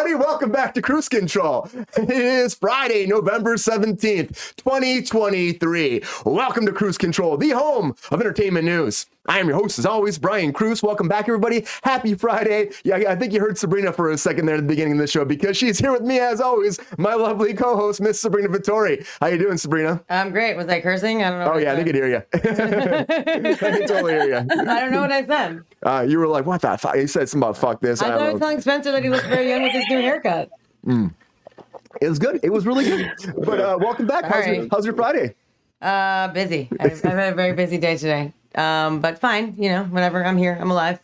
everybody. 0.00 0.24
Welcome 0.24 0.50
back 0.50 0.72
to 0.74 0.82
Kruse 0.82 1.10
Control. 1.10 1.68
It 1.96 2.10
is 2.10 2.54
Friday, 2.54 3.06
November 3.06 3.56
17th, 3.56 4.56
2023. 4.56 6.02
Welcome 6.24 6.64
to 6.64 6.72
Kruse 6.72 6.96
Control, 6.96 7.36
the 7.36 7.50
home 7.50 7.94
of 8.10 8.20
entertainment 8.20 8.64
news. 8.64 9.04
I 9.30 9.38
am 9.38 9.46
your 9.46 9.58
host, 9.58 9.78
as 9.78 9.86
always, 9.86 10.18
Brian 10.18 10.52
Kruse. 10.52 10.82
Welcome 10.82 11.06
back, 11.06 11.28
everybody. 11.28 11.64
Happy 11.84 12.14
Friday. 12.14 12.70
Yeah, 12.82 12.96
I 12.96 13.14
think 13.14 13.32
you 13.32 13.38
heard 13.38 13.56
Sabrina 13.56 13.92
for 13.92 14.10
a 14.10 14.18
second 14.18 14.46
there 14.46 14.56
at 14.56 14.62
the 14.62 14.66
beginning 14.66 14.94
of 14.94 14.98
the 14.98 15.06
show 15.06 15.24
because 15.24 15.56
she's 15.56 15.78
here 15.78 15.92
with 15.92 16.02
me, 16.02 16.18
as 16.18 16.40
always, 16.40 16.80
my 16.98 17.14
lovely 17.14 17.54
co-host, 17.54 18.00
Miss 18.00 18.20
Sabrina 18.20 18.48
Vittori. 18.48 19.06
How 19.20 19.28
you 19.28 19.38
doing, 19.38 19.56
Sabrina? 19.56 20.02
I'm 20.10 20.32
great. 20.32 20.56
Was 20.56 20.66
I 20.66 20.80
cursing? 20.80 21.22
I 21.22 21.30
don't 21.30 21.38
know. 21.38 21.52
Oh, 21.52 21.58
yeah, 21.58 21.76
they 21.76 21.84
could 21.84 21.94
hear 21.94 22.08
you. 22.08 22.22
I 22.34 23.54
can 23.54 23.86
totally 23.86 24.14
hear 24.14 24.24
you. 24.24 24.36
I 24.68 24.80
don't 24.80 24.90
know 24.90 25.00
what 25.00 25.12
I 25.12 25.24
said. 25.24 25.62
Uh, 25.84 26.04
you 26.08 26.18
were 26.18 26.26
like, 26.26 26.44
what 26.44 26.60
the 26.60 26.76
fuck? 26.76 26.96
You 26.96 27.06
said 27.06 27.28
something 27.28 27.48
about 27.50 27.56
fuck 27.56 27.80
this. 27.80 28.02
I 28.02 28.06
I 28.06 28.10
thought 28.10 28.22
I 28.22 28.32
was 28.32 28.40
telling 28.40 28.60
Spencer 28.60 28.90
that 28.90 29.04
he 29.04 29.10
looked 29.10 29.26
very 29.26 29.48
young 29.48 29.62
with 29.62 29.70
his 29.70 29.84
new 29.88 30.00
haircut. 30.00 30.50
It 30.88 32.08
was 32.08 32.18
good. 32.18 32.40
It 32.42 32.50
was 32.50 32.66
really 32.66 32.84
good. 32.84 33.12
But 33.38 33.60
uh, 33.60 33.78
welcome 33.80 34.08
back. 34.08 34.24
How's, 34.24 34.46
your, 34.48 34.66
how's 34.72 34.84
your 34.84 34.96
Friday? 34.96 35.36
Uh, 35.80 36.26
busy. 36.32 36.68
I've, 36.80 36.94
I've 36.94 37.12
had 37.12 37.32
a 37.32 37.36
very 37.36 37.52
busy 37.52 37.78
day 37.78 37.96
today. 37.96 38.32
Um, 38.54 39.00
but 39.00 39.18
fine. 39.18 39.54
You 39.58 39.70
know, 39.70 39.84
whenever 39.84 40.24
I'm 40.24 40.36
here, 40.36 40.56
I'm 40.60 40.70
alive, 40.70 41.00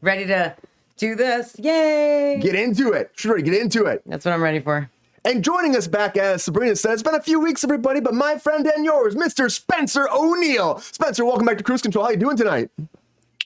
ready 0.00 0.26
to 0.26 0.54
do 0.96 1.14
this. 1.14 1.56
Yay! 1.58 2.38
Get 2.40 2.54
into 2.54 2.92
it. 2.92 3.12
Sure, 3.14 3.38
get 3.38 3.54
into 3.54 3.86
it. 3.86 4.02
That's 4.06 4.24
what 4.24 4.34
I'm 4.34 4.42
ready 4.42 4.60
for. 4.60 4.90
And 5.24 5.42
joining 5.42 5.76
us 5.76 5.86
back, 5.86 6.16
as 6.16 6.44
Sabrina 6.44 6.76
said, 6.76 6.92
it's 6.92 7.02
been 7.02 7.14
a 7.14 7.22
few 7.22 7.40
weeks, 7.40 7.64
everybody, 7.64 8.00
but 8.00 8.14
my 8.14 8.38
friend 8.38 8.66
and 8.66 8.84
yours, 8.84 9.14
Mr. 9.14 9.50
Spencer 9.50 10.08
O'Neil. 10.10 10.78
Spencer, 10.78 11.24
welcome 11.24 11.44
back 11.44 11.58
to 11.58 11.64
Kruse 11.64 11.82
Control. 11.82 12.04
How 12.04 12.10
are 12.10 12.12
you 12.12 12.18
doing 12.18 12.36
tonight? 12.36 12.70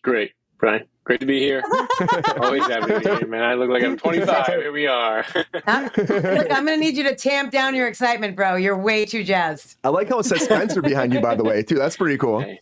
Great, 0.03 0.33
Brian. 0.59 0.87
Great 1.05 1.19
to 1.19 1.27
be 1.27 1.41
here. 1.41 1.65
Always 2.41 2.65
happy 2.67 2.93
to 2.93 3.01
be 3.01 3.09
here, 3.09 3.27
man. 3.27 3.43
I 3.43 3.55
look 3.55 3.69
like 3.69 3.83
I'm 3.83 3.97
25. 3.97 4.47
Here 4.47 4.71
we 4.71 4.87
are. 4.87 5.27
I'm, 5.67 5.85
look, 5.97 6.53
I'm 6.53 6.65
gonna 6.65 6.77
need 6.77 6.97
you 6.97 7.03
to 7.05 7.17
tamp 7.17 7.51
down 7.51 7.75
your 7.75 7.89
excitement, 7.89 8.37
bro. 8.37 8.55
You're 8.55 8.79
way 8.79 9.05
too 9.05 9.25
jazzed. 9.25 9.77
I 9.83 9.89
like 9.89 10.09
how 10.09 10.21
it 10.21 10.27
says 10.27 10.43
Spencer 10.43 10.81
behind 10.81 11.13
you, 11.13 11.21
by 11.21 11.35
the 11.35 11.43
way, 11.43 11.65
too. 11.65 11.75
That's 11.75 11.97
pretty 11.97 12.19
cool. 12.19 12.41
Hey. 12.41 12.61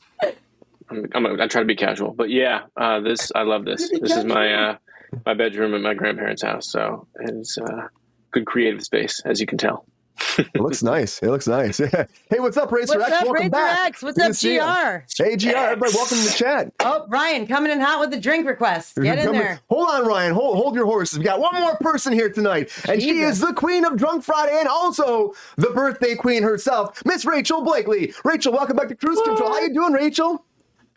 I'm, 0.91 1.07
I'm, 1.15 1.41
I 1.41 1.47
try 1.47 1.63
to 1.63 1.67
be 1.67 1.77
casual, 1.77 2.13
but 2.13 2.31
yeah, 2.31 2.63
uh, 2.77 3.01
this 3.01 3.31
I 3.35 3.43
love 3.43 3.65
this. 3.65 3.91
This 4.01 4.17
is 4.17 4.25
my 4.25 4.53
uh, 4.53 4.77
my 5.25 5.35
bedroom 5.35 5.75
at 5.75 5.81
my 5.81 5.95
grandparents' 5.95 6.43
house, 6.43 6.71
so 6.71 7.07
it's 7.21 7.57
uh, 7.59 7.89
good 8.33 8.47
creative 8.47 8.83
space, 8.83 9.21
as 9.25 9.41
you 9.41 9.47
can 9.47 9.59
tell. 9.59 9.85
It 10.39 10.61
looks 10.61 10.83
nice. 10.83 11.23
It 11.23 11.29
looks 11.29 11.47
nice. 11.49 11.79
hey, 12.31 12.39
what's 12.39 12.57
up, 12.57 12.71
Racer 12.71 12.99
What's 12.99 13.11
X? 13.11 13.21
up, 13.21 13.25
welcome 13.25 13.43
Razor 13.45 13.51
back. 13.51 13.87
X? 13.89 14.03
What's 14.03 14.19
Good 14.19 14.31
up, 14.31 14.37
to. 14.37 15.07
GR? 15.17 15.23
Hey, 15.25 15.37
GR, 15.37 15.49
everybody, 15.57 15.93
welcome 15.95 16.19
to 16.19 16.25
the 16.25 16.35
chat. 16.37 16.73
Oh, 16.81 17.07
Ryan, 17.09 17.47
coming 17.47 17.73
in 17.73 17.81
hot 17.81 18.01
with 18.01 18.11
the 18.11 18.21
drink 18.21 18.47
request. 18.47 18.97
Get 18.97 19.19
in 19.19 19.25
Come 19.25 19.35
there. 19.35 19.61
Hold 19.71 19.89
on, 19.89 20.07
Ryan. 20.07 20.35
Hold, 20.35 20.57
hold 20.57 20.75
your 20.75 20.87
horses. 20.87 21.19
We 21.19 21.25
got 21.25 21.41
one 21.41 21.59
more 21.61 21.77
person 21.79 22.13
here 22.13 22.31
tonight, 22.31 22.71
and 22.89 23.01
she 23.03 23.21
is 23.21 23.41
the 23.41 23.53
queen 23.55 23.85
of 23.85 23.97
Drunk 23.97 24.23
Friday 24.25 24.57
and 24.59 24.69
also 24.69 25.35
the 25.57 25.71
birthday 25.71 26.15
queen 26.15 26.43
herself, 26.43 27.03
Miss 27.05 27.25
Rachel 27.25 27.63
Blakely. 27.63 28.13
Rachel, 28.25 28.53
welcome 28.53 28.77
back 28.77 28.89
to 28.89 28.95
Kruse 28.95 29.21
Control. 29.23 29.51
How 29.51 29.61
you 29.61 29.73
doing, 29.75 29.93
Rachel? 29.93 30.45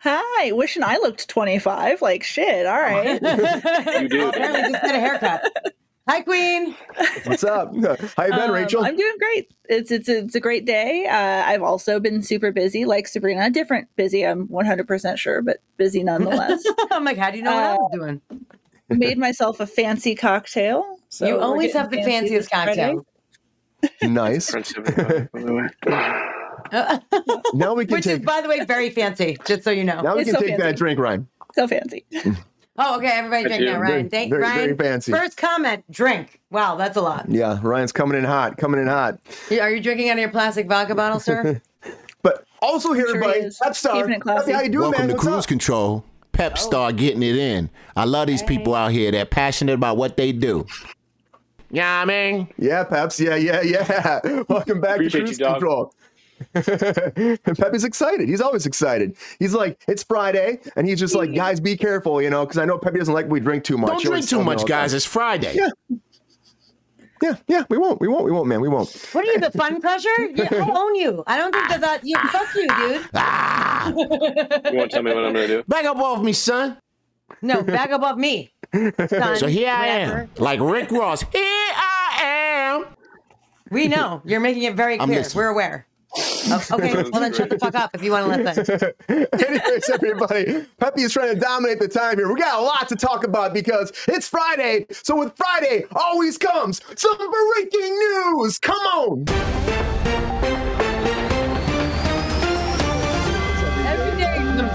Hi, 0.03 0.51
wishing 0.51 0.83
I 0.83 0.97
looked 0.97 1.29
25. 1.29 2.01
Like 2.01 2.23
shit. 2.23 2.65
All 2.65 2.79
right. 2.79 3.21
You 4.01 4.09
do. 4.09 4.27
Apparently, 4.29 4.71
just 4.71 4.83
get 4.83 4.95
a 4.95 4.99
haircut. 4.99 5.73
Hi, 6.09 6.19
Queen. 6.21 6.75
What's 7.23 7.45
up? 7.45 7.73
How 7.73 8.25
you 8.25 8.31
been, 8.31 8.41
Um, 8.41 8.51
Rachel? 8.51 8.83
I'm 8.83 8.97
doing 8.97 9.15
great. 9.17 9.49
It's 9.69 9.89
it's 9.91 10.09
it's 10.09 10.35
a 10.35 10.41
great 10.41 10.65
day. 10.65 11.05
Uh, 11.05 11.43
I've 11.49 11.61
also 11.63 12.01
been 12.01 12.21
super 12.21 12.51
busy, 12.51 12.83
like 12.83 13.07
Sabrina. 13.07 13.49
Different 13.49 13.87
busy, 13.95 14.25
I'm 14.25 14.49
100% 14.49 15.17
sure, 15.17 15.41
but 15.41 15.59
busy 15.77 16.03
nonetheless. 16.03 16.61
I'm 16.91 17.05
like, 17.05 17.17
how 17.17 17.31
do 17.31 17.37
you 17.37 17.43
know 17.43 17.55
what 17.55 17.63
I 17.63 17.75
was 17.75 17.91
doing? 17.93 18.21
Made 18.89 19.17
myself 19.17 19.61
a 19.61 19.67
fancy 19.67 20.15
cocktail. 20.15 20.97
So 21.07 21.25
you 21.25 21.39
always 21.39 21.71
have 21.73 21.89
the 21.89 22.03
fanciest 22.03 22.49
this 22.49 22.49
cocktail. 22.49 23.05
nice. 24.01 24.53
Prince 26.73 26.85
of 26.91 26.91
it, 26.91 27.05
by 27.11 27.21
the 27.21 27.33
way. 27.33 27.41
Now 27.53 27.73
we 27.75 27.85
can 27.85 27.95
take 28.01 28.05
Which 28.05 28.07
is, 28.07 28.19
by 28.19 28.41
the 28.41 28.49
way, 28.49 28.63
very 28.65 28.89
fancy, 28.89 29.37
just 29.45 29.63
so 29.63 29.71
you 29.71 29.83
know. 29.83 30.01
Now 30.01 30.15
we 30.15 30.21
It's 30.21 30.31
can 30.31 30.39
so 30.39 30.45
take 30.45 30.57
that 30.57 30.75
drink, 30.75 30.99
Ryan. 30.99 31.27
So 31.53 31.67
fancy. 31.67 32.05
oh, 32.77 32.97
okay, 32.97 33.07
everybody 33.13 33.43
drink 33.45 33.63
now. 33.63 33.79
Ryan, 33.79 34.09
thank 34.09 34.29
very- 34.31 34.41
Ryan. 34.41 34.55
very 34.57 34.75
fancy. 34.77 35.11
First 35.11 35.37
comment, 35.37 35.83
drink. 35.91 36.39
Wow, 36.49 36.75
that's 36.75 36.97
a 36.97 37.01
lot. 37.01 37.25
Yeah, 37.29 37.59
Ryan's 37.61 37.91
coming 37.91 38.17
in 38.17 38.23
hot. 38.23 38.57
Coming 38.57 38.81
in 38.81 38.87
hot. 38.87 39.19
Are 39.51 39.69
you 39.69 39.79
drinking 39.81 40.09
out 40.09 40.13
of 40.13 40.19
your 40.19 40.29
plastic 40.31 40.67
vodka 40.67 40.95
bottle, 40.95 41.19
sir? 41.19 41.61
But 42.23 42.45
also 42.61 42.93
here, 42.93 43.05
Sure 43.07 43.17
everybody, 43.17 43.41
he 43.41 43.45
is. 43.47 43.59
Pep 43.61 43.75
Star. 43.75 43.95
Keeping 43.97 44.13
it 44.13 44.21
classy. 44.21 44.53
How 44.53 44.61
you 44.61 44.69
doing, 44.69 44.83
Welcome 44.91 45.07
man? 45.07 45.09
to 45.09 45.13
What's 45.15 45.25
Kruse 45.25 45.35
up? 45.39 45.43
Oh. 45.43 45.47
Control. 45.47 46.05
Pep 46.31 46.57
Star 46.57 46.93
getting 46.93 47.21
it 47.21 47.35
in. 47.35 47.69
I 47.97 48.05
love 48.05 48.27
these 48.27 48.41
people 48.41 48.73
out 48.73 48.93
here 48.93 49.11
that 49.11 49.21
are 49.21 49.25
passionate 49.25 49.73
about 49.73 49.97
what 49.97 50.15
they 50.15 50.31
do. 50.31 50.65
Yeah, 51.69 51.99
I 52.01 52.05
mean, 52.05 52.47
Yeah, 52.57 52.85
Peps. 52.85 53.19
Yeah, 53.19 53.35
yeah, 53.35 53.61
yeah. 53.61 54.21
Welcome 54.47 54.79
back 54.79 54.95
Appreciate 54.95 55.19
to 55.21 55.25
Kruse 55.25 55.37
dog. 55.37 55.55
Control. 55.55 55.93
Pep 56.53 57.73
is 57.73 57.83
excited. 57.83 58.27
He's 58.29 58.41
always 58.41 58.65
excited. 58.65 59.15
He's 59.39 59.53
like, 59.53 59.81
it's 59.87 60.03
Friday, 60.03 60.59
and 60.75 60.87
he's 60.87 60.99
just 60.99 61.15
like, 61.15 61.33
guys, 61.33 61.59
be 61.59 61.75
careful, 61.77 62.21
you 62.21 62.29
know, 62.29 62.45
because 62.45 62.57
I 62.57 62.65
know 62.65 62.77
Pepe 62.77 62.99
doesn't 62.99 63.13
like 63.13 63.27
we 63.27 63.39
drink 63.39 63.63
too 63.63 63.77
much. 63.77 63.89
don't 63.91 64.03
drink 64.03 64.27
too 64.27 64.43
much, 64.43 64.59
all 64.59 64.65
time. 64.65 64.67
guys. 64.67 64.93
It's 64.93 65.05
Friday. 65.05 65.55
Yeah. 65.55 65.69
Yeah, 67.21 67.35
yeah, 67.47 67.63
we 67.69 67.77
won't, 67.77 68.01
we 68.01 68.09
won't, 68.09 68.25
we 68.25 68.31
won't, 68.33 68.47
man, 68.49 68.59
we 68.59 68.67
won't. 68.67 68.89
what 69.13 69.23
are 69.25 69.31
you, 69.31 69.39
the 69.39 69.49
fun 69.51 69.79
crusher? 69.79 70.09
Yeah, 70.35 70.47
I 70.51 70.77
own 70.77 70.95
you. 70.95 71.23
I 71.25 71.37
don't 71.37 71.53
think 71.53 71.69
that 71.69 71.79
that 71.79 72.01
you 72.03 72.17
fuck 72.19 72.53
you, 72.53 72.67
dude. 72.67 73.09
Ah, 73.13 73.87
You 74.71 74.77
won't 74.77 74.91
tell 74.91 75.03
me 75.03 75.13
what 75.13 75.23
I'm 75.23 75.33
going 75.33 75.47
to 75.47 75.61
do? 75.61 75.63
back 75.65 75.85
up 75.85 75.95
off 75.97 76.21
me, 76.21 76.33
son. 76.33 76.77
No, 77.41 77.63
back 77.63 77.91
up 77.91 78.01
off 78.01 78.17
me. 78.17 78.51
son, 78.73 79.37
So 79.37 79.47
here 79.47 79.69
I 79.69 79.87
am, 79.87 80.29
like 80.37 80.59
Rick 80.59 80.91
Ross. 80.91 81.21
Here 81.21 81.41
I 81.41 82.19
am. 82.81 82.85
We 83.71 83.87
know. 83.87 84.21
You're 84.25 84.41
making 84.41 84.63
it 84.63 84.75
very 84.75 84.97
clear. 84.97 85.23
We're 85.33 85.47
aware. 85.47 85.87
Oh, 86.15 86.63
okay, 86.73 87.03
well 87.11 87.21
then 87.21 87.33
shut 87.33 87.49
the 87.49 87.57
fuck 87.57 87.75
up 87.75 87.91
if 87.93 88.03
you 88.03 88.11
want 88.11 88.31
to 88.31 88.43
listen. 88.43 88.93
Anyways, 89.09 89.89
everybody, 89.89 90.65
Peppy 90.77 91.01
is 91.01 91.13
trying 91.13 91.33
to 91.33 91.39
dominate 91.39 91.79
the 91.79 91.87
time 91.87 92.17
here. 92.17 92.31
We 92.31 92.39
got 92.39 92.59
a 92.59 92.63
lot 92.63 92.87
to 92.89 92.95
talk 92.95 93.23
about 93.23 93.53
because 93.53 93.91
it's 94.07 94.27
Friday. 94.27 94.85
So 94.91 95.17
with 95.17 95.35
Friday 95.35 95.85
always 95.91 96.37
comes 96.37 96.81
some 96.95 97.17
breaking 97.17 97.97
news. 97.97 98.59
Come 98.59 98.77
on. 98.77 100.82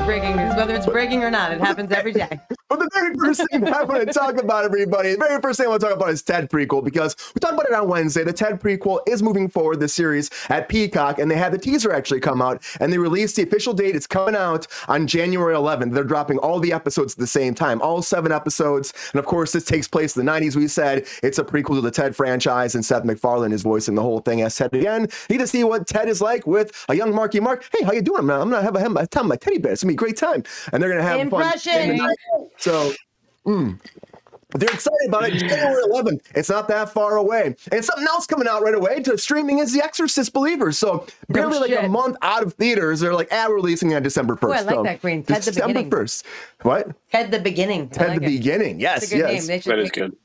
Breaking 0.08 0.36
news, 0.36 0.56
whether 0.56 0.74
it's 0.74 0.86
breaking 0.86 1.22
or 1.22 1.30
not. 1.30 1.52
It 1.52 1.60
happens 1.60 1.92
every 1.92 2.12
day. 2.14 2.40
But 2.68 2.80
the 2.80 2.90
very 2.92 3.14
first 3.14 3.42
thing 3.50 3.66
I 3.66 3.82
want 3.82 4.06
to 4.06 4.12
talk 4.12 4.36
about, 4.36 4.66
everybody, 4.66 5.12
the 5.12 5.16
very 5.16 5.40
first 5.40 5.56
thing 5.56 5.66
I 5.66 5.70
want 5.70 5.80
to 5.80 5.86
talk 5.86 5.96
about 5.96 6.10
is 6.10 6.20
Ted 6.20 6.50
prequel 6.50 6.84
because 6.84 7.16
we 7.34 7.38
talked 7.38 7.54
about 7.54 7.66
it 7.66 7.72
on 7.72 7.88
Wednesday. 7.88 8.24
The 8.24 8.32
Ted 8.34 8.60
prequel 8.60 9.00
is 9.08 9.22
moving 9.22 9.48
forward, 9.48 9.80
the 9.80 9.88
series 9.88 10.30
at 10.50 10.68
Peacock, 10.68 11.18
and 11.18 11.30
they 11.30 11.36
had 11.36 11.50
the 11.50 11.56
teaser 11.56 11.94
actually 11.94 12.20
come 12.20 12.42
out, 12.42 12.62
and 12.78 12.92
they 12.92 12.98
released 12.98 13.36
the 13.36 13.42
official 13.42 13.72
date. 13.72 13.96
It's 13.96 14.06
coming 14.06 14.36
out 14.36 14.66
on 14.86 15.06
January 15.06 15.54
11th. 15.54 15.94
They're 15.94 16.04
dropping 16.04 16.36
all 16.40 16.60
the 16.60 16.74
episodes 16.74 17.14
at 17.14 17.18
the 17.18 17.26
same 17.26 17.54
time, 17.54 17.80
all 17.80 18.02
seven 18.02 18.32
episodes. 18.32 18.92
And 19.12 19.18
of 19.18 19.24
course, 19.24 19.52
this 19.52 19.64
takes 19.64 19.88
place 19.88 20.14
in 20.14 20.26
the 20.26 20.30
90s. 20.30 20.54
We 20.54 20.68
said 20.68 21.06
it's 21.22 21.38
a 21.38 21.44
prequel 21.44 21.76
to 21.76 21.80
the 21.80 21.90
Ted 21.90 22.14
franchise, 22.14 22.74
and 22.74 22.84
Seth 22.84 23.04
MacFarlane 23.04 23.52
is 23.52 23.62
voicing 23.62 23.94
the 23.94 24.02
whole 24.02 24.20
thing 24.20 24.42
as 24.42 24.54
Ted 24.54 24.74
again. 24.74 25.08
Need 25.30 25.38
to 25.38 25.46
see 25.46 25.64
what 25.64 25.86
Ted 25.86 26.06
is 26.06 26.20
like 26.20 26.46
with 26.46 26.84
a 26.90 26.94
young 26.94 27.14
Marky 27.14 27.40
Mark. 27.40 27.66
Hey, 27.74 27.82
how 27.82 27.92
you 27.92 28.02
doing? 28.02 28.20
I'm 28.20 28.50
gonna, 28.50 28.60
have 28.60 28.76
a, 28.76 28.80
have 28.80 28.94
a 28.94 29.06
time 29.06 29.28
my 29.28 29.36
teddy 29.36 29.56
bear. 29.56 29.72
It's 29.72 29.82
gonna 29.82 29.92
be 29.92 29.96
great 29.98 30.16
time, 30.16 30.42
and 30.72 30.82
they're 30.82 30.90
gonna 30.90 31.02
have 31.02 31.20
Impression. 31.20 31.72
fun. 31.72 31.80
in 31.82 31.96
the 31.96 32.02
night. 32.04 32.16
So. 32.58 32.92
mm. 33.46 33.78
They're 34.54 34.70
excited 34.70 35.08
about 35.08 35.24
it. 35.28 35.34
January 35.34 35.82
11th. 35.92 36.22
It's 36.34 36.48
not 36.48 36.68
that 36.68 36.88
far 36.88 37.18
away. 37.18 37.54
And 37.70 37.84
something 37.84 38.06
else 38.06 38.26
coming 38.26 38.48
out 38.48 38.62
right 38.62 38.74
away 38.74 39.02
to 39.02 39.18
streaming 39.18 39.58
is 39.58 39.74
The 39.74 39.84
Exorcist 39.84 40.32
Believers. 40.32 40.78
So 40.78 41.06
barely 41.28 41.58
like 41.58 41.84
a 41.84 41.86
month 41.86 42.16
out 42.22 42.42
of 42.42 42.54
theaters. 42.54 43.00
They're 43.00 43.12
like, 43.12 43.28
ah, 43.30 43.44
we're 43.46 43.56
releasing 43.56 43.92
on 43.94 44.02
December 44.02 44.36
1st. 44.36 44.48
Ooh, 44.48 44.52
I 44.54 44.60
like 44.62 44.74
So 44.76 44.82
that, 44.84 45.02
Green. 45.02 45.22
Ted 45.22 45.42
the 45.42 45.50
December 45.50 45.74
Beginning. 45.82 45.90
1st. 45.90 46.22
What? 46.62 46.88
Ted 47.12 47.30
the 47.30 47.40
beginning. 47.40 47.90
I 47.92 47.94
Ted 47.94 48.08
like 48.08 48.20
the 48.20 48.24
it. 48.24 48.38
Beginning. 48.38 48.80
Yes, 48.80 49.02
It's 49.02 49.12
a 49.12 49.16
good 49.16 49.24
name. 49.26 49.34
yes. 49.34 49.46
They 49.48 49.58
That 49.58 49.78
is 49.80 49.90
good. 49.90 50.16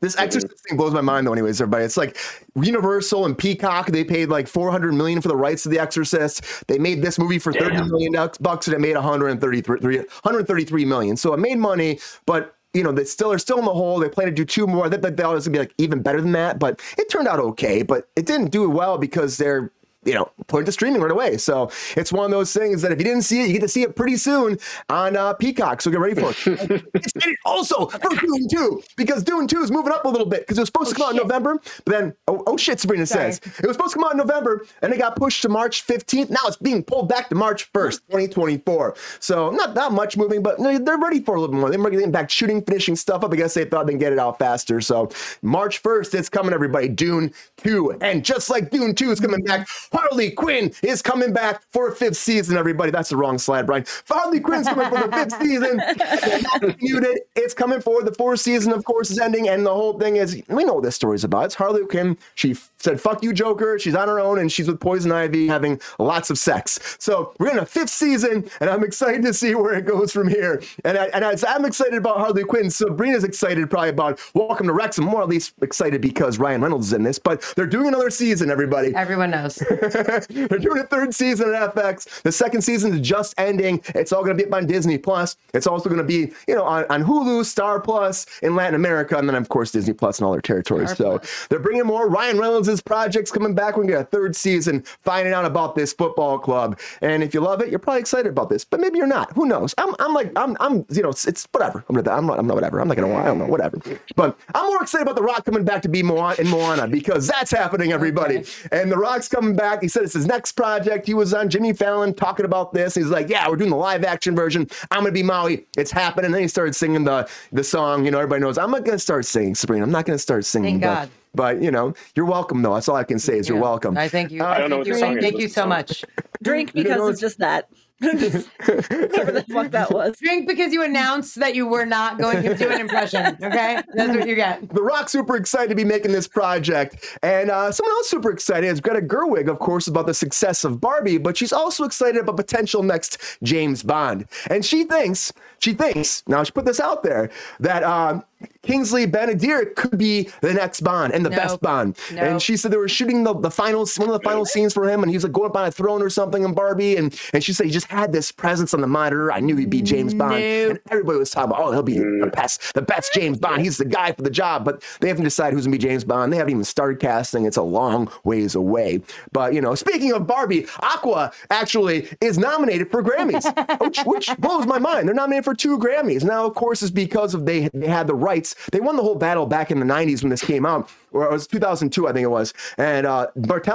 This 0.00 0.16
Exorcist 0.16 0.66
thing 0.68 0.76
blows 0.76 0.92
my 0.92 1.00
mind, 1.00 1.26
though. 1.26 1.32
Anyways, 1.32 1.60
everybody, 1.60 1.84
it's 1.84 1.96
like 1.96 2.16
Universal 2.54 3.26
and 3.26 3.36
Peacock. 3.36 3.88
They 3.88 4.04
paid 4.04 4.28
like 4.28 4.46
400 4.46 4.92
million 4.92 5.20
for 5.20 5.28
the 5.28 5.36
rights 5.36 5.62
to 5.64 5.68
The 5.68 5.78
Exorcist. 5.78 6.66
They 6.66 6.78
made 6.78 7.02
this 7.02 7.18
movie 7.18 7.38
for 7.38 7.52
30 7.52 7.76
Damn. 7.76 7.88
million 7.90 8.12
bucks, 8.40 8.66
and 8.66 8.74
it 8.74 8.80
made 8.80 8.94
133 8.94 9.98
133 9.98 10.84
million. 10.84 11.16
So 11.16 11.32
it 11.34 11.40
made 11.40 11.58
money, 11.58 12.00
but 12.26 12.54
you 12.74 12.82
know 12.82 12.92
they 12.92 13.04
still 13.04 13.32
are 13.32 13.38
still 13.38 13.58
in 13.58 13.64
the 13.64 13.72
hole. 13.72 13.98
They 13.98 14.08
plan 14.08 14.26
to 14.26 14.32
do 14.32 14.44
two 14.44 14.66
more. 14.66 14.86
I 14.86 14.90
think 14.90 15.02
that 15.02 15.16
they 15.16 15.22
thought 15.22 15.32
it 15.32 15.36
was 15.36 15.48
gonna 15.48 15.58
be 15.58 15.58
like 15.60 15.74
even 15.78 16.02
better 16.02 16.20
than 16.20 16.32
that, 16.32 16.58
but 16.58 16.80
it 16.98 17.08
turned 17.08 17.26
out 17.26 17.40
okay. 17.40 17.82
But 17.82 18.08
it 18.14 18.26
didn't 18.26 18.50
do 18.50 18.68
well 18.68 18.98
because 18.98 19.36
they're 19.38 19.72
you 20.04 20.14
know, 20.14 20.30
put 20.46 20.64
to 20.66 20.72
streaming 20.72 21.02
right 21.02 21.10
away. 21.10 21.36
So 21.36 21.70
it's 21.96 22.12
one 22.12 22.24
of 22.24 22.30
those 22.30 22.52
things 22.52 22.82
that 22.82 22.92
if 22.92 22.98
you 22.98 23.04
didn't 23.04 23.22
see 23.22 23.42
it, 23.42 23.48
you 23.48 23.54
get 23.54 23.62
to 23.62 23.68
see 23.68 23.82
it 23.82 23.96
pretty 23.96 24.16
soon 24.16 24.58
on 24.88 25.16
uh, 25.16 25.34
Peacock. 25.34 25.82
So 25.82 25.90
get 25.90 26.00
ready 26.00 26.14
for 26.14 26.30
it. 26.30 26.84
Excited 26.94 27.36
also 27.44 27.86
for 27.86 28.08
Dune 28.16 28.48
2 28.48 28.82
because 28.96 29.22
Dune 29.24 29.46
2 29.46 29.60
is 29.62 29.70
moving 29.70 29.92
up 29.92 30.04
a 30.04 30.08
little 30.08 30.26
bit 30.26 30.40
because 30.40 30.58
it 30.58 30.62
was 30.62 30.68
supposed 30.68 30.90
to 30.90 30.96
come 30.96 31.06
out 31.06 31.10
in 31.10 31.16
November, 31.16 31.60
but 31.84 31.92
then, 31.92 32.14
oh, 32.28 32.42
oh 32.46 32.56
shit, 32.56 32.80
Sabrina 32.80 33.06
Sorry. 33.06 33.32
says. 33.32 33.40
It 33.58 33.66
was 33.66 33.76
supposed 33.76 33.94
to 33.94 33.98
come 33.98 34.04
out 34.04 34.12
in 34.12 34.18
November 34.18 34.64
and 34.82 34.92
it 34.92 34.98
got 34.98 35.16
pushed 35.16 35.42
to 35.42 35.48
March 35.48 35.86
15th. 35.86 36.30
Now 36.30 36.40
it's 36.46 36.56
being 36.56 36.82
pulled 36.82 37.08
back 37.08 37.28
to 37.30 37.34
March 37.34 37.70
1st, 37.72 38.00
2024. 38.06 38.94
So 39.20 39.50
not 39.50 39.74
that 39.74 39.92
much 39.92 40.16
moving, 40.16 40.42
but 40.42 40.58
they're 40.58 40.98
ready 40.98 41.20
for 41.20 41.34
a 41.34 41.40
little 41.40 41.54
bit 41.54 41.60
more. 41.60 41.70
They're 41.70 41.90
getting 41.90 42.12
back 42.12 42.30
shooting, 42.30 42.62
finishing 42.62 42.96
stuff 42.96 43.24
up. 43.24 43.32
I 43.32 43.36
guess 43.36 43.54
they 43.54 43.64
thought 43.64 43.86
they'd 43.86 43.98
get 43.98 44.12
it 44.12 44.18
out 44.18 44.38
faster. 44.38 44.80
So 44.80 45.10
March 45.42 45.82
1st, 45.82 46.14
it's 46.14 46.28
coming, 46.28 46.52
everybody. 46.52 46.88
Dune 46.88 47.32
2. 47.58 47.98
And 48.00 48.24
just 48.24 48.50
like 48.50 48.70
Dune 48.70 48.94
2 48.94 49.10
is 49.10 49.20
coming 49.20 49.42
back, 49.42 49.66
Harley 49.98 50.30
Quinn 50.30 50.72
is 50.82 51.02
coming 51.02 51.32
back 51.32 51.62
for 51.70 51.88
a 51.88 51.94
fifth 51.94 52.16
season, 52.16 52.56
everybody. 52.56 52.90
That's 52.90 53.08
the 53.10 53.16
wrong 53.16 53.38
slide, 53.38 53.66
Brian. 53.66 53.84
Harley 54.08 54.38
Quinn's 54.38 54.68
coming 54.68 54.88
for 54.88 55.08
the 55.08 55.12
fifth 55.12 55.42
season. 55.42 56.76
Muted. 56.80 57.18
It's 57.34 57.54
coming 57.54 57.80
for 57.80 58.02
the 58.02 58.14
fourth 58.14 58.40
season, 58.40 58.72
of 58.72 58.84
course, 58.84 59.10
is 59.10 59.18
ending. 59.18 59.48
And 59.48 59.66
the 59.66 59.74
whole 59.74 59.98
thing 59.98 60.16
is, 60.16 60.40
we 60.48 60.64
know 60.64 60.74
what 60.74 60.84
this 60.84 60.94
story's 60.94 61.24
about. 61.24 61.46
It's 61.46 61.54
Harley 61.54 61.84
Quinn. 61.86 62.16
She 62.36 62.54
said, 62.78 63.00
fuck 63.00 63.22
you, 63.22 63.32
Joker. 63.32 63.78
She's 63.78 63.94
on 63.94 64.08
her 64.08 64.20
own 64.20 64.38
and 64.38 64.50
she's 64.50 64.68
with 64.68 64.80
Poison 64.80 65.12
Ivy 65.12 65.46
having 65.46 65.80
lots 65.98 66.30
of 66.30 66.38
sex. 66.38 66.96
So 66.98 67.34
we're 67.38 67.50
in 67.50 67.58
a 67.58 67.66
fifth 67.66 67.90
season 67.90 68.48
and 68.60 68.70
I'm 68.70 68.84
excited 68.84 69.22
to 69.22 69.34
see 69.34 69.54
where 69.54 69.74
it 69.74 69.84
goes 69.86 70.12
from 70.12 70.28
here. 70.28 70.62
And, 70.84 70.96
I, 70.96 71.06
and 71.06 71.24
as 71.24 71.44
I'm 71.44 71.64
excited 71.64 71.94
about 71.94 72.18
Harley 72.18 72.44
Quinn, 72.44 72.70
Sabrina's 72.70 73.24
excited 73.24 73.68
probably 73.70 73.90
about 73.90 74.20
Welcome 74.34 74.66
to 74.66 74.72
Wrexham. 74.72 75.04
More 75.04 75.22
at 75.22 75.28
least 75.28 75.54
excited 75.62 76.00
because 76.00 76.38
Ryan 76.38 76.62
Reynolds 76.62 76.88
is 76.88 76.92
in 76.92 77.02
this, 77.02 77.18
but 77.18 77.42
they're 77.56 77.66
doing 77.66 77.88
another 77.88 78.10
season, 78.10 78.50
everybody. 78.50 78.94
Everyone 78.94 79.30
knows. 79.30 79.56
They're 80.28 80.58
doing 80.58 80.78
a 80.78 80.86
third 80.86 81.14
season 81.14 81.54
at 81.54 81.74
FX. 81.74 82.22
The 82.22 82.32
second 82.32 82.62
season 82.62 82.94
is 82.94 83.00
just 83.00 83.34
ending. 83.38 83.80
It's 83.94 84.12
all 84.12 84.22
going 84.22 84.36
to 84.36 84.42
be 84.42 84.48
up 84.48 84.54
on 84.54 84.66
Disney 84.66 84.98
Plus. 84.98 85.36
It's 85.54 85.66
also 85.66 85.88
going 85.88 85.98
to 85.98 86.04
be, 86.04 86.32
you 86.46 86.54
know, 86.54 86.64
on, 86.64 86.84
on 86.90 87.04
Hulu, 87.04 87.44
Star 87.44 87.80
Plus 87.80 88.26
in 88.42 88.54
Latin 88.54 88.74
America, 88.74 89.16
and 89.16 89.28
then 89.28 89.36
of 89.36 89.48
course 89.48 89.72
Disney 89.72 89.94
Plus 89.94 90.18
in 90.18 90.26
all 90.26 90.32
their 90.32 90.40
territories. 90.40 90.90
Star 90.90 91.20
so 91.20 91.46
they're 91.48 91.58
bringing 91.58 91.86
more. 91.86 92.08
Ryan 92.08 92.38
Reynolds' 92.38 92.67
projects 92.76 93.30
coming 93.30 93.54
back. 93.54 93.76
We're 93.76 93.84
going 93.84 93.88
to 93.88 93.92
get 93.94 94.02
a 94.02 94.04
third 94.04 94.36
season, 94.36 94.82
finding 94.82 95.32
out 95.32 95.44
about 95.44 95.74
this 95.74 95.92
football 95.92 96.38
club. 96.38 96.78
And 97.00 97.22
if 97.22 97.32
you 97.32 97.40
love 97.40 97.62
it, 97.62 97.70
you're 97.70 97.78
probably 97.78 98.00
excited 98.00 98.28
about 98.28 98.48
this, 98.48 98.64
but 98.64 98.80
maybe 98.80 98.98
you're 98.98 99.06
not. 99.06 99.32
Who 99.32 99.46
knows? 99.46 99.74
I'm, 99.78 99.94
I'm 99.98 100.12
like, 100.12 100.30
I'm, 100.36 100.56
I'm, 100.60 100.84
you 100.90 101.02
know, 101.02 101.08
it's, 101.08 101.26
it's 101.26 101.46
whatever. 101.52 101.84
I'm, 101.88 101.96
gonna, 101.96 102.10
I'm 102.10 102.26
not, 102.26 102.38
I'm 102.38 102.46
not 102.46 102.54
whatever. 102.54 102.80
I'm 102.80 102.88
not 102.88 102.96
going 102.96 103.10
to, 103.10 103.16
I 103.16 103.24
don't 103.24 103.38
know, 103.38 103.46
whatever. 103.46 103.78
But 104.14 104.38
I'm 104.54 104.66
more 104.66 104.82
excited 104.82 105.02
about 105.02 105.16
The 105.16 105.22
Rock 105.22 105.44
coming 105.44 105.64
back 105.64 105.82
to 105.82 105.88
be 105.88 106.02
Moana 106.02 106.36
in 106.38 106.48
Moana 106.48 106.86
because 106.86 107.26
that's 107.26 107.50
happening, 107.50 107.92
everybody. 107.92 108.44
And 108.70 108.92
The 108.92 108.98
Rock's 108.98 109.28
coming 109.28 109.56
back. 109.56 109.82
He 109.82 109.88
said 109.88 110.02
it's 110.02 110.14
his 110.14 110.26
next 110.26 110.52
project. 110.52 111.06
He 111.06 111.14
was 111.14 111.32
on 111.34 111.48
Jimmy 111.48 111.72
Fallon 111.72 112.14
talking 112.14 112.44
about 112.44 112.72
this. 112.72 112.94
He's 112.94 113.06
like, 113.06 113.28
yeah, 113.28 113.48
we're 113.48 113.56
doing 113.56 113.70
the 113.70 113.76
live 113.76 114.04
action 114.04 114.36
version. 114.36 114.68
I'm 114.90 115.00
going 115.00 115.12
to 115.14 115.18
be 115.18 115.22
Maui. 115.22 115.66
It's 115.76 115.90
happening. 115.90 116.26
And 116.26 116.34
then 116.34 116.42
he 116.42 116.48
started 116.48 116.74
singing 116.74 117.04
the, 117.04 117.28
the 117.52 117.64
song. 117.64 118.04
You 118.04 118.10
know, 118.10 118.18
everybody 118.18 118.42
knows 118.42 118.58
I'm 118.58 118.70
not 118.70 118.84
going 118.84 118.96
to 118.96 119.02
start 119.02 119.24
singing, 119.24 119.54
Sabrina. 119.54 119.84
I'm 119.84 119.90
not 119.90 120.04
going 120.04 120.16
to 120.16 120.22
start 120.22 120.44
singing. 120.44 120.80
Thank 120.80 120.82
God. 120.82 121.10
But, 121.38 121.62
you 121.62 121.70
know, 121.70 121.94
you're 122.16 122.26
welcome, 122.26 122.62
though. 122.62 122.74
That's 122.74 122.88
all 122.88 122.96
I 122.96 123.04
can 123.04 123.20
say 123.20 123.38
is 123.38 123.48
you're 123.48 123.60
welcome. 123.60 123.96
I 123.96 124.08
thank 124.08 124.32
you. 124.32 124.42
Uh, 124.42 124.46
I 124.48 124.58
don't 124.58 124.70
know 124.70 124.78
what 124.78 124.88
thank 124.88 124.96
you. 124.96 125.00
song. 125.00 125.20
Thank 125.20 125.34
What's 125.34 125.42
you 125.44 125.48
so 125.48 125.60
song? 125.62 125.68
much. 125.68 126.04
Drink 126.42 126.72
because 126.74 127.00
of 127.00 127.08
it's- 127.10 127.20
just 127.20 127.38
that. 127.38 127.68
Whatever 128.00 129.32
the 129.32 129.44
fuck 129.52 129.72
that 129.72 129.90
was. 129.90 130.16
Drink 130.18 130.46
because 130.46 130.72
you 130.72 130.84
announced 130.84 131.34
that 131.40 131.56
you 131.56 131.66
were 131.66 131.84
not 131.84 132.16
going 132.16 132.44
to 132.44 132.54
do 132.54 132.68
an 132.70 132.80
impression. 132.80 133.36
Okay, 133.42 133.82
that's 133.92 134.16
what 134.16 134.28
you 134.28 134.36
get. 134.36 134.68
The 134.72 134.80
Rock 134.82 135.08
super 135.08 135.34
excited 135.36 135.68
to 135.70 135.74
be 135.74 135.82
making 135.84 136.12
this 136.12 136.28
project, 136.28 137.18
and 137.24 137.50
uh, 137.50 137.72
someone 137.72 137.90
else 137.96 138.08
super 138.08 138.30
excited 138.30 138.68
is 138.68 138.80
Greta 138.80 139.04
Gerwig, 139.04 139.48
of 139.48 139.58
course, 139.58 139.88
about 139.88 140.06
the 140.06 140.14
success 140.14 140.62
of 140.62 140.80
Barbie, 140.80 141.18
but 141.18 141.36
she's 141.36 141.52
also 141.52 141.82
excited 141.82 142.20
about 142.20 142.36
potential 142.36 142.84
next 142.84 143.18
James 143.42 143.82
Bond, 143.82 144.26
and 144.48 144.64
she 144.64 144.84
thinks 144.84 145.32
she 145.58 145.74
thinks 145.74 146.22
now 146.28 146.44
she 146.44 146.52
put 146.52 146.66
this 146.66 146.78
out 146.78 147.02
there 147.02 147.30
that 147.58 147.82
um, 147.82 148.22
Kingsley 148.68 149.06
Ben-Adir 149.06 149.74
could 149.76 149.96
be 149.96 150.28
the 150.42 150.52
next 150.52 150.82
Bond 150.82 151.14
and 151.14 151.24
the 151.24 151.30
Nope. 151.30 151.38
best 151.38 151.60
Bond, 151.62 151.96
Nope. 152.12 152.22
and 152.22 152.42
she 152.42 152.54
said 152.54 152.70
they 152.70 152.76
were 152.76 152.86
shooting 152.86 153.24
the 153.24 153.32
the 153.32 153.50
final 153.50 153.86
one 153.96 154.10
of 154.10 154.12
the 154.12 154.20
final 154.22 154.44
scenes 154.44 154.74
for 154.74 154.86
him, 154.86 155.02
and 155.02 155.10
he 155.10 155.16
was 155.16 155.24
like 155.24 155.32
going 155.32 155.48
up 155.48 155.56
on 155.56 155.66
a 155.66 155.70
throne 155.70 156.02
or 156.02 156.10
something 156.10 156.44
in 156.44 156.52
Barbie, 156.52 156.96
and 156.96 157.18
and 157.32 157.42
she 157.42 157.54
said 157.54 157.64
he 157.64 157.72
just 157.72 157.86
had 157.86 158.12
this 158.12 158.30
presence 158.30 158.74
on 158.74 158.82
the 158.82 158.86
monitor. 158.86 159.32
I 159.32 159.40
knew 159.40 159.56
he'd 159.56 159.70
be 159.70 159.80
James 159.80 160.12
Bond, 160.12 160.32
Nope. 160.32 160.70
and 160.70 160.80
everybody 160.90 161.18
was 161.18 161.30
talking 161.30 161.50
about, 161.50 161.64
oh, 161.64 161.72
he'll 161.72 161.82
be 161.82 161.94
mm. 161.94 162.20
the 162.20 162.26
best, 162.26 162.74
the 162.74 162.82
best 162.82 163.14
James 163.14 163.38
Bond. 163.38 163.62
He's 163.62 163.78
the 163.78 163.86
guy 163.86 164.12
for 164.12 164.20
the 164.20 164.30
job. 164.30 164.66
But 164.66 164.82
they 165.00 165.08
haven't 165.08 165.24
decided 165.24 165.54
who's 165.54 165.64
gonna 165.64 165.78
be 165.78 165.78
James 165.78 166.04
Bond. 166.04 166.30
They 166.30 166.36
haven't 166.36 166.52
even 166.52 166.64
started 166.64 167.00
casting. 167.00 167.46
It's 167.46 167.56
a 167.56 167.62
long 167.62 168.10
ways 168.24 168.54
away. 168.54 169.00
But 169.32 169.54
you 169.54 169.62
know, 169.62 169.74
speaking 169.74 170.12
of 170.12 170.26
Barbie, 170.26 170.66
Aqua 170.80 171.32
actually 171.48 172.06
is 172.20 172.36
nominated 172.36 172.90
for 172.90 173.02
Grammys, 173.02 173.46
which, 173.80 174.00
which 174.00 174.36
blows 174.36 174.66
my 174.66 174.78
mind. 174.78 175.08
They're 175.08 175.14
nominated 175.14 175.46
for 175.46 175.54
two 175.54 175.78
Grammys. 175.78 176.22
Now, 176.22 176.44
of 176.44 176.54
course, 176.54 176.82
is 176.82 176.90
because 176.90 177.32
of 177.32 177.46
they 177.46 177.70
they 177.72 177.86
had 177.86 178.06
the 178.06 178.14
rights. 178.14 178.54
They 178.72 178.80
won 178.80 178.96
the 178.96 179.02
whole 179.02 179.14
battle 179.14 179.46
back 179.46 179.70
in 179.70 179.80
the 179.80 179.86
'90s 179.86 180.22
when 180.22 180.30
this 180.30 180.42
came 180.42 180.66
out. 180.66 180.90
Or 181.12 181.24
it 181.24 181.32
was 181.32 181.46
2002, 181.46 182.06
I 182.06 182.12
think 182.12 182.24
it 182.24 182.28
was. 182.28 182.52
And 182.76 183.06
uh, 183.06 183.28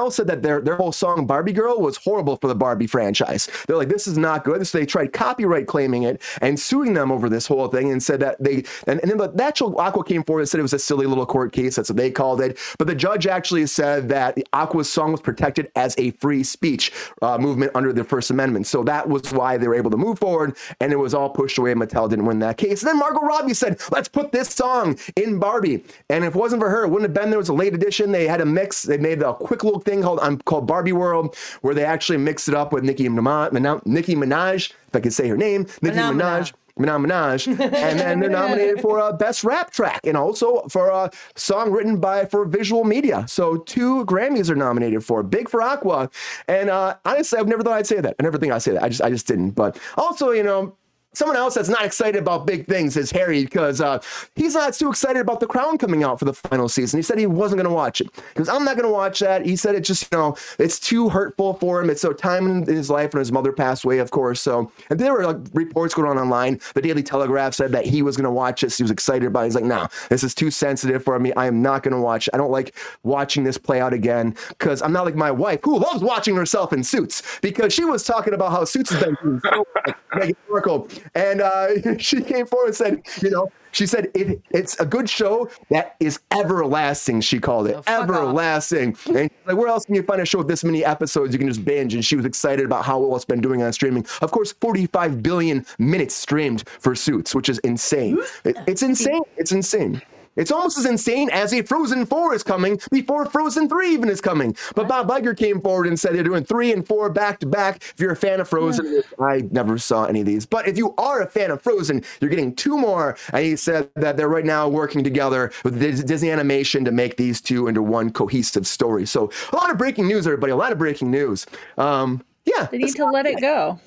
said 0.09 0.27
that 0.27 0.41
their 0.41 0.61
their 0.61 0.75
whole 0.75 0.91
song 0.91 1.25
"Barbie 1.25 1.53
Girl" 1.53 1.79
was 1.79 1.97
horrible 1.97 2.37
for 2.37 2.47
the 2.47 2.55
Barbie 2.55 2.87
franchise. 2.87 3.49
They're 3.67 3.77
like, 3.77 3.89
this 3.89 4.07
is 4.07 4.17
not 4.17 4.43
good. 4.43 4.65
So 4.67 4.77
they 4.77 4.85
tried 4.85 5.13
copyright 5.13 5.67
claiming 5.67 6.03
it 6.03 6.21
and 6.41 6.59
suing 6.59 6.93
them 6.93 7.11
over 7.11 7.29
this 7.29 7.47
whole 7.47 7.67
thing, 7.67 7.91
and 7.91 8.01
said 8.01 8.19
that 8.19 8.41
they 8.41 8.63
and, 8.87 8.99
and 9.01 9.09
then 9.11 9.17
the 9.17 9.43
actual 9.43 9.79
Aqua 9.79 10.03
came 10.03 10.23
forward 10.23 10.41
and 10.41 10.49
said 10.49 10.59
it 10.59 10.63
was 10.63 10.73
a 10.73 10.79
silly 10.79 11.05
little 11.05 11.25
court 11.25 11.53
case. 11.53 11.75
That's 11.75 11.89
what 11.89 11.97
they 11.97 12.11
called 12.11 12.41
it. 12.41 12.57
But 12.77 12.87
the 12.87 12.95
judge 12.95 13.27
actually 13.27 13.65
said 13.67 14.09
that 14.09 14.37
Aqua's 14.53 14.91
song 14.91 15.11
was 15.11 15.21
protected 15.21 15.71
as 15.75 15.95
a 15.97 16.11
free 16.11 16.43
speech 16.43 16.91
uh, 17.21 17.37
movement 17.37 17.71
under 17.75 17.93
the 17.93 18.03
First 18.03 18.29
Amendment. 18.31 18.67
So 18.67 18.83
that 18.83 19.07
was 19.07 19.31
why 19.31 19.57
they 19.57 19.67
were 19.67 19.75
able 19.75 19.91
to 19.91 19.97
move 19.97 20.19
forward, 20.19 20.55
and 20.79 20.91
it 20.91 20.97
was 20.97 21.13
all 21.13 21.29
pushed 21.29 21.57
away. 21.57 21.73
Mattel 21.73 22.09
didn't 22.09 22.25
win 22.25 22.39
that 22.39 22.57
case. 22.57 22.81
And 22.81 22.89
then 22.89 22.99
Margot 22.99 23.21
Robbie 23.21 23.53
said, 23.53 23.79
"Let's 23.91 24.09
put 24.09 24.31
this 24.31 24.49
song 24.49 24.97
in 25.15 25.39
Barbie." 25.39 25.83
And 26.09 26.23
if 26.23 26.35
it 26.35 26.39
wasn't 26.39 26.61
for 26.61 26.69
her, 26.69 26.83
it 26.83 26.89
wouldn't 26.89 27.09
have 27.09 27.13
been 27.13 27.22
there. 27.29 27.37
It 27.37 27.37
was 27.37 27.49
a 27.49 27.53
late 27.53 27.73
edition. 27.73 28.11
They 28.11 28.27
had 28.27 28.41
a 28.41 28.45
mix. 28.45 28.83
They 28.83 28.97
made 28.97 29.21
a 29.21 29.33
quick 29.33 29.63
little 29.63 29.79
thing 29.79 30.01
called 30.01 30.19
um, 30.21 30.37
called 30.39 30.67
Barbie 30.67 30.93
World, 30.93 31.35
where 31.61 31.73
they 31.73 31.85
actually 31.85 32.17
mixed 32.17 32.47
it 32.47 32.53
up 32.53 32.73
with 32.73 32.83
Nicki 32.83 33.07
Minaj. 33.07 33.85
Nicki 33.85 34.15
Minaj, 34.15 34.71
if 34.87 34.95
I 34.95 34.99
could 34.99 35.13
say 35.13 35.27
her 35.27 35.37
name, 35.37 35.67
Nicki 35.81 35.95
Phenomena. 35.95 36.23
Minaj. 36.23 36.53
Minaj, 36.79 37.05
Minaj, 37.05 37.47
and 37.59 37.99
then 37.99 38.19
they're 38.19 38.31
nominated 38.31 38.81
for 38.81 38.97
a 38.97 39.13
best 39.13 39.43
rap 39.43 39.69
track 39.69 39.99
and 40.05 40.17
also 40.17 40.63
for 40.69 40.89
a 40.89 41.11
song 41.35 41.69
written 41.71 41.99
by 41.99 42.25
for 42.25 42.45
visual 42.45 42.83
media. 42.83 43.25
So 43.27 43.57
two 43.57 44.03
Grammys 44.05 44.49
are 44.49 44.55
nominated 44.55 45.05
for. 45.05 45.21
Big 45.21 45.49
for 45.49 45.61
Aqua, 45.61 46.09
and 46.47 46.71
uh, 46.71 46.95
honestly, 47.05 47.37
I've 47.37 47.47
never 47.47 47.61
thought 47.61 47.73
I'd 47.77 47.85
say 47.85 48.01
that. 48.01 48.15
I 48.19 48.23
never 48.23 48.39
think 48.39 48.53
I'd 48.53 48.63
say 48.63 48.71
that. 48.71 48.81
I 48.81 48.89
just, 48.89 49.03
I 49.03 49.11
just 49.11 49.27
didn't. 49.27 49.51
But 49.51 49.79
also, 49.97 50.31
you 50.31 50.41
know. 50.41 50.75
Someone 51.13 51.37
else 51.37 51.55
that's 51.55 51.69
not 51.69 51.85
excited 51.85 52.19
about 52.19 52.45
big 52.45 52.65
things 52.65 52.97
is 52.97 53.11
Harry 53.11 53.43
because 53.43 53.81
uh, 53.81 54.01
he's 54.35 54.55
not 54.55 54.73
too 54.73 54.89
excited 54.89 55.19
about 55.19 55.39
The 55.39 55.47
Crown 55.47 55.77
coming 55.77 56.03
out 56.03 56.19
for 56.19 56.25
the 56.25 56.33
final 56.33 56.67
season. 56.67 56.97
He 56.97 57.03
said 57.03 57.19
he 57.19 57.27
wasn't 57.27 57.59
going 57.59 57.69
to 57.69 57.73
watch 57.73 58.01
it 58.01 58.07
because 58.33 58.49
I'm 58.49 58.65
not 58.65 58.75
going 58.75 58.87
to 58.87 58.93
watch 58.93 59.19
that. 59.19 59.45
He 59.45 59.55
said 59.55 59.75
it 59.75 59.81
just, 59.81 60.11
you 60.11 60.17
know, 60.17 60.35
it's 60.57 60.79
too 60.79 61.09
hurtful 61.09 61.53
for 61.55 61.81
him. 61.81 61.89
It's 61.89 62.01
so 62.01 62.13
time 62.13 62.47
in 62.47 62.65
his 62.65 62.89
life 62.89 63.13
when 63.13 63.19
his 63.19 63.31
mother 63.31 63.51
passed 63.51 63.83
away, 63.83 63.99
of 63.99 64.11
course. 64.11 64.41
So, 64.41 64.71
and 64.89 64.99
there 64.99 65.13
were 65.13 65.25
like 65.25 65.37
reports 65.53 65.93
going 65.93 66.09
on 66.09 66.17
online. 66.17 66.59
The 66.73 66.81
Daily 66.81 67.03
Telegraph 67.03 67.53
said 67.53 67.71
that 67.71 67.85
he 67.85 68.01
was 68.01 68.17
going 68.17 68.25
to 68.25 68.31
watch 68.31 68.61
this. 68.61 68.77
He 68.77 68.83
was 68.83 68.91
excited 68.91 69.27
about 69.27 69.41
it. 69.41 69.45
He's 69.45 69.55
like, 69.55 69.63
no, 69.65 69.87
this 70.09 70.23
is 70.23 70.33
too 70.33 70.49
sensitive 70.49 71.03
for 71.03 71.19
me. 71.19 71.31
I 71.33 71.45
am 71.45 71.61
not 71.61 71.83
going 71.83 71.95
to 71.95 72.01
watch. 72.01 72.27
I 72.33 72.37
don't 72.37 72.51
like 72.51 72.75
watching 73.03 73.43
this 73.43 73.57
play 73.57 73.79
out 73.79 73.93
again 73.93 74.35
because 74.49 74.81
I'm 74.81 74.91
not 74.91 75.05
like 75.05 75.15
my 75.15 75.31
wife 75.31 75.59
who 75.63 75.77
loves 75.77 76.01
watching 76.01 76.35
herself 76.35 76.73
in 76.73 76.83
Suits 76.83 77.21
because 77.41 77.73
she 77.73 77.85
was 77.85 78.03
talking 78.03 78.33
about 78.33 78.51
how 78.51 78.65
Suits 78.65 78.89
has 78.91 79.03
been 79.03 79.41
so 79.41 79.65
Meghan 80.13 80.35
Markle. 80.49 80.87
And 81.15 81.41
uh, 81.41 81.97
she 81.99 82.21
came 82.21 82.45
forward 82.45 82.67
and 82.67 82.75
said, 82.75 83.01
you 83.21 83.29
know, 83.29 83.51
she 83.71 83.87
said 83.87 84.11
it, 84.13 84.39
it's 84.51 84.79
a 84.79 84.85
good 84.85 85.09
show 85.09 85.49
that 85.71 85.95
is 85.99 86.19
everlasting. 86.31 87.21
She 87.21 87.39
called 87.39 87.67
it 87.67 87.73
Oh, 87.75 87.79
off. 87.79 87.87
everlasting. 87.89 88.95
And 89.07 89.29
like, 89.45 89.57
where 89.57 89.67
else 89.67 89.85
can 89.85 89.95
you 89.95 90.03
find 90.03 90.21
a 90.21 90.25
show 90.25 90.37
with 90.39 90.47
this 90.47 90.63
many 90.63 90.85
episodes 90.85 91.33
you 91.33 91.39
can 91.39 91.47
just 91.47 91.65
binge? 91.65 91.93
And 91.95 92.05
she 92.05 92.15
was 92.15 92.25
excited 92.25 92.65
about 92.65 92.85
how 92.85 92.99
well 92.99 93.15
it's 93.15 93.25
been 93.25 93.41
doing 93.41 93.63
on 93.63 93.73
streaming. 93.73 94.05
Of 94.21 94.31
course, 94.31 94.53
45 94.61 95.23
billion 95.23 95.65
minutes 95.79 96.13
streamed 96.13 96.67
for 96.79 96.93
Suits, 96.93 97.33
which 97.33 97.49
is 97.49 97.57
insane. 97.59 98.19
It- 98.43 98.57
it's 98.67 98.83
insane. 98.83 99.23
It's 99.37 99.51
insane. 99.51 100.01
It's 100.35 100.51
almost 100.51 100.77
as 100.77 100.85
insane 100.85 101.29
as 101.31 101.53
a 101.53 101.61
Frozen 101.61 102.07
4 102.07 102.33
is 102.33 102.43
coming 102.43 102.79
before 102.91 103.25
Frozen 103.25 103.69
3 103.69 103.93
even 103.93 104.09
is 104.09 104.21
coming. 104.21 104.55
But 104.75 104.87
Bob 104.87 105.07
Iger 105.09 105.37
came 105.37 105.61
forward 105.61 105.87
and 105.87 105.99
said 105.99 106.15
they're 106.15 106.23
doing 106.23 106.43
3 106.43 106.71
and 106.73 106.87
4 106.87 107.09
back 107.09 107.39
to 107.41 107.45
back. 107.45 107.83
If 107.83 107.95
you're 107.99 108.11
a 108.11 108.15
fan 108.15 108.39
of 108.39 108.47
Frozen, 108.49 109.03
I 109.19 109.43
never 109.51 109.77
saw 109.77 110.05
any 110.05 110.21
of 110.21 110.25
these. 110.25 110.45
But 110.45 110.67
if 110.67 110.77
you 110.77 110.93
are 110.97 111.21
a 111.21 111.27
fan 111.27 111.51
of 111.51 111.61
Frozen, 111.61 112.03
you're 112.19 112.29
getting 112.29 112.55
two 112.55 112.77
more. 112.77 113.17
And 113.31 113.45
he 113.45 113.55
said 113.55 113.89
that 113.95 114.17
they're 114.17 114.29
right 114.29 114.45
now 114.45 114.67
working 114.67 115.03
together 115.03 115.51
with 115.63 115.79
Disney 115.79 116.31
Animation 116.31 116.83
to 116.85 116.91
make 116.91 117.17
these 117.17 117.39
two 117.39 117.67
into 117.67 117.81
one 117.81 118.11
cohesive 118.11 118.65
story. 118.65 119.05
So 119.05 119.31
a 119.51 119.55
lot 119.55 119.69
of 119.69 119.77
breaking 119.77 120.07
news, 120.07 120.25
everybody. 120.25 120.51
A 120.51 120.55
lot 120.55 120.71
of 120.71 120.77
breaking 120.77 121.11
news. 121.11 121.45
Um, 121.77 122.23
yeah, 122.45 122.65
They 122.65 122.77
need 122.77 122.95
to 122.95 123.05
let 123.05 123.25
it 123.25 123.39
go. 123.39 123.79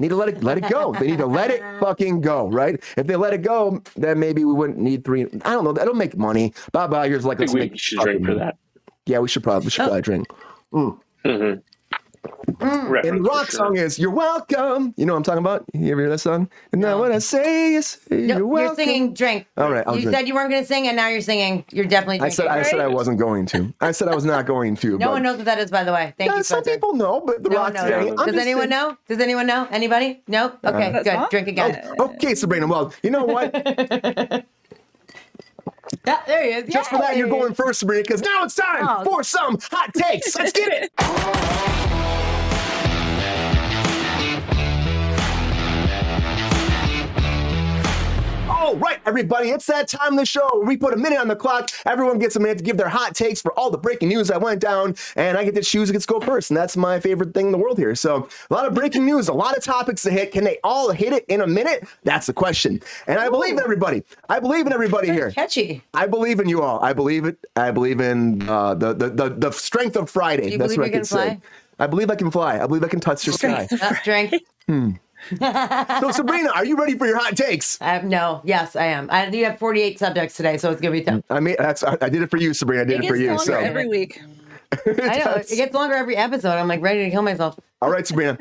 Need 0.00 0.08
to 0.08 0.16
let 0.16 0.28
it 0.28 0.42
let 0.42 0.58
it 0.58 0.68
go. 0.68 0.92
They 0.92 1.06
need 1.08 1.18
to 1.18 1.26
let 1.26 1.50
it 1.50 1.62
fucking 1.80 2.20
go, 2.22 2.48
right? 2.48 2.82
If 2.96 3.06
they 3.06 3.16
let 3.16 3.32
it 3.32 3.42
go, 3.42 3.82
then 3.96 4.18
maybe 4.18 4.44
we 4.44 4.52
wouldn't 4.52 4.78
need 4.78 5.04
three. 5.04 5.26
I 5.44 5.52
don't 5.52 5.64
know. 5.64 5.72
That'll 5.72 5.94
make 5.94 6.16
money. 6.16 6.52
Bob 6.72 6.90
Iger's 6.92 7.24
like, 7.24 7.38
let's 7.38 7.52
we 7.52 7.60
make 7.60 7.78
should 7.78 8.00
drink 8.00 8.26
for 8.26 8.34
that. 8.34 8.56
Yeah, 9.06 9.18
we 9.20 9.28
should 9.28 9.42
probably 9.42 9.66
we 9.66 9.70
should 9.70 9.82
probably 9.84 10.02
drink. 10.02 10.26
Mm. 10.72 10.98
Mhm. 11.24 11.62
Mm. 12.22 13.08
And 13.08 13.24
the 13.24 13.28
rock 13.30 13.50
sure. 13.50 13.58
song 13.58 13.76
is 13.78 13.98
"You're 13.98 14.10
Welcome." 14.10 14.92
You 14.98 15.06
know 15.06 15.14
what 15.14 15.18
I'm 15.18 15.22
talking 15.22 15.38
about? 15.38 15.64
You 15.72 15.90
ever 15.92 16.02
hear 16.02 16.10
that 16.10 16.18
song? 16.18 16.50
And 16.72 16.82
now 16.82 16.88
No. 16.90 16.98
what 16.98 17.12
I 17.12 17.18
say 17.18 17.72
is 17.74 17.96
No, 18.10 18.16
"You're 18.36 18.46
welcome. 18.46 18.76
you're 18.78 18.86
singing 18.86 19.14
drink. 19.14 19.46
All 19.56 19.70
right, 19.70 19.82
I'll 19.86 19.94
you 19.96 20.02
drink. 20.02 20.16
said 20.18 20.28
you 20.28 20.34
weren't 20.34 20.50
going 20.50 20.62
to 20.62 20.68
sing, 20.68 20.86
and 20.86 20.94
now 20.96 21.08
you're 21.08 21.22
singing. 21.22 21.64
You're 21.70 21.86
definitely 21.86 22.16
I 22.16 22.28
drinking. 22.28 22.36
said 22.36 22.46
I 22.48 22.62
said 22.62 22.80
I 22.80 22.88
wasn't 22.88 23.18
going 23.18 23.46
to. 23.46 23.72
I 23.80 23.92
said 23.92 24.08
I 24.08 24.14
was 24.14 24.26
not 24.26 24.44
going 24.44 24.76
to. 24.76 24.98
no 24.98 25.06
but- 25.06 25.10
one 25.12 25.22
knows 25.22 25.36
what 25.38 25.46
that 25.46 25.58
is, 25.58 25.70
by 25.70 25.82
the 25.84 25.92
way. 25.92 26.12
Thank 26.18 26.30
Yeah, 26.30 26.36
you, 26.36 26.42
some 26.42 26.62
Spencer. 26.62 26.76
people 26.78 26.94
know, 26.94 27.22
but 27.24 27.42
the 27.42 27.48
No 27.48 27.56
rock 27.56 27.74
one 27.74 27.88
knows. 27.90 28.26
Does 28.26 28.36
anyone 28.36 28.68
saying- 28.68 28.70
know? 28.70 28.96
Does 29.08 29.20
anyone 29.20 29.46
know? 29.46 29.66
Anybody? 29.70 30.22
Nope. 30.28 30.58
Okay, 30.62 30.92
That's 30.92 31.04
good. 31.04 31.14
fine. 31.14 31.28
Drink 31.30 31.48
again. 31.48 31.94
Okay, 31.98 32.34
Sabrina. 32.34 32.66
Well, 32.66 32.92
you 33.02 33.10
know 33.10 33.24
what? 33.24 33.54
Yeah, 36.06 36.20
there 36.26 36.44
he 36.44 36.50
is. 36.50 36.72
Just 36.72 36.88
for 36.90 36.98
that, 36.98 37.16
you're 37.16 37.28
going 37.28 37.52
first, 37.52 37.80
Sabrina, 37.80 38.02
because 38.02 38.22
now 38.22 38.44
it's 38.44 38.54
time 38.54 38.86
Oh. 38.88 39.04
for 39.04 39.22
some 39.24 39.58
hot 39.70 39.92
takes. 39.92 40.36
Let's 40.38 40.52
get 40.52 40.90
it. 40.98 41.96
All 48.60 48.76
right, 48.76 49.00
everybody, 49.06 49.48
it's 49.48 49.64
that 49.66 49.88
time 49.88 50.12
of 50.12 50.18
the 50.18 50.26
show 50.26 50.46
where 50.52 50.66
we 50.66 50.76
put 50.76 50.92
a 50.92 50.96
minute 50.98 51.18
on 51.18 51.28
the 51.28 51.34
clock. 51.34 51.70
Everyone 51.86 52.18
gets 52.18 52.36
a 52.36 52.40
minute 52.40 52.58
to 52.58 52.62
give 52.64 52.76
their 52.76 52.90
hot 52.90 53.14
takes 53.14 53.40
for 53.40 53.58
all 53.58 53.70
the 53.70 53.78
breaking 53.78 54.10
news 54.10 54.28
that 54.28 54.42
went 54.42 54.60
down, 54.60 54.96
and 55.16 55.38
I 55.38 55.44
get 55.44 55.54
to 55.54 55.62
choose 55.62 55.88
who 55.88 55.94
gets 55.94 56.04
to 56.04 56.12
go 56.12 56.20
first. 56.20 56.50
And 56.50 56.58
that's 56.58 56.76
my 56.76 57.00
favorite 57.00 57.32
thing 57.32 57.46
in 57.46 57.52
the 57.52 57.58
world 57.58 57.78
here. 57.78 57.94
So, 57.94 58.28
a 58.50 58.54
lot 58.54 58.66
of 58.66 58.74
breaking 58.74 59.06
news, 59.06 59.28
a 59.28 59.32
lot 59.32 59.56
of 59.56 59.64
topics 59.64 60.02
to 60.02 60.10
hit. 60.10 60.32
Can 60.32 60.44
they 60.44 60.58
all 60.62 60.92
hit 60.92 61.14
it 61.14 61.24
in 61.28 61.40
a 61.40 61.46
minute? 61.46 61.88
That's 62.04 62.26
the 62.26 62.34
question. 62.34 62.82
And 63.06 63.18
I 63.18 63.30
believe 63.30 63.54
in 63.54 63.60
everybody. 63.60 64.02
I 64.28 64.40
believe 64.40 64.66
in 64.66 64.74
everybody 64.74 65.08
here. 65.08 65.30
Catchy. 65.30 65.82
I 65.94 66.06
believe 66.06 66.38
in 66.38 66.46
you 66.46 66.60
all. 66.60 66.80
I 66.84 66.92
believe 66.92 67.24
it. 67.24 67.38
I 67.56 67.70
believe 67.70 67.98
in 67.98 68.46
uh, 68.46 68.74
the, 68.74 68.92
the 68.92 69.08
the 69.08 69.30
the 69.30 69.50
strength 69.52 69.96
of 69.96 70.10
Friday. 70.10 70.52
you 70.52 70.58
That's 70.58 70.76
believe 70.76 70.78
what 70.80 70.86
I 70.86 70.90
can 70.90 70.98
can 70.98 71.04
say. 71.06 71.16
fly? 71.16 71.40
I 71.78 71.86
believe 71.86 72.10
I 72.10 72.14
can 72.14 72.30
fly. 72.30 72.62
I 72.62 72.66
believe 72.66 72.84
I 72.84 72.88
can 72.88 73.00
touch 73.00 73.24
the 73.24 73.32
sky. 73.32 73.66
Uh, 73.80 73.94
drink. 74.04 74.34
So 75.38 76.10
Sabrina, 76.12 76.50
are 76.54 76.64
you 76.64 76.76
ready 76.76 76.96
for 76.96 77.06
your 77.06 77.18
hot 77.18 77.36
takes? 77.36 77.80
I 77.80 77.92
have, 77.94 78.04
no. 78.04 78.40
Yes, 78.44 78.76
I 78.76 78.86
am. 78.86 79.08
I 79.10 79.28
do 79.30 79.42
have 79.44 79.58
48 79.58 79.98
subjects 79.98 80.36
today, 80.36 80.58
so 80.58 80.70
it's 80.70 80.80
gonna 80.80 80.92
be 80.92 81.02
tough. 81.02 81.22
I 81.30 81.40
mean, 81.40 81.56
that's 81.58 81.82
I, 81.82 81.96
I 82.00 82.08
did 82.08 82.22
it 82.22 82.30
for 82.30 82.36
you, 82.36 82.52
Sabrina. 82.54 82.82
I 82.82 82.84
did 82.86 82.98
It 83.00 83.04
it, 83.04 83.08
for 83.08 83.16
you. 83.16 83.28
longer 83.28 83.42
So 83.44 83.54
every 83.58 83.86
week. 83.88 84.20
I 84.86 85.18
know 85.18 85.32
it 85.34 85.48
gets 85.48 85.74
longer 85.74 85.94
every 85.94 86.16
episode. 86.16 86.52
I'm 86.56 86.68
like 86.68 86.80
ready 86.82 87.04
to 87.04 87.10
kill 87.10 87.22
myself. 87.22 87.58
all 87.82 87.90
right, 87.90 88.06
Sabrina. 88.06 88.38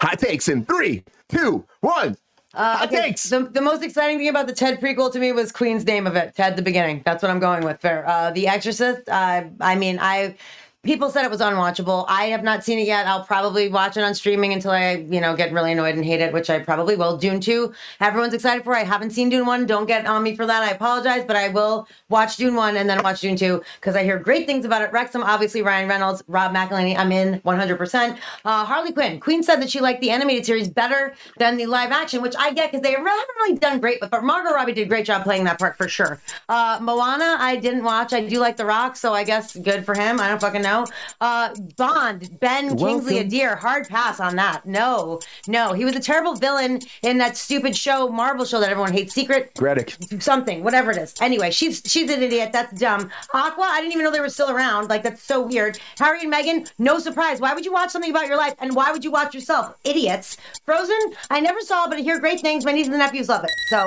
Hot 0.00 0.18
takes 0.18 0.48
in 0.48 0.64
three, 0.64 1.04
two, 1.28 1.64
one. 1.80 2.16
Uh, 2.54 2.76
hot 2.78 2.88
okay, 2.92 3.02
takes. 3.02 3.28
The, 3.30 3.40
the 3.44 3.60
most 3.62 3.82
exciting 3.82 4.18
thing 4.18 4.28
about 4.28 4.46
the 4.46 4.52
Ted 4.52 4.80
prequel 4.80 5.10
to 5.12 5.18
me 5.18 5.32
was 5.32 5.52
Queen's 5.52 5.86
name 5.86 6.06
of 6.06 6.16
it, 6.16 6.34
Ted 6.36 6.56
the 6.56 6.62
beginning. 6.62 7.02
That's 7.04 7.22
what 7.22 7.30
I'm 7.30 7.38
going 7.38 7.64
with. 7.64 7.80
Fair. 7.80 8.06
Uh, 8.06 8.30
the 8.32 8.46
Exorcist. 8.48 9.08
Uh, 9.08 9.44
I 9.60 9.74
mean, 9.76 9.98
I 10.00 10.34
people 10.84 11.10
said 11.10 11.24
it 11.24 11.30
was 11.30 11.40
unwatchable. 11.40 12.04
I 12.08 12.24
have 12.26 12.42
not 12.42 12.64
seen 12.64 12.80
it 12.80 12.88
yet. 12.88 13.06
I'll 13.06 13.24
probably 13.24 13.68
watch 13.68 13.96
it 13.96 14.02
on 14.02 14.14
streaming 14.14 14.52
until 14.52 14.72
I, 14.72 14.94
you 15.08 15.20
know, 15.20 15.36
get 15.36 15.52
really 15.52 15.70
annoyed 15.70 15.94
and 15.94 16.04
hate 16.04 16.20
it, 16.20 16.32
which 16.32 16.50
I 16.50 16.58
probably 16.58 16.96
will. 16.96 17.16
Dune 17.16 17.40
two. 17.40 17.72
Everyone's 18.00 18.34
excited 18.34 18.64
for. 18.64 18.74
I 18.74 18.82
haven't 18.82 19.10
seen 19.10 19.28
Dune 19.28 19.46
one. 19.46 19.64
Don't 19.64 19.86
get 19.86 20.06
on 20.06 20.24
me 20.24 20.34
for 20.34 20.44
that. 20.44 20.62
I 20.62 20.70
apologize, 20.70 21.24
but 21.24 21.36
I 21.36 21.48
will 21.48 21.86
watch 22.08 22.36
Dune 22.36 22.56
one 22.56 22.76
and 22.76 22.90
then 22.90 23.00
watch 23.04 23.20
Dune 23.20 23.36
two 23.36 23.62
because 23.80 23.94
I 23.94 24.02
hear 24.02 24.18
great 24.18 24.44
things 24.44 24.64
about 24.64 24.82
it. 24.82 24.90
Wrexham, 24.92 25.22
obviously 25.22 25.62
Ryan 25.62 25.88
Reynolds, 25.88 26.24
Rob 26.26 26.52
McElhenney. 26.52 26.96
I'm 26.98 27.12
in 27.12 27.34
100. 27.44 27.78
percent 27.78 28.18
uh, 28.44 28.64
Harley 28.64 28.92
Quinn. 28.92 29.20
Queen 29.20 29.44
said 29.44 29.56
that 29.62 29.70
she 29.70 29.80
liked 29.80 30.00
the 30.00 30.10
animated 30.10 30.44
series 30.44 30.68
better 30.68 31.14
than 31.38 31.58
the 31.58 31.66
live 31.66 31.92
action, 31.92 32.22
which 32.22 32.34
I 32.36 32.52
get 32.52 32.72
because 32.72 32.82
they 32.82 32.90
haven't 32.90 33.04
really 33.04 33.56
done 33.58 33.78
great. 33.78 34.00
But, 34.00 34.10
but 34.10 34.24
Margot 34.24 34.52
Robbie 34.52 34.72
did 34.72 34.86
a 34.86 34.88
great 34.88 35.06
job 35.06 35.22
playing 35.22 35.44
that 35.44 35.60
part 35.60 35.76
for 35.76 35.86
sure. 35.86 36.20
Uh, 36.48 36.80
Moana, 36.82 37.36
I 37.38 37.54
didn't 37.54 37.84
watch. 37.84 38.12
I 38.12 38.26
do 38.26 38.40
like 38.40 38.56
The 38.56 38.66
Rock, 38.66 38.96
so 38.96 39.14
I 39.14 39.22
guess 39.22 39.54
good 39.54 39.86
for 39.86 39.94
him. 39.94 40.18
I 40.18 40.28
don't 40.28 40.40
fucking 40.40 40.62
know. 40.62 40.71
Uh, 41.20 41.54
Bond, 41.76 42.38
Ben 42.40 42.68
Kingsley 42.76 43.14
Welcome. 43.14 43.26
Adair, 43.26 43.56
hard 43.56 43.88
pass 43.88 44.20
on 44.20 44.36
that. 44.36 44.66
No, 44.66 45.20
no, 45.46 45.72
he 45.72 45.84
was 45.84 45.94
a 45.94 46.00
terrible 46.00 46.34
villain 46.34 46.80
in 47.02 47.18
that 47.18 47.36
stupid 47.36 47.76
show, 47.76 48.08
Marvel 48.08 48.44
show 48.44 48.60
that 48.60 48.70
everyone 48.70 48.92
hates, 48.92 49.14
Secret 49.14 49.54
Gradic. 49.54 50.22
something, 50.22 50.62
whatever 50.64 50.90
it 50.90 50.96
is. 50.98 51.14
Anyway, 51.20 51.50
she's 51.50 51.82
she's 51.84 52.10
an 52.10 52.22
idiot. 52.22 52.50
That's 52.52 52.78
dumb. 52.78 53.10
Aqua, 53.32 53.64
I 53.64 53.80
didn't 53.80 53.92
even 53.92 54.04
know 54.04 54.10
they 54.10 54.20
were 54.20 54.28
still 54.28 54.50
around. 54.50 54.88
Like 54.88 55.02
that's 55.02 55.22
so 55.22 55.46
weird. 55.46 55.78
Harry 55.98 56.22
and 56.22 56.32
Meghan, 56.32 56.70
no 56.78 56.98
surprise. 56.98 57.40
Why 57.40 57.54
would 57.54 57.64
you 57.64 57.72
watch 57.72 57.90
something 57.90 58.10
about 58.10 58.26
your 58.26 58.36
life? 58.36 58.54
And 58.58 58.74
why 58.74 58.90
would 58.92 59.04
you 59.04 59.10
watch 59.10 59.34
yourself? 59.34 59.74
Idiots. 59.84 60.36
Frozen, 60.64 60.98
I 61.30 61.40
never 61.40 61.60
saw, 61.60 61.88
but 61.88 61.98
I 61.98 62.02
hear 62.02 62.18
great 62.18 62.40
things. 62.40 62.64
My 62.64 62.72
nieces 62.72 62.90
and 62.90 62.98
nephews 62.98 63.28
love 63.28 63.44
it. 63.44 63.50
So 63.68 63.84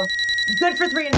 good 0.60 0.78
for 0.78 0.88
three 0.90 1.08
and 1.08 1.16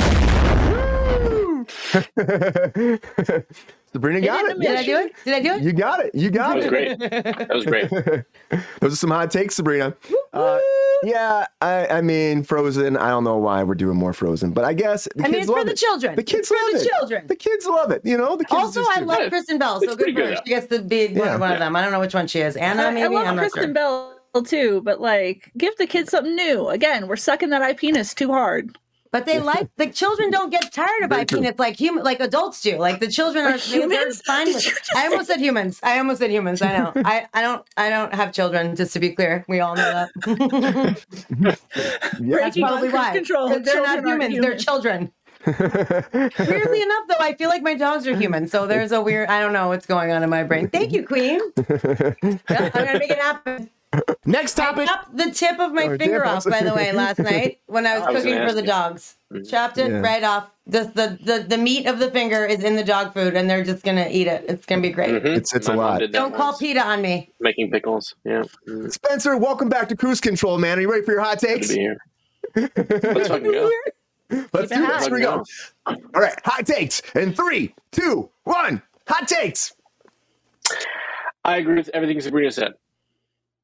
Sabrina 3.98 4.22
got 4.22 4.46
in 4.46 4.51
it. 4.51 4.58
a 4.58 4.60
Did 4.62 4.77
I 4.77 4.84
do 4.86 4.98
it? 4.98 5.13
Did 5.25 5.34
I 5.34 5.39
do 5.42 5.54
it? 5.56 5.63
You 5.63 5.74
got 5.74 6.00
it. 6.06 6.13
You 6.13 6.30
got 6.30 6.60
it. 6.60 6.70
That 6.70 6.72
was 6.72 6.72
great. 6.72 7.00
That 7.00 7.50
was 7.56 7.66
great. 7.66 7.89
Those 8.80 8.94
are 8.94 8.96
some 8.96 9.10
hot 9.10 9.32
takes, 9.32 9.56
Sabrina. 9.56 9.96
Uh, 10.34 10.60
yeah, 11.04 11.46
I, 11.62 11.88
I 11.88 12.01
mean, 12.01 12.44
Frozen. 12.44 12.96
I 12.98 13.10
don't 13.10 13.24
know 13.24 13.38
why 13.38 13.63
we're 13.63 13.75
doing 13.75 13.98
more 13.98 14.13
Frozen, 14.13 14.51
but 14.51 14.66
I 14.66 14.74
guess 14.74 15.08
the 15.16 15.24
I 15.24 15.27
mean, 15.27 15.34
kids 15.34 15.38
it's 15.44 15.51
for 15.51 15.58
love 15.58 15.66
the 15.66 15.72
it. 15.72 15.77
children. 15.77 16.16
The 16.16 16.24
kids 16.24 16.39
It's 16.39 16.48
for 16.50 16.56
love 16.56 16.72
the 16.82 16.88
it. 16.88 16.89
children. 17.00 17.27
The 17.27 17.36
kids 17.36 17.66
love 17.66 17.92
it. 17.92 18.01
You 18.06 18.18
know, 18.18 18.36
the 18.36 18.46
kids. 18.46 18.54
Also, 18.77 18.82
I 18.92 19.00
do. 19.00 19.06
love 19.06 19.20
Yeah. 19.20 19.30
Kristen 19.30 19.58
Bell, 19.58 19.80
so 19.80 19.86
It's 19.86 19.96
good 19.96 20.13
pretty 20.16 20.22
for 20.22 20.27
her. 20.27 20.36
She 20.46 20.50
gets 20.50 20.68
to 20.68 20.82
be 20.82 21.08
one 21.08 21.16
Yeah. 21.18 21.36
of 21.36 21.42
one 21.42 21.51
of 21.54 21.60
them. 21.60 21.75
I 21.75 21.82
don't 21.82 21.92
know 21.92 22.00
which 22.00 22.13
one 22.13 22.27
she 22.27 22.39
is. 22.42 22.56
Anna, 22.56 22.84
I, 22.84 22.92
maybe. 22.92 23.16
I 23.16 23.20
love 23.20 23.27
I'm 23.27 23.36
not 23.36 23.42
Kristen 23.42 23.63
sure. 23.63 23.74
Bell 23.74 24.13
too, 24.46 24.82
but 24.84 25.01
like, 25.01 25.51
give 25.58 25.75
the 25.77 25.88
kids 25.88 26.12
something 26.12 26.36
new. 26.36 26.68
Again, 26.70 27.08
we're 27.08 27.16
sucking 27.16 27.50
that 27.50 27.62
eye 27.63 27.74
penis 27.74 28.13
too 28.13 28.30
hard. 28.30 28.77
But 29.12 29.26
they 29.26 29.40
like 29.40 29.70
the 29.78 29.88
children 29.88 30.30
don't 30.32 30.50
get 30.50 30.72
tired 30.72 31.04
of 31.04 31.10
Very 31.10 31.26
true. 31.26 31.40
peanuts 31.40 31.60
like 31.60 31.76
human 31.78 32.04
like 32.04 32.20
adults 32.20 32.62
do. 32.62 32.78
Like 32.78 33.00
the 33.00 33.08
children 33.08 33.46
are 33.46 33.52
Like 33.52 33.62
humans? 33.62 34.22
fine 34.22 34.48
with 34.48 34.66
it. 34.68 34.74
I 34.96 35.08
almost 35.08 35.28
said 35.28 35.40
humans. 35.40 35.80
I 35.84 35.98
almost 36.00 36.20
said 36.20 36.32
humans. 36.32 36.62
I 36.62 36.78
know. 36.78 36.92
I, 36.98 37.28
I 37.34 37.42
don't 37.42 37.66
I 37.78 37.90
don't 37.90 38.14
have 38.14 38.32
children. 38.34 38.76
Just 38.76 38.94
to 38.94 39.00
be 39.00 39.12
clear, 39.12 39.46
we 39.48 39.60
all 39.60 39.76
know 39.76 40.08
that. 40.16 40.98
Yeah. 42.20 42.38
That's 42.40 42.58
probably 42.58 42.90
why. 42.90 43.12
control. 43.14 43.50
They're, 43.50 43.60
they're 43.60 43.82
not 43.82 44.06
humans. 44.06 44.40
They're 44.40 44.58
children. 44.58 45.12
Weirdly 45.46 46.82
enough, 46.82 47.04
though, 47.08 47.16
I 47.20 47.36
feel 47.38 47.48
like 47.50 47.62
my 47.62 47.76
dogs 47.76 48.08
are 48.08 48.16
human. 48.16 48.48
So 48.48 48.66
there's 48.68 48.92
a 48.92 49.00
weird. 49.02 49.30
I 49.30 49.40
don't 49.40 49.54
know 49.54 49.68
what's 49.70 49.86
going 49.86 50.12
on 50.12 50.24
in 50.24 50.30
my 50.30 50.44
brain. 50.44 50.68
Thank 50.70 50.92
you, 50.92 51.06
Queen. 51.06 51.40
Yeah, 51.58 52.14
I'm 52.50 52.72
gonna 52.72 53.00
make 53.00 53.12
it 53.12 53.20
happen. 53.20 53.70
Next 54.25 54.56
topic. 54.56 54.88
chopped 54.88 55.15
the 55.15 55.32
tip 55.32 55.60
of 55.60 55.72
my 55.74 55.84
Oh, 55.86 55.98
finger 55.98 56.25
off, 56.25 56.44
by 56.46 56.62
the 56.62 56.74
way, 56.74 56.91
last 56.91 57.20
night 57.34 57.62
when 57.67 57.88
I 57.88 57.98
was 57.98 58.08
I 58.08 58.12
was 58.12 58.24
cooking 58.24 58.46
for 58.46 58.53
the 58.53 58.60
ask 58.62 59.15
dogs. 59.32 59.50
Chopped 59.50 59.77
it 59.77 59.89
Yeah. 59.89 60.00
right 60.01 60.24
off. 60.24 60.50
The, 60.67 60.84
the 60.94 61.17
the 61.24 61.46
the 61.48 61.58
meat 61.58 61.86
of 61.88 61.98
the 62.00 62.12
finger 62.12 62.46
is 62.46 62.63
in 62.63 62.75
the 62.75 62.84
dog 62.84 63.13
food, 63.13 63.36
and 63.36 63.50
they're 63.50 63.63
just 63.63 63.84
gonna 63.86 64.08
eat 64.12 64.27
it. 64.27 64.44
It's 64.50 64.65
gonna 64.65 64.82
be 64.82 64.89
great. 64.89 65.12
Mhm. 65.12 65.25
It's- 65.25 65.53
it's 65.56 65.67
a 65.67 65.72
My 65.72 65.75
mom 65.77 66.00
lot. 66.01 66.12
Don't 66.12 66.36
call 66.36 66.48
once, 66.48 66.58
PETA 66.60 66.86
on 66.86 67.01
me. 67.01 67.32
making 67.39 67.72
pickles. 67.72 68.13
Yeah, 68.25 68.44
Mm, 68.67 68.91
Spencer, 68.91 69.38
welcome 69.38 69.70
back 69.70 69.88
to 69.89 69.96
Kruse 69.96 70.20
Control, 70.20 70.58
man. 70.58 70.77
Are 70.77 70.82
you 70.82 70.91
ready 70.91 71.03
for 71.06 71.13
your 71.13 71.22
hot 71.22 71.39
good 71.39 71.48
takes? 71.48 71.70
to 71.70 71.74
be 71.75 71.79
here. 71.79 71.98
Let's 72.56 73.27
fucking 73.29 73.51
go. 73.51 73.72
Let's 74.29 74.70
Keep 74.70 74.79
do 74.79 74.84
it 74.84 74.88
this. 74.88 75.06
Here 75.06 75.13
we 75.15 75.22
go. 75.22 75.44
All 75.86 75.96
right, 76.15 76.38
hot 76.44 76.65
takes 76.65 77.01
in 77.15 77.34
three, 77.34 77.74
two, 77.94 78.29
one. 78.44 78.82
Hot 79.08 79.25
takes. 79.27 79.74
I 81.46 81.58
agree 81.58 81.75
with 81.75 81.89
everything 81.94 82.20
Sabrina 82.20 82.51
said. 82.51 82.74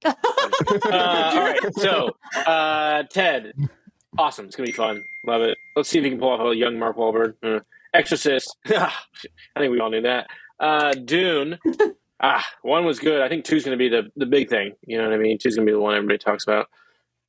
Uh, 0.06 1.32
all 1.34 1.42
right, 1.42 1.60
so 1.78 2.12
uh, 2.46 3.04
Ted, 3.04 3.54
awesome. 4.18 4.46
It's 4.46 4.56
gonna 4.56 4.68
be 4.68 4.74
fun. 4.74 5.04
Love 5.26 5.42
it. 5.42 5.58
Let's 5.76 5.90
see 5.90 6.00
if 6.00 6.04
he 6.04 6.12
can 6.12 6.20
pull 6.20 6.30
off 6.30 6.42
a 6.42 6.56
young 6.56 6.78
Mark 6.80 6.98
Wahlberg. 6.98 7.36
Uh, 7.44 7.60
Exorcist. 7.94 8.56
I 8.68 8.90
think 9.58 9.72
we 9.72 9.80
all 9.80 9.90
knew 9.90 10.02
that. 10.02 10.28
Uh, 10.60 10.94
Dune. 10.94 11.60
Ah, 12.26 12.46
one 12.62 12.86
was 12.86 13.00
good. 13.00 13.22
I 13.22 13.28
think 13.28 13.44
two's 13.44 13.66
gonna 13.66 13.76
be 13.76 13.90
the 13.90 14.10
the 14.16 14.26
big 14.26 14.48
thing. 14.48 14.76
You 14.88 14.98
know 14.98 15.04
what 15.04 15.14
I 15.14 15.18
mean? 15.18 15.38
Two's 15.38 15.58
gonna 15.58 15.66
be 15.66 15.74
the 15.74 15.80
one 15.80 15.94
everybody 15.94 16.18
talks 16.20 16.46
about. 16.48 16.68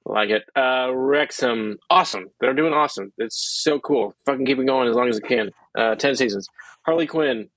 Like 0.05 0.31
it. 0.31 0.45
Uh, 0.55 0.93
Wrexham. 0.95 1.79
Awesome. 1.91 2.27
They're 2.39 2.55
doing 2.55 2.73
awesome. 2.73 3.13
It's 3.19 3.61
so 3.65 3.81
cool. 3.81 4.15
Fucking 4.25 4.47
keep 4.47 4.61
it 4.61 4.67
going 4.67 4.89
as 4.89 4.95
long 4.95 5.09
as 5.09 5.17
it 5.19 5.25
can. 5.27 5.51
Uh, 5.77 5.97
ten 5.97 6.15
seasons. 6.15 6.49
Harley 6.87 7.09
Quinn. 7.09 7.49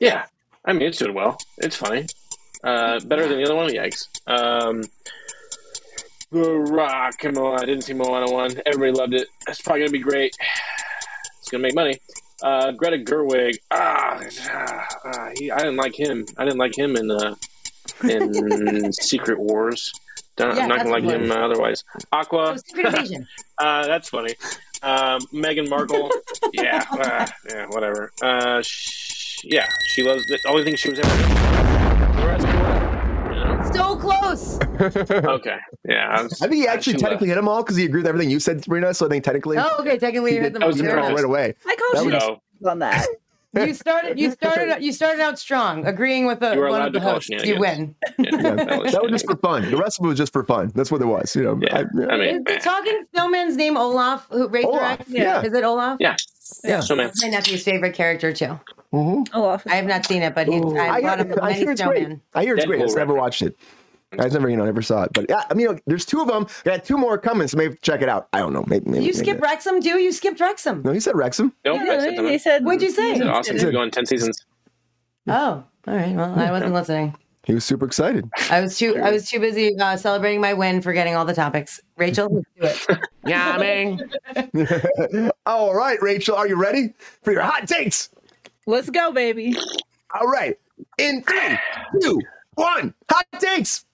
Yeah, 0.00 0.24
I 0.64 0.72
mean 0.72 0.82
it's 0.88 0.98
doing 0.98 1.14
well. 1.14 1.38
It's 1.58 1.76
funny. 1.76 2.06
Uh, 2.64 2.98
better 3.04 3.28
than 3.28 3.38
the 3.38 3.44
other 3.44 3.54
one. 3.54 3.70
Yikes. 3.70 4.08
Um, 4.26 4.82
the 6.30 6.50
Rock. 6.70 7.22
Moana. 7.24 7.62
I 7.62 7.64
didn't 7.66 7.82
see 7.82 7.92
Moana 7.94 8.30
one. 8.30 8.52
Everybody 8.66 8.92
loved 8.92 9.14
it. 9.14 9.28
That's 9.46 9.60
probably 9.60 9.80
gonna 9.80 9.90
be 9.92 9.98
great. 9.98 10.36
It's 11.40 11.48
gonna 11.50 11.62
make 11.62 11.74
money. 11.74 11.98
Uh, 12.42 12.72
Greta 12.72 12.98
Gerwig. 12.98 13.56
Ah, 13.70 14.20
ah, 15.04 15.30
he, 15.36 15.50
I 15.50 15.58
didn't 15.58 15.76
like 15.76 15.98
him. 15.98 16.24
I 16.38 16.44
didn't 16.44 16.58
like 16.58 16.76
him 16.76 16.96
in 16.96 17.10
uh, 17.10 17.34
in 18.04 18.92
Secret 18.92 19.38
Wars. 19.38 19.92
Don't, 20.36 20.56
Yeah, 20.56 20.62
I'm 20.62 20.68
not 20.68 20.78
gonna 20.78 20.90
like 20.90 21.04
him 21.04 21.30
uh, 21.30 21.34
otherwise. 21.34 21.84
Aqua. 22.12 22.56
Uh, 23.58 23.86
that's 23.86 24.08
funny. 24.08 24.34
Um, 24.82 25.20
Meghan 25.34 25.68
Markle. 25.68 26.10
yeah, 26.54 26.82
uh, 26.92 27.26
yeah, 27.50 27.66
whatever. 27.66 28.10
Uh, 28.22 28.62
sh- 28.62 29.42
yeah, 29.44 29.66
she 29.88 30.02
loves 30.02 30.24
the 30.28 30.38
only 30.48 30.64
thing 30.64 30.76
she 30.76 30.88
was 30.88 30.98
ever. 30.98 31.08
The 31.08 32.26
rest, 32.26 32.46
whatever. 32.46 33.34
You 33.34 33.40
know? 33.44 33.69
So 33.80 33.96
close. 33.96 34.58
Okay. 34.80 35.56
Yeah. 35.86 36.08
I, 36.08 36.22
was, 36.22 36.40
I 36.40 36.48
think 36.48 36.62
he 36.62 36.66
actually 36.68 36.94
she 36.94 36.98
technically 37.00 37.28
hit 37.28 37.34
them 37.34 37.48
all 37.48 37.62
because 37.62 37.76
he 37.76 37.84
agreed 37.84 38.00
with 38.00 38.06
everything 38.06 38.30
you 38.30 38.40
said, 38.40 38.62
Sabrina. 38.62 38.94
So 38.94 39.04
I 39.06 39.08
think 39.10 39.24
technically 39.24 39.58
Oh, 39.58 39.76
okay. 39.80 39.98
Technically, 39.98 40.32
he 40.32 40.36
did 40.38 40.44
hit 40.44 40.52
them 40.54 40.60
that 40.60 40.64
all. 40.66 40.68
was 40.68 40.78
the 40.78 40.84
Fair 40.84 40.96
right 40.96 41.24
away. 41.24 41.54
I 41.66 41.76
That 41.76 41.78
called 41.92 42.06
you 42.06 42.12
left. 42.12 42.40
on 42.66 42.78
that. 42.78 43.06
you 43.66 43.74
started. 43.74 44.18
You 44.18 44.30
started. 44.30 44.82
You 44.82 44.92
started 44.92 45.20
out 45.20 45.38
strong, 45.38 45.84
agreeing 45.86 46.24
with 46.26 46.40
the 46.40 46.54
You 46.54 46.60
one 46.62 46.80
of 46.82 46.92
the 46.92 46.98
to 47.00 47.04
call 47.04 47.16
it 47.16 47.24
hosts. 47.26 47.44
You 47.44 47.58
win. 47.58 47.94
Yeah, 48.18 48.30
Yeah, 48.32 48.52
that 48.54 48.82
was 48.82 48.92
that 48.92 49.02
was 49.02 49.10
just 49.10 49.26
for 49.26 49.36
fun. 49.36 49.70
The 49.70 49.76
rest 49.76 49.98
of 49.98 50.04
it 50.06 50.08
was 50.08 50.18
just 50.18 50.32
for 50.32 50.44
fun. 50.44 50.72
That's 50.74 50.90
what 50.90 51.02
it 51.02 51.06
was. 51.06 51.34
You 51.36 51.42
know. 51.42 51.58
Yeah, 51.60 51.78
I- 51.78 52.12
I 52.14 52.16
mean, 52.16 52.44
the 52.44 52.58
talking 52.62 53.04
snowman's 53.12 53.56
name 53.56 53.76
Olaf? 53.76 54.26
Who 54.30 54.48
Razor 54.48 54.68
Olaf, 54.68 55.00
X? 55.00 55.10
yeah. 55.10 55.42
Is 55.42 55.52
it 55.52 55.64
Olaf? 55.64 55.96
yeah, 56.00 56.16
Yeah. 56.64 56.80
So 56.80 56.94
man, 56.96 57.10
my 57.20 57.28
nephew's 57.28 57.64
favorite 57.64 57.94
character 57.94 58.32
too. 58.32 58.58
Mhm. 58.92 59.28
Olaf. 59.34 59.66
I 59.66 59.76
have 59.76 59.86
not 59.86 60.04
seen 60.06 60.22
it, 60.22 60.34
but 60.34 60.48
he's. 60.48 60.60
Ooh. 60.62 60.76
I've 60.76 61.02
bought 61.02 61.20
him 61.20 61.34
I 61.40 61.46
many 61.50 61.58
hear 61.60 61.70
it's 61.70 61.80
great. 61.82 62.08
snowmen. 62.08 62.20
I 62.34 62.42
hear 62.44 62.56
it's 62.56 62.66
great. 62.66 62.78
I 62.80 62.82
Deadpool 62.82 62.86
just 62.86 62.96
never 62.96 63.14
watched 63.14 63.42
it. 63.42 63.56
I 64.14 64.24
just 64.24 64.32
never, 64.34 64.48
you 64.50 64.56
know, 64.56 64.64
never 64.64 64.82
saw 64.82 65.04
it. 65.04 65.12
But 65.12 65.26
yeah, 65.28 65.44
I 65.48 65.54
mean, 65.54 65.60
you 65.68 65.72
know, 65.74 65.78
there's 65.86 66.04
two 66.04 66.20
of 66.20 66.26
them. 66.26 66.46
I 66.66 66.70
got 66.76 66.84
two 66.84 66.98
more 66.98 67.16
coming, 67.16 67.46
so 67.46 67.56
maybe 67.56 67.76
check 67.82 68.02
it 68.02 68.08
out. 68.08 68.26
I 68.32 68.40
don't 68.40 68.52
know. 68.52 68.64
Maybe, 68.66 68.90
maybe 68.90 69.04
you 69.04 69.12
maybe 69.12 69.24
skip 69.24 69.38
not. 69.40 69.48
Wrexham 69.50 69.80
too? 69.80 70.00
You 70.00 70.10
skipped 70.10 70.40
Wrexham. 70.40 70.82
No, 70.82 70.90
he 70.92 70.98
said 70.98 71.14
Wrexham. 71.14 71.52
nope. 71.64 71.80
Yeah, 71.84 71.92
I 71.92 71.98
said 72.00 72.18
they 72.18 72.38
said. 72.38 72.64
What'd 72.64 72.82
you 72.82 72.90
say? 72.90 73.12
It's 73.12 73.20
awesome. 73.22 73.56
Good. 73.56 73.62
It's 73.66 73.72
going 73.72 73.90
ten 73.92 74.06
seasons. 74.06 74.44
Oh, 75.28 75.62
all 75.86 75.94
right. 75.94 76.16
Well, 76.16 76.36
I 76.36 76.50
wasn't 76.50 76.72
listening. 76.74 77.14
He 77.44 77.54
was 77.54 77.64
super 77.64 77.86
excited. 77.86 78.28
I 78.50 78.60
was 78.60 78.76
too. 78.76 78.96
I 78.98 79.12
was 79.12 79.28
too 79.30 79.38
busy 79.38 79.76
uh, 79.78 79.96
celebrating 79.96 80.40
my 80.40 80.54
win, 80.54 80.82
forgetting 80.82 81.14
all 81.14 81.24
the 81.24 81.34
topics. 81.34 81.80
Rachel, 81.96 82.44
let's 82.58 82.86
do 82.86 82.92
it. 82.94 82.98
Yeah, 83.24 83.56
I 83.56 83.84
mean, 85.14 85.30
All 85.46 85.72
right, 85.74 86.00
Rachel, 86.02 86.34
are 86.36 86.48
you 86.48 86.56
ready 86.56 86.92
for 87.22 87.32
your 87.32 87.42
hot 87.42 87.68
takes? 87.68 88.10
Let's 88.70 88.88
go, 88.88 89.10
baby. 89.10 89.56
All 90.18 90.28
right, 90.28 90.56
in 90.96 91.22
three, 91.24 91.58
two, 92.00 92.20
one, 92.54 92.94
hot 93.10 93.26
takes. 93.40 93.84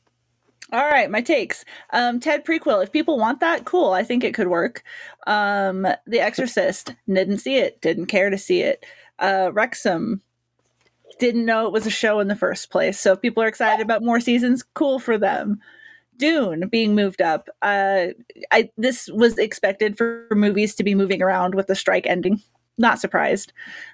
All 0.70 0.86
right, 0.86 1.10
my 1.10 1.22
takes. 1.22 1.64
Um, 1.94 2.20
Ted 2.20 2.44
prequel. 2.44 2.82
If 2.82 2.92
people 2.92 3.18
want 3.18 3.40
that, 3.40 3.64
cool. 3.64 3.92
I 3.92 4.02
think 4.02 4.22
it 4.22 4.34
could 4.34 4.48
work. 4.48 4.82
Um, 5.26 5.86
The 6.06 6.20
Exorcist. 6.20 6.94
Didn't 7.08 7.38
see 7.38 7.56
it. 7.56 7.80
Didn't 7.80 8.06
care 8.06 8.28
to 8.30 8.36
see 8.36 8.62
it. 8.62 8.84
Uh, 9.18 9.50
Wrexham. 9.52 10.20
Didn't 11.18 11.46
know 11.46 11.66
it 11.66 11.72
was 11.72 11.86
a 11.86 11.90
show 11.90 12.20
in 12.20 12.28
the 12.28 12.36
first 12.36 12.70
place. 12.70 13.00
So 13.00 13.12
if 13.12 13.22
people 13.22 13.42
are 13.42 13.48
excited 13.48 13.82
about 13.82 14.02
more 14.02 14.20
seasons, 14.20 14.62
cool 14.74 14.98
for 14.98 15.16
them. 15.16 15.60
Dune 16.18 16.68
being 16.68 16.94
moved 16.94 17.22
up. 17.22 17.48
Uh, 17.62 18.08
I 18.50 18.70
this 18.76 19.08
was 19.12 19.38
expected 19.38 19.96
for 19.96 20.26
movies 20.32 20.74
to 20.74 20.84
be 20.84 20.94
moving 20.94 21.22
around 21.22 21.54
with 21.54 21.68
the 21.68 21.74
strike 21.74 22.06
ending. 22.06 22.42
Not 22.78 23.00
surprised. 23.00 23.52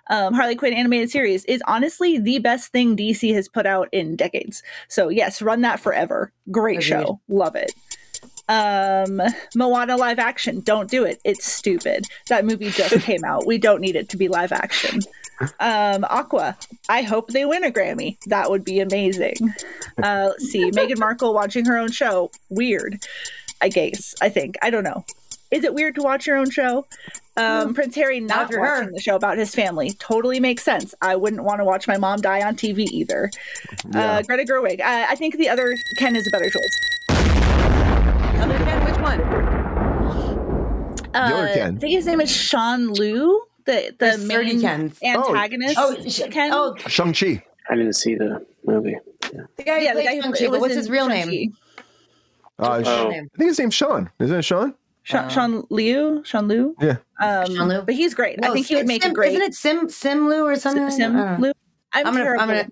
Um, 0.09 0.35
Harley 0.35 0.57
Quinn 0.57 0.75
animated 0.75 1.11
series 1.11 1.45
is 1.45 1.62
honestly 1.67 2.19
the 2.19 2.39
best 2.41 2.73
thing 2.73 2.97
DC 2.97 3.33
has 3.35 3.49
put 3.49 3.67
out 3.67 3.89
in 3.93 4.17
decades. 4.17 4.62
So 4.89 5.09
yes, 5.09 5.41
run 5.41 5.61
that 5.62 5.81
forever. 5.81 6.33
Great 6.51 6.79
Agreed. 6.79 6.85
show. 6.85 7.21
Love 7.29 7.55
it. 7.55 7.73
Um, 8.49 9.23
Moana 9.55 9.97
live 9.97 10.19
action. 10.19 10.61
Don't 10.61 10.91
do 10.91 11.05
it. 11.05 11.21
It's 11.25 11.51
stupid. 11.51 12.07
That 12.29 12.45
movie 12.45 12.71
just 12.71 13.01
came 13.05 13.25
out. 13.25 13.47
We 13.47 13.59
don't 13.59 13.81
need 13.81 13.97
it 13.97 14.09
to 14.11 14.17
be 14.17 14.29
live 14.29 14.53
action. 14.53 15.01
Um, 15.61 16.05
Aqua. 16.05 16.57
I 16.89 17.03
hope 17.03 17.29
they 17.29 17.45
win 17.45 17.65
a 17.65 17.71
Grammy. 17.71 18.19
That 18.27 18.51
would 18.51 18.65
be 18.65 18.81
amazing. 18.81 19.55
Uh, 20.03 20.27
let's 20.31 20.47
see. 20.47 20.71
Meghan 20.73 20.99
Markle 20.99 21.35
watching 21.35 21.65
her 21.67 21.79
own 21.79 21.91
show. 21.91 22.31
Weird. 22.51 23.03
I 23.61 23.69
guess. 23.69 24.15
I 24.21 24.29
think. 24.29 24.57
I 24.61 24.71
don't 24.71 24.85
know. 24.85 25.05
Is 25.51 25.65
it 25.65 25.75
weird 25.75 25.95
to 25.97 26.03
watch 26.03 26.27
your 26.27 26.37
own 26.37 26.51
show? 26.51 26.87
Um, 27.37 27.73
Prince 27.75 27.95
Harry 27.97 28.21
not 28.21 28.53
for 28.53 28.61
watching 28.61 28.89
her. 28.89 28.93
the 28.93 29.01
show 29.01 29.17
about 29.17 29.39
his 29.39 29.55
family 29.55 29.93
totally 29.99 30.39
makes 30.39 30.62
sense. 30.62 30.95
I 31.01 31.17
wouldn't 31.17 31.45
want 31.45 31.61
to 31.61 31.65
watch 31.65 31.89
my 31.89 31.97
mom 31.97 32.21
die 32.21 32.43
on 32.47 32.57
TV 32.57 32.81
either. 32.89 33.31
Yeah. 33.95 34.12
Uh, 34.19 34.23
Greta 34.23 34.45
Gerwig. 34.45 34.81
I, 34.83 35.12
I 35.12 35.15
think 35.15 35.37
the 35.39 35.49
other 35.49 35.75
Ken 35.99 36.15
is 36.15 36.27
a 36.27 36.31
better 36.31 36.51
choice. 36.51 36.81
Other 38.43 38.59
Ken, 38.59 38.85
which 38.85 39.01
one? 39.01 39.21
Uh, 41.15 41.19
other 41.19 41.49
Ken. 41.55 41.77
I 41.77 41.79
think 41.79 41.93
his 41.93 42.07
name 42.07 42.21
is 42.21 42.31
Sean 42.31 42.93
Liu, 42.93 43.43
the 43.65 43.91
the 43.91 43.95
There's 43.99 44.25
main 44.27 44.61
Kens. 44.61 44.99
antagonist. 45.03 45.77
Oh, 45.79 45.97
sh- 46.09 46.23
Ken. 46.31 46.51
oh, 46.53 46.75
Shang 46.87 47.12
Chi. 47.12 47.43
I 47.71 47.77
didn't 47.77 47.95
see 47.95 48.15
the 48.15 48.45
movie. 48.67 48.97
the 49.57 49.62
guy. 49.65 49.79
yeah, 49.79 49.95
the 49.95 50.03
guy 50.03 50.21
played 50.21 50.25
who 50.25 50.35
Shang-Chi, 50.37 50.45
it 50.45 50.51
was 50.51 50.61
What's 50.61 50.75
his 50.75 50.91
real 50.91 51.09
Shang-Chi. 51.09 51.31
name? 51.31 51.57
Uh, 52.59 52.83
Oh. 52.85 53.09
I 53.11 53.12
think 53.15 53.49
his 53.49 53.59
name's 53.59 53.75
Sean. 53.75 54.11
Isn't 54.19 54.37
it 54.39 54.43
Sean? 54.43 54.75
Sean, 55.05 55.25
Oh. 55.25 55.29
Sean 55.29 55.65
Liu, 55.71 56.23
Sean 56.25 56.49
Liu. 56.49 56.77
Yeah. 56.81 56.97
Um, 57.23 57.47
Sean 57.55 57.69
Liu? 57.69 57.83
But 57.83 57.95
he's 57.95 58.14
great. 58.14 58.38
I 58.45 58.52
think 58.52 58.67
he 58.67 58.75
would 58.75 58.81
Sim- 58.83 58.87
make 58.88 59.02
a 59.02 59.07
Sim- 59.07 59.14
great 59.14 59.33
Isn't 59.33 59.43
it 59.43 59.55
Sim 59.55 59.87
Simlu 59.88 60.43
or 60.43 60.57
something? 60.57 60.91
Sim 60.91 61.17
I 61.17 61.25
don't. 61.25 61.41
Liu. 61.41 61.52
I'm, 61.95 62.07
I'm 62.07 62.14
gonna- 62.14 62.31
I'm 62.31 62.49
gonna- 62.49 62.69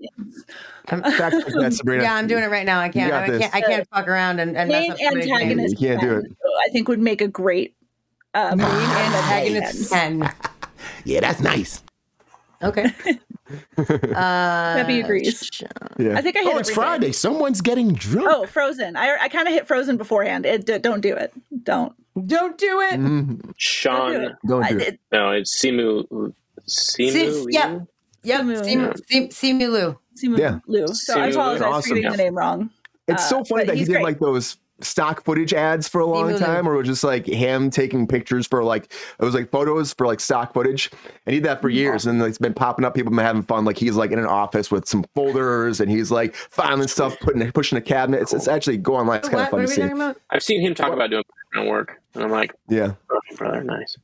I'm- 0.88 1.02
Fact 1.12 1.37
check 1.37 1.54
that, 1.54 1.73
Sabrina. 1.75 2.02
yeah, 2.02 2.14
I'm 2.14 2.26
doing 2.26 2.42
it 2.42 2.49
right 2.50 2.64
now. 2.66 2.80
I 2.80 2.88
can't. 2.88 3.11
got 3.11 3.23
I 3.25 3.38
can't. 3.38 3.54
I 3.54 3.61
can't 3.61 3.88
fuck 3.95 4.09
around 4.09 4.40
and, 4.40 4.57
and 4.57 4.69
mess 4.71 4.80
Main 4.83 4.90
up 4.92 4.99
somebody's 4.99 5.30
antagonist. 5.30 5.80
You 5.80 5.88
can't 5.88 6.00
do 6.00 6.16
it. 6.19 6.25
I 6.66 6.69
think 6.73 6.88
would 6.88 7.00
make 7.00 7.21
a 7.21 7.28
great 7.28 7.75
uh, 8.34 8.56
main 8.56 8.67
Antagonist 8.67 9.93
antagonist. 9.93 9.93
Ken. 9.93 10.32
yeah, 11.04 11.21
that's 11.21 11.41
nice. 11.41 11.82
Okay. 12.63 12.86
Uh, 13.75 14.76
Debbie 14.76 15.00
agrees. 15.00 15.50
Yeah. 15.99 16.17
I 16.17 16.23
think 16.23 16.36
I 16.36 16.41
hit 16.41 16.54
Oh, 16.54 16.58
it's 16.58 16.69
everything. 16.71 16.75
Friday. 16.75 17.13
Someone's 17.13 17.60
getting 17.60 17.95
drunk. 17.95 18.28
Oh, 18.30 18.47
Frozen. 18.47 18.95
I 18.97 19.17
I 19.23 19.28
kind 19.28 19.49
of 19.49 19.54
hit 19.54 19.67
Frozen 19.67 19.97
beforehand. 19.97 20.47
It, 20.47 20.67
d- 20.67 20.78
don't 20.78 21.00
do 21.00 21.17
it. 21.17 21.32
Don't. 21.65 21.93
Don't 22.26 22.58
do 22.58 22.80
it. 22.80 22.94
Mhm. 23.00 23.52
Sean. 23.56 24.12
Don't 24.12 24.20
do 24.23 24.26
it. 24.28 24.36
Don't 24.46 24.68
do 24.68 24.76
it. 24.78 24.82
it 24.94 25.00
No, 25.12 25.30
it's 25.32 25.62
Simu. 25.62 26.04
Simu. 26.68 27.10
Sis- 27.12 27.46
yeah. 27.50 27.78
Yep. 28.23 28.40
Simu. 28.42 28.56
Simu, 28.64 29.00
Sim- 29.08 29.28
Simu 29.28 29.70
Lu. 29.70 29.99
Simu 30.16 30.38
Yeah. 30.38 30.58
Liu. 30.66 30.88
So 30.88 31.18
I 31.18 31.28
apologize 31.28 31.60
Liu. 31.60 31.68
for 31.70 31.75
Awesome. 31.76 31.94
getting 31.96 32.10
the 32.10 32.16
name 32.16 32.34
wrong. 32.36 32.70
It's 33.08 33.23
Uh, 33.25 33.28
so 33.28 33.44
funny 33.44 33.64
that 33.64 33.75
he 33.75 33.80
he's 33.80 33.88
did 33.88 33.94
great. 33.94 34.04
like 34.04 34.18
those 34.18 34.56
stock 34.82 35.25
footage 35.25 35.52
ads 35.52 35.88
for 35.88 36.00
a 36.00 36.06
long 36.06 36.30
Simu 36.30 36.38
time, 36.38 36.69
or 36.69 36.75
it 36.75 36.78
was 36.78 36.86
just 36.88 37.04
like 37.04 37.26
him 37.26 37.71
taking 37.71 38.06
pictures 38.06 38.47
for 38.47 38.62
like 38.64 38.93
it 39.19 39.25
was 39.25 39.34
like 39.34 39.50
photos 39.50 39.93
for 39.93 40.06
like 40.06 40.21
stock 40.21 40.52
footage, 40.52 40.90
and 41.26 41.34
he 41.34 41.40
did 41.40 41.45
that 41.49 41.60
for 41.60 41.69
years. 41.69 42.06
And 42.06 42.21
it's 42.23 42.38
been 42.38 42.54
popping 42.54 42.84
up. 42.84 42.95
People 42.95 43.10
been 43.10 43.25
having 43.25 43.43
fun. 43.43 43.64
Like 43.64 43.78
he's 43.78 43.97
like 43.97 44.10
in 44.10 44.19
an 44.19 44.26
office 44.26 44.71
with 44.71 44.86
some 44.88 45.04
folders, 45.14 45.80
and 45.80 45.90
he's 45.90 46.10
like 46.10 46.34
filing 46.34 46.88
stuff, 46.88 47.19
putting 47.21 47.50
pushing 47.52 47.78
a 47.78 47.80
cabinet. 47.80 48.23
It's, 48.23 48.32
it's 48.32 48.49
actually 48.49 48.78
go 48.78 48.97
online. 48.97 49.19
It's 49.19 49.28
kind 49.28 49.40
of 49.47 49.52
What, 49.52 49.69
fun 49.69 49.76
to 49.90 50.12
see. 50.14 50.21
I've 50.30 50.43
seen 50.43 50.60
him 50.60 50.75
talk 50.75 50.93
about 50.93 51.10
doing 51.10 51.25
background 51.52 51.71
work, 51.71 52.00
and 52.14 52.25
I'm 52.25 52.30
like, 52.30 52.52
Yeah, 52.69 52.93
oh, 53.10 53.21
brother, 53.36 53.62
nice. 53.62 53.97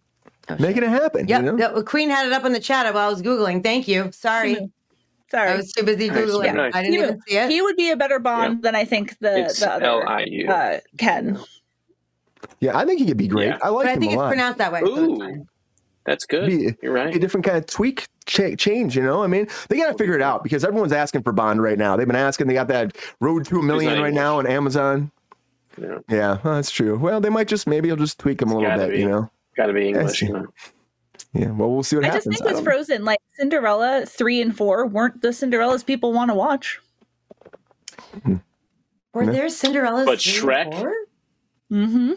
Oh, 0.48 0.56
making 0.60 0.84
it 0.84 0.90
happen. 0.90 1.26
Yeah, 1.26 1.40
You 1.40 1.52
know? 1.52 1.74
the- 1.74 1.82
Queen 1.82 2.08
had 2.08 2.26
it 2.26 2.32
up 2.32 2.44
in 2.44 2.52
the 2.52 2.60
chat 2.60 2.92
while 2.94 3.08
I 3.08 3.10
was 3.10 3.20
googling. 3.20 3.62
Thank 3.62 3.88
you. 3.88 4.10
Sorry, 4.12 4.54
Simu. 4.56 4.70
Sorry. 5.30 5.50
I 5.50 5.56
was 5.56 5.72
too 5.72 5.84
busy 5.84 6.08
Nice. 6.08 6.18
googling. 6.18 6.54
Yeah. 6.54 6.70
I 6.72 6.82
didn't 6.82 6.94
Simu. 7.00 7.02
even 7.04 7.20
see 7.26 7.36
it. 7.36 7.50
he 7.50 7.60
would 7.60 7.76
be 7.76 7.90
a 7.90 7.96
better 7.96 8.18
Bond 8.18 8.62
than 8.62 8.74
I 8.76 8.84
think 8.84 9.18
the 9.18 9.44
It's 9.46 9.60
the 9.60 9.70
L 9.72 9.98
other 9.98 10.08
I 10.08 10.24
U. 10.24 10.48
uh, 10.48 10.78
Ken. 10.98 11.38
Yeah, 12.60 12.76
I 12.78 12.84
think 12.84 13.00
he 13.00 13.06
could 13.06 13.16
be 13.16 13.28
great. 13.28 13.46
Yeah. 13.48 13.58
I 13.62 13.68
like 13.70 13.86
but 13.86 13.90
I 13.90 13.96
think 13.96 14.12
a 14.12 14.14
it's 14.14 14.16
lot. 14.16 14.28
pronounced 14.28 14.58
that 14.58 14.72
way. 14.72 14.80
Ooh, 14.82 15.18
fine. 15.18 15.46
that's 16.04 16.24
good. 16.26 16.46
Be- 16.48 16.62
You're 16.62 16.72
Be 16.72 16.86
a 16.86 16.90
right. 16.90 17.20
different 17.20 17.44
kind 17.44 17.58
of 17.58 17.66
tweak, 17.66 18.06
cha- 18.26 18.54
change. 18.54 18.96
You 18.96 19.02
know, 19.02 19.22
I 19.22 19.26
mean, 19.26 19.48
they 19.68 19.76
got 19.78 19.90
to 19.90 19.98
figure 19.98 20.14
it 20.14 20.22
out 20.22 20.42
because 20.44 20.64
everyone's 20.64 20.92
asking 20.92 21.22
for 21.24 21.32
Bond 21.32 21.60
right 21.60 21.76
now. 21.78 21.96
They've 21.96 22.06
been 22.06 22.14
asking. 22.16 22.46
They 22.46 22.54
got 22.54 22.68
that 22.68 22.96
Road 23.20 23.44
to 23.46 23.58
a 23.58 23.62
Million 23.62 23.94
not 23.96 24.02
right 24.02 24.14
now 24.14 24.38
on 24.38 24.46
Amazon. 24.46 25.10
Yeah. 25.80 25.98
Yeah, 26.08 26.38
well, 26.44 26.54
that's 26.54 26.70
true. 26.70 26.96
Well, 26.98 27.20
they 27.20 27.28
might 27.30 27.48
just 27.48 27.66
maybe 27.66 27.88
he'll 27.88 27.96
just 27.96 28.18
tweak 28.18 28.40
him 28.40 28.50
a 28.52 28.56
little 28.58 28.78
bit. 28.78 28.90
be. 28.92 29.00
You 29.00 29.08
know. 29.08 29.30
Got 29.56 29.66
to 29.66 29.72
be 29.72 29.88
English. 29.88 30.22
You 30.22 30.32
know? 30.32 30.46
Yeah. 31.32 31.50
Well, 31.50 31.70
we'll 31.70 31.82
see 31.82 31.96
what 31.96 32.04
I 32.04 32.08
happens. 32.08 32.26
I 32.26 32.30
just 32.30 32.38
think 32.42 32.46
with 32.46 32.64
don't- 32.64 32.64
Frozen, 32.64 33.04
like 33.04 33.18
Cinderella 33.38 34.06
three 34.06 34.40
and 34.40 34.56
four 34.56 34.86
weren't 34.86 35.20
the 35.22 35.28
Cinderellas 35.28 35.84
people 35.84 36.12
want 36.12 36.30
to 36.30 36.34
watch. 36.34 36.80
Were 39.12 39.24
Yeah. 39.24 39.30
there 39.32 39.48
Cinderella's? 39.48 40.06
But 40.06 40.20
three 40.20 40.54
and 40.54 40.72
Shrek? 40.72 40.92
Mm-hmm. 41.72 42.12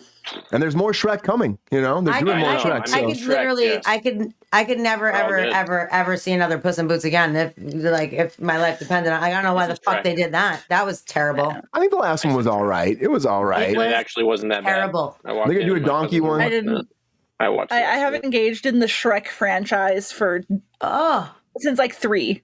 and 0.51 0.61
there's 0.61 0.75
more 0.75 0.91
Shrek 0.91 1.23
coming. 1.23 1.57
You 1.71 1.81
know, 1.81 2.01
they're 2.01 2.13
I 2.13 2.19
doing 2.21 2.33
could, 2.35 2.41
more 2.41 2.49
I 2.51 2.57
Shrek. 2.57 2.81
could, 2.83 2.87
so. 2.89 2.97
I 2.97 3.01
could 3.01 3.17
Shrek, 3.17 3.27
literally, 3.29 3.65
yes. 3.65 3.83
I 3.87 3.97
could, 3.97 4.33
I 4.53 4.63
could 4.63 4.77
never, 4.79 5.05
We're 5.05 5.11
ever, 5.11 5.37
good. 5.43 5.53
ever, 5.53 5.91
ever 5.91 6.17
see 6.17 6.33
another 6.33 6.59
Puss 6.59 6.77
in 6.77 6.87
Boots 6.87 7.03
again. 7.03 7.35
If 7.35 7.53
like, 7.57 8.13
if 8.13 8.39
my 8.39 8.59
life 8.59 8.77
depended 8.77 9.11
on, 9.11 9.23
I 9.23 9.31
don't 9.31 9.43
know 9.43 9.55
why 9.55 9.65
the 9.65 9.71
It's 9.73 9.81
fuck 9.83 9.97
Shrek. 9.97 10.03
they 10.03 10.13
did 10.13 10.33
that. 10.33 10.63
That 10.69 10.85
was 10.85 11.01
terrible, 11.01 11.51
I 11.73 11.79
think 11.79 11.91
the 11.91 11.97
last 11.97 12.25
one 12.25 12.35
was 12.35 12.45
all 12.45 12.63
right. 12.63 12.95
It 13.01 13.09
was 13.09 13.25
all 13.25 13.43
right. 13.43 13.71
It 13.71 13.77
was 13.77 13.87
it 13.87 13.93
actually 13.93 14.25
wasn't 14.25 14.51
that 14.51 14.63
terrible. 14.63 15.17
bad. 15.23 15.31
I 15.31 15.33
walked 15.33 15.49
They 15.49 15.55
could 15.55 15.65
do 15.65 15.75
a 15.75 15.79
donkey 15.79 16.21
one. 16.21 16.41
I 16.41 16.49
didn't- 16.49 16.77
it. 16.77 16.87
I 17.39 17.49
watched. 17.49 17.71
I. 17.71 17.79
I 17.79 17.97
haven't 17.97 18.23
engaged 18.23 18.65
in 18.65 18.79
the 18.79 18.85
Shrek 18.85 19.27
franchise 19.27 20.11
for 20.11 20.41
Oh, 20.81 21.33
since 21.59 21.79
like 21.79 21.93
three. 21.95 22.43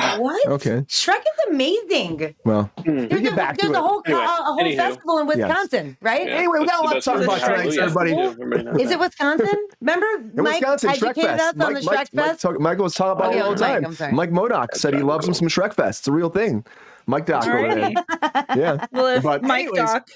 Ah. 0.00 0.16
what? 0.20 0.46
Okay. 0.46 0.82
Shrek 0.82 1.18
is 1.18 1.50
amazing. 1.50 2.34
Well, 2.44 2.70
hmm. 2.84 2.90
we 3.00 3.06
There's, 3.06 3.22
get 3.22 3.32
a, 3.32 3.36
back 3.36 3.58
there's 3.58 3.72
to 3.72 3.76
a 3.76 3.82
it. 3.82 3.84
whole, 3.88 4.02
co- 4.02 4.12
Anyway, 4.12 4.24
a 4.24 4.42
whole 4.44 4.58
anywho. 4.58 4.76
festival 4.76 5.18
in 5.18 5.26
Wisconsin, 5.26 5.96
right? 6.00 6.24
Yeah, 6.28 6.34
Anyway, 6.34 6.58
we 6.60 6.66
got 6.66 6.80
a 6.80 6.84
lot 6.84 6.92
that's 6.92 7.04
to 7.06 7.10
talk 7.10 7.22
about 7.22 7.40
best 7.40 7.46
tonight, 7.46 7.78
everybody. 7.82 8.12
Everybody 8.12 8.82
Is 8.82 8.90
it 8.92 9.00
Wisconsin? 9.00 9.68
Remember, 9.80 10.06
in 10.06 10.32
Mike 10.44 10.54
Wisconsin, 10.60 10.90
Shrek 10.90 10.94
educated 11.08 11.24
Fest. 11.24 11.42
us 11.42 11.52
on 11.52 11.58
Mike, 11.58 11.66
the 11.68 11.72
Mike, 11.72 11.82
Shrek 11.82 12.14
Mike, 12.14 12.26
Fest. 12.26 12.40
talk, 12.42 12.60
Mike 12.60 12.78
was 12.78 12.94
talking 12.94 13.18
about 13.18 13.34
Oh, 13.34 13.36
it 13.38 13.40
all 13.40 13.54
the 13.56 13.60
Mike, 13.60 13.96
time. 13.98 14.08
I'm. 14.10 14.14
Mike 14.14 14.30
Modoc 14.30 14.76
said 14.76 14.94
he 14.94 15.02
loves 15.02 15.26
him 15.26 15.34
some 15.34 15.48
Shrek 15.48 15.72
Fest. 15.74 16.02
It's 16.02 16.08
a 16.08 16.12
real 16.12 16.30
thing. 16.30 16.64
Mike 17.08 17.24
Doc 17.26 17.46
over 17.46 17.74
there. 17.74 17.90
Alrighty. 17.90 18.56
Yeah. 18.56 18.86
Well, 18.92 19.06
if 19.06 19.22
But 19.22 19.42
Mike 19.42 19.66
anyways- 19.68 19.78
Doc 19.78 20.08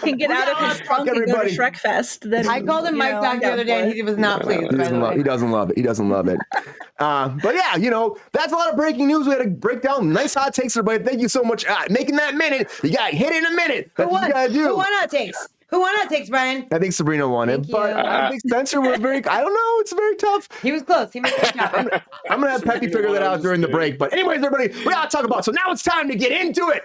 can 0.00 0.16
get 0.16 0.30
out 0.30 0.48
of 0.48 0.68
his 0.68 0.78
Fuck 0.80 0.86
trunk 0.86 1.08
and 1.08 1.08
go 1.08 1.14
to 1.14 1.20
everybody. 1.30 1.56
Shrek 1.56 1.76
Fest, 1.76 2.28
then 2.28 2.48
I 2.48 2.60
called 2.60 2.86
him 2.86 2.96
Mike 2.98 3.12
know, 3.14 3.22
Doc 3.22 3.40
the 3.40 3.52
other 3.52 3.64
day, 3.64 3.82
and 3.84 3.92
he 3.92 4.02
was 4.02 4.18
not 4.18 4.42
pleased. 4.42 4.70
He 4.72 4.76
doesn't, 4.76 5.00
love, 5.00 5.14
he 5.14 5.22
doesn't 5.22 5.50
love 5.52 5.70
it. 5.70 5.76
He 5.76 5.82
doesn't 5.82 6.08
love 6.10 6.28
it. 6.28 6.38
Uh, 7.00 7.28
but 7.44 7.54
yeah, 7.54 7.76
you 7.76 7.90
know, 7.90 8.16
that's 8.32 8.52
a 8.52 8.56
lot 8.56 8.70
of 8.70 8.74
breaking 8.76 9.06
news. 9.06 9.24
We 9.24 9.32
had 9.32 9.40
to 9.44 9.48
break 9.48 9.82
down 9.82 10.12
nice 10.12 10.34
hot 10.34 10.52
takes, 10.52 10.76
everybody. 10.76 11.04
Thank 11.04 11.20
you 11.20 11.28
so 11.28 11.44
much. 11.44 11.64
Uh, 11.64 11.84
making 11.90 12.16
that 12.16 12.34
minute. 12.34 12.68
You 12.82 12.90
got 12.90 13.12
hit 13.12 13.32
in 13.32 13.46
a 13.46 13.52
minute. 13.52 13.92
Who 13.94 14.02
That's 14.02 14.10
what 14.10 14.20
won? 14.22 14.26
you 14.26 14.32
got 14.34 14.46
to 14.48 14.52
do. 14.52 14.64
Who 14.66 14.76
won 14.78 14.86
hot 14.88 15.08
takes? 15.08 15.48
Who 15.70 15.80
won 15.80 15.94
that 15.96 16.08
takes, 16.08 16.30
Brian? 16.30 16.66
I 16.72 16.78
think 16.78 16.94
Sabrina 16.94 17.28
won 17.28 17.48
Thank 17.48 17.68
it, 17.68 17.72
but 17.72 17.90
you. 17.90 18.02
I 18.02 18.30
think 18.30 18.40
Spencer 18.40 18.80
was 18.80 18.98
very. 18.98 19.18
I 19.26 19.40
don't 19.42 19.52
know. 19.52 19.80
It's 19.80 19.92
very 19.92 20.16
tough. 20.16 20.48
He 20.62 20.72
was 20.72 20.82
close. 20.82 21.12
He 21.12 21.20
made 21.20 21.34
it 21.34 21.54
happen. 21.54 21.90
I'm 22.30 22.40
gonna 22.40 22.52
have 22.52 22.64
Peppy 22.64 22.86
figure 22.86 23.12
that 23.12 23.22
out 23.22 23.42
during 23.42 23.60
the 23.60 23.68
break. 23.68 23.98
But 23.98 24.14
anyways, 24.14 24.38
everybody, 24.42 24.68
we 24.68 24.84
gotta 24.90 25.10
talk 25.10 25.24
about. 25.24 25.44
So 25.44 25.52
now 25.52 25.70
it's 25.70 25.82
time 25.82 26.08
to 26.08 26.16
get 26.16 26.32
into 26.32 26.70
it. 26.70 26.84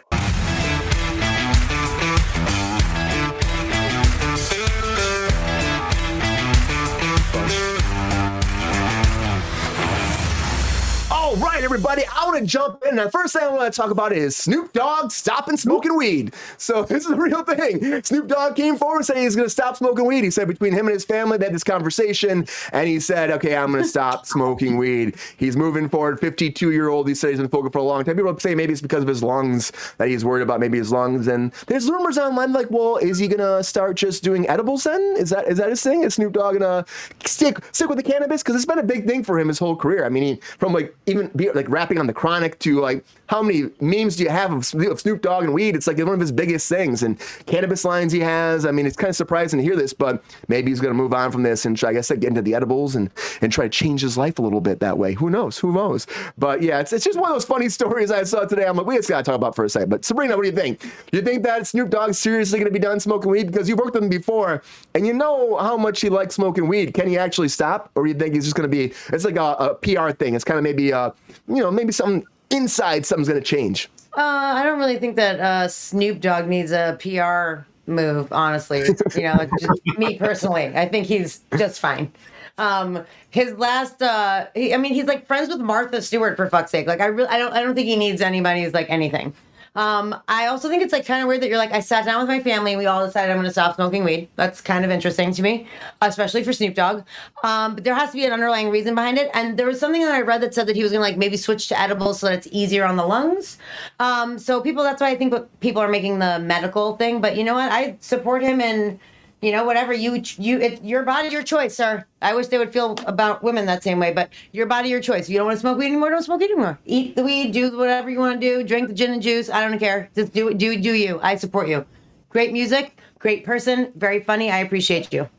All 11.09 11.37
right, 11.37 11.52
everybody, 11.63 12.03
I 12.05 12.25
want 12.25 12.39
to 12.39 12.45
jump 12.45 12.83
in. 12.89 12.97
The 12.97 13.09
first 13.09 13.33
thing 13.33 13.43
I 13.43 13.47
want 13.47 13.73
to 13.73 13.81
talk 13.81 13.89
about 13.89 14.11
is 14.11 14.35
Snoop 14.35 14.73
Dogg 14.73 15.11
stopping 15.11 15.55
smoking 15.55 15.95
weed. 15.95 16.33
So 16.57 16.83
this 16.89 17.05
is 17.05 17.11
a 17.11 17.15
real 17.15 17.43
thing. 17.43 18.03
Snoop 18.03 18.27
Dogg 18.27 18.55
came 18.55 18.75
forward 18.75 18.97
and 18.97 19.05
said 19.05 19.17
he's 19.17 19.35
going 19.35 19.45
to 19.45 19.49
stop 19.51 19.77
smoking 19.77 20.05
weed. 20.05 20.25
He 20.25 20.31
said 20.31 20.49
between 20.49 20.73
him 20.73 20.87
and 20.87 20.93
his 20.93 21.05
family, 21.05 21.37
they 21.37 21.45
had 21.45 21.55
this 21.55 21.63
conversation, 21.63 22.45
and 22.73 22.87
he 22.87 22.99
said, 22.99 23.31
"Okay, 23.31 23.55
I'm 23.55 23.71
going 23.71 23.83
to 23.83 23.89
stop 23.89 24.25
smoking 24.33 24.77
weed." 24.77 25.15
He's 25.37 25.55
moving 25.55 25.87
forward. 25.87 26.19
52 26.19 26.71
year 26.71 26.89
old. 26.89 27.07
He 27.07 27.15
said 27.15 27.29
he's 27.29 27.39
been 27.39 27.49
smoking 27.49 27.71
for 27.71 27.79
a 27.79 27.83
long 27.83 28.03
time. 28.03 28.17
People 28.17 28.37
say 28.39 28.55
maybe 28.55 28.73
it's 28.73 28.81
because 28.81 29.03
of 29.03 29.07
his 29.07 29.23
lungs 29.23 29.71
that 29.97 30.09
he's 30.09 30.25
worried 30.25 30.43
about. 30.43 30.59
Maybe 30.59 30.77
his 30.77 30.91
lungs. 30.91 31.27
And 31.27 31.53
there's 31.67 31.89
rumors 31.89 32.17
online 32.17 32.51
like, 32.51 32.69
well, 32.71 32.97
is 32.97 33.19
he 33.19 33.27
going 33.29 33.39
to 33.39 33.63
start 33.63 33.95
just 33.95 34.21
doing 34.21 34.49
edibles 34.49 34.83
then? 34.83 35.15
Is 35.17 35.29
that 35.29 35.47
is 35.47 35.59
that 35.59 35.69
his 35.69 35.81
thing? 35.81 36.03
Is 36.03 36.15
Snoop 36.15 36.33
Dogg 36.33 36.59
going 36.59 36.83
to 36.83 36.85
stick 37.25 37.57
stick 37.71 37.87
with 37.87 37.97
the 37.97 38.03
cannabis? 38.03 38.43
Because 38.43 38.57
it's 38.57 38.65
been 38.65 38.79
a 38.79 38.83
big 38.83 39.07
thing 39.07 39.23
for 39.23 39.39
him 39.39 39.47
his 39.47 39.59
whole 39.59 39.77
career. 39.77 40.03
I 40.05 40.09
mean, 40.09 40.23
he, 40.23 40.35
from 40.57 40.73
like 40.73 40.93
even 41.05 41.29
be, 41.35 41.49
like 41.55 41.69
rapping 41.69 41.99
on 41.99 42.07
the 42.07 42.13
Chronic 42.13 42.59
to 42.59 42.79
like 42.79 43.03
how 43.27 43.41
many 43.41 43.69
memes 43.79 44.15
do 44.15 44.23
you 44.23 44.29
have 44.29 44.51
of 44.51 44.65
Snoop 44.65 45.21
Dogg 45.21 45.43
and 45.45 45.53
weed? 45.53 45.75
It's 45.75 45.87
like 45.87 45.97
one 45.97 46.09
of 46.09 46.19
his 46.19 46.31
biggest 46.31 46.69
things 46.69 47.01
and 47.01 47.19
cannabis 47.47 47.83
lines 47.83 48.13
he 48.13 48.19
has. 48.19 48.63
I 48.65 48.71
mean, 48.71 48.85
it's 48.85 48.95
kind 48.95 49.09
of 49.09 49.15
surprising 49.15 49.57
to 49.57 49.63
hear 49.63 49.75
this, 49.75 49.91
but 49.91 50.23
maybe 50.47 50.69
he's 50.69 50.79
going 50.79 50.93
to 50.93 50.97
move 50.97 51.13
on 51.13 51.31
from 51.31 51.41
this 51.41 51.65
and 51.65 51.75
try, 51.75 51.89
I 51.89 51.93
guess 51.93 52.11
like, 52.11 52.19
get 52.19 52.27
into 52.27 52.43
the 52.43 52.53
edibles 52.53 52.95
and 52.95 53.09
and 53.41 53.51
try 53.51 53.65
to 53.65 53.69
change 53.69 54.01
his 54.01 54.17
life 54.17 54.37
a 54.37 54.41
little 54.41 54.61
bit 54.61 54.79
that 54.81 54.97
way. 54.97 55.13
Who 55.13 55.29
knows? 55.29 55.57
Who 55.57 55.73
knows? 55.73 56.05
But 56.37 56.61
yeah, 56.61 56.79
it's, 56.79 56.93
it's 56.93 57.05
just 57.05 57.19
one 57.19 57.31
of 57.31 57.35
those 57.35 57.45
funny 57.45 57.69
stories 57.79 58.11
I 58.11 58.23
saw 58.23 58.45
today. 58.45 58.65
I'm 58.65 58.77
like, 58.77 58.85
we 58.85 58.95
just 58.97 59.09
got 59.09 59.17
to 59.17 59.23
talk 59.23 59.35
about 59.35 59.55
for 59.55 59.65
a 59.65 59.69
second. 59.69 59.89
But 59.89 60.05
Sabrina, 60.05 60.35
what 60.35 60.43
do 60.43 60.49
you 60.49 60.55
think? 60.55 60.81
Do 60.81 61.17
you 61.17 61.21
think 61.21 61.43
that 61.43 61.65
Snoop 61.65 61.89
Dogg's 61.89 62.19
seriously 62.19 62.59
going 62.59 62.71
to 62.71 62.79
be 62.79 62.83
done 62.83 62.99
smoking 62.99 63.31
weed 63.31 63.47
because 63.47 63.67
you've 63.67 63.79
worked 63.79 63.95
with 63.95 64.03
him 64.03 64.09
before 64.09 64.61
and 64.93 65.07
you 65.07 65.13
know 65.13 65.57
how 65.57 65.75
much 65.77 66.01
he 66.01 66.09
likes 66.09 66.35
smoking 66.35 66.67
weed? 66.67 66.93
Can 66.93 67.07
he 67.07 67.17
actually 67.17 67.49
stop, 67.49 67.89
or 67.95 68.03
do 68.03 68.09
you 68.09 68.15
think 68.15 68.35
he's 68.35 68.43
just 68.43 68.55
going 68.55 68.69
to 68.69 68.75
be? 68.75 68.93
It's 69.11 69.25
like 69.25 69.37
a, 69.37 69.53
a 69.53 69.75
PR 69.75 70.11
thing. 70.11 70.35
It's 70.35 70.43
kind 70.43 70.57
of 70.57 70.63
maybe 70.63 70.93
uh, 70.93 71.11
you 71.47 71.57
know, 71.57 71.71
maybe 71.71 71.91
something 71.91 72.25
inside 72.49 73.05
something's 73.05 73.27
going 73.27 73.41
to 73.41 73.45
change. 73.45 73.89
Uh, 74.15 74.21
I 74.55 74.63
don't 74.63 74.79
really 74.79 74.97
think 74.97 75.15
that 75.15 75.39
uh, 75.39 75.67
Snoop 75.67 76.19
Dogg 76.19 76.47
needs 76.47 76.71
a 76.71 76.97
PR 76.99 77.65
move, 77.89 78.31
honestly. 78.31 78.79
you 79.15 79.23
know, 79.23 79.47
just 79.59 79.81
me 79.97 80.17
personally. 80.17 80.71
I 80.75 80.87
think 80.87 81.07
he's 81.07 81.41
just 81.57 81.79
fine. 81.79 82.11
Um, 82.59 83.03
his 83.31 83.53
last, 83.53 84.01
uh, 84.01 84.47
he, 84.53 84.73
I 84.73 84.77
mean, 84.77 84.93
he's 84.93 85.05
like 85.05 85.25
friends 85.25 85.49
with 85.49 85.59
Martha 85.59 86.01
Stewart 86.01 86.37
for 86.37 86.47
fuck's 86.49 86.69
sake. 86.71 86.85
Like, 86.85 87.01
I 87.01 87.05
really, 87.05 87.29
I 87.29 87.39
don't, 87.39 87.51
I 87.53 87.63
don't 87.63 87.73
think 87.73 87.87
he 87.87 87.95
needs 87.95 88.21
anybody's 88.21 88.73
like 88.73 88.89
anything. 88.89 89.33
Um, 89.75 90.15
I 90.27 90.47
also 90.47 90.69
think 90.69 90.83
it's 90.83 90.93
like 90.93 91.05
kind 91.05 91.21
of 91.21 91.27
weird 91.27 91.41
that 91.41 91.49
you're 91.49 91.57
like, 91.57 91.71
I 91.71 91.79
sat 91.79 92.05
down 92.05 92.19
with 92.19 92.27
my 92.27 92.39
family 92.41 92.73
and 92.73 92.79
we 92.79 92.85
all 92.85 93.05
decided 93.05 93.31
I'm 93.31 93.37
going 93.37 93.45
to 93.45 93.51
stop 93.51 93.75
smoking 93.75 94.03
weed. 94.03 94.29
That's 94.35 94.61
kind 94.61 94.85
of 94.85 94.91
interesting 94.91 95.33
to 95.33 95.41
me, 95.41 95.67
especially 96.01 96.43
for 96.43 96.53
Snoop 96.53 96.75
Dogg. 96.75 97.03
Um, 97.43 97.75
but 97.75 97.83
there 97.83 97.95
has 97.95 98.11
to 98.11 98.15
be 98.15 98.25
an 98.25 98.33
underlying 98.33 98.69
reason 98.69 98.93
behind 98.95 99.17
it. 99.17 99.31
And 99.33 99.57
there 99.57 99.65
was 99.65 99.79
something 99.79 100.01
that 100.01 100.13
I 100.13 100.21
read 100.21 100.41
that 100.41 100.53
said 100.53 100.67
that 100.67 100.75
he 100.75 100.83
was 100.83 100.91
going 100.91 100.99
to 100.99 101.09
like 101.09 101.17
maybe 101.17 101.37
switch 101.37 101.67
to 101.69 101.79
edibles 101.79 102.19
so 102.19 102.27
that 102.27 102.35
it's 102.35 102.47
easier 102.51 102.85
on 102.85 102.97
the 102.97 103.05
lungs. 103.05 103.57
Um, 103.99 104.37
so 104.37 104.61
people, 104.61 104.83
that's 104.83 105.01
why 105.01 105.09
I 105.09 105.15
think 105.15 105.33
people 105.59 105.81
are 105.81 105.89
making 105.89 106.19
the 106.19 106.39
medical 106.39 106.95
thing. 106.97 107.19
But 107.21 107.35
you 107.35 107.43
know 107.43 107.55
what? 107.55 107.71
I 107.71 107.97
support 107.99 108.43
him 108.43 108.61
and 108.61 108.99
you 109.43 109.51
know 109.51 109.63
whatever 109.65 109.93
you 109.93 110.21
you 110.37 110.59
it, 110.59 110.83
your 110.83 111.03
body 111.03 111.27
your 111.29 111.43
choice 111.43 111.75
sir. 111.75 112.05
I 112.21 112.33
wish 112.33 112.47
they 112.47 112.57
would 112.57 112.71
feel 112.71 112.95
about 113.05 113.43
women 113.43 113.65
that 113.65 113.83
same 113.83 113.99
way 113.99 114.13
but 114.13 114.29
your 114.51 114.65
body 114.65 114.89
your 114.89 115.01
choice. 115.01 115.23
If 115.25 115.29
you 115.29 115.37
don't 115.37 115.47
want 115.47 115.57
to 115.57 115.61
smoke 115.61 115.77
weed 115.77 115.87
anymore 115.87 116.09
don't 116.09 116.23
smoke 116.23 116.39
weed 116.39 116.51
anymore. 116.51 116.79
Eat 116.85 117.15
the 117.15 117.23
weed 117.23 117.51
do 117.51 117.77
whatever 117.77 118.09
you 118.09 118.19
want 118.19 118.39
to 118.39 118.47
do 118.47 118.63
drink 118.63 118.87
the 118.87 118.93
gin 118.93 119.11
and 119.11 119.21
juice 119.21 119.49
i 119.49 119.59
don't 119.67 119.77
care. 119.79 120.09
Just 120.15 120.33
do 120.33 120.47
it 120.49 120.57
do 120.57 120.79
do 120.79 120.93
you. 120.93 121.19
I 121.21 121.35
support 121.35 121.67
you. 121.67 121.85
Great 122.29 122.53
music 122.53 122.97
great 123.19 123.45
person 123.45 123.91
very 123.95 124.19
funny 124.21 124.51
i 124.51 124.57
appreciate 124.59 125.11
you. 125.13 125.29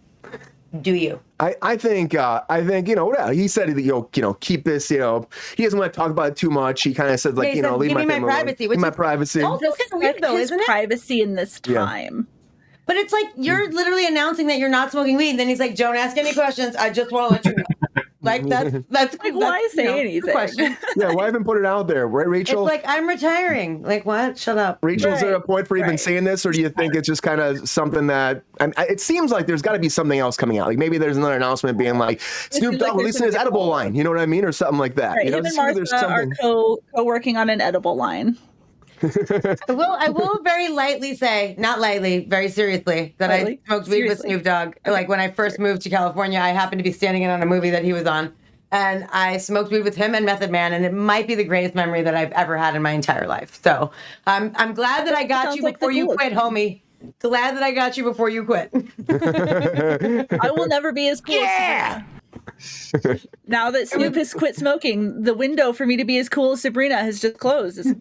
Do 0.83 0.93
you. 0.93 1.21
I, 1.38 1.55
I 1.62 1.77
think 1.77 2.17
uh, 2.17 2.43
I 2.49 2.64
think 2.64 2.88
you 2.88 2.97
know 2.97 3.12
yeah, 3.14 3.33
he 3.33 3.47
said 3.47 3.69
that 3.77 3.83
you'll 3.83 4.11
you 4.17 4.23
know 4.23 4.35
keep 4.35 4.64
this 4.64 4.90
you 4.90 4.99
know 4.99 5.29
he 5.57 5.62
doesn't 5.62 5.79
want 5.79 5.93
to 5.93 5.97
talk 5.97 6.11
about 6.11 6.31
it 6.33 6.37
too 6.37 6.51
much. 6.51 6.83
He 6.83 6.93
kind 6.93 7.11
of 7.11 7.21
said 7.21 7.37
like 7.37 7.47
Yeah, 7.47 7.51
he 7.53 7.57
you 7.59 7.62
know 7.62 7.77
leave 7.77 7.93
my 7.93 8.05
my 8.05 8.14
family 8.14 8.29
alone. 8.29 8.43
privacy," 8.43 8.62
Leave 8.64 8.71
which 8.71 8.79
my 8.81 8.88
is- 8.88 8.97
privacy. 8.97 9.43
Oh, 9.45 9.57
that's 9.62 9.77
kind 9.77 9.93
of 9.93 9.99
weird 10.01 10.17
though 10.21 10.37
isn't 10.37 10.59
it? 10.59 10.67
privacy 10.67 11.21
in 11.21 11.35
this 11.37 11.61
Yeah. 11.67 11.85
Time. 12.85 12.97
but 12.97 12.97
it's 12.97 13.12
like 13.12 13.27
you're 13.37 13.68
mm. 13.68 13.73
literally 13.73 14.07
announcing 14.07 14.47
that 14.47 14.59
you're 14.59 14.68
not 14.68 14.90
smoking 14.90 15.16
weed 15.16 15.38
then 15.38 15.49
he's 15.49 15.61
like 15.61 15.75
don't 15.77 15.97
ask 15.97 16.16
any 16.16 16.33
questions 16.33 16.77
i 16.77 16.90
just 16.90 17.11
want 17.11 17.29
to 17.29 17.35
let 17.35 17.44
you 17.44 17.55
know 17.57 18.05
like 18.23 18.42
that's 18.49 18.77
that's 18.90 19.18
Like, 19.18 19.35
why 19.35 19.61
that's, 19.61 19.75
say 19.75 19.83
you 19.85 19.90
know, 19.90 19.99
anything? 19.99 20.33
question. 20.33 20.77
yeah 20.97 21.12
why 21.12 21.27
haven't 21.27 21.44
put 21.44 21.59
it 21.59 21.66
out 21.66 21.88
there 21.88 22.07
right 22.07 22.27
it's 22.27 22.31
Rachel 22.31 22.64
like 22.64 22.85
i'm 22.87 23.07
retiring 23.09 23.83
like 23.83 24.05
what 24.07 24.38
shut 24.38 24.59
up 24.59 24.79
Rachel, 24.83 25.12
is 25.12 25.20
there 25.20 25.35
a 25.35 25.40
point 25.40 25.66
for 25.66 25.77
even 25.77 25.90
right. 25.90 26.01
saying 26.01 26.25
this, 26.25 26.44
or 26.44 26.53
do 26.53 26.61
you 26.61 26.68
think 26.68 26.94
it's 26.94 27.07
just 27.07 27.23
kind 27.23 27.40
of 27.40 27.68
something 27.68 28.07
that? 28.09 28.42
I 28.61 28.66
mean, 28.66 28.75
it 28.79 29.01
seems 29.01 29.31
like 29.33 29.47
there's 29.47 29.62
got 29.62 29.73
to 29.73 29.79
be 29.79 29.88
something 29.88 30.18
else 30.18 30.37
coming 30.37 30.59
out. 30.59 30.68
Like 30.68 30.79
maybe 30.79 30.99
there's 30.99 31.16
another 31.16 31.35
announcement 31.35 31.79
being 31.79 31.99
like 31.99 32.20
Snoop 32.20 32.73
seems 32.73 32.79
Dogg 32.79 32.88
like 32.90 32.99
releasing 32.99 33.27
his 33.27 33.35
edible 33.35 33.66
line. 33.66 33.94
You 33.94 34.05
know 34.05 34.11
what 34.11 34.20
I 34.20 34.27
mean, 34.27 34.44
or 34.44 34.53
something 34.53 34.79
like 34.79 34.94
that. 34.97 35.16
Right, 35.16 35.27
you 35.27 35.31
know, 35.31 35.38
him 35.38 35.47
it 35.47 35.57
and 35.57 35.77
there's 35.77 35.92
Martha 35.92 36.07
are 36.07 36.20
something. 36.20 36.35
co 36.40 36.79
co 36.94 37.05
working 37.05 37.37
on 37.37 37.51
an 37.51 37.61
edible 37.61 37.97
line. 37.97 38.37
I 39.02 39.72
will. 39.72 39.96
I 39.98 40.09
will 40.09 40.40
very 40.42 40.68
lightly 40.68 41.16
say, 41.16 41.54
not 41.59 41.80
lightly, 41.80 42.26
very 42.26 42.48
seriously, 42.48 43.14
that 43.18 43.30
Lightly? 43.30 43.61
I 43.64 43.66
smoked 43.66 43.88
weed 43.88 44.09
with 44.09 44.20
Seriously? 44.20 44.30
Snoop 44.30 44.42
Dogg. 44.44 44.74
Like 44.87 45.09
when 45.09 45.20
I 45.20 45.30
first 45.30 45.59
moved 45.59 45.83
to 45.83 45.90
California, 45.90 46.38
I 46.38 46.50
happened 46.50 46.78
to 46.78 46.85
be 46.85 46.92
standing 46.92 47.22
in 47.22 47.30
on 47.30 47.42
a 47.42 47.46
movie 47.46 47.70
that 47.70 47.85
he 47.85 47.92
was 47.92 48.07
on, 48.07 48.33
and 48.72 49.07
I 49.12 49.37
smoked 49.38 49.70
weed 49.70 49.85
with 49.85 49.96
him 49.96 50.14
and 50.14 50.24
Method 50.24 50.50
Man, 50.50 50.72
and 50.72 50.85
it 50.85 50.92
might 50.92 51.26
be 51.26 51.35
the 51.35 51.44
greatest 51.44 51.74
memory 51.74 52.02
that 52.02 52.14
I've 52.14 52.33
ever 52.33 52.57
had 52.57 52.76
in 52.76 52.83
my 52.83 52.92
entire 52.92 53.26
life. 53.26 53.61
So 53.62 53.90
I'm 54.26 54.52
I'm 54.57 54.74
glad 54.74 55.07
that 55.07 55.14
I 55.14 55.24
got 55.24 55.57
you 55.57 55.62
like 55.62 55.78
before 55.78 55.92
you 55.92 56.07
quit, 56.14 56.33
homie. 56.33 56.80
Glad 57.18 57.57
that 57.57 57.62
I 57.62 57.72
got 57.72 57.96
you 57.96 58.04
before 58.04 58.28
you 58.30 58.44
quit. 58.44 58.70
I 60.40 60.50
will 60.50 60.68
never 60.68 60.92
be 60.92 61.09
as 61.09 61.20
cool 61.20 61.37
as 61.37 61.50
Sabrina. 61.50 62.13
Now 63.47 63.70
that 63.70 63.88
Snoop 63.88 64.14
has 64.14 64.33
quit 64.33 64.57
smoking, 64.57 65.23
the 65.23 65.35
window 65.35 65.73
for 65.73 65.87
me 65.87 65.97
to 65.97 66.05
be 66.05 66.18
as 66.18 66.29
cool 66.29 66.53
as 66.53 66.62
Sabrina 66.62 66.97
has 66.99 67.20
just 67.20 67.38
closed. 67.38 67.79
It's- 67.79 67.94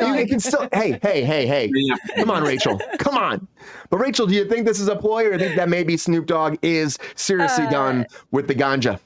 You 0.00 0.14
you 0.20 0.26
can 0.26 0.40
still. 0.40 0.68
Hey, 0.72 0.98
hey, 1.02 1.24
hey, 1.24 1.46
hey! 1.46 1.70
Come 2.16 2.30
on, 2.30 2.42
Rachel. 2.42 2.80
Come 2.98 3.16
on. 3.16 3.46
But 3.90 3.98
Rachel, 3.98 4.26
do 4.26 4.34
you 4.34 4.44
think 4.46 4.66
this 4.66 4.80
is 4.80 4.88
a 4.88 4.96
ploy, 4.96 5.26
or 5.26 5.36
do 5.36 5.44
you 5.44 5.48
think 5.50 5.56
that 5.56 5.68
maybe 5.68 5.96
Snoop 5.96 6.26
Dogg 6.26 6.56
is 6.62 6.98
seriously 7.14 7.66
Uh, 7.66 7.70
done 7.70 8.06
with 8.30 8.48
the 8.48 8.54
ganja? 8.54 8.98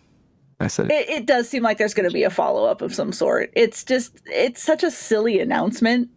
I 0.62 0.66
said 0.66 0.86
it. 0.90 0.92
it, 0.92 1.08
it 1.08 1.26
does 1.26 1.48
seem 1.48 1.62
like 1.62 1.78
there's 1.78 1.94
going 1.94 2.08
to 2.08 2.12
be 2.12 2.22
a 2.22 2.30
follow 2.30 2.64
up 2.66 2.82
of 2.82 2.94
some 2.94 3.12
sort. 3.12 3.50
It's 3.54 3.82
just, 3.82 4.20
it's 4.26 4.62
such 4.62 4.82
a 4.82 4.90
silly 4.90 5.40
announcement 5.40 6.10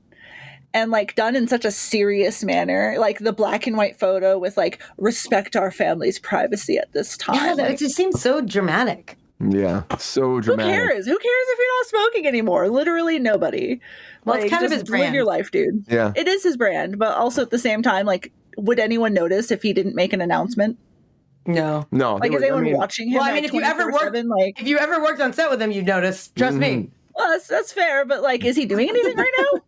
and 0.74 0.92
like 0.92 1.16
done 1.16 1.36
in 1.36 1.48
such 1.48 1.66
a 1.66 1.72
serious 1.72 2.44
manner. 2.44 2.96
Like 2.98 3.20
the 3.20 3.34
black 3.34 3.68
and 3.68 3.78
white 3.78 4.00
photo 4.00 4.38
with 4.38 4.58
like, 4.58 4.82
respect 4.98 5.56
our 5.56 5.72
family's 5.72 6.20
privacy 6.20 6.78
at 6.78 6.92
this 6.94 7.16
time. 7.18 7.36
yeah, 7.36 7.54
Like, 7.54 7.74
it 7.76 7.80
just 7.80 7.96
seems 7.96 8.22
so 8.22 8.42
dramatic. 8.42 9.18
Yeah, 9.40 9.84
so 9.98 10.40
dramatic 10.40 10.74
who 10.74 10.80
cares? 10.88 11.06
Who 11.06 11.18
cares 11.18 11.46
if 11.50 11.60
you're 11.60 11.80
not 11.80 11.86
smoking 11.88 12.28
anymore? 12.28 12.70
Literally 12.70 13.20
nobody. 13.20 13.82
Well, 14.24 14.38
it's 14.42 14.50
kind 14.50 14.64
of 14.64 14.70
just 14.72 14.82
his 14.82 14.90
Live 14.90 15.00
brand. 15.00 15.16
your 15.16 15.26
life, 15.26 15.52
dude. 15.52 15.84
Yeah. 15.90 16.14
It 16.16 16.28
is 16.30 16.44
his 16.44 16.56
brand, 16.56 16.98
but 16.98 17.18
also 17.18 17.42
at 17.42 17.50
the 17.50 17.60
same 17.60 17.82
time, 17.82 18.06
like, 18.06 18.32
would 18.58 18.80
anyone 18.80 19.14
notice 19.14 19.52
if 19.52 19.62
he 19.62 19.74
didn't 19.74 19.96
make 19.96 20.14
an 20.14 20.22
announcement? 20.22 20.78
No. 21.46 21.86
No, 21.92 22.16
Like, 22.16 22.32
they 22.32 22.38
is 22.38 22.42
were- 22.42 22.46
I 22.46 22.48
anyone 22.48 22.64
mean, 22.64 22.78
watching 22.78 23.10
him? 23.10 23.16
Well, 23.20 23.30
I 23.30 23.34
mean, 23.34 23.44
if 23.44 23.52
you 23.52 23.62
ever 23.64 23.92
worked- 23.92 24.16
like, 24.16 24.62
If 24.62 24.68
you 24.68 24.78
ever 24.78 25.02
worked 25.04 25.20
on 25.20 25.34
set 25.34 25.50
with 25.50 25.62
him, 25.62 25.72
you'd 25.72 25.86
notice. 25.88 26.30
Trust 26.38 26.56
me. 26.56 26.68
Mm-hmm. 26.70 26.92
well, 27.14 27.30
that's, 27.32 27.48
that's 27.48 27.74
fair, 27.74 28.06
but 28.06 28.22
like, 28.24 28.46
is 28.46 28.56
he 28.56 28.66
doing 28.66 28.88
anything 28.88 29.18
right 29.18 29.32
now? 29.40 29.60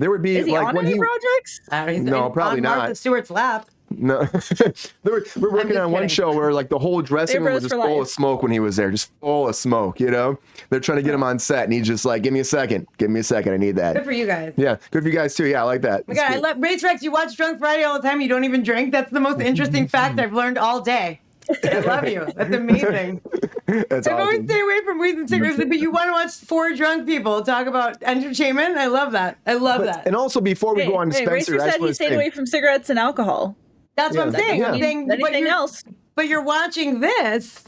There 0.00 0.10
would 0.10 0.22
be 0.22 0.36
Is 0.38 0.46
he 0.46 0.52
like 0.52 0.68
on 0.68 0.74
when 0.76 0.86
any 0.86 0.94
he 0.94 0.98
projects? 1.00 1.60
I 1.70 1.84
don't, 1.86 1.94
he's 1.94 2.02
No, 2.04 2.24
on 2.24 2.32
probably 2.32 2.60
Martha 2.62 2.88
not. 2.88 2.96
Stewart's 2.96 3.30
lap. 3.30 3.68
No, 3.92 4.24
They 5.02 5.10
were- 5.10 5.26
we're 5.36 5.50
working 5.52 5.70
just 5.70 5.80
on 5.80 5.90
one 5.90 6.02
kidding. 6.02 6.08
show 6.08 6.32
where 6.32 6.52
like 6.52 6.68
the 6.68 6.78
whole 6.78 7.02
dressing 7.02 7.38
room 7.38 7.46
bros 7.46 7.54
was 7.54 7.62
just 7.64 7.74
for 7.74 7.82
full 7.86 7.96
life. 7.98 8.02
of 8.06 8.08
smoke 8.08 8.42
when 8.42 8.52
he 8.52 8.60
was 8.60 8.76
there, 8.76 8.90
just 8.90 9.10
full 9.20 9.48
of 9.48 9.56
smoke. 9.56 9.98
You 9.98 10.10
know, 10.12 10.38
they're 10.70 10.78
trying 10.80 10.98
to 10.98 11.02
get 11.02 11.12
him 11.12 11.24
on 11.24 11.38
set, 11.40 11.64
and 11.64 11.72
he's 11.72 11.88
just 11.88 12.04
like, 12.04 12.22
"Give 12.22 12.32
me 12.32 12.38
a 12.40 12.44
second, 12.44 12.86
give 12.98 13.10
me 13.10 13.18
a 13.20 13.24
second, 13.24 13.52
I 13.52 13.56
need 13.56 13.74
that. 13.76 13.94
Good 13.94 14.02
that." 14.02 14.04
for 14.06 14.12
you 14.12 14.26
guys. 14.26 14.54
Yeah, 14.56 14.76
good 14.92 15.02
for 15.02 15.08
you 15.08 15.14
guys 15.14 15.34
too. 15.34 15.46
Yeah, 15.46 15.62
I 15.62 15.64
like 15.64 15.82
that. 15.82 16.06
My 16.06 16.14
God, 16.14 16.32
I 16.32 16.36
love 16.36 16.58
Race 16.60 16.82
Rex. 16.84 17.02
You 17.02 17.10
watch 17.10 17.36
Drunk 17.36 17.58
Friday 17.58 17.82
all 17.82 18.00
the 18.00 18.08
time. 18.08 18.20
You 18.20 18.28
don't 18.28 18.44
even 18.44 18.62
drink. 18.62 18.92
That's 18.92 19.10
the 19.10 19.20
most 19.20 19.40
interesting 19.40 19.88
fact 19.96 20.20
I've 20.20 20.32
learned 20.32 20.56
all 20.56 20.80
day. 20.80 21.20
I 21.64 21.78
love 21.80 22.08
you. 22.08 22.26
That's 22.36 22.54
amazing. 22.54 23.20
That's 23.66 24.06
I've 24.06 24.18
always 24.18 24.38
awesome. 24.38 24.48
stay 24.48 24.60
away 24.60 24.80
from 24.84 24.98
weed 24.98 25.16
and 25.16 25.28
cigarettes, 25.28 25.56
but 25.56 25.78
you 25.78 25.90
want 25.90 26.06
to 26.08 26.12
watch 26.12 26.32
four 26.48 26.74
drunk 26.74 27.06
people 27.06 27.42
talk 27.42 27.66
about 27.66 28.02
entertainment. 28.02 28.76
I 28.76 28.86
love 28.86 29.12
that. 29.12 29.38
I 29.46 29.54
love 29.54 29.82
that. 29.84 30.06
And 30.06 30.14
also, 30.16 30.40
before 30.40 30.74
we 30.74 30.82
Hey, 30.82 30.88
go 30.88 30.96
on 30.96 31.10
to 31.10 31.16
hey, 31.16 31.24
Spencer, 31.24 31.52
Racer 31.54 31.70
said 31.70 31.80
wanna 31.80 31.90
he 31.90 31.94
stayed 31.94 32.12
away 32.12 32.30
from 32.30 32.46
cigarettes 32.46 32.90
and 32.90 32.98
alcohol. 32.98 33.56
That's 33.96 34.16
what 34.16 34.28
I'm 34.28 34.32
Yeah, 34.32 34.38
saying. 34.38 34.60
yeah. 34.60 34.72
I'm 34.72 34.80
saying, 34.80 35.08
but 35.08 35.20
Anything 35.20 35.46
else? 35.46 35.82
but 36.14 36.28
you're 36.28 36.42
watching 36.42 37.00
this. 37.00 37.64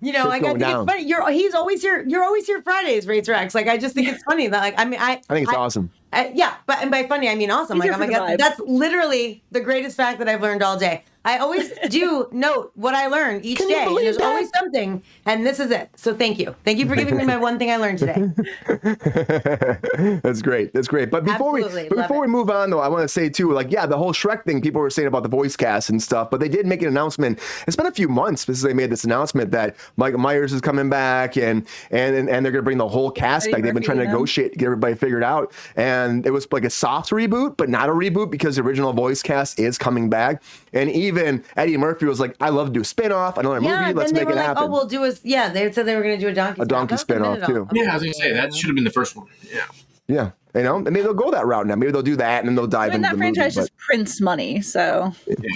You 0.00 0.12
know, 0.12 0.26
like 0.26 0.42
I 0.42 0.46
going 0.46 0.58
think 0.58 0.68
down. 0.68 0.82
it's 0.82 0.92
funny. 0.92 1.06
You're 1.08 1.30
he's 1.30 1.54
always 1.54 1.80
here. 1.80 2.04
You're 2.08 2.24
always 2.24 2.44
here 2.46 2.60
Fridays, 2.62 3.06
Racer 3.06 3.32
X. 3.34 3.54
Like 3.54 3.68
I 3.68 3.78
just 3.78 3.94
think 3.94 4.08
it's 4.08 4.22
funny 4.24 4.48
that 4.48 4.58
like 4.58 4.74
I 4.76 4.84
mean 4.84 4.98
I 5.00 5.20
I 5.28 5.34
think 5.34 5.46
it's 5.48 5.56
awesome. 5.56 5.90
Uh, 6.12 6.24
yeah, 6.34 6.56
but 6.66 6.78
and 6.82 6.90
by 6.90 7.04
funny 7.04 7.28
I 7.28 7.36
mean 7.36 7.52
awesome. 7.52 7.76
He's 7.76 7.82
Like 7.90 7.90
here 7.90 7.94
oh 7.94 7.98
my 7.98 8.28
god, 8.28 8.38
that's 8.38 8.58
literally 8.60 9.44
the 9.52 9.60
greatest 9.60 9.96
fact 9.96 10.18
that 10.18 10.28
I've 10.28 10.42
learned 10.42 10.62
all 10.62 10.76
day. 10.76 11.04
I 11.24 11.38
always 11.38 11.70
do 11.88 12.28
note 12.32 12.72
what 12.74 12.94
I 12.94 13.06
learn 13.06 13.44
each 13.44 13.58
Can 13.58 13.68
day. 13.68 13.86
There's 14.02 14.16
that? 14.16 14.24
always 14.24 14.50
something, 14.56 15.02
and 15.24 15.46
this 15.46 15.60
is 15.60 15.70
it. 15.70 15.88
So 15.94 16.14
thank 16.14 16.38
you, 16.38 16.54
thank 16.64 16.78
you 16.78 16.86
for 16.86 16.96
giving 16.96 17.16
me 17.16 17.24
my 17.24 17.36
one 17.36 17.58
thing 17.58 17.70
I 17.70 17.76
learned 17.76 17.98
today. 17.98 18.30
That's 20.22 20.42
great. 20.42 20.72
That's 20.72 20.88
great. 20.88 21.10
But 21.10 21.24
before 21.24 21.58
Absolutely, 21.58 21.84
we 21.84 21.88
but 21.90 21.96
before 21.96 22.24
it. 22.24 22.28
we 22.28 22.32
move 22.32 22.50
on 22.50 22.70
though, 22.70 22.80
I 22.80 22.88
want 22.88 23.02
to 23.02 23.08
say 23.08 23.28
too, 23.28 23.52
like 23.52 23.70
yeah, 23.70 23.86
the 23.86 23.96
whole 23.96 24.12
Shrek 24.12 24.44
thing. 24.44 24.60
People 24.60 24.80
were 24.80 24.90
saying 24.90 25.06
about 25.08 25.22
the 25.22 25.28
voice 25.28 25.56
cast 25.56 25.90
and 25.90 26.02
stuff, 26.02 26.28
but 26.28 26.40
they 26.40 26.48
did 26.48 26.66
make 26.66 26.82
an 26.82 26.88
announcement. 26.88 27.38
It's 27.68 27.76
been 27.76 27.86
a 27.86 27.92
few 27.92 28.08
months 28.08 28.46
since 28.46 28.62
they 28.62 28.74
made 28.74 28.90
this 28.90 29.04
announcement 29.04 29.52
that 29.52 29.76
Michael 29.96 30.18
Myers 30.18 30.52
is 30.52 30.60
coming 30.60 30.90
back, 30.90 31.36
and 31.36 31.66
and 31.92 32.16
and, 32.16 32.28
and 32.28 32.44
they're 32.44 32.52
going 32.52 32.62
to 32.62 32.64
bring 32.64 32.78
the 32.78 32.88
whole 32.88 33.12
cast 33.12 33.48
back. 33.52 33.62
They've 33.62 33.72
been 33.72 33.82
trying 33.82 33.98
to 33.98 34.06
negotiate, 34.06 34.52
to 34.52 34.58
get 34.58 34.66
everybody 34.66 34.96
figured 34.96 35.22
out, 35.22 35.52
and 35.76 36.26
it 36.26 36.30
was 36.30 36.50
like 36.50 36.64
a 36.64 36.70
soft 36.70 37.10
reboot, 37.10 37.56
but 37.56 37.68
not 37.68 37.88
a 37.88 37.92
reboot 37.92 38.30
because 38.32 38.56
the 38.56 38.62
original 38.62 38.92
voice 38.92 39.22
cast 39.22 39.60
is 39.60 39.78
coming 39.78 40.10
back. 40.10 40.42
And 40.72 40.90
even 40.90 41.11
Eddie 41.56 41.76
Murphy 41.76 42.06
was 42.06 42.20
like, 42.20 42.36
"I 42.40 42.50
love 42.50 42.68
to 42.68 42.72
do 42.72 42.80
a 42.80 42.84
spin-off, 42.84 43.38
another 43.38 43.60
yeah, 43.60 43.82
movie. 43.82 43.94
Let's 43.94 44.12
make 44.12 44.22
it 44.22 44.34
like, 44.34 44.36
happen." 44.44 44.64
oh, 44.64 44.66
we'll 44.66 44.86
do 44.86 45.04
a 45.04 45.12
yeah. 45.22 45.48
They 45.48 45.70
said 45.72 45.86
they 45.86 45.96
were 45.96 46.02
going 46.02 46.18
to 46.18 46.24
do 46.24 46.28
a 46.28 46.34
donkey 46.34 46.62
A 46.62 46.64
donkey 46.64 46.96
spin-off. 46.96 47.42
spin-off, 47.42 47.70
too. 47.70 47.76
Yeah, 47.78 47.90
I 47.90 47.94
was 47.94 48.02
gonna 48.02 48.14
say 48.14 48.32
that 48.32 48.54
should 48.54 48.68
have 48.68 48.74
been 48.74 48.84
the 48.84 48.90
first 48.90 49.16
one. 49.16 49.26
Yeah. 49.52 49.64
yeah, 50.08 50.30
you 50.54 50.62
know, 50.62 50.76
and 50.76 50.84
maybe 50.90 51.02
they'll 51.02 51.14
go 51.14 51.30
that 51.30 51.46
route 51.46 51.66
now. 51.66 51.76
Maybe 51.76 51.92
they'll 51.92 52.02
do 52.02 52.16
that, 52.16 52.40
and 52.40 52.48
then 52.48 52.54
they'll 52.56 52.66
dive 52.66 52.90
I 52.90 52.94
mean, 52.94 52.96
into 52.96 53.08
that 53.08 53.10
the 53.12 53.16
movie. 53.18 53.34
franchise 53.34 53.54
but- 53.54 53.60
just 53.62 53.76
prints 53.76 54.20
money, 54.20 54.60
so 54.60 55.12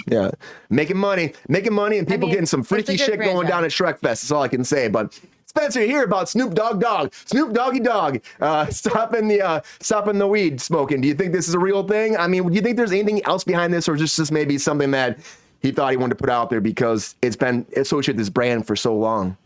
Yeah, 0.07 0.31
making 0.69 0.97
money, 0.97 1.33
making 1.47 1.73
money, 1.73 1.97
and 1.97 2.07
people 2.07 2.27
mean, 2.27 2.33
getting 2.35 2.45
some 2.45 2.63
freaky 2.63 2.97
good 2.97 2.99
shit 3.05 3.19
going 3.19 3.47
down 3.47 3.63
at 3.65 3.71
Shrek 3.71 3.99
Fest. 3.99 4.23
That's 4.23 4.31
all 4.31 4.41
I 4.43 4.47
can 4.47 4.63
say. 4.63 4.87
But 4.87 5.19
Spencer, 5.45 5.81
you 5.81 5.87
hear 5.87 6.03
about 6.03 6.29
Snoop 6.29 6.53
Dogg 6.53 6.79
Dog, 6.79 7.13
Snoop 7.25 7.51
Doggy 7.53 7.79
Dog, 7.79 8.19
uh, 8.41 8.65
stopping 8.69 9.27
the 9.27 9.41
uh, 9.41 9.61
stopping 9.79 10.19
the 10.19 10.27
weed 10.27 10.61
smoking. 10.61 11.01
Do 11.01 11.07
you 11.07 11.13
think 11.15 11.33
this 11.33 11.47
is 11.47 11.55
a 11.55 11.59
real 11.59 11.83
thing? 11.87 12.15
I 12.15 12.27
mean, 12.27 12.47
do 12.47 12.53
you 12.53 12.61
think 12.61 12.77
there's 12.77 12.91
anything 12.91 13.23
else 13.25 13.43
behind 13.43 13.73
this, 13.73 13.89
or 13.89 13.95
just 13.95 14.17
this 14.17 14.29
maybe 14.31 14.57
something 14.57 14.91
that 14.91 15.17
he 15.61 15.71
thought 15.71 15.91
he 15.91 15.97
wanted 15.97 16.17
to 16.17 16.21
put 16.23 16.29
out 16.29 16.49
there 16.49 16.61
because 16.61 17.15
it's 17.21 17.35
been 17.35 17.65
associated 17.75 18.15
with 18.17 18.25
this 18.25 18.29
brand 18.29 18.65
for 18.67 18.75
so 18.75 18.95
long? 18.95 19.37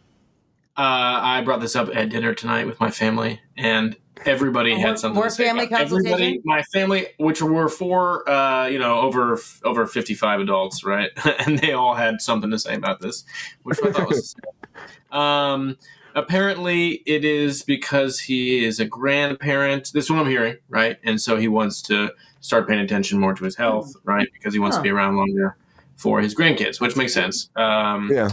Uh, 0.78 1.20
I 1.22 1.42
brought 1.42 1.60
this 1.62 1.76
up 1.76 1.90
at 1.96 2.10
dinner 2.10 2.34
tonight 2.34 2.66
with 2.66 2.80
my 2.80 2.90
family, 2.90 3.42
and 3.58 3.96
everybody 4.26 4.74
More- 4.76 4.88
had 4.88 5.00
something. 5.00 5.16
more 5.16 5.26
to 5.26 5.30
say 5.30 5.46
family 5.46 5.66
about. 5.66 5.82
Everybody, 5.82 6.10
consultation? 6.10 6.42
my 6.46 6.64
family, 6.74 7.08
which 7.18 7.42
were 7.42 7.68
four, 7.68 8.28
uh, 8.30 8.68
you 8.68 8.80
know, 8.80 9.00
over 9.02 9.38
over 9.64 9.86
fifty 9.86 10.14
five 10.14 10.40
adults, 10.40 10.84
right, 10.84 11.10
and 11.46 11.60
they 11.60 11.74
all 11.74 11.94
had 11.96 12.22
something 12.22 12.50
to 12.52 12.58
say 12.60 12.76
about 12.76 13.02
this, 13.02 13.26
which 13.64 13.80
I 13.84 13.92
thought 13.92 14.08
was. 14.10 14.36
um, 15.12 15.78
apparently, 16.16 17.02
it 17.06 17.26
is 17.26 17.64
because 17.64 18.20
he 18.22 18.64
is 18.64 18.80
a 18.80 18.86
grandparent. 18.86 19.92
This 19.94 20.06
is 20.06 20.12
what 20.12 20.20
I'm 20.20 20.28
hearing, 20.30 20.56
right, 20.70 20.98
and 21.04 21.20
so 21.22 21.36
he 21.36 21.48
wants 21.50 21.82
to 21.84 22.12
start 22.40 22.68
paying 22.68 22.80
attention 22.80 23.20
more 23.20 23.34
to 23.34 23.44
his 23.44 23.56
health, 23.58 23.94
right, 24.04 24.28
because 24.34 24.54
he 24.54 24.60
wants 24.60 24.78
Huh. 24.78 24.82
to 24.82 24.84
be 24.84 24.90
around 24.90 25.18
longer 25.18 25.58
for 26.02 26.20
his 26.20 26.34
grandkids, 26.34 26.82
which 26.82 26.96
makes 26.98 27.14
sense. 27.14 27.50
Um, 27.56 28.10
Yeah, 28.12 28.30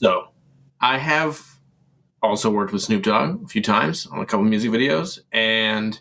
so, 0.00 0.28
I 0.80 0.98
have 0.98 1.40
also 2.22 2.50
worked 2.50 2.72
with 2.72 2.82
Snoop 2.82 3.02
Dogg 3.04 3.44
a 3.44 3.48
few 3.48 3.62
times 3.62 4.06
on 4.06 4.18
a 4.20 4.26
couple 4.26 4.44
music 4.44 4.70
videos, 4.72 5.20
and 5.32 6.00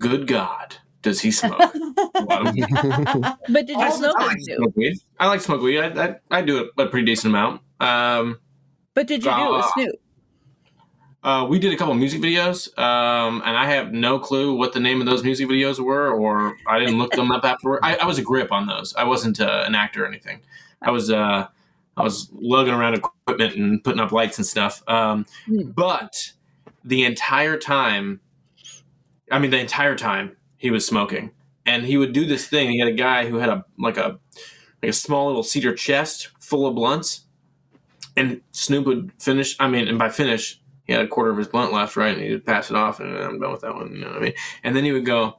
good 0.00 0.26
God, 0.26 0.76
does 1.02 1.20
he 1.20 1.30
smoke? 1.30 1.60
a 1.60 2.24
lot 2.24 2.46
of 2.48 2.54
weed. 2.54 2.66
but 3.48 3.66
did 3.66 3.70
you 3.70 3.78
I, 3.78 3.90
smoke 3.90 4.16
I 4.18 4.26
like 4.26 4.38
Snoop? 4.40 4.56
smoke 4.58 4.76
weed. 4.76 4.96
I 5.20 5.26
like 5.28 5.40
smoke 5.40 5.62
weed. 5.62 5.78
I, 5.80 6.06
I, 6.06 6.14
I 6.38 6.42
do 6.42 6.68
a, 6.78 6.82
a 6.82 6.86
pretty 6.88 7.06
decent 7.06 7.32
amount. 7.32 7.60
Um, 7.80 8.40
But 8.94 9.06
did 9.06 9.24
you 9.24 9.30
do 9.30 9.36
it 9.54 9.56
with. 9.56 9.66
Snoop? 9.74 9.94
Uh, 11.24 11.46
we 11.48 11.58
did 11.58 11.72
a 11.72 11.76
couple 11.76 11.94
music 11.94 12.20
videos, 12.20 12.76
um, 12.78 13.42
and 13.44 13.56
I 13.56 13.66
have 13.66 13.92
no 13.92 14.18
clue 14.18 14.54
what 14.54 14.72
the 14.72 14.80
name 14.80 15.00
of 15.00 15.06
those 15.06 15.24
music 15.24 15.48
videos 15.48 15.78
were, 15.80 16.10
or 16.12 16.56
I 16.66 16.78
didn't 16.78 16.98
look 16.98 17.12
them 17.12 17.30
up 17.32 17.44
afterward. 17.44 17.80
I, 17.82 17.96
I 17.96 18.06
was 18.06 18.18
a 18.18 18.22
grip 18.22 18.52
on 18.52 18.66
those. 18.66 18.94
I 18.94 19.04
wasn't 19.04 19.40
uh, 19.40 19.64
an 19.66 19.74
actor 19.74 20.04
or 20.04 20.06
anything. 20.06 20.40
I 20.80 20.90
was 20.92 21.10
uh, 21.10 21.48
I 21.96 22.02
was 22.02 22.30
lugging 22.32 22.72
around 22.72 22.94
equipment 22.94 23.56
and 23.56 23.82
putting 23.82 24.00
up 24.00 24.12
lights 24.12 24.38
and 24.38 24.46
stuff. 24.46 24.82
Um, 24.88 25.26
Hmm. 25.46 25.70
but 25.70 26.32
the 26.84 27.04
entire 27.04 27.58
time, 27.58 28.20
I 29.32 29.38
mean, 29.40 29.50
the 29.50 29.58
entire 29.58 29.96
time 29.96 30.36
he 30.56 30.70
was 30.70 30.86
smoking, 30.86 31.32
and 31.66 31.84
he 31.84 31.96
would 31.96 32.12
do 32.12 32.26
this 32.26 32.46
thing. 32.48 32.70
He 32.70 32.78
had 32.78 32.88
a 32.88 32.92
guy 32.92 33.26
who 33.28 33.38
had 33.38 33.48
a 33.48 33.64
like 33.78 33.96
a 33.96 34.18
like 34.82 34.90
a 34.90 34.92
small 34.92 35.26
little 35.26 35.42
cedar 35.42 35.74
chest 35.74 36.28
full 36.38 36.64
of 36.66 36.76
blunts, 36.76 37.24
and 38.16 38.40
Snoop 38.52 38.86
would 38.86 39.10
finish. 39.18 39.56
I 39.58 39.66
mean, 39.66 39.88
and 39.88 39.98
by 39.98 40.08
finish, 40.10 40.60
he 40.88 40.94
had 40.94 41.04
a 41.04 41.08
quarter 41.08 41.30
of 41.30 41.36
his 41.36 41.46
blunt 41.46 41.72
left, 41.72 41.96
right, 41.96 42.14
and 42.16 42.24
he 42.24 42.32
would 42.32 42.44
pass 42.46 42.70
it 42.70 42.76
off, 42.76 42.98
and 42.98 43.14
I'm 43.16 43.38
done 43.38 43.52
with 43.52 43.60
that 43.60 43.74
one. 43.74 43.92
You 43.92 44.00
know 44.00 44.08
what 44.08 44.16
I 44.16 44.20
mean? 44.20 44.32
And 44.64 44.74
then 44.74 44.84
he 44.84 44.90
would 44.92 45.04
go 45.04 45.38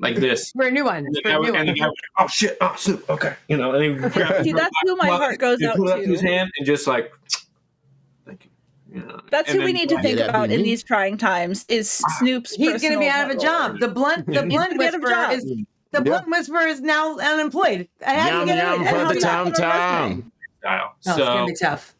like 0.00 0.16
this. 0.16 0.50
for 0.56 0.66
a 0.66 0.70
new 0.70 0.84
one. 0.86 1.04
And 1.06 1.14
the 1.14 1.20
For 1.22 1.28
guy 1.28 1.34
a 1.34 1.38
would, 1.38 1.52
new 1.52 1.54
and 1.54 1.68
the 1.68 1.72
one. 1.72 1.78
guy 1.78 1.86
would, 1.86 1.96
oh 2.18 2.26
shit, 2.28 2.56
oh 2.62 2.74
Snoop, 2.78 3.08
okay, 3.10 3.36
you 3.48 3.56
know, 3.58 3.74
and 3.74 3.84
he 3.84 3.90
would 3.90 4.12
grab 4.14 4.42
See, 4.42 4.52
that's 4.52 4.74
who 4.82 4.96
my 4.96 5.08
heart 5.10 5.38
goes 5.38 5.62
out 5.62 5.76
put 5.76 5.88
it 5.88 5.92
up 5.92 6.00
to 6.02 6.08
his 6.10 6.22
hand 6.22 6.50
and 6.56 6.66
just 6.66 6.86
like, 6.86 7.12
thank 8.26 8.46
you. 8.90 9.00
you 9.00 9.06
know, 9.06 9.20
That's 9.30 9.50
and 9.50 9.58
who 9.60 9.64
we 9.66 9.74
need 9.74 9.90
to 9.90 10.00
think 10.00 10.18
about 10.18 10.50
in 10.50 10.62
these 10.62 10.82
trying 10.82 11.18
times. 11.18 11.66
Is 11.68 12.02
ah, 12.08 12.14
Snoop's? 12.18 12.54
He's 12.54 12.80
going 12.80 12.94
to 12.94 12.98
be 12.98 13.08
out 13.08 13.30
of 13.30 13.36
a 13.36 13.40
job. 13.40 13.80
The 13.80 13.88
blunt, 13.88 14.26
the 14.26 14.42
blunt 14.46 14.50
gonna 14.50 14.78
be 14.78 14.86
out 14.86 14.94
of 14.94 15.02
a 15.02 15.04
whisperer 15.04 15.30
is 15.30 15.44
the 15.44 15.98
Yeah. 15.98 16.00
blunt 16.00 16.28
whisperer 16.28 16.66
is 16.66 16.80
now 16.80 17.18
unemployed. 17.18 17.86
How 18.02 18.14
do 18.14 18.32
you 18.32 18.38
Yum 18.38 18.46
get 18.46 18.56
yum 18.56 18.82
it? 18.86 18.90
for 19.08 19.14
the 19.14 19.20
tom 19.20 19.52
tom. 19.52 19.52
style. 19.52 20.22
Oh, 20.66 20.92
it's 20.96 21.06
so 21.06 21.16
gonna 21.18 21.46
be 21.46 21.54
tough. 21.54 21.93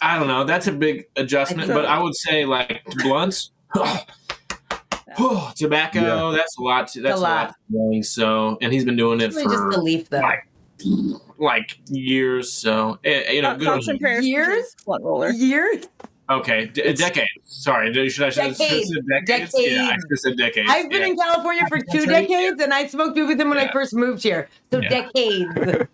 I 0.00 0.18
don't 0.18 0.28
know. 0.28 0.44
That's 0.44 0.66
a 0.66 0.72
big 0.72 1.06
adjustment, 1.16 1.70
I 1.70 1.74
but 1.74 1.84
I 1.86 1.98
would 2.02 2.14
say 2.16 2.44
like 2.44 2.82
blunts. 3.02 3.50
tobacco. 5.56 6.30
Yeah. 6.30 6.36
That's 6.36 6.56
a 6.58 6.62
lot. 6.62 6.88
To, 6.88 7.00
that's 7.02 7.16
A 7.18 7.20
a 7.20 7.22
lot. 7.22 7.54
lot. 7.72 7.92
to 7.94 8.02
so, 8.02 8.58
and 8.60 8.72
he's 8.72 8.84
been 8.84 8.96
doing 8.96 9.20
it 9.20 9.32
Really 9.34 9.44
just 9.44 9.64
the 9.70 9.72
for 9.74 9.80
leaf 9.82 10.08
though. 10.10 10.18
like 10.20 10.48
like 11.38 11.78
years. 11.88 12.52
So 12.52 12.98
eh, 13.04 13.32
you 13.32 13.42
know, 13.42 13.56
good 13.56 13.68
on 13.68 13.74
thoughts 13.76 13.88
and 13.88 13.96
him. 13.96 14.00
prayers 14.00 14.24
to 14.24 14.28
Years? 14.28 14.76
blunt 14.84 15.04
roller. 15.04 15.30
Years. 15.30 15.84
Okay, 16.30 16.66
d- 16.66 16.80
a 16.80 16.94
decade. 16.94 17.28
Sorry, 17.44 17.92
did- 17.92 18.10
should 18.10 18.24
I 18.24 18.30
should 18.30 18.44
have 18.44 18.56
Decade. 18.56 18.86
said 18.86 19.02
decades? 19.26 19.54
Yeah, 19.58 19.82
I 19.84 19.92
should 19.92 20.10
have 20.10 20.18
said 20.18 20.36
decades. 20.38 20.70
I've 20.72 20.88
been 20.88 21.02
yeah. 21.02 21.08
in 21.08 21.16
California 21.18 21.66
for 21.68 21.78
two 21.92 22.06
decades, 22.06 22.62
and 22.62 22.72
I 22.72 22.86
smoked 22.86 23.14
weed 23.16 23.24
with 23.24 23.38
him 23.38 23.50
when 23.50 23.58
I 23.58 23.70
first 23.70 23.92
moved 23.94 24.22
here. 24.22 24.48
So 24.72 24.80
Yeah. 24.80 24.88
decades. 24.88 25.86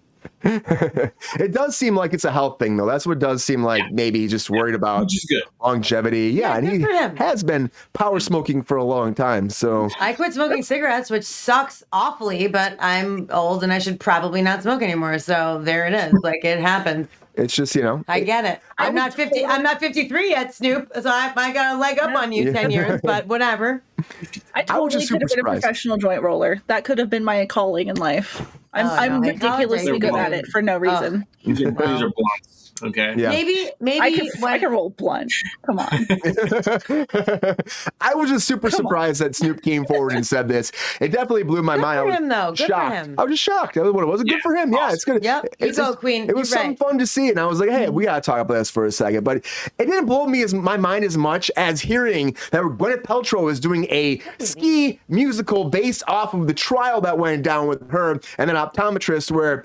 it 0.44 1.52
does 1.52 1.76
seem 1.76 1.94
like 1.96 2.12
it's 2.12 2.24
a 2.24 2.32
health 2.32 2.58
thing 2.58 2.76
though. 2.76 2.86
That's 2.86 3.06
what 3.06 3.18
does 3.18 3.44
seem 3.44 3.62
like 3.62 3.82
maybe 3.92 4.20
he's 4.20 4.30
just 4.30 4.48
worried 4.48 4.74
about 4.74 5.02
which 5.02 5.16
is 5.16 5.24
good. 5.24 5.42
longevity. 5.62 6.28
Yeah, 6.30 6.50
Yeah, 6.50 6.56
and 6.58 6.68
he 6.68 7.16
has 7.16 7.42
been 7.42 7.70
power 7.92 8.20
smoking 8.20 8.62
for 8.62 8.76
a 8.76 8.84
long 8.84 9.14
time. 9.14 9.50
So 9.50 9.88
I 10.00 10.12
quit 10.14 10.32
smoking 10.32 10.62
cigarettes, 10.62 11.10
which 11.10 11.24
sucks 11.24 11.82
awfully, 11.92 12.46
but 12.48 12.76
I'm 12.80 13.28
old 13.30 13.62
and 13.62 13.72
I 13.72 13.78
should 13.78 14.00
probably 14.00 14.42
not 14.42 14.62
smoke 14.62 14.82
anymore. 14.82 15.18
So 15.18 15.60
there 15.62 15.86
it 15.86 15.94
is. 15.94 16.12
Like 16.22 16.44
it 16.44 16.60
happens. 16.60 17.08
It's 17.40 17.54
just 17.54 17.74
you 17.74 17.82
know 17.82 18.04
I 18.06 18.20
get 18.20 18.44
it. 18.44 18.60
I 18.78 18.86
I'm 18.86 18.94
not 18.94 19.14
50. 19.14 19.44
I'm 19.44 19.62
not 19.62 19.80
53 19.80 20.30
yet, 20.30 20.54
Snoop. 20.54 20.90
So 20.94 21.08
I, 21.10 21.32
I 21.34 21.52
got 21.52 21.76
a 21.76 21.78
leg 21.78 21.98
up 21.98 22.14
on 22.14 22.32
you 22.32 22.44
Yeah. 22.44 22.52
10 22.52 22.70
years, 22.70 23.00
but 23.02 23.26
whatever. 23.26 23.82
I 24.54 24.64
I 24.68 24.78
was 24.78 24.92
totally 24.92 25.00
just 25.00 25.12
could 25.12 25.22
have 25.22 25.30
super 25.30 25.42
been 25.44 25.56
a 25.56 25.60
professional 25.60 25.96
joint 25.96 26.22
roller. 26.22 26.62
That 26.66 26.84
could 26.84 26.98
have 26.98 27.10
been 27.10 27.24
my 27.24 27.46
calling 27.46 27.88
in 27.88 27.96
life. 27.96 28.40
I'm, 28.72 28.86
Oh, 28.86 28.94
I'm 28.94 29.20
ridiculously 29.20 29.98
good 29.98 30.14
at 30.14 30.32
it 30.32 30.46
for 30.46 30.62
no 30.62 30.74
oh. 30.74 30.78
reason. 30.78 31.26
These 31.44 31.62
are, 31.62 31.70
these 31.70 32.02
are 32.02 32.10
blunts. 32.10 32.69
Okay. 32.82 33.14
yeah. 33.16 33.28
Maybe, 33.30 33.70
maybe 33.80 34.00
I 34.00 34.10
can 34.12 34.26
when, 34.40 34.52
I 34.52 34.58
can 34.58 34.70
roll 34.70 34.90
blunt. 34.90 35.32
Come 35.66 35.78
on. 35.78 35.86
I 38.00 38.14
was 38.14 38.30
just 38.30 38.46
super 38.46 38.70
surprised 38.70 39.20
that 39.20 39.34
Snoop 39.34 39.62
came 39.62 39.84
forward 39.84 40.12
and 40.12 40.26
said 40.26 40.48
this. 40.48 40.72
It 41.00 41.08
definitely 41.08 41.42
blew 41.44 41.62
my 41.62 41.76
Good 41.76 41.82
mind. 41.82 41.98
I 41.98 42.02
for 42.02 42.06
was 42.06 42.16
him, 42.16 42.28
though. 42.28 42.52
Good 42.56 42.68
for 42.68 42.90
him. 42.90 43.14
I 43.18 43.22
was 43.24 43.30
just 43.32 43.42
shocked. 43.42 43.74
That 43.74 43.84
was 43.84 43.92
what 43.92 44.02
it 44.04 44.06
was. 44.06 44.22
Good 44.22 44.32
Yeah. 44.32 44.38
for 44.42 44.54
him. 44.56 44.72
Yeah, 44.72 44.92
it's 44.92 45.04
good. 45.04 45.22
Yep. 45.24 45.44
You 45.60 45.66
It's 45.68 45.78
go, 45.78 45.86
just- 45.86 45.98
Queen. 45.98 46.28
It 46.28 46.36
was 46.36 46.50
You're 46.50 46.58
something 46.58 46.70
right. 46.70 46.78
Fun 46.78 46.98
to 46.98 47.06
see, 47.06 47.28
and 47.28 47.38
I 47.38 47.46
was 47.46 47.60
like, 47.60 47.70
"Hey, 47.70 47.88
we 47.88 48.04
gotta 48.04 48.20
talk 48.20 48.38
about 48.40 48.54
this 48.54 48.70
for 48.70 48.86
a 48.86 48.92
second. 48.92 49.24
But 49.24 49.38
it 49.38 49.86
didn't 49.86 50.06
blow 50.06 50.26
me 50.26 50.42
as 50.42 50.54
my 50.54 50.76
mind 50.76 51.04
as 51.04 51.16
much 51.16 51.50
as 51.56 51.80
hearing 51.80 52.36
that 52.52 52.62
Gwyneth 52.62 53.02
Paltrow 53.02 53.50
is 53.50 53.60
doing 53.60 53.84
a 53.90 54.20
ski 54.38 54.98
musical 55.08 55.64
based 55.64 56.02
off 56.08 56.32
of 56.34 56.46
the 56.46 56.54
trial 56.54 57.00
that 57.02 57.18
went 57.18 57.42
down 57.42 57.66
with 57.66 57.90
her 57.90 58.20
and 58.38 58.50
an 58.50 58.56
optometrist, 58.56 59.30
where 59.30 59.64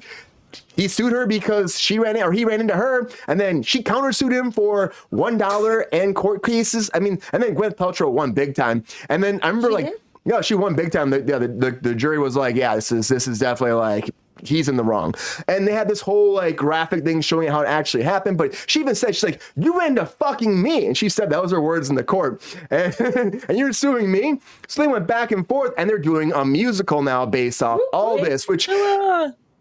he 0.75 0.87
sued 0.87 1.11
her 1.13 1.25
because 1.25 1.79
she 1.79 1.99
ran 1.99 2.17
or 2.21 2.31
he 2.31 2.45
ran 2.45 2.61
into 2.61 2.75
her, 2.75 3.09
and 3.27 3.39
then 3.39 3.61
she 3.63 3.83
countersued 3.83 4.31
him 4.31 4.51
for 4.51 4.93
one 5.09 5.37
dollar 5.37 5.81
and 5.93 6.15
court 6.15 6.43
cases. 6.43 6.89
I 6.93 6.99
mean, 6.99 7.19
and 7.33 7.41
then 7.43 7.55
Gwyneth 7.55 7.75
Paltrow 7.75 8.11
won 8.11 8.31
big 8.31 8.55
time. 8.55 8.83
And 9.09 9.23
then 9.23 9.39
I 9.43 9.47
remember 9.47 9.69
She 9.69 9.73
like, 9.73 9.85
did? 9.85 10.01
yeah, 10.25 10.41
she 10.41 10.55
won 10.55 10.75
big 10.75 10.91
time. 10.91 11.09
The, 11.09 11.19
yeah, 11.21 11.37
the, 11.37 11.47
the, 11.47 11.71
the 11.71 11.95
jury 11.95 12.19
was 12.19 12.35
like, 12.35 12.55
yeah, 12.55 12.75
this 12.75 12.91
is 12.91 13.07
this 13.07 13.27
is 13.27 13.39
definitely 13.39 13.73
like 13.73 14.09
he's 14.43 14.67
in 14.67 14.75
the 14.75 14.83
wrong. 14.83 15.13
And 15.47 15.65
they 15.67 15.71
had 15.71 15.87
this 15.87 16.01
whole 16.01 16.33
like 16.33 16.57
graphic 16.57 17.03
thing 17.05 17.21
showing 17.21 17.47
how 17.47 17.61
it 17.61 17.67
actually 17.67 18.03
happened. 18.03 18.37
But 18.37 18.53
she 18.67 18.81
even 18.81 18.93
said, 18.93 19.15
she's 19.15 19.23
like, 19.23 19.41
you 19.55 19.77
ran 19.79 19.95
to 19.95 20.05
fucking 20.05 20.61
me. 20.61 20.85
And 20.87 20.97
she 20.97 21.07
said 21.07 21.29
that 21.29 21.41
was 21.41 21.51
her 21.51 21.61
words 21.61 21.89
in 21.89 21.95
the 21.95 22.03
court. 22.03 22.41
And, 22.69 22.93
and 23.47 23.57
you're 23.57 23.71
suing 23.73 24.11
me. 24.11 24.39
So 24.67 24.81
they 24.81 24.87
went 24.89 25.07
back 25.07 25.31
and 25.31 25.47
forth 25.47 25.73
and 25.77 25.89
they're 25.89 25.97
doing 25.97 26.33
a 26.33 26.43
musical 26.43 27.01
now 27.01 27.25
based 27.25 27.63
off 27.63 27.79
all 27.93 28.17
this, 28.17 28.47
which 28.47 28.67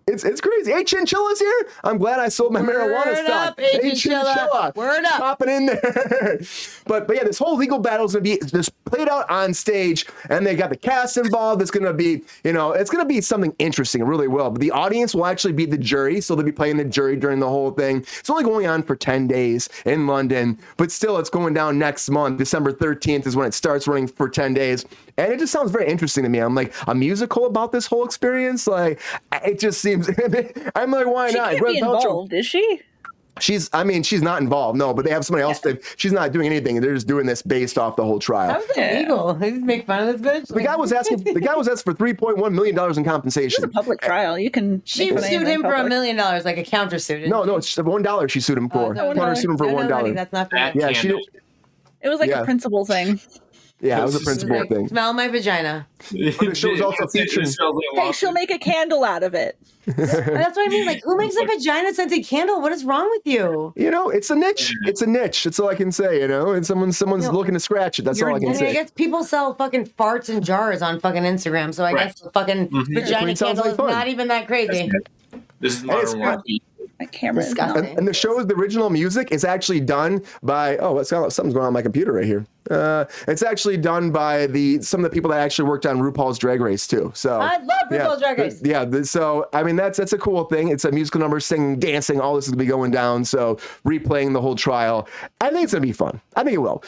it's 0.07 0.25
it's 0.25 0.41
crazy. 0.41 0.73
Hey, 0.73 0.85
Chinchilla's 0.85 1.39
here. 1.39 1.67
I'm 1.85 1.99
glad 1.99 2.21
I 2.21 2.29
sold 2.29 2.53
my 2.53 2.61
marijuana 2.61 3.07
Word 3.07 3.25
stock. 3.25 3.49
up, 3.53 3.61
hey, 3.61 3.81
Chinchilla. 3.95 4.73
Word 4.77 5.05
up. 5.05 5.19
Popping 5.21 5.49
in 5.49 5.67
there. 5.67 6.41
but 6.87 7.07
but 7.07 7.17
yeah, 7.17 7.25
this 7.25 7.39
whole 7.39 7.57
legal 7.57 7.79
battle 7.79 8.07
is 8.07 8.13
gonna 8.13 8.23
be 8.23 8.37
this 8.37 8.71
played 8.95 9.09
out 9.09 9.29
on 9.31 9.53
stage, 9.55 10.07
and 10.31 10.47
they 10.47 10.55
got 10.55 10.71
the 10.71 10.77
cast 10.77 11.17
involved. 11.17 11.61
It's 11.63 11.71
gonna 11.71 11.93
be, 11.93 12.23
you 12.45 12.53
know, 12.53 12.73
it's 12.73 12.91
gonna 12.91 13.05
be 13.05 13.21
something 13.21 13.55
interesting. 13.59 14.01
It 14.01 14.05
really 14.05 14.29
will. 14.29 14.51
But 14.51 14.61
the 14.61 14.71
audience 14.71 15.15
will 15.15 15.27
actually 15.27 15.53
be 15.53 15.67
the 15.67 15.79
jury, 15.79 16.21
so 16.21 16.35
they'll 16.35 16.45
be 16.45 16.53
playing 16.53 16.77
the 16.77 16.85
jury 16.85 17.17
during 17.17 17.41
the 17.41 17.49
whole 17.49 17.71
thing. 17.71 17.99
It's 18.19 18.31
only 18.31 18.45
going 18.45 18.67
on 18.67 18.83
for 18.83 18.95
ten 18.97 19.27
days 19.27 19.69
in 19.85 20.07
London, 20.07 20.59
but 20.77 20.93
still, 20.93 21.19
it's 21.19 21.31
going 21.31 21.55
down 21.55 21.79
next 21.79 22.09
month. 22.09 22.39
December 22.39 22.73
thirteenth 22.73 23.27
is 23.27 23.37
when 23.37 23.47
it 23.47 23.55
starts 23.55 23.89
running 23.89 24.07
for 24.07 24.29
ten 24.29 24.55
days, 24.55 24.85
and 25.17 25.33
it 25.33 25.39
just 25.39 25.53
sounds 25.53 25.71
very 25.71 25.89
interesting 25.89 26.23
to 26.25 26.31
me. 26.31 26.39
I'm 26.39 26.55
like 26.55 26.73
a 26.87 26.95
musical 26.95 27.47
about 27.47 27.73
this 27.73 27.87
whole 27.87 28.05
experience. 28.05 28.67
Like 28.67 29.01
it 29.45 29.59
just 29.59 29.81
seems. 29.81 30.09
I'm 30.77 30.91
like, 30.91 31.07
why 31.07 31.31
She 31.31 31.37
not? 31.39 31.51
can't 31.53 31.67
be 31.67 31.79
involved, 31.79 32.33
is 32.33 32.47
she? 32.47 32.81
She's, 33.41 33.69
I 33.73 33.83
mean, 33.83 34.05
she's 34.05 34.23
not 34.23 34.41
involved, 34.41 34.79
no, 34.79 34.95
but 34.95 35.05
they 35.05 35.11
have 35.11 35.25
somebody 35.25 35.43
else. 35.43 35.59
That, 35.61 35.83
she's 35.97 36.13
not 36.13 36.31
doing 36.31 36.47
anything. 36.47 36.81
They're 36.81 36.95
just 36.95 37.09
doing 37.09 37.27
this 37.27 37.43
based 37.43 37.79
off 37.79 37.97
the 37.97 38.05
whole 38.05 38.21
trial. 38.21 38.53
How 38.53 38.59
is 38.61 38.65
it 38.71 38.77
Yeah. 39.09 39.33
They 39.39 39.51
just 39.51 39.65
make 39.65 39.87
fun 39.87 40.09
of 40.09 40.23
this 40.23 40.43
bitch. 40.45 40.55
The 40.55 40.63
guy 40.63 40.77
was 40.77 40.93
asking. 40.93 41.25
The 41.25 41.41
guy 41.41 41.57
was 41.57 41.67
asked 41.67 41.85
for 41.85 41.93
three 41.95 42.15
point 42.15 42.39
one 42.39 42.55
million 42.55 42.77
dollars 42.77 42.97
in 42.97 43.03
compensation. 43.05 43.65
It's 43.65 43.73
a 43.73 43.75
public 43.77 44.01
trial. 44.01 44.39
You 44.39 44.51
can. 44.53 44.83
She 44.85 45.07
make 45.07 45.15
fun 45.15 45.19
of 45.19 45.25
sued 45.25 45.47
him 45.49 45.63
for 45.63 45.75
a 45.75 45.85
million 45.89 46.15
dollars, 46.17 46.45
like 46.45 46.59
a 46.59 46.63
countersuit. 46.65 47.27
No, 47.29 47.43
no, 47.43 47.57
it's 47.57 47.75
the 47.75 47.83
one 47.83 48.03
dollar. 48.03 48.29
She 48.29 48.39
sued 48.41 48.57
him 48.57 48.71
Oh, 48.73 48.87
for. 48.89 48.95
no, 48.95 49.13
Connor 49.15 49.29
no, 49.29 49.35
sued 49.35 49.51
him 49.51 49.57
for 49.59 49.67
no, 49.67 49.75
one 49.75 49.85
no, 49.89 49.97
dollar. 49.97 50.13
That's 50.15 50.33
not 50.33 50.51
fair. 50.51 50.73
That 50.73 50.77
Yeah, 50.77 50.93
she. 50.93 51.09
It 52.03 52.09
was 52.09 52.21
like 52.21 52.31
Yeah. 52.31 52.43
a 52.43 52.45
principal 52.45 52.85
thing. 52.85 53.19
Yeah, 53.85 54.01
it 54.01 54.05
was 54.05 54.15
a 54.17 54.21
principal 54.25 54.59
Like, 54.61 54.69
thing. 54.71 54.89
Smell 54.89 55.13
my 55.13 55.29
vagina. 55.29 55.87
the 56.11 56.55
show 56.55 56.71
was 56.71 56.81
also 56.81 57.05
It 57.05 57.11
featuring- 57.11 57.47
smells 57.47 57.77
like 57.77 58.03
a 58.03 58.07
Hey, 58.07 58.13
she'll 58.13 58.33
make 58.33 58.51
a 58.51 58.59
candle 58.59 59.05
out 59.05 59.23
of 59.23 59.35
it. 59.35 59.59
That's 59.87 60.57
what 60.57 60.67
I 60.67 60.69
mean. 60.71 60.87
Like, 60.87 61.03
who 61.05 61.15
makes 61.19 61.37
a 61.37 61.45
vagina 61.45 61.93
scented 61.93 62.25
candle? 62.27 62.63
What 62.63 62.73
is 62.73 62.85
wrong 62.85 63.07
with 63.11 63.21
you? 63.27 63.75
You 63.77 63.91
know, 63.91 64.09
it's 64.09 64.31
a 64.31 64.35
niche. 64.35 64.73
It's 64.87 65.03
a 65.03 65.07
niche. 65.07 65.45
That's 65.45 65.61
all 65.61 65.69
I 65.69 65.75
can 65.75 65.93
say. 65.93 66.21
You 66.23 66.29
know, 66.29 66.53
and 66.53 66.65
someone, 66.67 66.91
someone's 66.93 67.27
No. 67.27 67.33
looking 67.33 67.53
to 67.53 67.61
scratch 67.61 67.99
it. 67.99 68.03
That's 68.07 68.23
all 68.23 68.31
I 68.33 68.37
I 68.37 68.41
can 68.41 68.55
say. 68.55 68.65
I 68.65 68.69
say. 68.69 68.73
guess 68.73 68.91
people 68.93 69.23
sell 69.25 69.53
fucking 69.55 69.85
farts 69.99 70.31
in 70.31 70.43
jars 70.43 70.81
on 70.81 71.01
fucking 71.01 71.23
Instagram, 71.25 71.75
so 71.75 71.85
I 71.85 71.93
Right. 71.93 72.07
guess 72.07 72.21
the 72.21 72.31
fucking 72.31 72.69
Mhm. 72.69 72.95
vagina 72.95 73.37
candle 73.37 73.65
like 73.65 73.73
is 73.73 73.77
fun. 73.77 73.91
not 73.91 74.09
even 74.09 74.29
that 74.29 74.47
crazy. 74.47 74.91
This 75.61 75.75
is 75.75 75.83
it's 75.83 76.15
modern 76.15 76.41
good. 76.47 76.61
Warfare. 77.05 77.33
My 77.33 77.35
camera 77.35 77.43
is 77.43 77.49
Disgusting. 77.49 77.87
And, 77.87 77.99
and 77.99 78.09
the 78.09 78.15
show's 78.15 78.47
the 78.47 78.55
original 78.55 78.91
music 78.91 79.33
is 79.33 79.45
actually 79.45 79.81
done 79.81 80.23
by 80.43 80.77
oh, 80.79 80.93
what's 80.95 81.11
going 81.11 81.25
on? 81.25 81.31
something's 81.31 81.55
going 81.55 81.67
on 81.67 81.73
my 81.73 81.83
computer 81.83 82.13
right 82.13 82.25
here. 82.25 82.47
Uh, 82.71 83.05
it's 83.29 83.43
actually 83.43 83.77
done 83.77 84.11
by 84.11 84.47
the 84.47 84.81
some 84.81 85.05
of 85.05 85.11
the 85.11 85.15
people 85.15 85.31
that 85.31 85.41
actually 85.41 85.69
worked 85.69 85.85
on 85.85 85.99
RuPaul's 85.99 86.39
Drag 86.39 86.61
Race 86.61 86.87
too. 86.87 87.13
So 87.15 87.39
I 87.41 87.59
love 87.59 87.91
RuPaul's 87.91 88.21
Drag 88.21 88.39
Race. 88.39 88.61
Yeah, 88.65 88.85
th- 88.85 89.05
so 89.05 89.49
I 89.53 89.63
mean 89.63 89.77
that's 89.77 89.99
that's 89.99 90.15
a 90.15 90.19
cool 90.19 90.45
thing. 90.45 90.69
It's 90.69 90.85
a 90.85 90.93
musical 90.93 91.21
number, 91.21 91.41
singing, 91.41 91.79
dancing, 91.79 92.21
all 92.21 92.35
this 92.35 92.47
is 92.47 92.53
gonna 92.53 92.63
be 92.63 92.67
going 92.67 92.91
down. 92.91 93.25
So 93.25 93.57
replaying 93.85 94.33
the 94.33 94.41
whole 94.41 94.55
trial, 94.57 95.09
I 95.41 95.51
think 95.51 95.65
it's 95.65 95.73
gonna 95.73 95.83
be 95.83 95.93
fun. 95.93 96.21
I 96.37 96.43
think 96.43 96.55
it 96.55 96.59
will. 96.59 96.83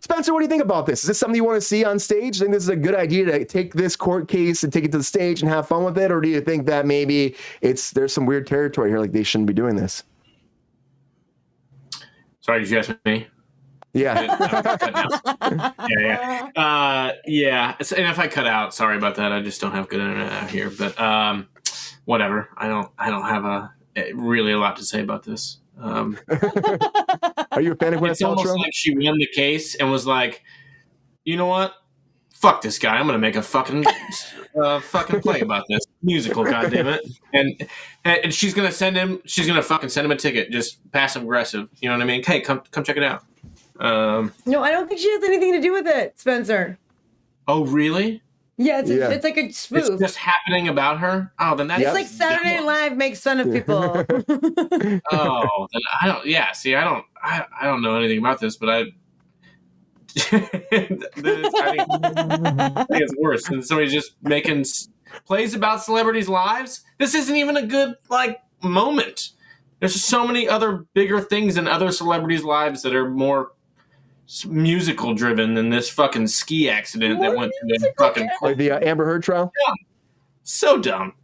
Spencer, 0.00 0.32
what 0.32 0.40
do 0.40 0.44
you 0.44 0.48
think 0.48 0.62
about 0.62 0.86
this? 0.86 1.02
Is 1.02 1.08
this 1.08 1.18
something 1.18 1.36
you 1.36 1.44
want 1.44 1.60
to 1.60 1.66
see 1.66 1.84
on 1.84 1.98
stage? 1.98 2.38
Do 2.38 2.44
you 2.44 2.44
think 2.46 2.52
this 2.52 2.62
is 2.62 2.68
a 2.70 2.76
good 2.76 2.94
idea 2.94 3.26
to 3.26 3.44
take 3.44 3.74
this 3.74 3.96
court 3.96 4.28
case 4.28 4.64
and 4.64 4.72
take 4.72 4.84
it 4.84 4.92
to 4.92 4.98
the 4.98 5.04
stage 5.04 5.42
and 5.42 5.50
have 5.50 5.68
fun 5.68 5.84
with 5.84 5.98
it, 5.98 6.10
or 6.10 6.20
do 6.20 6.28
you 6.28 6.40
think 6.40 6.66
that 6.66 6.86
maybe 6.86 7.36
it's 7.60 7.90
there's 7.90 8.12
some 8.12 8.24
weird 8.24 8.46
territory 8.46 8.90
here, 8.90 8.98
like 8.98 9.12
they 9.12 9.22
shouldn't 9.22 9.46
be 9.46 9.52
doing 9.52 9.76
this? 9.76 10.02
Sorry, 12.40 12.60
did 12.60 12.70
you 12.70 12.78
ask 12.78 12.96
me? 13.04 13.26
Yeah. 13.92 14.22
yeah, 15.42 15.80
yeah. 15.98 16.50
Uh, 16.56 17.12
yeah. 17.26 17.74
And 17.78 18.06
if 18.06 18.18
I 18.18 18.28
cut 18.28 18.46
out, 18.46 18.72
sorry 18.72 18.96
about 18.96 19.16
that. 19.16 19.32
I 19.32 19.42
just 19.42 19.60
don't 19.60 19.72
have 19.72 19.88
good 19.88 20.00
internet 20.00 20.32
out 20.32 20.50
here. 20.50 20.70
But 20.70 20.98
um, 21.00 21.48
whatever. 22.04 22.48
I 22.56 22.68
don't. 22.68 22.90
I 22.98 23.10
don't 23.10 23.24
have 23.24 23.44
a 23.44 23.72
really 24.14 24.52
a 24.52 24.58
lot 24.58 24.76
to 24.76 24.84
say 24.84 25.00
about 25.00 25.24
this. 25.24 25.59
Um, 25.80 26.18
Are 27.52 27.60
you 27.60 27.72
a 27.72 27.76
fan 27.76 27.94
of 27.94 28.00
Gwyneth 28.00 28.10
it's 28.12 28.22
almost 28.22 28.46
Paltrow? 28.48 28.58
like 28.58 28.72
she 28.74 28.94
won 28.94 29.18
the 29.18 29.26
case 29.34 29.74
and 29.74 29.90
was 29.90 30.06
like, 30.06 30.42
you 31.24 31.36
know 31.36 31.46
what? 31.46 31.74
Fuck 32.34 32.62
this 32.62 32.78
guy. 32.78 32.96
I'm 32.96 33.06
gonna 33.06 33.18
make 33.18 33.36
a 33.36 33.42
fucking 33.42 33.84
uh, 34.62 34.80
fucking 34.80 35.20
play 35.20 35.40
about 35.42 35.64
this 35.68 35.84
musical. 36.02 36.42
God 36.44 36.70
damn 36.70 36.86
it! 36.88 37.02
And 37.34 37.68
and 38.04 38.32
she's 38.32 38.54
gonna 38.54 38.72
send 38.72 38.96
him. 38.96 39.20
She's 39.26 39.46
gonna 39.46 39.62
fucking 39.62 39.90
send 39.90 40.06
him 40.06 40.10
a 40.10 40.16
ticket. 40.16 40.50
Just 40.50 40.80
passive 40.92 41.22
aggressive. 41.22 41.68
You 41.80 41.88
know 41.90 41.96
what 41.96 42.02
I 42.02 42.06
mean? 42.06 42.22
Hey, 42.22 42.40
come 42.40 42.62
come 42.70 42.82
check 42.82 42.96
it 42.96 43.02
out. 43.02 43.24
Um, 43.78 44.32
No, 44.46 44.62
I 44.62 44.70
don't 44.70 44.88
think 44.88 45.00
she 45.00 45.10
has 45.10 45.22
anything 45.24 45.52
to 45.52 45.60
do 45.60 45.72
with 45.72 45.86
it, 45.86 46.18
Spencer. 46.18 46.78
oh 47.46 47.64
really? 47.66 48.22
Yeah, 48.62 48.80
it's, 48.80 48.90
a, 48.90 48.94
Yeah. 48.94 49.08
it's 49.08 49.24
like 49.24 49.38
a 49.38 49.44
It's 49.46 49.58
spoof. 49.58 49.98
just 49.98 50.16
happening 50.16 50.68
about 50.68 50.98
her. 50.98 51.32
Oh, 51.38 51.54
then 51.56 51.66
that's 51.68 51.80
It's 51.82 51.94
like 51.94 52.06
Saturday 52.06 52.56
Night 52.56 52.64
Live 52.66 52.96
makes 52.96 53.18
fun 53.20 53.40
of 53.40 53.50
people. 53.50 53.80
Oh, 55.12 55.66
then 55.72 55.82
I 56.02 56.06
don't. 56.06 56.26
Yeah, 56.26 56.52
see, 56.52 56.74
I 56.74 56.84
don't. 56.84 57.04
I, 57.22 57.46
I 57.58 57.64
don't 57.64 57.80
know 57.80 57.96
anything 57.96 58.18
about 58.18 58.38
this, 58.38 58.56
but 58.56 58.68
I. 58.68 58.82
then 60.30 60.50
it's, 60.72 61.54
I, 61.54 61.70
think, 61.70 61.88
I 62.78 62.84
think 62.84 63.02
it's 63.02 63.14
worse 63.18 63.44
than 63.48 63.62
somebody 63.62 63.88
just 63.88 64.16
making 64.22 64.64
plays 65.24 65.54
about 65.54 65.82
celebrities' 65.82 66.28
lives. 66.28 66.82
This 66.98 67.14
isn't 67.14 67.34
even 67.36 67.56
a 67.56 67.66
good 67.66 67.94
like 68.10 68.40
moment. 68.62 69.30
There's 69.78 69.94
so 70.02 70.26
many 70.26 70.46
other 70.48 70.84
bigger 70.94 71.20
things 71.20 71.56
in 71.56 71.66
other 71.66 71.92
celebrities' 71.92 72.44
lives 72.44 72.82
that 72.82 72.94
are 72.94 73.08
more 73.08 73.52
s- 73.52 73.59
musical 74.48 75.14
driven 75.14 75.54
than 75.54 75.70
this 75.70 75.88
fucking 75.90 76.26
ski 76.28 76.70
accident 76.70 77.20
that 77.20 77.36
went 77.36 77.52
through 77.60 77.78
the 77.78 77.92
fucking 77.98 78.28
Like 78.42 78.56
the 78.56 78.70
uh, 78.72 78.80
Amber 78.80 79.04
Heard 79.04 79.22
trial? 79.22 79.52
so 80.42 80.78
dumb. 80.78 81.14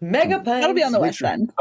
Mega 0.00 0.36
pain. 0.36 0.60
That'll 0.60 0.74
be 0.74 0.82
on 0.82 0.92
the 0.92 1.00
West 1.00 1.22
End. 1.22 1.52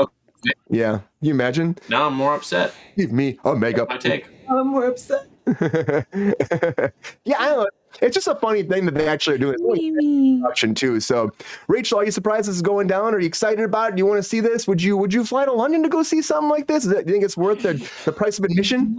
Yeah. 0.69 1.01
You 1.21 1.31
imagine? 1.31 1.77
Now 1.89 2.07
I'm 2.07 2.15
more 2.15 2.33
upset. 2.35 2.73
Give 2.97 3.11
me 3.11 3.37
a 3.45 3.55
mega. 3.55 3.85
My 3.87 3.97
take. 3.97 4.27
I'm 4.49 4.67
more 4.67 4.85
upset. 4.85 5.27
yeah, 5.47 7.35
I 7.37 7.49
don't 7.49 7.57
know. 7.57 7.67
It's 8.01 8.15
just 8.15 8.27
a 8.27 8.35
funny 8.35 8.63
thing 8.63 8.85
that 8.85 8.93
they 8.95 9.07
actually 9.07 9.35
are 9.35 9.39
doing. 9.39 9.53
It's 9.53 9.61
really 9.63 9.91
Mimi. 9.91 10.41
production 10.41 10.73
too. 10.73 10.99
So, 10.99 11.29
Rachel, 11.67 11.99
are 11.99 12.05
you 12.05 12.11
surprised 12.11 12.47
this 12.47 12.55
is 12.55 12.61
going 12.61 12.87
down? 12.87 13.13
Are 13.13 13.19
you 13.19 13.27
excited 13.27 13.63
about 13.63 13.89
it? 13.89 13.95
Do 13.95 13.99
you 13.99 14.05
want 14.05 14.17
to 14.19 14.27
see 14.27 14.39
this? 14.39 14.67
Would 14.67 14.81
you 14.81 14.97
Would 14.97 15.13
you 15.13 15.25
fly 15.25 15.45
to 15.45 15.51
London 15.51 15.83
to 15.83 15.89
go 15.89 16.03
see 16.03 16.21
something 16.21 16.49
like 16.49 16.67
this? 16.67 16.85
That, 16.85 17.05
do 17.05 17.11
you 17.11 17.15
think 17.15 17.25
it's 17.25 17.37
worth 17.37 17.63
the, 17.63 17.73
the 18.05 18.11
price 18.11 18.39
of 18.39 18.45
admission? 18.45 18.97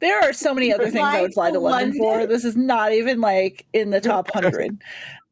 There 0.00 0.20
are 0.20 0.32
so 0.32 0.52
many 0.54 0.72
other 0.72 0.84
things 0.90 0.96
I 1.04 1.22
would 1.22 1.34
fly 1.34 1.50
to 1.50 1.58
London 1.60 1.96
for. 1.96 2.26
This 2.26 2.44
is 2.44 2.56
not 2.56 2.92
even 2.92 3.20
like 3.20 3.64
in 3.72 3.90
the 3.90 4.00
top 4.00 4.30
hundred. 4.34 4.76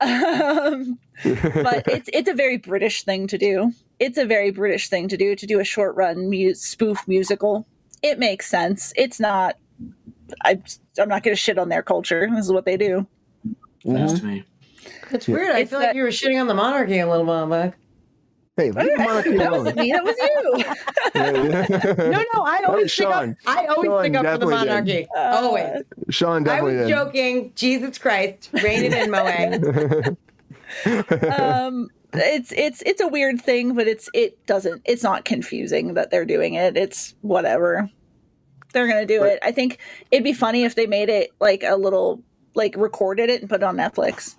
um, 0.01 0.99
but 1.25 1.85
it's 1.89 2.09
it's 2.13 2.29
a 2.29 2.35
very 2.35 2.57
British 2.59 3.05
thing 3.05 3.27
to 3.29 3.39
do. 3.39 3.73
It's 3.99 4.19
a 4.19 4.25
very 4.25 4.51
British 4.51 4.89
thing 4.89 5.09
to 5.09 5.17
do 5.17 5.35
to 5.37 5.47
do 5.47 5.61
a 5.61 5.65
short 5.65 5.95
run 5.97 6.29
mu- 6.31 6.55
spoof 6.55 7.07
musical. 7.07 7.67
It 8.03 8.19
makes 8.19 8.49
sense. 8.49 8.93
It's 8.97 9.21
not. 9.21 9.57
I 10.45 10.61
I'm 10.99 11.09
not 11.09 11.23
going 11.23 11.35
to 11.37 11.41
shit 11.41 11.59
on 11.59 11.69
their 11.69 11.83
culture. 11.83 12.29
This 12.35 12.47
is 12.47 12.53
what 12.53 12.65
they 12.65 12.77
do. 12.77 13.07
Next 13.85 14.21
to 14.21 14.25
me. 14.25 14.45
It's 15.11 15.29
weird. 15.29 15.55
I 15.55 15.61
It's 15.61 15.71
feel 15.71 15.81
that- 15.81 15.89
like 15.89 15.97
you 15.97 16.03
were 16.03 16.09
shitting 16.09 16.41
on 16.41 16.47
the 16.47 16.55
monarchy 16.55 16.99
a 16.99 17.09
little 17.09 17.27
while 17.27 17.47
back. 17.47 17.77
Hey, 18.57 18.71
leave 18.71 18.75
the 18.75 18.95
monarchy 18.99 19.37
That 19.39 19.49
alone. 19.49 19.59
wasn't 19.65 19.77
me. 19.79 19.93
That 19.93 20.05
was 20.05 20.17
you. 20.19 20.65
No, 22.11 22.25
no, 22.35 22.43
I 22.45 22.63
always 22.67 22.93
stick 22.93 23.07
up. 23.07 23.29
I 23.47 23.67
always 23.67 23.89
Sean 23.91 24.03
stick 24.05 24.15
up 24.17 24.41
for 24.41 24.47
the 24.47 24.55
definitely 24.55 24.55
did. 24.57 24.67
monarchy. 24.67 25.09
Uh, 25.17 25.21
always. 25.21 25.83
Sean 26.11 26.43
definitely. 26.45 26.73
I 26.73 26.81
was 26.81 26.87
did. 26.89 26.95
joking. 26.95 27.53
Jesus 27.55 27.99
Christ, 27.99 28.51
rein 28.63 28.85
it 28.85 28.93
in, 28.93 29.11
Moe. 29.11 30.17
um 31.39 31.89
it's 32.15 32.51
it's 32.53 32.83
it's 32.87 33.01
a 33.03 33.09
weird 33.09 33.41
thing 33.41 33.75
but 33.75 33.87
it's 33.87 34.09
it 34.15 34.45
doesn't 34.47 34.81
it's 34.87 35.03
not 35.03 35.25
confusing 35.27 35.93
that 35.95 36.11
they're 36.11 36.25
doing 36.25 36.55
it 36.55 36.77
it's 36.79 37.15
whatever 37.21 37.91
they're 38.73 38.87
gonna 38.89 39.05
do 39.05 39.21
But- 39.21 39.33
it 39.33 39.39
i 39.43 39.53
think 39.53 39.79
it'd 40.11 40.25
be 40.25 40.33
funny 40.33 40.65
if 40.65 40.75
they 40.75 40.87
made 40.87 41.11
it 41.11 41.31
like 41.41 41.63
a 41.63 41.77
little 41.77 42.23
like 42.55 42.75
recorded 42.77 43.29
it 43.29 43.41
and 43.43 43.51
put 43.51 43.61
it 43.61 43.65
on 43.65 43.77
netflix 43.77 44.35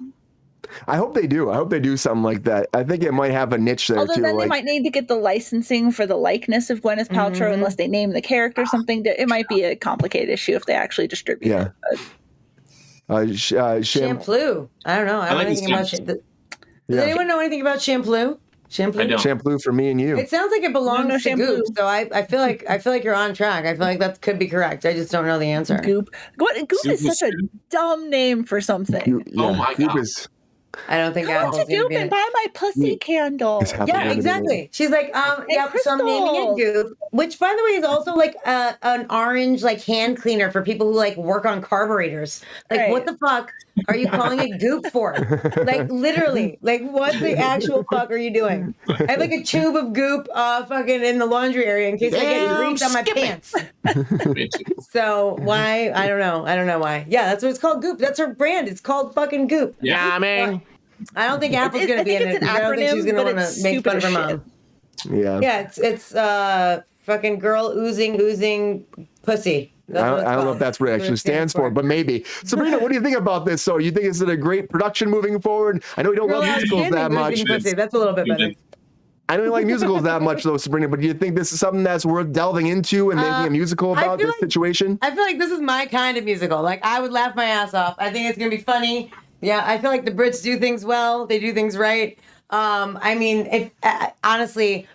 I 0.88 0.98
hope 0.98 1.14
they 1.14 1.28
do. 1.28 1.50
I 1.52 1.56
hope 1.56 1.70
they 1.70 1.80
do 1.80 1.98
something 1.98 2.24
like 2.24 2.44
that. 2.44 2.70
I 2.74 2.84
think 2.84 3.04
it 3.04 3.12
might 3.12 3.32
have 3.32 3.54
a 3.54 3.58
niche 3.58 3.88
there 3.90 3.98
although 4.00 4.16
too. 4.16 4.22
then 4.22 4.38
they 4.38 4.46
might 4.48 4.64
need 4.64 4.84
to 4.84 4.90
get 4.90 5.08
the 5.08 5.16
licensing 5.16 5.92
for 5.92 6.06
the 6.06 6.16
likeness 6.16 6.70
of 6.70 6.82
gwyneth 6.82 7.10
paltrow 7.10 7.50
Mhm. 7.50 7.54
unless 7.56 7.76
they 7.76 7.88
name 7.88 8.12
the 8.12 8.22
character 8.22 8.62
or 8.64 8.66
something 8.66 9.04
it 9.06 9.28
might 9.28 9.48
be 9.50 9.64
a 9.64 9.76
complicated 9.76 10.30
issue 10.30 10.56
if 10.56 10.66
they 10.66 10.74
actually 10.74 11.08
distribute 11.08 11.50
Yeah. 11.50 11.70
it 11.92 12.00
but 13.08 13.16
uh, 13.16 13.34
sh- 13.34 13.54
uh, 13.54 13.82
Sham- 13.82 14.18
Shampoo. 14.18 14.70
I 14.86 14.96
don't 14.96 15.06
know. 15.06 15.20
I 15.20 15.26
I 15.26 15.30
don't 15.30 15.38
like 15.38 15.46
know 15.48 15.52
anything 15.52 15.72
about. 15.74 15.82
this 15.92 16.00
Sh- 16.00 16.04
Does 16.04 16.18
yeah. 16.88 17.02
anyone 17.02 17.28
know 17.28 17.40
anything 17.40 17.62
about 17.62 17.82
shampoo? 17.82 18.40
Shampoo. 18.70 19.02
I 19.02 19.06
don't. 19.06 19.20
shampoo 19.20 19.60
for 19.60 19.72
me 19.72 19.92
and 19.92 20.02
you. 20.02 20.18
It 20.18 20.30
sounds 20.32 20.52
like 20.52 20.64
it 20.64 20.74
belongs 20.74 21.08
no 21.08 21.14
to 21.16 21.20
shampoo. 21.20 21.58
Goop, 21.58 21.66
so 21.78 21.86
I, 21.86 22.10
I 22.12 22.24
feel 22.24 22.40
like 22.40 22.64
I 22.68 22.80
feel 22.80 22.92
like 22.92 23.04
you're 23.04 23.14
on 23.14 23.34
track. 23.36 23.66
I 23.66 23.74
feel 23.76 23.86
like 23.86 24.00
that 24.00 24.22
could 24.22 24.40
be 24.40 24.48
correct. 24.48 24.84
I 24.86 24.94
just 24.94 25.12
don't 25.12 25.28
know 25.28 25.38
the 25.38 25.46
answer. 25.52 25.78
goop 25.78 26.10
Gw- 26.40 26.68
goop 26.68 26.86
is 26.88 27.02
Super 27.02 27.14
such 27.14 27.30
a 27.30 27.34
dumb 27.70 28.10
name 28.10 28.44
for 28.46 28.62
something 28.62 29.04
You- 29.06 29.22
yeah, 29.28 29.44
Oh 29.44 29.54
my 29.54 29.74
Goop 29.76 29.90
God. 29.90 30.00
is- 30.00 30.28
I 30.88 30.98
don't 30.98 31.14
think 31.14 31.28
Come 31.34 31.36
Apple's 31.48 31.66
to 31.66 31.72
gonna 31.72 31.80
goop 31.82 31.90
be 31.90 31.96
and 31.96 32.06
it. 32.06 32.10
buy 32.12 32.30
my 32.34 32.46
pussy 32.54 32.98
candle 32.98 33.64
Yeah, 33.86 34.12
exactly. 34.12 34.70
She's 34.72 34.90
like, 34.90 35.16
um, 35.16 35.46
Hey, 35.48 35.56
yeah. 35.56 35.72
So 35.78 35.92
I'm 35.92 36.06
naming 36.06 36.36
it 36.36 36.56
Crystal. 36.56 36.84
Goop, 36.84 36.98
which, 37.12 37.40
by 37.40 37.54
the 37.58 37.64
way, 37.64 37.78
is 37.78 37.84
also 37.84 38.14
like 38.14 38.36
uh, 38.46 38.74
an 38.82 39.06
orange 39.10 39.64
like 39.64 39.82
hand 39.84 40.18
cleaner 40.18 40.52
for 40.52 40.62
people 40.64 40.88
who 40.92 40.98
like 40.98 41.16
work 41.18 41.46
on 41.46 41.62
carburetors. 41.62 42.42
Like, 42.70 42.80
Right. 42.80 42.92
what 42.92 43.06
the 43.06 43.18
fuck? 43.18 43.52
Are 43.88 43.96
you 43.96 44.08
calling 44.08 44.40
it 44.40 44.60
goop 44.60 44.88
for? 44.88 45.16
Like 45.64 45.90
literally, 45.90 46.58
like 46.62 46.82
what 46.84 47.20
the 47.20 47.38
actual 47.38 47.84
fuck 47.92 48.12
are 48.12 48.18
you 48.18 48.32
doing? 48.34 48.76
I 48.88 49.12
have 49.12 49.20
like 49.20 49.32
a 49.32 49.44
tube 49.44 49.76
of 49.76 49.94
goop, 49.94 50.28
uh, 50.34 50.66
fucking 50.66 51.04
in 51.04 51.18
the 51.18 51.26
laundry 51.26 51.66
area 51.66 51.90
in 51.90 51.98
case 51.98 52.14
I 52.14 52.20
get 52.22 52.48
Damn, 52.48 52.58
grease 52.58 52.82
on 52.82 52.94
my 52.94 53.04
pants. 53.04 53.56
So 54.92 55.38
why? 55.40 55.92
I 55.94 56.08
don't 56.08 56.20
know. 56.20 56.46
I 56.46 56.56
don't 56.56 56.68
know 56.68 56.78
why. 56.78 57.06
Yeah, 57.10 57.26
that's 57.26 57.44
what 57.44 57.50
it's 57.50 57.60
called. 57.60 57.82
Goop. 57.82 57.98
That's 57.98 58.20
her 58.20 58.34
brand. 58.34 58.68
It's 58.68 58.80
called 58.80 59.16
fucking 59.16 59.48
Goop. 59.48 59.76
Yeah, 59.82 60.08
I 60.14 60.20
mean, 60.20 60.62
I 61.16 61.28
don't 61.28 61.40
think 61.40 61.56
Apple's 61.56 61.88
gonna 61.88 62.02
I 62.02 62.04
be 62.04 62.16
in 62.16 62.22
it. 62.22 62.42
an 62.44 62.48
I 62.48 62.60
don't 62.60 62.76
think 62.76 62.92
she's 62.92 63.06
gonna 63.06 63.24
want 63.24 63.38
to 63.38 63.64
make 63.64 63.84
fun 63.84 63.98
of 63.98 64.04
her 64.04 64.10
stupid 64.10 64.14
mom. 64.14 65.20
Yeah. 65.20 65.40
Yeah, 65.42 65.60
it's 65.62 65.78
it's 65.80 66.16
uh 66.16 66.84
fucking 67.00 67.40
girl 67.40 67.74
oozing 67.76 68.22
oozing 68.22 68.86
pussy. 69.24 69.73
I 69.90 69.94
don't, 69.94 70.26
I 70.26 70.36
don't 70.36 70.46
know 70.46 70.54
if 70.54 70.60
that's 70.60 70.80
what 70.80 70.88
it 70.88 70.92
That's 70.94 71.04
actually 71.04 71.18
stands 71.18 71.52
for, 71.54 71.70
but 71.70 71.84
maybe. 71.84 72.24
Sabrina, 72.46 72.80
what 72.80 72.88
do 72.88 72.96
you 72.96 73.02
think 73.02 73.18
about 73.18 73.46
this? 73.46 73.62
So, 73.62 73.80
you 73.80 73.92
think 73.92 74.06
it's 74.06 74.22
a 74.22 74.38
great 74.38 74.70
production 74.70 75.10
moving 75.10 75.40
forward? 75.42 75.84
I 75.98 76.04
know 76.04 76.12
you 76.12 76.16
don't 76.16 76.30
Girl 76.30 76.40
love 76.40 76.48
musicals 76.58 76.90
that 76.92 77.12
much. 77.12 77.44
That's 77.44 77.94
a 77.94 77.98
little 77.98 78.14
bit 78.14 78.28
better. 78.28 78.54
I 79.30 79.38
don't 79.38 79.50
like 79.50 79.66
musicals 79.66 80.04
that 80.04 80.22
much, 80.22 80.44
though, 80.44 80.58
Sabrina. 80.58 80.88
But 80.88 81.00
do 81.00 81.08
you 81.08 81.14
think 81.14 81.36
this 81.36 81.52
is 81.54 81.60
something 81.60 81.84
that's 81.84 82.06
worth 82.06 82.32
delving 82.34 82.68
into 82.68 83.12
and 83.12 83.20
making 83.20 83.34
Uh, 83.34 83.46
a 83.46 83.50
musical 83.50 83.94
about 83.94 84.20
this 84.20 84.28
like- 84.28 84.40
situation? 84.40 85.00
I 85.02 85.12
feel 85.12 85.24
like 85.24 85.38
this 85.38 85.52
is 85.52 85.60
my 85.62 85.86
kind 85.86 86.18
of 86.18 86.24
musical. 86.24 86.62
Like 86.62 86.84
I 86.86 87.00
would 87.02 87.12
laugh 87.12 87.36
my 87.36 87.46
ass 87.46 87.74
off. 87.74 87.96
I 88.00 88.10
think 88.12 88.30
it's 88.30 88.38
gonna 88.38 88.52
be 88.52 88.58
funny. 88.58 89.12
Yeah, 89.42 89.64
I 89.66 89.78
feel 89.78 89.90
like 89.92 90.06
the 90.06 90.12
Brits 90.12 90.42
do 90.44 90.58
things 90.60 90.86
well. 90.86 91.26
They 91.26 91.40
do 91.40 91.54
things 91.54 91.78
right. 91.78 92.18
Um, 92.50 93.00
I 93.02 93.16
mean, 93.16 93.48
if 93.52 93.72
uh, 93.82 94.08
honestly, 94.24 94.88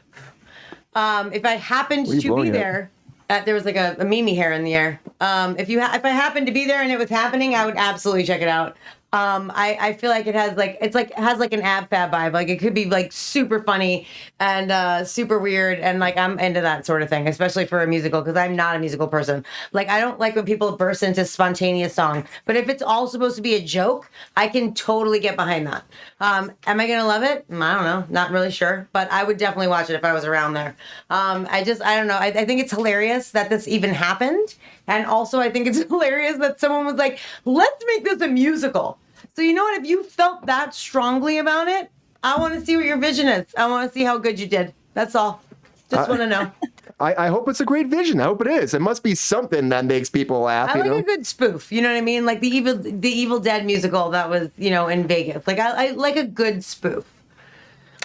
um, 0.95 1.32
if 1.32 1.45
I 1.45 1.57
happened 1.57 2.07
What 2.07 2.12
are 2.12 2.14
you 2.16 2.20
to 2.22 2.26
be 2.26 2.28
blowing 2.28 2.49
at? 2.49 2.53
there, 2.55 2.91
uh, 3.31 3.45
there 3.45 3.55
was 3.55 3.64
like 3.64 3.76
a, 3.76 3.97
a 3.99 4.05
Mimi 4.05 4.35
hair 4.35 4.53
in 4.53 4.64
the 4.64 4.74
air. 4.74 5.01
Um, 5.20 5.57
if 5.59 5.68
you 5.68 5.81
ha- 5.81 5.93
if 5.95 6.05
I 6.05 6.11
happened 6.11 6.47
to 6.47 6.53
be 6.53 6.66
there 6.66 6.83
and 6.83 6.91
it 6.91 6.99
was 6.99 7.11
happening, 7.11 7.55
I 7.55 7.66
would 7.66 7.76
absolutely 7.76 8.24
check 8.24 8.41
it 8.41 8.49
out. 8.49 8.76
Um, 9.11 9.51
I, 9.55 9.79
I 9.81 9.93
feel 9.95 10.11
like 10.11 10.27
it 10.27 10.35
has 10.35 10.55
like 10.59 10.77
it's 10.83 10.95
like 10.95 11.15
has 11.15 11.39
like 11.39 11.55
an 11.55 11.63
ab 11.63 11.89
fab 11.89 12.13
vibe. 12.13 12.35
Like 12.35 12.49
it 12.51 12.59
could 12.59 12.75
be 12.75 12.85
like 12.85 13.11
super 13.11 13.63
funny 13.63 14.07
and 14.39 14.71
uh, 14.71 15.03
super 15.03 15.39
weird 15.39 15.79
and 15.79 15.99
like 15.99 16.19
I'm 16.19 16.39
into 16.39 16.61
that 16.61 16.85
sort 16.85 17.01
of 17.01 17.09
thing, 17.09 17.27
especially 17.27 17.65
for 17.65 17.83
a 17.83 17.87
musical 17.87 18.21
because 18.21 18.37
I'm 18.37 18.55
not 18.55 18.77
a 18.77 18.79
musical 18.79 19.09
person. 19.09 19.47
Like 19.73 19.89
I 19.89 19.99
don't 20.01 20.19
like 20.19 20.37
when 20.37 20.45
people 20.45 20.77
burst 20.77 21.03
into 21.03 21.25
spontaneous 21.25 21.95
song. 21.95 22.27
But 22.45 22.57
if 22.57 22.69
it's 22.69 22.83
all 22.83 23.07
supposed 23.07 23.37
to 23.37 23.43
be 23.43 23.55
a 23.55 23.63
joke, 23.63 24.11
I 24.37 24.47
can 24.47 24.75
totally 24.75 25.21
get 25.21 25.37
behind 25.37 25.67
that. 25.69 25.85
Um, 26.21 26.53
am 26.67 26.79
I 26.79 26.87
gonna 26.87 27.07
love 27.07 27.23
it? 27.23 27.51
Mm, 27.51 27.63
I 27.63 27.75
don't 27.77 27.85
know, 27.85 28.05
not 28.11 28.31
really 28.31 28.51
sure, 28.51 28.91
but 28.93 29.11
I 29.11 29.25
would 29.25 29.39
definitely 29.39 29.69
watch 29.69 29.89
it 29.89 29.95
if 29.95 30.05
I 30.05 30.13
was 30.13 30.27
around 30.27 30.53
there. 30.53 30.77
Um, 31.09 31.49
I 31.51 31.65
just 31.65 31.81
I 31.81 31.97
don't 31.97 32.09
know. 32.09 32.19
I, 32.19 32.27
I 32.27 32.45
think 32.45 32.61
it's 32.61 32.73
hilarious 32.73 33.31
that 33.31 33.49
this 33.49 33.67
even 33.67 33.95
happened, 33.95 34.55
and 34.87 35.07
also 35.07 35.41
I 35.41 35.49
think 35.49 35.67
it's 35.67 35.83
hilarious 35.89 36.37
that 36.39 36.61
someone 36.61 36.85
was 36.85 36.97
like, 36.97 37.19
"Let's 37.47 37.83
make 37.87 38.05
this 38.05 38.21
a 38.21 38.29
musical." 38.29 38.99
So 39.39 39.43
you 39.43 39.53
know 39.55 39.62
what? 39.62 39.80
If 39.80 39.86
you 39.86 40.03
felt 40.03 40.47
that 40.47 40.74
strongly 40.74 41.39
about 41.39 41.68
it, 41.68 41.93
I 42.24 42.36
want 42.41 42.55
to 42.55 42.61
see 42.66 42.74
what 42.76 42.84
your 42.84 42.97
vision 42.97 43.28
is. 43.28 43.47
I 43.57 43.68
want 43.68 43.89
to 43.89 43.95
see 43.97 44.03
how 44.03 44.18
good 44.18 44.36
you 44.36 44.49
did. 44.49 44.74
That's 44.95 45.14
all. 45.14 45.41
Just 45.89 46.09
Uh, 46.09 46.11
want 46.11 46.22
to 46.22 46.26
know. 46.26 46.51
I, 46.99 47.26
I 47.26 47.28
hope 47.28 47.49
it's 47.49 47.61
a 47.61 47.64
great 47.64 47.86
vision. 47.86 48.20
I 48.20 48.24
hope 48.24 48.41
it 48.41 48.49
is. 48.49 48.74
It 48.74 48.80
must 48.80 49.05
be 49.05 49.14
something 49.14 49.68
that 49.68 49.84
makes 49.84 50.11
people 50.11 50.41
laugh, 50.41 50.70
I 50.70 50.78
you 50.78 50.80
like 50.80 50.91
know? 50.91 50.97
a 50.97 51.03
good 51.05 51.24
spoof. 51.24 51.70
You 51.70 51.82
know 51.82 51.89
what 51.89 51.97
I 51.99 52.01
mean? 52.01 52.26
Like 52.26 52.41
the 52.41 52.49
evil, 52.49 52.74
the 52.74 53.09
Evil 53.09 53.39
Dead 53.39 53.64
musical 53.64 54.11
that 54.11 54.28
was, 54.28 54.51
you 54.59 54.70
know, 54.70 54.89
in 54.89 55.07
Vegas. 55.07 55.47
Like 55.47 55.61
I, 55.61 55.86
I 55.86 55.91
like 55.93 56.16
a 56.16 56.24
good 56.24 56.64
spoof. 56.64 57.05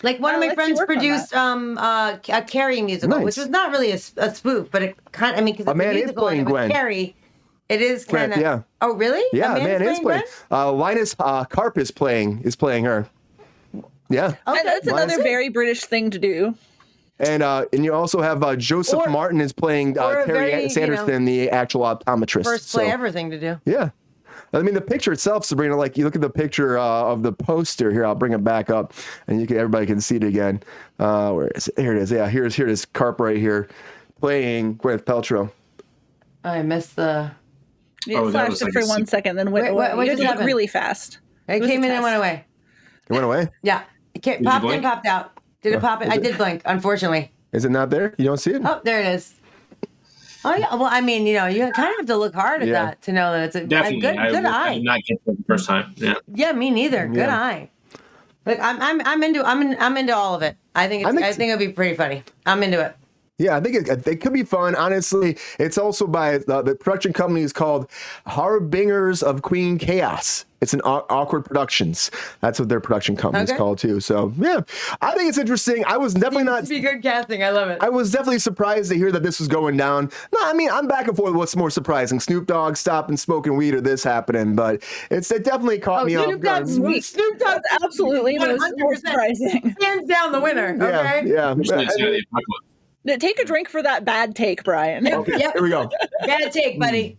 Like 0.03 0.19
one 0.19 0.35
of 0.35 0.39
my 0.39 0.53
friends 0.53 0.79
produced 0.85 1.33
um 1.33 1.79
uh, 1.79 2.17
a 2.29 2.41
Carrie 2.43 2.83
musical, 2.83 3.17
Nice. 3.17 3.25
which 3.25 3.37
was 3.37 3.49
not 3.49 3.71
really 3.71 3.89
a 3.89 3.97
spoof, 3.97 4.69
but 4.69 4.83
it 4.83 4.95
kind. 5.11 5.33
Of, 5.33 5.39
I 5.39 5.43
mean, 5.43 5.55
because 5.55 5.65
A 5.65 5.71
it's 5.71 5.77
man 5.79 5.87
a 5.87 5.91
is 5.93 5.95
musical 6.03 6.27
and 6.27 6.45
playing 6.45 6.47
it 6.47 6.51
was 6.51 6.67
Gwen. 6.67 6.69
Carrie. 6.69 7.15
It 7.69 7.81
is 7.81 8.05
Correct, 8.05 8.31
kind 8.31 8.33
of. 8.33 8.39
yeah. 8.39 8.61
Oh 8.81 8.93
really? 8.95 9.23
Yeah, 9.31 9.55
A 9.55 9.63
man, 9.63 9.81
is 9.81 9.99
playing. 9.99 10.21
Gwen? 10.21 10.23
Uh, 10.51 10.71
Linus 10.73 11.15
uh, 11.19 11.45
Karp 11.45 11.77
is 11.77 11.91
playing 11.91 12.41
is 12.43 12.55
playing 12.55 12.85
her. 12.85 13.07
Yeah, 14.09 14.35
Okay. 14.47 14.59
And 14.59 14.67
that's 14.67 14.85
Why 14.85 14.97
is 14.99 15.03
another 15.05 15.19
it? 15.21 15.23
very 15.23 15.49
British 15.49 15.85
thing 15.85 16.11
to 16.11 16.19
do. 16.19 16.55
and 17.19 17.41
uh, 17.41 17.65
and 17.73 17.83
you 17.85 17.93
also 17.93 18.21
have 18.21 18.43
uh, 18.43 18.55
Joseph 18.55 18.99
Or- 18.99 19.09
Martin 19.09 19.39
is 19.41 19.53
playing 19.53 19.97
uh, 19.97 20.25
Terry 20.25 20.51
very, 20.51 20.63
you 20.63 20.69
Sanderson, 20.69 21.25
the 21.25 21.49
actual 21.49 21.81
optometrist. 21.81 22.43
First 22.43 22.71
play 22.73 22.85
So, 22.85 22.91
everything 22.91 23.29
to 23.31 23.39
do. 23.39 23.59
Yeah. 23.65 23.89
I 24.55 24.61
mean, 24.61 24.75
the 24.75 24.81
picture 24.81 25.11
itself, 25.11 25.45
Sabrina, 25.45 25.75
like 25.75 25.97
you 25.97 26.03
look 26.05 26.13
at 26.15 26.21
the 26.21 26.29
picture 26.29 26.77
uh, 26.77 26.83
of 26.85 27.23
the 27.23 27.31
poster 27.31 27.91
here, 27.91 28.05
I'll 28.05 28.13
bring 28.13 28.33
it 28.33 28.43
back 28.43 28.69
up 28.69 28.93
and 29.25 29.41
you 29.41 29.47
can, 29.47 29.57
everybody 29.57 29.87
can 29.87 29.99
see 29.99 30.17
it 30.17 30.23
again. 30.23 30.61
Uh, 30.99 31.31
where 31.31 31.47
is 31.55 31.69
it? 31.69 31.79
Here 31.79 31.95
it 31.95 31.99
is. 31.99 32.11
Yeah, 32.11 32.29
here's, 32.29 32.53
here 32.55 32.67
it 32.67 32.71
is. 32.71 32.85
Karp 32.85 33.19
right 33.19 33.37
here 33.37 33.67
playing 34.19 34.77
Gwyneth 34.77 35.05
Paltrow. 35.05 35.49
I 36.43 36.61
missed 36.61 36.97
the. 36.97 37.31
Oh, 38.09 38.11
it 38.11 38.15
Oh, 38.27 38.31
flashed 38.31 38.49
was 38.49 38.61
it 38.61 38.65
like 38.65 38.73
for 38.73 38.79
a 38.81 38.85
one 38.87 39.05
then 39.37 39.51
went 39.51 39.65
Wait, 39.65 39.69
away. 39.71 39.73
what- 39.89 39.97
what 39.97 40.05
You 40.05 40.11
just 40.11 40.17
did 40.19 40.23
it 40.25 40.27
happened? 40.27 40.45
really 40.47 40.67
fast. 40.67 41.19
It 41.47 41.61
was 41.61 41.69
a 41.69 41.71
came 41.73 41.83
in 41.83 41.91
and 41.91 41.97
test. 41.97 42.03
went 42.03 42.15
away. 42.17 42.45
It 43.09 43.13
went 43.13 43.25
away. 43.25 43.47
Yeah. 43.63 43.81
It 44.13 44.21
came, 44.21 44.39
you 44.43 44.45
popped 44.49 44.63
in, 44.63 44.69
blink? 44.69 44.83
popped 44.83 45.05
out. 45.05 45.31
Did 45.61 45.73
it 45.73 45.77
oh, 45.77 45.79
pop 45.79 46.01
in? 46.01 46.11
I 46.11 46.17
did 46.17 46.37
blink, 46.37 46.61
unfortunately. 46.65 47.31
Is 47.51 47.65
it 47.65 47.69
not 47.71 47.89
there? 47.89 48.13
You 48.17 48.25
don't 48.25 48.37
see 48.37 48.51
it? 48.51 48.61
Oh, 48.65 48.81
there 48.83 48.99
it 48.99 49.07
is. 49.07 49.33
Oh 50.45 50.53
yeah. 50.55 50.75
Well, 50.75 50.89
I 50.91 50.99
mean, 51.01 51.25
you 51.25 51.35
know, 51.35 51.45
you 51.45 51.59
kind 51.71 51.89
of 51.89 51.95
have 51.97 52.05
to 52.07 52.17
look 52.17 52.33
hard 52.33 52.61
at 52.61 52.67
Yeah. 52.67 52.85
that 52.85 53.01
to 53.03 53.11
know 53.13 53.31
that 53.31 53.43
it's 53.45 53.55
a, 53.55 53.61
a 53.61 53.65
Definitely. 53.65 53.99
good, 54.01 54.17
I, 54.17 54.29
good 54.31 54.45
I 54.45 54.65
eye. 54.67 54.73
did 54.75 54.83
not 54.83 54.99
get 55.07 55.17
it 55.25 55.37
the 55.37 55.43
first 55.47 55.67
time. 55.67 55.93
Yeah. 55.95 56.15
Yeah, 56.33 56.51
me 56.51 56.69
neither. 56.69 57.07
Good 57.07 57.17
Yeah. 57.17 57.37
eye. 57.41 57.69
Like 58.45 58.59
I'm, 58.59 58.81
I'm, 58.81 59.01
I'm 59.05 59.23
into, 59.23 59.45
I'm, 59.45 59.61
in, 59.61 59.77
I'm 59.79 59.95
into 59.95 60.13
all 60.13 60.35
of 60.35 60.41
it. 60.41 60.57
I 60.75 60.87
think, 60.89 61.03
it's, 61.03 61.07
I 61.07 61.09
I 61.11 61.13
think 61.13 61.37
think, 61.37 61.49
s- 61.51 61.55
it'll 61.55 61.65
be 61.67 61.71
pretty 61.73 61.95
funny. 61.95 62.23
I'm 62.45 62.61
into 62.61 62.81
it. 62.81 62.93
Yeah, 63.39 63.55
I 63.57 63.61
think 63.61 63.75
it, 63.75 64.07
it 64.07 64.17
could 64.17 64.33
be 64.33 64.43
fun. 64.43 64.75
Honestly, 64.75 65.37
it's 65.57 65.79
also 65.79 66.05
by 66.05 66.37
the, 66.37 66.61
the 66.61 66.75
production 66.75 67.13
company 67.13 67.41
is 67.41 67.51
called 67.51 67.89
Harbingers 68.27 69.23
of 69.23 69.41
Queen 69.41 69.79
Chaos. 69.79 70.45
It's 70.61 70.73
an 70.73 70.81
Aw- 70.81 71.03
awkward 71.09 71.43
productions. 71.43 72.11
That's 72.41 72.59
what 72.59 72.69
their 72.69 72.79
production 72.79 73.17
company 73.17 73.43
is 73.43 73.49
Okay. 73.49 73.57
called 73.57 73.79
too. 73.79 73.99
So 73.99 74.31
yeah, 74.37 74.61
I 75.01 75.13
think 75.15 75.29
it's 75.29 75.39
interesting. 75.39 75.83
I 75.85 75.97
was 75.97 76.13
definitely 76.13 76.43
not. 76.43 76.69
Be 76.69 76.79
good 76.79 77.01
casting. 77.01 77.43
I 77.43 77.49
love 77.49 77.69
it. 77.69 77.79
I 77.81 77.89
was 77.89 78.11
definitely 78.11 78.37
surprised 78.39 78.91
to 78.91 78.97
hear 78.97 79.11
that 79.11 79.23
this 79.23 79.39
was 79.39 79.47
going 79.47 79.77
down. 79.77 80.11
No, 80.31 80.39
I 80.43 80.53
mean 80.53 80.69
I'm 80.71 80.87
back 80.87 81.07
and 81.07 81.17
forth. 81.17 81.33
What's 81.33 81.55
more 81.55 81.71
surprising, 81.71 82.19
Snoop 82.19 82.45
Dogg 82.45 82.77
stopping 82.77 83.17
smoking 83.17 83.57
weed 83.57 83.73
or 83.73 83.81
this 83.81 84.03
happening? 84.03 84.55
But 84.55 84.83
it's 85.09 85.31
it 85.31 85.43
definitely 85.43 85.79
caught 85.79 86.03
oh, 86.03 86.05
me 86.05 86.15
off 86.15 86.25
Snoop 86.25 86.41
guard. 86.41 86.59
Dogg's 86.59 86.75
sweet. 86.75 87.03
Snoop 87.03 87.39
Dogg 87.39 87.61
That's 87.69 87.83
absolutely 87.83 88.37
100%. 88.37 88.57
most 88.77 89.05
surprising. 89.05 89.75
hands 89.81 90.07
down 90.07 90.31
the 90.31 90.39
winner. 90.39 90.77
Okay. 90.79 91.23
yeah. 91.25 91.55
Usually 91.55 91.87
it's, 93.05 93.09
I 93.09 93.11
mean, 93.11 93.19
the 93.19 93.21
apocalypse. 93.21 93.21
Now, 93.21 93.27
Take 93.27 93.39
a 93.39 93.45
drink 93.45 93.69
for 93.69 93.83
that 93.83 94.05
bad 94.05 94.35
take, 94.35 94.63
Brian. 94.63 95.07
okay, 95.07 95.37
Yep. 95.37 95.53
here 95.53 95.63
we 95.63 95.69
go. 95.69 95.89
Gotta 96.25 96.49
take, 96.49 96.79
buddy. 96.79 97.17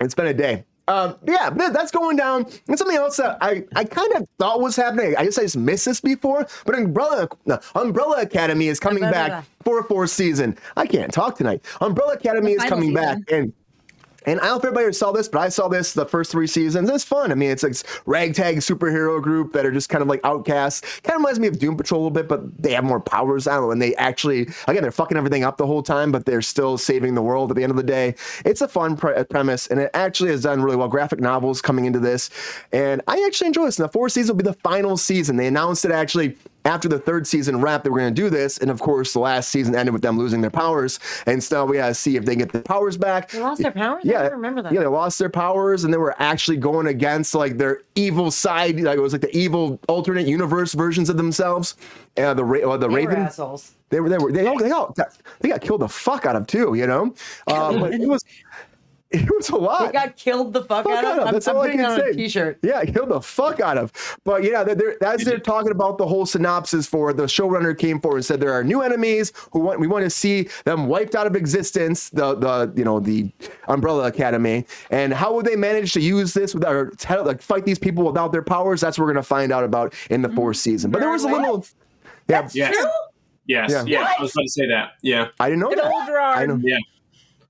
It's 0.00 0.14
been 0.14 0.26
a 0.28 0.34
day. 0.34 0.64
Um, 0.88 1.14
yeah, 1.28 1.50
that's 1.50 1.92
going 1.92 2.16
down. 2.16 2.46
And 2.66 2.76
something 2.76 2.96
else 2.96 3.18
that 3.18 3.38
I, 3.40 3.62
I 3.76 3.84
kind 3.84 4.12
of 4.14 4.26
thought 4.40 4.60
was 4.60 4.74
happening. 4.74 5.14
I 5.16 5.24
guess 5.24 5.38
I 5.38 5.42
just 5.42 5.56
missed 5.56 5.84
this 5.84 6.00
before. 6.00 6.46
But 6.66 6.74
Umbrella 6.74 7.28
no, 7.46 7.60
Umbrella 7.76 8.22
Academy 8.22 8.66
is 8.66 8.80
coming 8.80 9.04
Umbrella. 9.04 9.28
back 9.28 9.44
for 9.62 9.78
a 9.78 9.84
fourth 9.84 10.10
season. 10.10 10.58
I 10.76 10.86
can't 10.86 11.12
talk 11.12 11.36
tonight. 11.36 11.64
Umbrella 11.80 12.14
Academy 12.14 12.52
is 12.52 12.62
final 12.62 12.78
coming 12.78 12.94
back, 12.94 13.18
and 13.30 13.52
and 14.26 14.40
I 14.40 14.44
don't 14.44 14.50
know 14.52 14.56
if 14.58 14.64
everybody 14.64 14.92
saw 14.92 15.12
this, 15.12 15.28
but 15.28 15.40
I 15.40 15.48
saw 15.48 15.68
this 15.68 15.92
the 15.92 16.06
first 16.06 16.30
three 16.30 16.46
seasons. 16.46 16.90
It's 16.90 17.04
fun. 17.04 17.32
I 17.32 17.34
mean, 17.34 17.50
it's 17.50 17.62
like 17.62 17.72
this 17.72 17.84
ragtag 18.06 18.56
superhero 18.58 19.20
group 19.22 19.52
that 19.52 19.64
are 19.64 19.72
just 19.72 19.88
kind 19.88 20.02
of 20.02 20.08
like 20.08 20.20
outcasts. 20.24 21.00
Kind 21.00 21.16
of 21.16 21.20
reminds 21.20 21.40
me 21.40 21.48
of 21.48 21.58
Doom 21.58 21.76
Patrol 21.76 22.00
a 22.00 22.04
little 22.04 22.14
bit, 22.14 22.28
but 22.28 22.62
they 22.62 22.72
have 22.72 22.84
more 22.84 23.00
powers. 23.00 23.46
I 23.46 23.54
don't 23.54 23.64
know. 23.64 23.70
And 23.70 23.80
they 23.80 23.94
actually, 23.96 24.48
again, 24.68 24.82
they're 24.82 24.90
fucking 24.90 25.16
everything 25.16 25.44
up 25.44 25.56
the 25.56 25.66
whole 25.66 25.82
time, 25.82 26.12
but 26.12 26.26
they're 26.26 26.42
still 26.42 26.76
saving 26.78 27.14
the 27.14 27.22
world 27.22 27.50
at 27.50 27.56
the 27.56 27.62
end 27.62 27.70
of 27.70 27.76
the 27.76 27.82
day. 27.82 28.14
It's 28.44 28.60
a 28.60 28.68
fun 28.68 28.96
pre- 28.96 29.14
uh, 29.14 29.24
premise, 29.24 29.66
and 29.68 29.80
it 29.80 29.90
actually 29.94 30.30
has 30.30 30.42
done 30.42 30.62
really 30.62 30.76
well. 30.76 30.88
Graphic 30.88 31.20
novels 31.20 31.62
coming 31.62 31.84
into 31.84 31.98
this, 31.98 32.30
and 32.72 33.02
I 33.06 33.22
actually 33.26 33.48
enjoy 33.48 33.66
this. 33.66 33.78
And 33.78 33.88
the 33.88 33.92
fourth 33.92 34.12
season 34.12 34.36
will 34.36 34.42
be 34.42 34.48
the 34.48 34.58
final 34.58 34.96
season. 34.96 35.36
They 35.36 35.46
announced 35.46 35.84
it 35.84 35.92
actually 35.92 36.36
after 36.64 36.88
the 36.88 36.98
third 36.98 37.26
season 37.26 37.60
wrap 37.60 37.82
that 37.82 37.92
we're 37.92 38.00
going 38.00 38.14
to 38.14 38.22
do 38.22 38.30
this. 38.30 38.58
And 38.58 38.70
of 38.70 38.80
course, 38.80 39.12
the 39.12 39.20
last 39.20 39.50
season 39.50 39.74
ended 39.74 39.92
with 39.92 40.02
them 40.02 40.18
losing 40.18 40.40
their 40.40 40.50
powers. 40.50 40.98
And 41.26 41.42
so 41.42 41.64
we 41.64 41.76
got 41.78 41.88
to 41.88 41.94
see 41.94 42.16
if 42.16 42.24
they 42.24 42.36
get 42.36 42.52
the 42.52 42.60
powers 42.62 42.96
back. 42.96 43.30
They 43.30 43.40
lost 43.40 43.62
their 43.62 43.70
powers? 43.72 44.02
Yeah, 44.04 44.22
don't 44.22 44.32
remember 44.32 44.62
that. 44.62 44.72
Yeah, 44.72 44.80
they 44.80 44.86
lost 44.86 45.18
their 45.18 45.30
powers, 45.30 45.84
and 45.84 45.92
they 45.92 45.98
were 45.98 46.14
actually 46.20 46.56
going 46.58 46.86
against 46.86 47.34
like 47.34 47.58
their 47.58 47.82
evil 47.94 48.30
side. 48.30 48.78
Like 48.80 48.98
it 48.98 49.00
was 49.00 49.12
like 49.12 49.22
the 49.22 49.36
evil 49.36 49.80
alternate 49.88 50.26
universe 50.26 50.74
versions 50.74 51.08
of 51.08 51.16
themselves. 51.16 51.76
Uh, 52.16 52.34
the 52.34 52.44
uh, 52.44 52.76
the 52.76 52.88
They 52.88 53.04
were 53.04 53.08
Raven. 53.08 53.18
assholes. 53.20 53.72
They 53.90 54.00
were 54.00 54.08
they 54.08 54.18
were 54.18 54.32
they 54.32 54.46
all, 54.46 54.58
they 54.58 54.70
all 54.70 54.92
got, 54.92 55.16
they 55.40 55.48
got 55.48 55.60
killed 55.60 55.80
the 55.80 55.88
fuck 55.88 56.26
out 56.26 56.36
of 56.36 56.46
too. 56.46 56.74
You 56.74 56.86
know, 56.86 57.14
uh, 57.46 57.78
but 57.78 57.92
it 57.94 58.06
was 58.08 58.24
it 59.12 59.28
was 59.28 59.48
a 59.48 59.56
lot. 59.56 59.86
They 59.86 59.92
got 59.92 60.16
killed 60.16 60.52
the 60.52 60.62
fuck, 60.62 60.84
Fuck 60.84 60.98
out 60.98 61.04
out 61.04 61.12
of. 61.12 61.18
of, 61.18 61.26
I'm, 61.26 61.34
that's 61.34 61.48
I'm 61.48 61.56
all 61.56 61.62
I 61.62 61.66
putting 61.66 61.80
can 61.80 61.90
it 61.90 61.92
on 61.94 62.00
say. 62.00 62.10
a 62.10 62.14
t-shirt. 62.14 62.58
Yeah, 62.62 62.84
killed 62.84 63.08
the 63.08 63.20
fuck 63.20 63.58
out 63.58 63.76
of. 63.76 63.92
But 64.24 64.44
yeah, 64.44 64.62
they're, 64.62 64.76
they're, 64.76 65.04
as 65.04 65.24
they're 65.24 65.40
talking 65.40 65.72
about 65.72 65.98
the 65.98 66.06
whole 66.06 66.26
synopsis 66.26 66.86
for 66.86 67.10
it, 67.10 67.16
the 67.16 67.24
showrunner 67.24 67.76
came 67.76 68.00
forward 68.00 68.18
and 68.18 68.24
said 68.24 68.40
there 68.40 68.52
are 68.52 68.62
new 68.62 68.82
enemies 68.82 69.32
who 69.52 69.58
want 69.58 69.80
we 69.80 69.88
want 69.88 70.04
to 70.04 70.10
see 70.10 70.48
them 70.64 70.86
wiped 70.86 71.16
out 71.16 71.26
of 71.26 71.34
existence. 71.34 72.10
The 72.10 72.36
the 72.36 72.72
you 72.76 72.84
know 72.84 73.00
the 73.00 73.32
Umbrella 73.66 74.06
Academy 74.06 74.64
and 74.90 75.12
how 75.12 75.34
would 75.34 75.44
they 75.44 75.56
manage 75.56 75.92
to 75.94 76.00
use 76.00 76.32
this 76.32 76.54
without 76.54 76.76
or 76.76 76.90
tell, 76.90 77.24
like 77.24 77.42
fight 77.42 77.64
these 77.64 77.80
people 77.80 78.04
without 78.04 78.30
their 78.30 78.42
powers? 78.42 78.80
That's 78.80 78.96
what 78.96 79.06
we're 79.06 79.12
gonna 79.12 79.24
find 79.24 79.50
out 79.50 79.64
about 79.64 79.92
in 80.08 80.22
the 80.22 80.28
mm-hmm. 80.28 80.36
fourth 80.36 80.58
season. 80.58 80.92
But 80.92 81.00
there 81.00 81.10
was 81.10 81.24
a 81.24 81.28
little. 81.28 81.66
Yeah, 82.28 82.48
Yeah. 82.52 82.70
True? 82.70 82.86
Yes. 83.46 83.70
Yeah. 83.72 83.84
Yeah. 83.84 84.12
I 84.16 84.22
was 84.22 84.32
about 84.32 84.42
to 84.42 84.48
say 84.48 84.68
that. 84.68 84.92
Yeah. 85.02 85.28
I 85.40 85.48
didn't 85.48 85.60
know 85.60 85.70
Good 85.70 85.78
that. 85.78 85.92
old 85.92 86.06
Gerard. 86.06 86.38
I 86.38 86.46
know. 86.46 86.60
Yeah. 86.62 86.78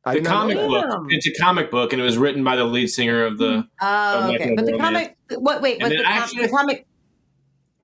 I 0.04 0.14
The 0.14 0.20
did 0.20 0.24
know 0.24 0.30
comic 0.30 0.56
book. 0.56 0.86
Damn. 0.88 1.06
It's 1.10 1.26
a 1.26 1.32
comic 1.34 1.70
book, 1.70 1.92
and 1.92 2.00
it 2.00 2.04
was 2.04 2.16
written 2.16 2.42
by 2.42 2.56
the 2.56 2.64
lead 2.64 2.88
singer 2.88 3.24
of 3.24 3.36
the. 3.38 3.66
Oh, 3.82 4.26
Like 4.28 4.40
okay. 4.40 4.54
But 4.54 4.66
the 4.66 4.78
comic, 4.78 5.16
what? 5.36 5.60
Wait, 5.60 5.74
And 5.74 5.82
was 5.82 5.90
then 5.90 5.98
the, 5.98 6.04
com- 6.04 6.12
actually- 6.12 6.42
the 6.42 6.48
comic 6.48 6.86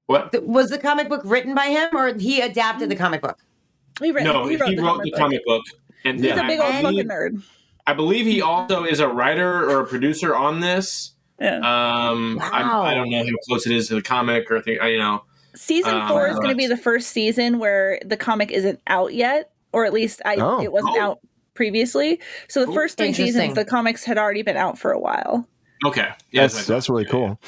What? 0.07 0.33
th- 0.33 0.45
was 0.45 0.71
the 0.71 0.79
comic 0.79 1.09
book 1.09 1.21
written 1.25 1.55
by 1.55 1.67
him, 1.67 1.89
or 1.95 2.15
he 2.15 2.41
adapted 2.41 2.89
the 2.89 2.97
comic 2.97 3.21
book? 3.23 3.39
He, 4.01 4.13
wrote, 4.13 4.25
No, 4.25 4.47
he 4.47 4.57
wrote, 4.57 4.71
the, 4.71 5.13
comic 5.17 5.45
book. 5.45 5.65
book. 5.65 5.81
And 6.05 6.19
He's 6.21 6.35
then 6.35 6.45
a 6.45 6.49
big 6.49 6.61
old 6.61 6.71
believe, 6.83 7.07
fucking 7.07 7.09
nerd. 7.09 7.43
I 7.87 7.93
believe 7.95 8.27
he 8.27 8.41
also 8.43 8.85
is 8.85 9.01
a 9.01 9.09
writer 9.09 9.69
or 9.71 9.81
a 9.81 9.87
producer 9.87 10.35
on 10.35 10.61
this. 10.61 11.13
Yeah. 11.41 11.57
Um, 11.59 12.37
Wow. 12.41 12.51
I, 12.83 12.93
I 12.93 12.95
don't 12.95 13.11
know 13.11 13.19
how 13.25 13.31
close 13.49 13.67
it 13.67 13.73
is 13.73 13.89
to 13.89 13.95
the 13.97 14.03
comic 14.03 14.51
or 14.51 14.61
thing. 14.63 14.79
You 14.83 14.99
know, 14.99 15.25
Season 15.55 15.95
Uh, 15.95 16.09
four 16.09 16.29
is 16.29 16.37
going 16.37 16.49
to 16.51 16.55
be 16.55 16.67
the 16.67 16.77
first 16.77 17.09
season 17.09 17.59
where 17.59 18.01
the 18.05 18.17
comic 18.17 18.51
isn't 18.53 18.81
out 18.87 19.13
yet, 19.15 19.51
or 19.73 19.85
at 19.87 19.93
least 19.93 20.21
I 20.25 20.37
Oh. 20.37 20.63
it 20.63 20.71
wasn't 20.73 20.97
Oh. 20.99 21.01
out 21.03 21.19
previously. 21.57 22.21
So 22.49 22.61
the 22.61 22.67
Cool. 22.67 22.75
first 22.75 22.97
three 22.99 23.13
seasons, 23.13 23.55
the 23.55 23.65
comics 23.65 24.05
had 24.05 24.19
already 24.19 24.43
been 24.43 24.57
out 24.57 24.79
for 24.79 24.93
a 24.93 24.99
while. 24.99 25.49
okay, 25.85 26.09
yeah, 26.31 26.43
That's 26.43 26.67
that's 26.67 26.89
really 26.89 27.05
cool. 27.07 27.41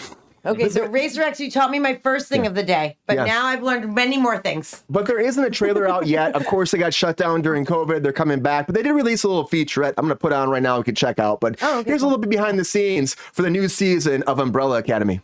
Okay, 0.46 0.68
so 0.70 0.86
Razor 0.86 1.22
X, 1.22 1.40
you 1.40 1.50
taught 1.50 1.70
me 1.70 1.78
my 1.78 1.94
first 1.96 2.28
thing 2.28 2.46
of 2.46 2.54
the 2.54 2.62
day, 2.62 2.96
but 3.06 3.16
Yeah. 3.16 3.24
now 3.24 3.44
I've 3.46 3.62
learned 3.62 3.92
many 3.94 4.16
more 4.16 4.38
things. 4.38 4.82
But 4.88 5.06
there 5.06 5.18
isn't 5.20 5.42
a 5.44 5.50
trailer 5.50 5.86
out 5.88 6.06
yet. 6.06 6.34
Of 6.34 6.46
course, 6.46 6.70
they 6.70 6.78
got 6.78 6.94
shut 6.94 7.16
down 7.16 7.42
during 7.42 7.66
COVID. 7.66 8.02
They're 8.02 8.12
coming 8.12 8.40
back, 8.40 8.66
but 8.66 8.74
they 8.74 8.82
did 8.82 8.92
release 8.92 9.24
a 9.24 9.28
little 9.28 9.46
featurette. 9.48 9.94
I'm 9.98 10.06
going 10.06 10.10
to 10.10 10.16
put 10.16 10.32
it 10.32 10.36
on 10.36 10.48
right 10.48 10.62
now. 10.62 10.78
We 10.78 10.84
can 10.84 10.94
check 10.94 11.18
out. 11.18 11.40
But 11.40 11.56
Oh, 11.60 11.80
okay, 11.80 11.90
here's 11.90 12.02
a 12.02 12.06
little 12.06 12.18
bit 12.20 12.30
behind 12.30 12.58
the 12.58 12.64
scenes 12.64 13.14
for 13.14 13.42
the 13.42 13.50
new 13.50 13.68
season 13.68 14.22
of 14.22 14.38
Umbrella 14.38 14.78
Academy. 14.78 15.20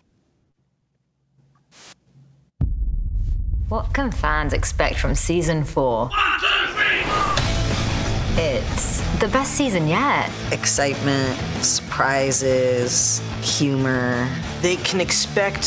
What 3.69 3.95
can 3.95 4.11
fans 4.11 4.53
expect 4.53 4.99
from 4.99 5.15
season 5.15 5.65
four? 5.65 6.11
It's 8.37 9.01
the 9.21 9.29
best 9.29 9.53
season 9.55 9.87
yet. 9.87 10.29
excitement, 10.51 11.39
surprises, 11.65 13.23
humor. 13.43 14.29
They 14.61 14.75
can 14.77 15.01
expect 15.01 15.65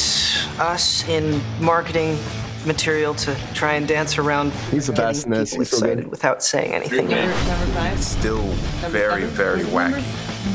us 0.59 1.07
in 1.07 1.41
marketing 1.61 2.17
material 2.65 3.13
to 3.15 3.37
try 3.53 3.73
and 3.75 3.87
dance 3.87 4.17
around. 4.17 4.51
He's 4.71 4.87
the 4.87 4.93
best 4.93 5.25
in 5.25 5.31
getting 5.31 5.39
this. 5.45 5.51
people 5.51 5.61
He's 5.63 5.69
so 5.69 5.79
good. 5.79 5.89
excited 5.91 6.11
without 6.11 6.43
saying 6.43 6.73
anything. 6.73 7.07
Number, 7.07 7.25
number 7.27 7.65
five. 7.67 8.03
Still 8.03 8.41
very, 8.89 9.23
very 9.23 9.61
wacky. 9.63 10.03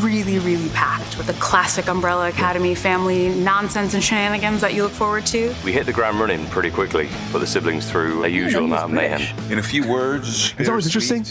really, 0.04 0.38
really 0.40 0.68
packed 0.70 1.16
with 1.16 1.26
the 1.28 1.32
classic 1.34 1.88
Umbrella 1.88 2.28
Academy 2.28 2.74
family 2.74 3.30
nonsense 3.30 3.94
and 3.94 4.04
shenanigans 4.04 4.60
that 4.60 4.74
you 4.74 4.82
look 4.82 4.92
forward 4.92 5.24
to. 5.26 5.54
We 5.64 5.72
hit 5.72 5.86
the 5.86 5.92
ground 5.94 6.20
running 6.20 6.44
pretty 6.48 6.70
quickly, 6.70 7.08
put 7.30 7.38
the 7.38 7.46
siblings 7.46 7.90
through 7.90 8.24
a 8.24 8.28
usual 8.28 8.66
amount 8.66 8.84
of 8.84 8.90
mayhem. 8.90 9.22
In 9.50 9.58
a 9.58 9.62
few 9.62 9.88
words, 9.88 10.52
It's 10.58 10.68
always 10.68 10.84
interesting. 10.84 11.24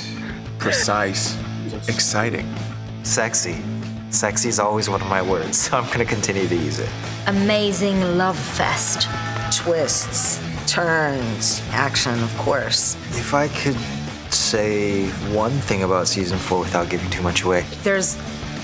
Precise, 0.62 1.38
exciting. 1.90 2.48
Sexy. 3.04 3.62
Sexy 4.12 4.50
is 4.50 4.60
always 4.60 4.90
one 4.90 5.02
of 5.02 5.08
my 5.08 5.22
words, 5.22 5.58
so 5.58 5.78
I'm 5.78 5.86
going 5.88 6.00
to 6.00 6.06
continue 6.06 6.48
to 6.48 6.56
use 6.56 6.80
it. 6.80 6.90
Amazing 7.28 8.00
love 8.18 8.38
fest. 8.38 9.08
Twists, 9.56 10.40
turns, 10.72 11.62
action, 11.72 12.22
of 12.24 12.38
course. 12.38 12.96
If 13.18 13.34
I 13.34 13.48
could 13.50 13.76
say 14.32 15.08
one 15.34 15.52
thing 15.52 15.84
about 15.84 16.08
season 16.08 16.38
four 16.38 16.60
without 16.60 16.90
giving 16.90 17.10
too 17.10 17.22
much 17.22 17.44
away, 17.44 17.66
There's 17.84 18.18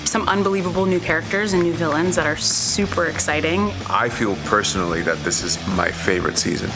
some 0.04 0.26
unbelievable 0.28 0.86
new 0.86 1.00
characters 1.00 1.52
and 1.52 1.62
new 1.62 1.74
villains 1.74 2.16
that 2.16 2.26
are 2.26 2.36
super 2.36 3.06
exciting. 3.06 3.70
I 3.90 4.08
feel 4.08 4.36
personally 4.46 5.02
that 5.02 5.18
this 5.18 5.42
is 5.42 5.58
my 5.76 5.90
favorite 5.90 6.38
season. 6.38 6.70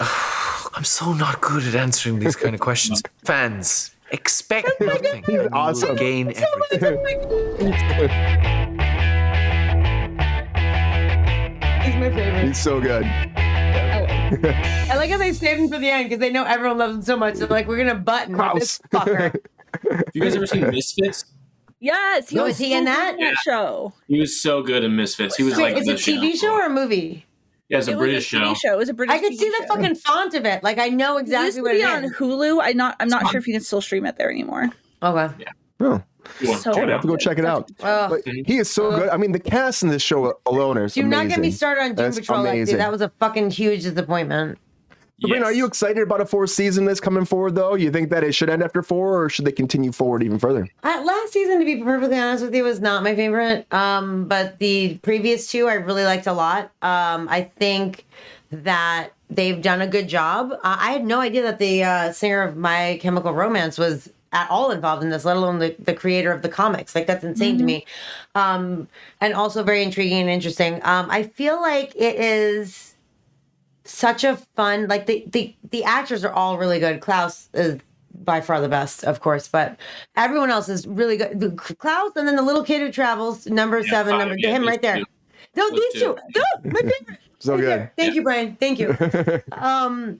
I'm 0.76 0.82
so 0.82 1.12
not 1.12 1.40
good 1.40 1.62
at 1.68 1.76
answering 1.76 2.18
these 2.18 2.34
kind 2.34 2.52
of 2.54 2.60
questions. 2.60 3.00
Fans, 3.24 3.93
expect 4.10 4.70
oh 4.80 4.84
nothing. 4.84 5.24
You 5.28 5.38
will 5.42 5.48
awesome. 5.52 5.96
gain 5.96 6.32
everything. 6.34 6.98
He's 11.82 11.94
my 11.96 12.10
favorite. 12.10 12.46
He's 12.46 12.58
so 12.62 12.80
good. 12.80 13.04
I 13.04 14.94
like 14.96 15.10
how 15.10 15.18
they 15.18 15.32
saved 15.32 15.60
him 15.60 15.68
for 15.68 15.78
the 15.78 15.90
end 15.90 16.04
because 16.08 16.18
they 16.20 16.30
know 16.30 16.44
everyone 16.44 16.78
loves 16.78 16.96
him 16.96 17.02
so 17.02 17.16
much. 17.16 17.34
They're 17.36 17.46
like, 17.48 17.66
we're 17.68 17.76
gonna 17.76 17.94
button 17.94 18.36
with 18.36 18.54
this 18.54 18.80
fucker. 18.92 19.32
Have 19.90 20.04
you 20.14 20.22
guys 20.22 20.34
ever 20.36 20.46
seen 20.46 20.70
Misfits? 20.70 21.26
Yes, 21.80 22.30
he 22.30 22.38
Oh, 22.38 22.44
was 22.44 22.56
he 22.56 22.70
so 22.72 22.78
in 22.78 22.84
good 22.84 22.92
that? 22.94 23.36
show. 23.44 23.92
He 24.08 24.18
was 24.18 24.40
so 24.40 24.62
good 24.62 24.82
in 24.84 24.96
Misfits. 24.96 25.36
He 25.36 25.42
was 25.42 25.56
Wait, 25.56 25.74
like 25.74 25.76
is 25.76 25.86
the 25.86 25.92
it 25.94 26.00
a 26.08 26.10
TV 26.20 26.34
show 26.40 26.52
or 26.54 26.64
a 26.66 26.70
movie? 26.70 27.26
Yeah, 27.68 27.78
it's 27.78 27.88
a 27.88 27.92
It 27.92 27.98
British 27.98 28.32
was 28.32 28.42
a 28.42 28.44
TV 28.44 28.48
show. 28.48 28.54
show. 28.54 28.74
It 28.74 28.78
was 28.78 28.88
a 28.88 28.94
British. 28.94 29.14
I 29.16 29.18
could 29.20 29.32
TV 29.32 29.38
see 29.38 29.48
the 29.50 29.66
show. 29.66 29.74
fucking 29.74 29.94
font 29.96 30.34
of 30.34 30.44
it. 30.44 30.62
Like 30.62 30.78
I 30.78 30.88
know 30.88 31.16
It 31.16 31.26
used 31.26 31.32
exactly 31.32 31.52
to 31.56 31.62
what 31.62 31.72
be 31.72 31.80
it 31.80 31.84
on. 31.86 32.02
Hulu. 32.10 32.60
I 32.62 32.72
not. 32.72 32.96
I'm 33.00 33.08
not 33.08 33.30
sure 33.30 33.38
if 33.38 33.46
you 33.46 33.54
can 33.54 33.62
still 33.62 33.80
stream 33.80 34.04
it 34.06 34.16
there 34.16 34.30
anymore. 34.30 34.70
Okay. 35.02 35.34
Oh, 35.80 36.02
You 36.40 36.48
want 36.48 36.62
to 36.62 36.62
So 36.62 36.72
check 36.72 36.82
it 36.84 36.88
I 36.88 36.92
have 36.92 37.00
to 37.02 37.08
go 37.08 37.16
check 37.16 37.38
it 37.38 37.44
out. 37.44 37.70
Oh. 37.80 38.08
But 38.08 38.24
mm-hmm. 38.24 38.44
he 38.44 38.58
is 38.58 38.70
so 38.70 38.90
good. 38.90 39.08
I 39.08 39.16
mean, 39.16 39.32
the 39.32 39.40
cast 39.40 39.82
in 39.82 39.88
this 39.88 40.02
show 40.02 40.38
alone 40.46 40.78
is 40.78 40.94
Do 40.94 41.00
amazing. 41.00 41.10
not 41.10 41.28
get 41.28 41.40
me 41.40 41.50
started 41.50 41.80
on 41.82 41.86
Doom 41.88 41.96
That's 41.96 42.20
Patrol. 42.20 42.42
Like, 42.44 42.64
dude, 42.66 42.78
that 42.78 42.90
was 42.92 43.00
a 43.00 43.08
fucking 43.20 43.50
huge 43.50 43.82
disappointment. 43.82 44.58
Sabrina, 45.20 45.44
are 45.44 45.52
you 45.52 45.64
excited 45.64 46.02
about 46.02 46.20
a 46.20 46.26
fourth 46.26 46.50
season 46.50 46.84
that's 46.84 47.00
coming 47.00 47.24
forward, 47.24 47.54
though? 47.54 47.74
You 47.74 47.90
think 47.90 48.10
that 48.10 48.24
it 48.24 48.34
should 48.34 48.50
end 48.50 48.62
after 48.62 48.82
four, 48.82 49.22
or 49.22 49.28
should 49.30 49.44
they 49.44 49.52
continue 49.52 49.92
forward 49.92 50.22
even 50.22 50.38
further? 50.38 50.68
Uh, 50.82 51.02
last 51.04 51.32
season, 51.32 51.60
to 51.60 51.64
be 51.64 51.82
perfectly 51.82 52.18
honest 52.18 52.44
with 52.44 52.54
you, 52.54 52.64
was 52.64 52.80
not 52.80 53.04
my 53.04 53.14
favorite. 53.14 53.72
Um, 53.72 54.26
but 54.26 54.58
the 54.58 54.98
previous 55.02 55.50
two, 55.50 55.68
I 55.68 55.74
really 55.74 56.04
liked 56.04 56.26
a 56.26 56.32
lot. 56.32 56.72
Um, 56.82 57.28
I 57.28 57.50
think 57.58 58.06
that 58.50 59.10
they've 59.30 59.62
done 59.62 59.80
a 59.80 59.86
good 59.86 60.08
job. 60.08 60.52
Uh, 60.52 60.76
I 60.80 60.92
had 60.92 61.04
no 61.04 61.20
idea 61.20 61.42
that 61.42 61.58
the 61.58 61.84
uh, 61.84 62.12
singer 62.12 62.42
of 62.42 62.56
My 62.56 62.98
Chemical 63.00 63.32
Romance 63.32 63.78
was 63.78 64.10
at 64.32 64.50
all 64.50 64.72
involved 64.72 65.04
in 65.04 65.10
this, 65.10 65.24
let 65.24 65.36
alone 65.36 65.60
the, 65.60 65.76
the 65.78 65.94
creator 65.94 66.32
of 66.32 66.42
the 66.42 66.48
comics. 66.48 66.94
Like 66.94 67.06
that's 67.06 67.22
insane 67.22 67.56
to 67.58 67.64
me. 67.64 67.86
Um, 68.34 68.88
and 69.20 69.32
also 69.32 69.62
very 69.62 69.82
intriguing 69.82 70.22
and 70.22 70.28
interesting. 70.28 70.74
Um, 70.82 71.08
I 71.08 71.22
feel 71.22 71.60
like 71.60 71.94
it 71.94 72.16
is 72.16 72.93
such 73.84 74.24
a 74.24 74.36
fun 74.56 74.86
like 74.88 75.06
the 75.06 75.24
the 75.28 75.54
the 75.70 75.84
actors 75.84 76.24
are 76.24 76.32
all 76.32 76.56
really 76.58 76.78
good. 76.80 77.00
Klaus 77.00 77.48
is 77.54 77.80
by 78.24 78.40
far 78.40 78.60
the 78.60 78.68
best, 78.68 79.04
of 79.04 79.20
course, 79.20 79.48
but 79.48 79.76
everyone 80.16 80.50
else 80.50 80.68
is 80.68 80.86
really 80.86 81.16
good. 81.16 81.56
Klaus 81.56 82.12
and 82.16 82.26
then 82.28 82.36
the 82.36 82.42
little 82.42 82.62
kid 82.64 82.80
who 82.80 82.90
travels, 82.92 83.46
number 83.46 83.80
Yeah, 83.80 83.90
seven, 83.90 84.18
number 84.18 84.36
yeah, 84.38 84.50
him 84.50 84.66
right 84.66 84.80
there. 84.80 84.96
two. 84.98 85.04
No, 85.56 85.68
Those 85.70 85.80
these 85.80 85.92
two. 85.94 86.16
two. 86.34 86.40
No, 86.64 86.70
my 86.72 86.80
favorite. 86.80 87.18
So 87.40 87.52
Right 87.56 87.60
good. 87.60 87.68
there. 87.68 87.92
Thank 87.98 88.14
you, 88.14 88.22
Brian. 88.22 88.56
Thank 88.56 88.78
you. 88.78 88.96
um, 89.52 90.18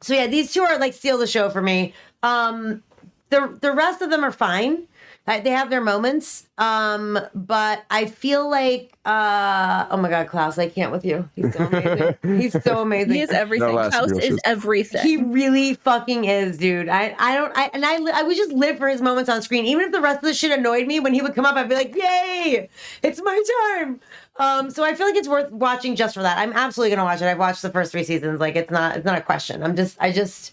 so 0.00 0.14
yeah, 0.14 0.26
these 0.26 0.50
two 0.50 0.62
are 0.62 0.78
like 0.78 0.94
steal 0.94 1.18
the 1.18 1.26
show 1.26 1.50
for 1.50 1.60
me. 1.60 1.92
Um, 2.22 2.82
the 3.28 3.58
the 3.60 3.72
rest 3.72 4.00
of 4.00 4.08
them 4.08 4.24
are 4.24 4.32
fine. 4.32 4.86
They 5.26 5.50
have 5.50 5.70
their 5.70 5.80
moments. 5.80 6.48
Um, 6.58 7.18
but 7.34 7.84
I 7.90 8.06
feel 8.06 8.48
like 8.48 8.92
uh 9.06 9.86
oh 9.90 9.96
my 9.96 10.08
god, 10.08 10.28
Klaus, 10.28 10.58
I 10.58 10.68
can't 10.68 10.92
with 10.92 11.04
you. 11.04 11.28
He's 11.34 11.52
so 11.54 11.64
amazing. 11.64 12.16
He's 12.40 12.62
so 12.62 12.82
amazing. 12.82 13.12
He 13.12 13.20
is 13.20 13.30
everything. 13.30 13.74
last 13.74 13.92
Klaus 13.92 14.12
is 14.12 14.24
shit. 14.24 14.38
everything. 14.44 15.02
He 15.02 15.16
really 15.16 15.74
fucking 15.74 16.24
is, 16.24 16.58
dude. 16.58 16.88
I, 16.88 17.14
I 17.18 17.34
don't, 17.36 17.52
I, 17.56 17.70
and 17.74 17.84
I, 17.84 17.94
I 18.20 18.22
would 18.22 18.36
just 18.36 18.52
live 18.52 18.78
for 18.78 18.88
his 18.88 19.02
moments 19.02 19.28
on 19.28 19.42
screen. 19.42 19.64
Even 19.66 19.86
if 19.86 19.92
the 19.92 20.00
rest 20.00 20.18
of 20.18 20.24
the 20.24 20.34
shit 20.34 20.56
annoyed 20.56 20.86
me, 20.86 21.00
when 21.00 21.12
he 21.12 21.22
would 21.22 21.34
come 21.34 21.44
up, 21.44 21.56
I'd 21.56 21.68
be 21.68 21.74
like, 21.74 21.94
yay, 21.94 22.68
it's 23.02 23.20
my 23.22 23.42
time. 23.78 24.00
Um, 24.36 24.70
so 24.70 24.84
I 24.84 24.94
feel 24.94 25.06
like 25.06 25.16
it's 25.16 25.28
worth 25.28 25.50
watching 25.50 25.96
just 25.96 26.14
for 26.14 26.22
that. 26.22 26.38
I'm 26.38 26.52
absolutely 26.52 26.94
gonna 26.94 27.04
watch 27.04 27.20
it. 27.22 27.26
I've 27.26 27.38
watched 27.38 27.62
the 27.62 27.70
first 27.70 27.92
three 27.92 28.04
seasons. 28.04 28.40
Like 28.40 28.56
it's 28.56 28.70
not, 28.70 28.96
it's 28.96 29.04
not 29.04 29.18
a 29.18 29.22
question. 29.22 29.62
I'm 29.62 29.76
just, 29.76 29.96
I 30.00 30.12
just, 30.12 30.52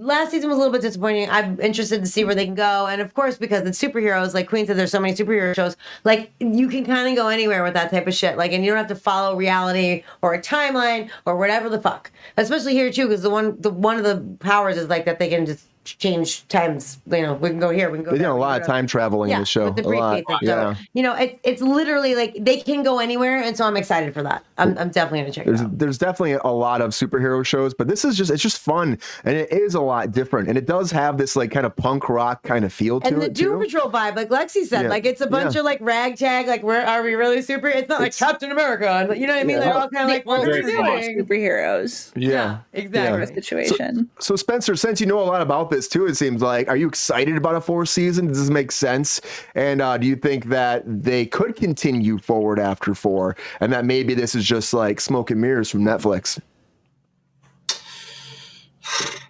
last 0.00 0.30
season 0.30 0.48
was 0.48 0.56
a 0.56 0.58
little 0.58 0.72
bit 0.72 0.82
disappointing. 0.82 1.28
I'm 1.30 1.60
interested 1.60 2.00
to 2.00 2.06
see 2.06 2.24
where 2.24 2.34
they 2.34 2.44
can 2.44 2.54
go. 2.54 2.86
And 2.86 3.00
of 3.00 3.14
course, 3.14 3.36
because 3.38 3.66
it's 3.66 3.80
superheroes, 3.80 4.34
like 4.34 4.48
Queen 4.48 4.66
said, 4.66 4.76
there's 4.76 4.90
so 4.90 5.00
many 5.00 5.14
superhero 5.14 5.54
shows, 5.54 5.76
like 6.04 6.32
you 6.40 6.68
can 6.68 6.84
kind 6.84 7.08
of 7.08 7.16
go 7.16 7.28
anywhere 7.28 7.62
with 7.62 7.74
that 7.74 7.90
type 7.90 8.06
of 8.06 8.14
shit. 8.14 8.36
Like, 8.36 8.52
and 8.52 8.64
you 8.64 8.70
don't 8.70 8.78
have 8.78 8.88
to 8.88 8.94
follow 8.94 9.36
reality 9.36 10.04
or 10.22 10.34
a 10.34 10.40
timeline 10.40 11.10
or 11.24 11.36
whatever 11.36 11.68
the 11.68 11.80
fuck. 11.80 12.10
Especially 12.36 12.72
here 12.72 12.92
too, 12.92 13.08
because 13.08 13.22
the 13.22 13.30
one, 13.30 13.60
the 13.60 13.70
one 13.70 13.96
of 13.96 14.04
the 14.04 14.36
powers 14.44 14.76
is 14.76 14.88
like 14.88 15.04
that 15.04 15.18
they 15.18 15.28
can 15.28 15.46
just 15.46 15.66
change 15.86 16.46
times. 16.48 16.98
You 17.10 17.22
know, 17.22 17.34
we 17.34 17.48
can 17.50 17.58
go 17.60 17.70
here, 17.70 17.90
we 17.90 17.98
can 17.98 18.04
go. 18.04 18.10
They 18.12 18.18
did 18.18 18.24
there, 18.24 18.30
a 18.32 18.36
lot 18.36 18.60
of 18.60 18.66
time 18.66 18.86
traveling 18.86 19.30
in 19.30 19.38
the 19.40 19.44
show. 19.46 19.66
with 19.66 19.76
the 19.76 19.82
a 19.82 19.88
lot. 19.90 20.12
briefcase 20.12 20.36
and 20.40 20.48
Yeah. 20.48 20.74
stuff. 20.74 20.86
You 20.94 21.02
know, 21.02 21.14
it, 21.14 21.38
it's 21.44 21.62
literally 21.62 22.14
like 22.14 22.36
they 22.40 22.58
can 22.58 22.82
go 22.82 22.98
anywhere, 22.98 23.42
and 23.42 23.56
so 23.56 23.64
I'm 23.66 23.76
excited 23.76 24.12
for 24.14 24.22
that. 24.22 24.44
I'm, 24.58 24.76
I'm 24.78 24.90
definitely 24.90 25.20
gonna 25.20 25.32
check 25.32 25.46
it 25.46 25.50
There's 25.50 25.60
out. 25.62 25.78
there's 25.78 25.98
definitely 25.98 26.32
a 26.44 26.48
lot 26.52 26.80
of 26.80 26.90
superhero 26.90 27.44
shows, 27.44 27.74
but 27.74 27.88
this 27.88 28.04
is 28.04 28.16
just 28.16 28.30
it's 28.30 28.42
just 28.42 28.58
fun 28.58 28.98
and 29.24 29.36
it 29.36 29.52
is 29.52 29.74
a 29.74 29.80
lot 29.80 30.12
different 30.12 30.48
and 30.48 30.56
it 30.56 30.64
does 30.66 30.90
have 30.90 31.18
this 31.18 31.36
like 31.36 31.50
kind 31.50 31.66
of 31.66 31.76
punk 31.76 32.08
rock 32.08 32.42
kind 32.42 32.64
of 32.64 32.72
feel 32.72 33.00
to 33.00 33.06
And 33.06 33.20
the 33.20 33.28
Doom 33.28 33.60
too. 33.60 33.66
Patrol 33.66 33.90
vibe, 33.92 34.16
like 34.16 34.30
Lexi 34.30 34.64
said, 34.64 34.82
Yeah. 34.84 34.88
like 34.88 35.04
it's 35.04 35.20
a 35.20 35.26
bunch 35.26 35.54
Yeah. 35.54 35.60
of 35.60 35.64
like 35.66 35.78
ragtag, 35.82 36.46
like 36.46 36.62
where 36.62 36.86
are 36.86 37.02
we 37.02 37.14
really 37.14 37.42
super? 37.42 37.68
It's 37.68 37.88
not 37.88 38.00
like 38.00 38.08
It's- 38.08 38.18
Captain 38.18 38.50
America, 38.50 38.88
and 38.88 39.20
you 39.20 39.26
know 39.26 39.34
what 39.34 39.40
I 39.40 39.44
mean? 39.44 39.58
Yeah. 39.58 39.64
They're 39.66 39.74
all 39.74 39.88
kind 39.90 40.04
of 40.04 40.08
like, 40.08 40.24
what 40.24 40.40
we 40.46 40.46
ultimate 40.54 40.72
doing? 40.72 41.26
superheroes 41.26 42.12
Yeah. 42.16 42.58
Exactly. 42.72 43.34
situation. 43.34 44.08
So 44.20 44.36
Spencer, 44.36 44.74
since 44.76 45.00
you 45.02 45.06
know 45.06 45.20
a 45.20 45.24
lot 45.24 45.42
about 45.42 45.68
this 45.68 45.75
too, 45.84 46.06
it 46.06 46.16
seems 46.16 46.42
like, 46.42 46.68
are 46.68 46.76
you 46.76 46.88
excited 46.88 47.36
about 47.36 47.54
a 47.54 47.60
fourth 47.60 47.88
season? 47.88 48.28
Does 48.28 48.40
this 48.40 48.50
make 48.50 48.72
sense? 48.72 49.20
And 49.54 49.82
uh, 49.82 49.98
do 49.98 50.06
you 50.06 50.16
think 50.16 50.46
that 50.46 50.82
they 50.86 51.26
could 51.26 51.56
continue 51.56 52.18
forward 52.18 52.58
after 52.58 52.94
four, 52.94 53.36
and 53.60 53.72
that 53.72 53.84
maybe 53.84 54.14
this 54.14 54.34
is 54.34 54.44
just 54.44 54.72
like 54.72 55.00
smoke 55.00 55.30
and 55.30 55.40
mirrors 55.40 55.70
from 55.70 55.82
Netflix? 55.82 56.40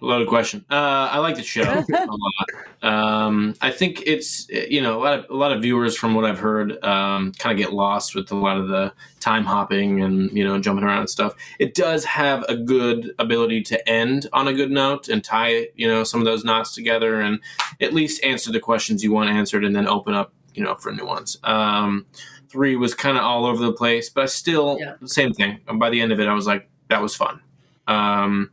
Loaded 0.01 0.27
question. 0.27 0.63
Uh, 0.69 1.09
I 1.11 1.19
like 1.19 1.35
the 1.35 1.43
show 1.43 1.63
a 1.63 1.85
lot. 1.89 2.83
Um, 2.83 3.55
I 3.61 3.71
think 3.71 4.03
it's 4.05 4.47
you 4.49 4.81
know 4.81 4.97
a 4.97 5.01
lot 5.01 5.19
of 5.19 5.29
a 5.29 5.33
lot 5.33 5.51
of 5.51 5.61
viewers 5.61 5.97
from 5.97 6.13
what 6.13 6.25
I've 6.25 6.39
heard 6.39 6.83
um, 6.83 7.31
kind 7.33 7.51
of 7.51 7.57
get 7.57 7.73
lost 7.73 8.13
with 8.13 8.31
a 8.31 8.35
lot 8.35 8.57
of 8.57 8.67
the 8.67 8.93
time 9.19 9.43
hopping 9.43 10.01
and 10.01 10.31
you 10.31 10.43
know 10.43 10.59
jumping 10.59 10.83
around 10.83 10.99
and 10.99 11.09
stuff. 11.09 11.33
It 11.59 11.73
does 11.73 12.05
have 12.05 12.43
a 12.47 12.55
good 12.55 13.13
ability 13.17 13.63
to 13.63 13.89
end 13.89 14.27
on 14.33 14.47
a 14.47 14.53
good 14.53 14.71
note 14.71 15.09
and 15.09 15.23
tie 15.23 15.69
you 15.75 15.87
know 15.87 16.03
some 16.03 16.19
of 16.19 16.25
those 16.25 16.43
knots 16.43 16.75
together 16.75 17.19
and 17.19 17.39
at 17.81 17.93
least 17.93 18.23
answer 18.23 18.51
the 18.51 18.59
questions 18.59 19.03
you 19.03 19.11
want 19.11 19.29
answered 19.29 19.65
and 19.65 19.75
then 19.75 19.87
open 19.87 20.13
up 20.13 20.33
you 20.53 20.63
know 20.63 20.75
for 20.75 20.91
new 20.91 21.05
ones. 21.05 21.37
Um, 21.43 22.05
three 22.49 22.75
was 22.75 22.93
kind 22.93 23.17
of 23.17 23.23
all 23.23 23.45
over 23.45 23.63
the 23.63 23.73
place, 23.73 24.09
but 24.09 24.29
still 24.29 24.79
same 25.05 25.33
thing. 25.33 25.59
By 25.75 25.89
the 25.89 26.01
end 26.01 26.11
of 26.11 26.19
it, 26.19 26.27
I 26.27 26.33
was 26.33 26.45
like 26.45 26.69
that 26.89 27.01
was 27.01 27.15
fun. 27.15 27.41
Um, 27.87 28.51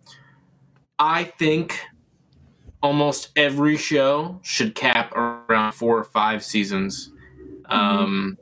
I 0.98 1.24
think 1.24 1.80
almost 2.82 3.30
every 3.36 3.76
show 3.76 4.38
should 4.42 4.74
cap 4.74 5.12
around 5.16 5.72
four 5.72 5.98
or 5.98 6.04
five 6.04 6.44
seasons. 6.44 7.10
Um, 7.66 8.36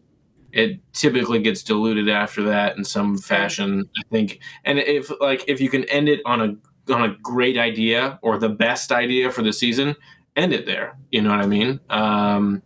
it 0.53 0.81
typically 0.93 1.41
gets 1.41 1.63
diluted 1.63 2.09
after 2.09 2.43
that 2.43 2.77
in 2.77 2.85
some 2.85 3.17
fashion, 3.17 3.89
I 3.97 4.03
think. 4.11 4.41
And 4.65 4.79
if 4.79 5.11
like 5.21 5.45
if 5.49 5.61
you 5.61 5.71
can 5.71 5.85
end 5.85 6.09
it 6.09 6.21
on 6.27 6.41
a 6.41 6.93
on 6.93 7.05
a 7.05 7.17
great 7.23 7.57
idea 7.57 8.19
or 8.23 8.39
the 8.39 8.49
best 8.49 8.93
idea 8.93 9.31
for 9.31 9.43
the 9.43 9.53
season, 9.53 9.97
end 10.37 10.53
it 10.53 10.67
there. 10.67 10.99
You 11.11 11.23
know 11.23 11.31
what 11.31 11.41
I 11.41 11.47
mean? 11.47 11.81
Um, 11.89 12.63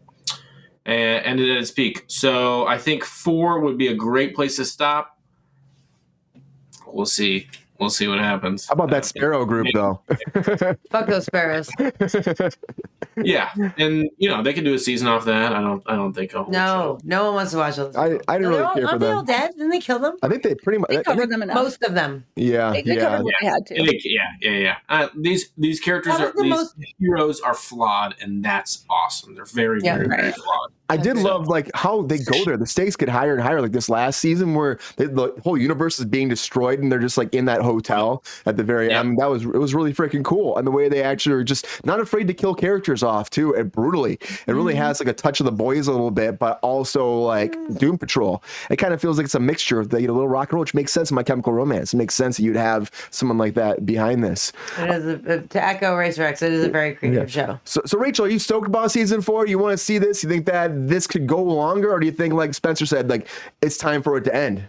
and 0.84 1.24
end 1.24 1.41
it 1.41 1.51
at 1.51 1.59
its 1.59 1.70
peak. 1.70 2.05
So 2.07 2.66
I 2.66 2.78
think 2.78 3.05
four 3.05 3.61
would 3.61 3.76
be 3.76 3.89
a 3.89 3.95
great 3.95 4.34
place 4.34 4.57
to 4.57 4.64
stop. 4.64 5.18
We'll 6.87 7.07
see. 7.07 7.49
We'll 7.79 7.91
see 7.91 8.09
what 8.09 8.18
happens. 8.18 8.66
How 8.66 8.72
about 8.74 8.91
that 8.91 9.05
Sparrow 9.05 9.45
group 9.45 9.66
though? 9.74 10.01
Fuck 10.91 11.07
those 11.07 11.27
sparrows. 11.27 11.68
yeah, 13.16 13.51
and 13.79 14.09
you 14.18 14.29
know 14.29 14.43
they 14.43 14.53
can 14.53 14.64
do 14.64 14.74
a 14.74 14.79
season 14.79 15.09
off 15.09 15.24
that. 15.27 15.53
I 15.53 15.61
don't. 15.61 15.83
I 15.87 15.95
don't 15.97 16.12
think. 16.12 16.35
A 16.35 16.43
whole 16.43 16.53
No, 16.53 16.99
no 17.05 17.24
one 17.27 17.35
wants 17.35 17.53
to 17.53 17.59
watch 17.59 17.77
those. 17.77 17.95
I, 17.97 18.05
I 18.05 18.09
didn't 18.09 18.27
They're 18.27 18.41
really 18.51 18.62
all- 18.62 18.74
care 18.74 18.83
for 18.83 18.89
aren't 18.89 19.01
they 19.01 19.11
all 19.11 19.22
them. 19.22 19.27
dead? 19.41 19.51
Didn't 19.53 19.70
they 19.70 19.81
kill 19.81 19.99
them? 19.99 20.16
I 20.22 20.29
think 20.29 20.43
they 20.43 20.55
pretty 20.55 20.79
much. 20.79 20.91
They 20.91 20.99
I 20.99 21.03
covered 21.03 21.20
think- 21.22 21.31
them 21.33 21.43
enough. 21.43 21.55
Most 21.57 21.83
of 21.83 21.95
them. 21.95 22.24
Yeah, 22.37 22.70
They, 22.72 22.83
they 22.83 22.97
yeah. 22.97 23.01
covered 23.11 23.24
what 23.24 23.35
they 23.41 23.47
had 23.47 23.66
to. 23.66 23.74
Yeah, 24.05 24.22
yeah, 24.41 24.51
yeah. 24.51 24.77
Uh, 24.89 25.09
these 25.16 25.51
these 25.57 25.81
characters 25.81 26.18
That 26.18 26.29
are 26.29 26.33
the 26.37 26.43
these 26.43 26.51
most- 26.51 26.74
heroes 26.99 27.41
are 27.41 27.55
flawed, 27.55 28.14
and 28.20 28.45
that's 28.45 28.85
awesome. 28.91 29.35
They're 29.35 29.45
very, 29.45 29.81
Yeah, 29.83 29.97
very, 29.97 30.09
very 30.09 30.33
flawed. 30.33 30.72
I 30.89 30.97
did 30.97 31.16
love 31.18 31.49
like 31.49 31.70
how 31.74 32.03
they 32.03 32.18
go 32.18 32.45
there. 32.45 32.57
The 32.57 32.66
stakes 32.66 32.97
get 32.97 33.09
higher 33.09 33.34
and 33.34 33.43
higher. 33.43 33.61
Like 33.61 33.72
this 33.72 33.89
last 33.89 34.20
season, 34.20 34.55
where 34.55 34.78
they, 34.97 35.07
the 35.07 35.34
whole 35.43 35.59
universe 35.59 35.99
is 35.99 36.05
being 36.05 36.28
destroyed, 36.28 36.78
and 36.80 36.91
they're 36.93 36.99
just 37.01 37.18
like 37.18 37.34
in 37.34 37.45
that 37.47 37.62
hotel 37.62 38.22
at 38.47 38.57
the 38.57 38.62
very 38.64 38.93
end. 38.93 39.18
That 39.18 39.26
was 39.30 39.43
it 39.43 39.49
was 39.59 39.74
really 39.74 39.93
freaking 39.93 40.24
cool, 40.24 40.57
and 40.59 40.66
the 40.66 40.70
way 40.70 40.89
they 40.89 41.03
actually 41.03 41.34
are 41.34 41.45
just 41.45 41.66
not 41.84 41.99
afraid 42.01 42.28
to 42.28 42.34
kill 42.34 42.55
characters 42.55 43.03
off 43.03 43.30
too, 43.30 43.55
and 43.55 43.70
brutally. 43.72 44.18
It 44.47 44.53
really 44.53 44.74
Mm-hmm. 44.74 44.82
has 44.82 45.01
like 45.01 45.09
a 45.09 45.12
touch 45.12 45.41
of 45.41 45.47
the 45.47 45.53
boys 45.53 45.87
a 45.89 45.93
little 45.93 46.11
bit, 46.11 46.39
but 46.39 46.59
also 46.62 47.18
like 47.18 47.55
Mm. 47.57 47.78
Doom 47.78 47.99
Patrol. 47.99 48.43
It 48.70 48.76
kind 48.76 48.93
of 48.95 49.01
feels 49.01 49.16
like 49.16 49.24
it's 49.24 49.34
a 49.34 49.41
mixture 49.41 49.80
of 49.80 49.89
the 49.91 50.01
you 50.01 50.07
know, 50.07 50.12
little 50.12 50.28
rock 50.28 50.49
and 50.51 50.55
roll, 50.55 50.61
which 50.61 50.74
makes 50.74 50.93
sense 50.93 51.11
in 51.11 51.14
My 51.14 51.22
Chemical 51.22 51.53
Romance. 51.53 51.95
It 51.95 51.97
makes 51.97 52.14
sense 52.14 52.37
that 52.37 52.43
you'd 52.43 52.57
have 52.57 52.91
someone 53.11 53.39
like 53.39 53.55
that 53.55 53.84
behind 53.87 54.22
this. 54.22 54.53
It 54.78 54.91
is 54.91 55.07
a, 55.26 55.41
to 55.43 55.64
echo 55.64 55.97
Racer 55.97 56.22
X. 56.24 56.43
It 56.43 56.53
is 56.53 56.64
a 56.64 56.68
very 56.68 56.95
creative 56.95 57.30
show. 57.30 57.59
So, 57.64 57.80
so 57.87 57.99
Rachel, 57.99 58.26
are 58.26 58.28
you 58.28 58.39
stoked 58.39 58.66
about 58.66 58.91
season 58.93 59.20
four? 59.22 59.47
You 59.47 59.59
want 59.59 59.72
to 59.72 59.78
see 59.78 59.99
this? 59.99 60.22
You 60.22 60.28
think 60.28 60.47
that 60.47 60.70
this 60.77 61.07
could 61.07 61.27
go 61.27 61.43
longer, 61.43 61.91
or 61.93 61.99
do 62.01 62.07
you 62.07 62.12
think, 62.12 62.35
like 62.35 62.53
Spencer 62.55 62.87
said, 62.87 63.09
like 63.09 63.29
it's 63.62 63.77
time 63.77 64.03
for 64.03 64.16
it 64.16 64.24
to 64.24 64.35
end? 64.35 64.66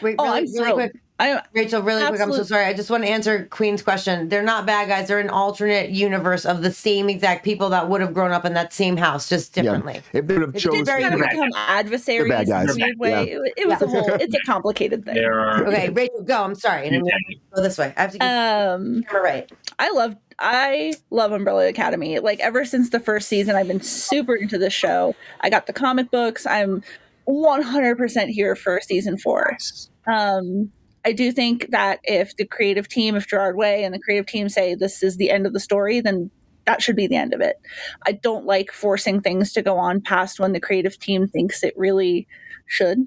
Wait, 0.00 0.16
Oh, 0.18 0.24
really, 0.24 0.38
I'm 0.38 0.44
really 0.44 0.58
thrilled. 0.58 0.74
quick. 0.74 0.92
Rachel, 1.20 1.80
really 1.82 2.04
quick. 2.06 2.20
I'm 2.20 2.32
so 2.32 2.42
sorry. 2.42 2.64
I 2.64 2.74
just 2.74 2.90
want 2.90 3.04
to 3.04 3.08
answer 3.08 3.46
Queen's 3.46 3.82
question. 3.82 4.28
They're 4.28 4.42
not 4.42 4.66
bad 4.66 4.88
guys. 4.88 5.06
They're 5.08 5.20
an 5.20 5.30
alternate 5.30 5.90
universe 5.90 6.44
of 6.44 6.62
the 6.62 6.72
same 6.72 7.08
exact 7.08 7.44
people 7.44 7.68
that 7.70 7.88
would 7.88 8.00
have 8.00 8.12
grown 8.12 8.32
up 8.32 8.44
in 8.44 8.54
that 8.54 8.72
same 8.72 8.96
house, 8.96 9.28
just 9.28 9.54
differently. 9.54 10.02
If 10.12 10.26
they 10.26 10.34
would 10.34 10.42
have 10.42 10.54
It's 10.54 10.64
chosen, 10.64 10.84
very 10.84 11.02
kind 11.02 11.14
of 11.14 11.20
become 11.20 11.50
adversaries 11.54 12.28
They're 12.28 12.44
bad 12.44 12.64
in 12.64 12.70
a 12.70 12.74
weird 12.74 12.98
way. 12.98 13.10
Yeah. 13.10 13.38
It, 13.44 13.52
it 13.56 13.68
was 13.68 13.80
a 13.82 13.86
whole. 13.86 14.12
It's 14.14 14.34
a 14.34 14.40
complicated 14.44 15.04
thing. 15.04 15.18
Are 15.18 15.66
Okay, 15.66 15.88
Rachel, 15.90 16.22
go. 16.22 16.42
I'm 16.42 16.56
sorry. 16.56 16.88
And 16.88 16.96
then 16.96 17.12
go 17.54 17.62
this 17.62 17.78
way. 17.78 17.94
I 17.96 18.02
have 18.02 18.12
to 18.12 18.18
get 18.18 18.26
Um, 18.26 19.04
camera 19.04 19.22
right. 19.22 19.52
I 19.78 19.90
love 19.92 20.16
I 20.40 20.94
love 21.10 21.30
Umbrella 21.30 21.68
Academy. 21.68 22.18
Like 22.18 22.40
ever 22.40 22.64
since 22.64 22.90
the 22.90 23.00
first 23.00 23.28
season, 23.28 23.54
I've 23.54 23.68
been 23.68 23.80
super 23.80 24.34
into 24.34 24.58
this 24.58 24.72
show. 24.72 25.14
I 25.42 25.50
got 25.50 25.66
the 25.66 25.72
comic 25.72 26.10
books. 26.10 26.44
I'm 26.44 26.82
100% 27.28 28.28
here 28.28 28.56
for 28.56 28.80
season 28.80 29.16
four. 29.16 29.56
Um, 30.06 30.72
I 31.04 31.12
do 31.12 31.32
think 31.32 31.70
that 31.70 32.00
if 32.04 32.36
the 32.36 32.46
creative 32.46 32.88
team, 32.88 33.14
if 33.16 33.26
Gerard 33.28 33.56
Way 33.56 33.84
and 33.84 33.94
the 33.94 33.98
creative 33.98 34.26
team 34.26 34.48
say 34.48 34.74
this 34.74 35.02
is 35.02 35.16
the 35.16 35.30
end 35.30 35.46
of 35.46 35.52
the 35.52 35.60
story, 35.60 36.00
then 36.00 36.30
that 36.66 36.80
should 36.80 36.96
be 36.96 37.06
the 37.06 37.16
end 37.16 37.34
of 37.34 37.40
it. 37.42 37.56
I 38.06 38.12
don't 38.12 38.46
like 38.46 38.72
forcing 38.72 39.20
things 39.20 39.52
to 39.52 39.62
go 39.62 39.76
on 39.76 40.00
past 40.00 40.40
when 40.40 40.52
the 40.52 40.60
creative 40.60 40.98
team 40.98 41.28
thinks 41.28 41.62
it 41.62 41.74
really 41.76 42.26
should. 42.66 42.98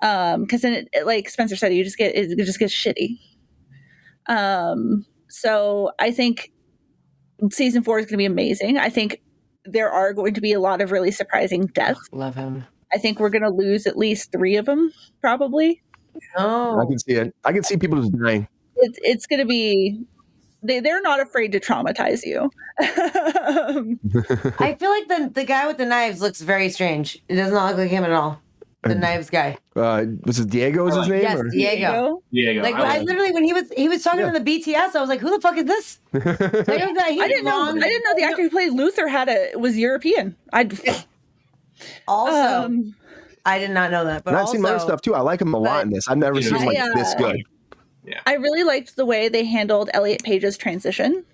Um, 0.00 0.42
because 0.42 0.62
then 0.62 0.72
it, 0.72 0.88
it- 0.92 1.06
like 1.06 1.28
Spencer 1.28 1.56
said, 1.56 1.74
you 1.74 1.84
just 1.84 1.98
get 1.98 2.14
it, 2.14 2.30
it 2.38 2.44
just 2.44 2.58
gets 2.58 2.74
shitty. 2.74 3.18
Um, 4.28 5.04
so 5.28 5.90
I 5.98 6.10
think 6.10 6.52
season 7.52 7.82
four 7.82 7.98
is 7.98 8.04
going 8.06 8.12
to 8.12 8.16
be 8.18 8.24
amazing. 8.24 8.78
I 8.78 8.88
think 8.88 9.20
there 9.64 9.90
are 9.90 10.12
going 10.14 10.34
to 10.34 10.40
be 10.40 10.52
a 10.52 10.60
lot 10.60 10.80
of 10.80 10.90
really 10.92 11.10
surprising 11.10 11.66
deaths. 11.66 12.00
Love 12.12 12.34
him. 12.34 12.64
I 12.92 12.98
think 12.98 13.20
we're 13.20 13.28
going 13.30 13.42
to 13.42 13.50
lose 13.50 13.86
at 13.86 13.98
least 13.98 14.32
three 14.32 14.56
of 14.56 14.64
them, 14.64 14.90
probably. 15.20 15.82
I 16.36 16.42
Oh, 16.42 16.86
can 16.88 16.98
see 16.98 17.12
it. 17.12 17.34
I 17.44 17.52
can 17.52 17.62
see 17.62 17.76
people 17.76 18.00
just 18.00 18.12
dying. 18.18 18.46
It's 18.76 18.98
it's 19.02 19.26
going 19.26 19.40
to 19.40 19.46
be. 19.46 20.02
They 20.62 20.80
they're 20.80 21.00
not 21.02 21.20
afraid 21.20 21.52
to 21.52 21.60
traumatize 21.60 22.24
you. 22.24 22.50
I 22.80 24.76
feel 24.78 24.90
like 24.90 25.08
the 25.08 25.30
the 25.34 25.44
guy 25.44 25.66
with 25.66 25.78
the 25.78 25.86
knives 25.86 26.20
looks 26.20 26.40
very 26.40 26.68
strange. 26.68 27.22
It 27.28 27.36
does 27.36 27.52
not 27.52 27.68
look 27.70 27.78
like 27.78 27.90
him 27.90 28.04
at 28.04 28.12
all. 28.12 28.40
The 28.82 28.94
knives 28.94 29.28
guy. 29.28 29.56
Uh, 29.76 30.04
was 30.24 30.38
it 30.38 30.48
Diego? 30.50 30.84
Was 30.84 30.94
his 30.96 31.08
name? 31.08 31.22
Yes, 31.22 31.38
or? 31.38 31.48
Diego. 31.48 32.22
Diego. 32.32 32.62
Like 32.62 32.76
I 32.76 32.96
I, 32.96 32.98
literally 33.00 33.32
when 33.32 33.44
he 33.44 33.52
was 33.52 33.70
he 33.76 33.88
was 33.88 34.02
talking 34.02 34.20
Yeah. 34.20 34.34
in 34.34 34.44
the 34.44 34.58
BTS, 34.60 34.94
I 34.96 35.00
was 35.00 35.08
like, 35.08 35.20
who 35.20 35.30
the 35.30 35.40
fuck 35.40 35.56
is 35.58 35.64
this? 35.64 35.98
Like, 36.12 36.24
I, 36.70 36.92
like, 36.92 36.98
I 37.20 37.28
didn't 37.28 37.44
know. 37.44 37.58
long- 37.58 37.82
I 37.82 37.86
didn't 37.88 38.04
know 38.04 38.14
the 38.16 38.22
actor 38.22 38.42
who 38.42 38.50
played 38.50 38.72
Luther 38.72 39.08
had 39.08 39.28
a 39.28 39.56
was 39.56 39.76
European. 39.76 40.36
I 40.52 40.68
Also, 42.06 42.32
um, 42.66 42.94
I 43.48 43.58
did 43.58 43.70
not 43.70 43.90
know 43.90 44.04
that. 44.04 44.24
But 44.24 44.30
And 44.30 44.36
I've 44.38 44.46
also, 44.46 44.54
seen 44.56 44.64
other 44.64 44.78
stuff 44.78 45.00
too. 45.00 45.14
I 45.14 45.20
like 45.20 45.40
him 45.40 45.54
a 45.54 45.58
lot 45.58 45.84
in 45.84 45.90
this. 45.90 46.08
I've 46.08 46.18
never 46.18 46.40
seen 46.42 46.54
him 46.56 46.66
like 46.66 46.78
I, 46.78 46.88
this 46.94 47.14
uh, 47.14 47.18
good. 47.18 47.42
I 48.26 48.34
really 48.34 48.62
liked 48.62 48.96
the 48.96 49.04
way 49.04 49.28
they 49.28 49.44
handled 49.44 49.90
Elliot 49.92 50.22
Page's 50.24 50.56
transition. 50.56 51.24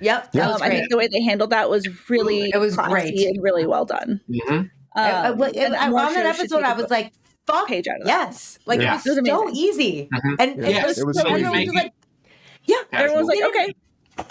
Yep, 0.00 0.30
Yeah. 0.32 0.50
Um, 0.50 0.62
I 0.62 0.68
think 0.70 0.88
the 0.90 0.96
way 0.96 1.08
they 1.08 1.20
handled 1.22 1.50
that 1.50 1.68
was 1.68 1.88
really 2.08 2.50
It 2.54 2.58
was 2.58 2.76
great. 2.76 3.14
and 3.26 3.42
really 3.42 3.66
well 3.66 3.84
done. 3.84 4.20
Mhm. 4.30 4.70
I- 4.94 5.10
I- 5.10 5.28
Um, 5.30 5.38
but- 5.38 5.56
and 5.56 5.74
on 5.74 5.92
that 6.14 6.26
episode, 6.26 6.62
I 6.62 6.72
was 6.74 6.82
book 6.84 6.90
like, 6.90 7.12
"Fuck 7.46 7.66
page 7.68 7.86
out 7.88 8.00
of 8.00 8.06
that. 8.06 8.26
yes!" 8.28 8.58
Like 8.66 8.80
Yeah. 8.80 8.92
it 8.92 8.96
was, 8.96 9.06
It 9.06 9.22
was 9.22 9.28
so 9.30 9.42
amazing. 9.42 9.56
easy, 9.56 10.08
Mhm. 10.14 10.36
and, 10.38 10.50
and 10.52 10.60
Yes, 10.68 10.84
it 10.84 10.86
was, 10.86 10.98
it 10.98 11.06
was 11.06 11.16
so 11.20 11.22
so 11.28 11.36
easy. 11.56 11.70
like, 11.76 11.92
"Yeah." 12.64 12.76
Everyone 12.92 13.24
was 13.26 13.28
like, 13.28 13.44
"Okay, 13.50 13.74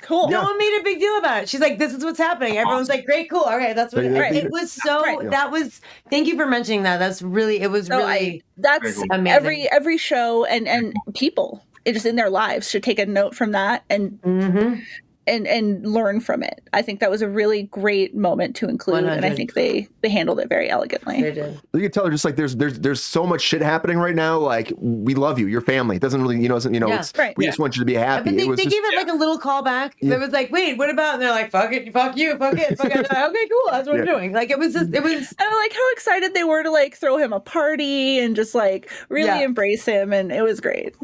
cool." 0.01 0.29
No 0.29 0.43
one 0.43 0.57
made 0.57 0.77
a 0.79 0.83
big 0.83 0.99
deal 0.99 1.17
about 1.17 1.43
it. 1.43 1.49
She's 1.49 1.59
like, 1.61 1.77
"This 1.79 1.93
is 1.93 2.03
what's 2.03 2.17
happening." 2.17 2.57
Everyone's 2.57 2.89
like, 2.89 3.05
"Great, 3.05 3.29
cool, 3.29 3.41
all 3.41 3.57
right, 3.57 3.75
that's 3.75 3.93
what." 3.93 4.03
Right, 4.05 4.35
It, 4.35 4.51
was 4.51 4.71
so. 4.71 5.01
Right. 5.01 5.29
That 5.29 5.51
was. 5.51 5.81
Thank 6.09 6.27
you 6.27 6.35
for 6.35 6.45
mentioning 6.45 6.83
that. 6.83 6.97
That's 6.97 7.21
really. 7.21 7.59
It 7.61 7.71
was 7.71 7.87
So 7.87 8.01
I, 8.01 8.13
really. 8.17 8.43
that's 8.57 8.97
Amazing. 9.11 9.27
every 9.27 9.71
every 9.71 9.97
show 9.97 10.45
and 10.45 10.67
and 10.67 10.93
people 11.15 11.63
it 11.85 11.93
just 11.93 12.05
in 12.05 12.15
their 12.17 12.29
lives 12.29 12.69
should 12.69 12.83
take 12.83 12.99
a 12.99 13.05
note 13.05 13.33
from 13.35 13.51
that 13.53 13.83
and 13.89 14.19
Mhm. 14.21 14.83
And 15.29 15.47
and 15.47 15.85
learn 15.85 16.19
from 16.19 16.43
it. 16.43 16.61
I 16.73 16.81
think 16.81 16.99
that 16.99 17.09
was 17.11 17.21
a 17.21 17.29
really 17.29 17.63
great 17.63 18.15
moment 18.15 18.55
to 18.57 18.67
include, 18.67 19.05
and 19.05 19.23
I 19.23 19.29
think 19.29 19.53
they 19.53 19.87
they 20.01 20.09
handled 20.09 20.39
it 20.39 20.49
very 20.49 20.69
elegantly. 20.69 21.21
They 21.21 21.31
did. 21.31 21.59
You 21.73 21.81
can 21.81 21.91
tell 21.91 22.03
her 22.05 22.11
just 22.11 22.25
like 22.25 22.35
there's 22.35 22.55
there's 22.55 22.79
there's 22.79 23.01
so 23.01 23.25
much 23.25 23.41
shit 23.41 23.61
happening 23.61 23.97
right 23.97 24.15
now. 24.15 24.39
Like 24.39 24.73
we 24.77 25.13
love 25.15 25.39
you, 25.39 25.47
your 25.47 25.61
family. 25.61 25.95
It 25.95 26.01
doesn't 26.01 26.21
really 26.21 26.41
you 26.41 26.49
know 26.49 26.55
isn't, 26.57 26.73
you 26.73 26.79
know 26.79 26.87
Yeah. 26.89 26.99
it's 26.99 27.13
Right. 27.17 27.37
we 27.37 27.45
Yeah. 27.45 27.49
just 27.51 27.59
want 27.59 27.75
you 27.77 27.81
to 27.81 27.85
be 27.85 27.93
happy. 27.93 28.31
But 28.31 28.37
they, 28.37 28.43
it 28.43 28.47
was 28.49 28.57
they 28.57 28.63
just, 28.65 28.75
gave 28.75 28.83
it 28.85 28.95
like 28.97 29.07
a 29.07 29.15
little 29.17 29.39
callback. 29.39 29.93
Yeah. 30.01 30.15
It 30.15 30.19
was 30.19 30.31
like, 30.31 30.51
wait, 30.51 30.77
what 30.77 30.89
about? 30.89 31.13
And 31.13 31.21
they're 31.21 31.31
like, 31.31 31.51
fuck 31.51 31.71
it, 31.71 31.93
fuck 31.93 32.17
you, 32.17 32.37
fuck 32.37 32.57
it, 32.57 32.77
fuck 32.77 32.87
it. 32.95 33.05
okay, 33.05 33.47
cool. 33.47 33.71
That's 33.71 33.87
what 33.87 33.95
Yeah. 33.95 34.01
I'm 34.01 34.05
doing. 34.07 34.33
Like 34.33 34.49
it 34.49 34.57
was 34.59 34.73
just, 34.73 34.93
it 34.93 35.03
was. 35.03 35.13
And 35.13 35.35
I 35.39 35.55
like 35.55 35.73
how 35.73 35.91
excited 35.91 36.33
they 36.33 36.43
were 36.43 36.63
to 36.63 36.71
like 36.71 36.95
throw 36.95 37.17
him 37.17 37.33
a 37.33 37.39
party 37.39 38.19
and 38.19 38.35
just 38.35 38.55
like 38.55 38.89
really 39.09 39.27
Yeah. 39.27 39.39
embrace 39.45 39.85
him, 39.85 40.11
and 40.13 40.31
it 40.31 40.41
was 40.41 40.59
great. 40.59 40.95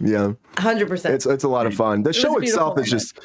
yeah. 0.00 0.32
Hundred 0.58 0.88
percent. 0.88 1.14
It's 1.14 1.26
it's 1.26 1.44
a 1.44 1.48
lot 1.48 1.66
of 1.66 1.74
fun. 1.74 2.02
The 2.02 2.08
was 2.10 2.16
show 2.16 2.38
itself 2.38 2.78
is 2.78 2.90
just 2.90 3.18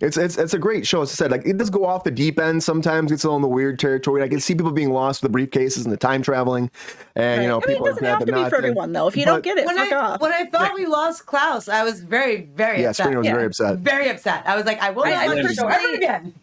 it's 0.00 0.16
it's 0.18 0.36
it's 0.36 0.52
a 0.52 0.58
great 0.58 0.86
show. 0.86 1.00
As 1.02 1.10
I 1.10 1.14
said, 1.14 1.30
like 1.30 1.46
it 1.46 1.56
does 1.56 1.70
go 1.70 1.86
off 1.86 2.04
the 2.04 2.10
deep 2.10 2.38
end 2.38 2.62
sometimes. 2.62 3.10
It's 3.10 3.24
all 3.24 3.36
in 3.36 3.42
the 3.42 3.48
weird 3.48 3.78
territory. 3.78 4.22
I 4.22 4.28
can 4.28 4.40
see 4.40 4.54
people 4.54 4.70
being 4.72 4.90
lost 4.90 5.22
with 5.22 5.32
the 5.32 5.38
briefcases 5.38 5.84
and 5.84 5.92
the 5.92 5.96
time 5.96 6.20
traveling, 6.22 6.70
and 7.14 7.42
you 7.42 7.48
know 7.48 7.54
I 7.62 7.66
mean, 7.66 7.70
it 7.70 7.72
people 7.74 7.86
like 7.86 7.92
doesn't 7.94 8.04
have 8.06 8.18
to 8.26 8.26
be 8.32 8.48
for 8.50 8.56
everyone 8.56 8.92
though. 8.92 9.06
If 9.08 9.16
you 9.16 9.24
but- 9.24 9.32
don't 9.32 9.44
get 9.44 9.56
it, 9.58 9.64
When 9.66 9.76
fuck 9.76 9.92
I 9.92 9.96
off. 9.96 10.20
when 10.20 10.32
I 10.32 10.44
thought 10.46 10.74
we 10.74 10.84
lost 10.84 11.24
Klaus, 11.26 11.68
I 11.68 11.82
was 11.82 12.00
very 12.02 12.42
very 12.54 12.82
Yeah, 12.82 12.90
upset. 12.90 13.04
Springer 13.04 13.18
was 13.18 13.26
Yeah. 13.26 13.32
very 13.34 13.46
upset. 13.46 13.78
Very 13.78 14.08
upset. 14.10 14.42
I 14.46 14.54
was 14.56 14.66
like, 14.66 14.82
I 14.82 14.90
will 14.90 15.04
I- 15.04 15.10
not 15.10 15.18
I 15.18 15.26
watch 15.28 15.42
the 15.46 15.54
show 15.54 15.66
ever 15.66 15.94
again. 15.94 16.34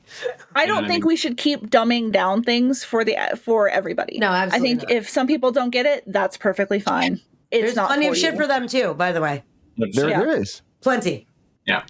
I 0.56 0.66
don't 0.66 0.76
what 0.78 0.86
I 0.86 0.88
think 0.88 1.04
mean? 1.04 1.08
we 1.10 1.16
should 1.16 1.38
keep 1.38 1.70
dumbing 1.70 2.12
down 2.12 2.42
things 2.44 2.84
for 2.84 3.04
the 3.06 3.16
for 3.40 3.70
everybody. 3.70 4.18
No, 4.18 4.30
absolutely. 4.30 4.70
I 4.72 4.76
think 4.78 4.90
not. 4.90 4.98
if 4.98 5.10
some 5.10 5.28
people 5.28 5.52
don't 5.52 5.70
get 5.70 5.86
it, 5.86 6.04
that's 6.08 6.38
perfectly 6.38 6.80
fine. 6.80 7.22
It's 7.52 7.62
There's 7.62 7.76
not 7.76 7.88
plenty 7.90 8.06
for 8.08 8.12
of 8.14 8.18
shit 8.18 8.34
you. 8.34 8.40
for 8.40 8.48
them 8.48 8.68
too. 8.68 8.96
By 8.96 9.12
the 9.12 9.22
way, 9.22 9.44
There, 9.78 10.10
Yeah. 10.10 10.20
there 10.22 10.38
is. 10.42 10.64
plenty. 10.82 11.28
Yeah. 11.68 11.84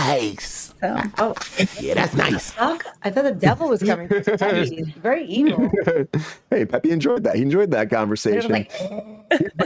Nice. 0.00 0.74
Oh, 0.82 1.34
Yeah, 1.78 1.94
that's 1.94 2.14
nice. 2.14 2.52
fuck! 2.52 2.84
I 3.02 3.10
thought 3.10 3.24
the 3.24 3.32
devil 3.32 3.68
was 3.68 3.82
coming. 3.82 4.08
Very 5.02 5.26
evil. 5.26 5.70
hey, 6.50 6.64
Pepe 6.64 6.90
enjoyed 6.90 7.22
that. 7.24 7.36
He 7.36 7.42
enjoyed 7.42 7.70
that 7.72 7.90
conversation. 7.90 8.50
like, 8.50 8.72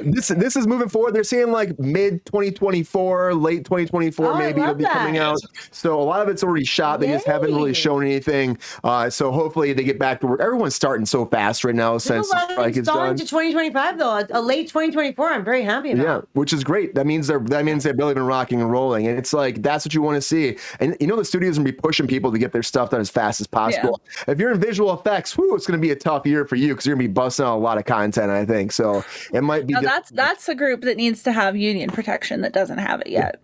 this 0.02 0.28
this 0.28 0.56
is 0.56 0.66
moving 0.66 0.88
forward. 0.88 1.14
They're 1.14 1.22
saying 1.24 1.52
like 1.52 1.78
mid 1.78 2.24
2024, 2.26 3.34
late 3.34 3.64
2024, 3.64 4.26
Oh, 4.26 4.36
maybe 4.36 4.60
it'll 4.60 4.74
be 4.74 4.84
coming 4.84 5.18
out. 5.18 5.38
So 5.70 6.00
a 6.00 6.02
lot 6.02 6.20
of 6.20 6.28
it's 6.28 6.42
already 6.42 6.64
shot. 6.64 6.98
They 7.00 7.06
just 7.08 7.26
haven't 7.26 7.54
really 7.54 7.74
shown 7.74 8.02
anything. 8.02 8.58
Uh, 8.82 9.08
so 9.08 9.30
hopefully 9.30 9.72
they 9.72 9.84
get 9.84 9.98
back 9.98 10.20
to 10.22 10.26
work. 10.26 10.40
Everyone's 10.40 10.74
starting 10.74 11.06
so 11.06 11.26
fast 11.26 11.64
right 11.64 11.74
now 11.74 11.96
since 11.98 12.28
the 12.30 12.52
strike 12.52 12.76
is 12.76 12.86
done. 12.86 13.16
to 13.16 13.22
2025 13.24 13.98
though. 13.98 14.10
A, 14.18 14.26
a 14.32 14.40
late 14.40 14.66
2024. 14.68 15.30
I'm 15.30 15.44
very 15.44 15.62
happy 15.62 15.92
about. 15.92 16.02
Yeah, 16.04 16.20
which 16.32 16.52
is 16.52 16.64
great. 16.64 16.94
That 16.96 17.06
means 17.06 17.28
they're 17.28 17.38
that 17.38 17.64
means 17.64 17.84
they've 17.84 17.96
really 17.96 18.14
been 18.14 18.26
rocking 18.26 18.60
and 18.60 18.70
rolling, 18.70 19.06
and 19.06 19.16
it's 19.16 19.32
like 19.32 19.62
that's 19.62 19.86
what 19.86 19.94
you 19.94 20.02
want 20.02 20.16
to 20.16 20.23
see. 20.26 20.58
And 20.80 20.96
you 21.00 21.06
know 21.06 21.16
the 21.16 21.24
studio's 21.24 21.56
gonna 21.56 21.64
be 21.64 21.72
pushing 21.72 22.06
people 22.06 22.32
to 22.32 22.38
get 22.38 22.52
their 22.52 22.62
stuff 22.62 22.90
done 22.90 23.00
as 23.00 23.10
fast 23.10 23.40
as 23.40 23.46
possible. 23.46 24.00
If 24.26 24.38
you're 24.38 24.52
in 24.52 24.60
visual 24.60 24.92
effects, 24.92 25.36
whew, 25.36 25.54
it's 25.54 25.66
gonna 25.66 25.78
be 25.78 25.90
a 25.90 25.96
tough 25.96 26.26
year 26.26 26.44
for 26.46 26.56
you 26.56 26.68
because 26.68 26.86
you're 26.86 26.96
gonna 26.96 27.08
be 27.08 27.12
busting 27.12 27.44
out 27.44 27.56
a 27.56 27.58
lot 27.58 27.78
of 27.78 27.84
content. 27.84 28.30
I 28.30 28.44
think 28.44 28.72
so. 28.72 29.04
It 29.32 29.42
might 29.42 29.66
be. 29.66 29.74
That's 29.74 30.10
that's 30.10 30.48
a 30.48 30.54
group 30.54 30.82
that 30.82 30.96
needs 30.96 31.22
to 31.24 31.32
have 31.32 31.56
union 31.56 31.90
protection 31.90 32.40
that 32.42 32.52
doesn't 32.52 32.78
have 32.78 33.00
it 33.00 33.08
yet. 33.08 33.40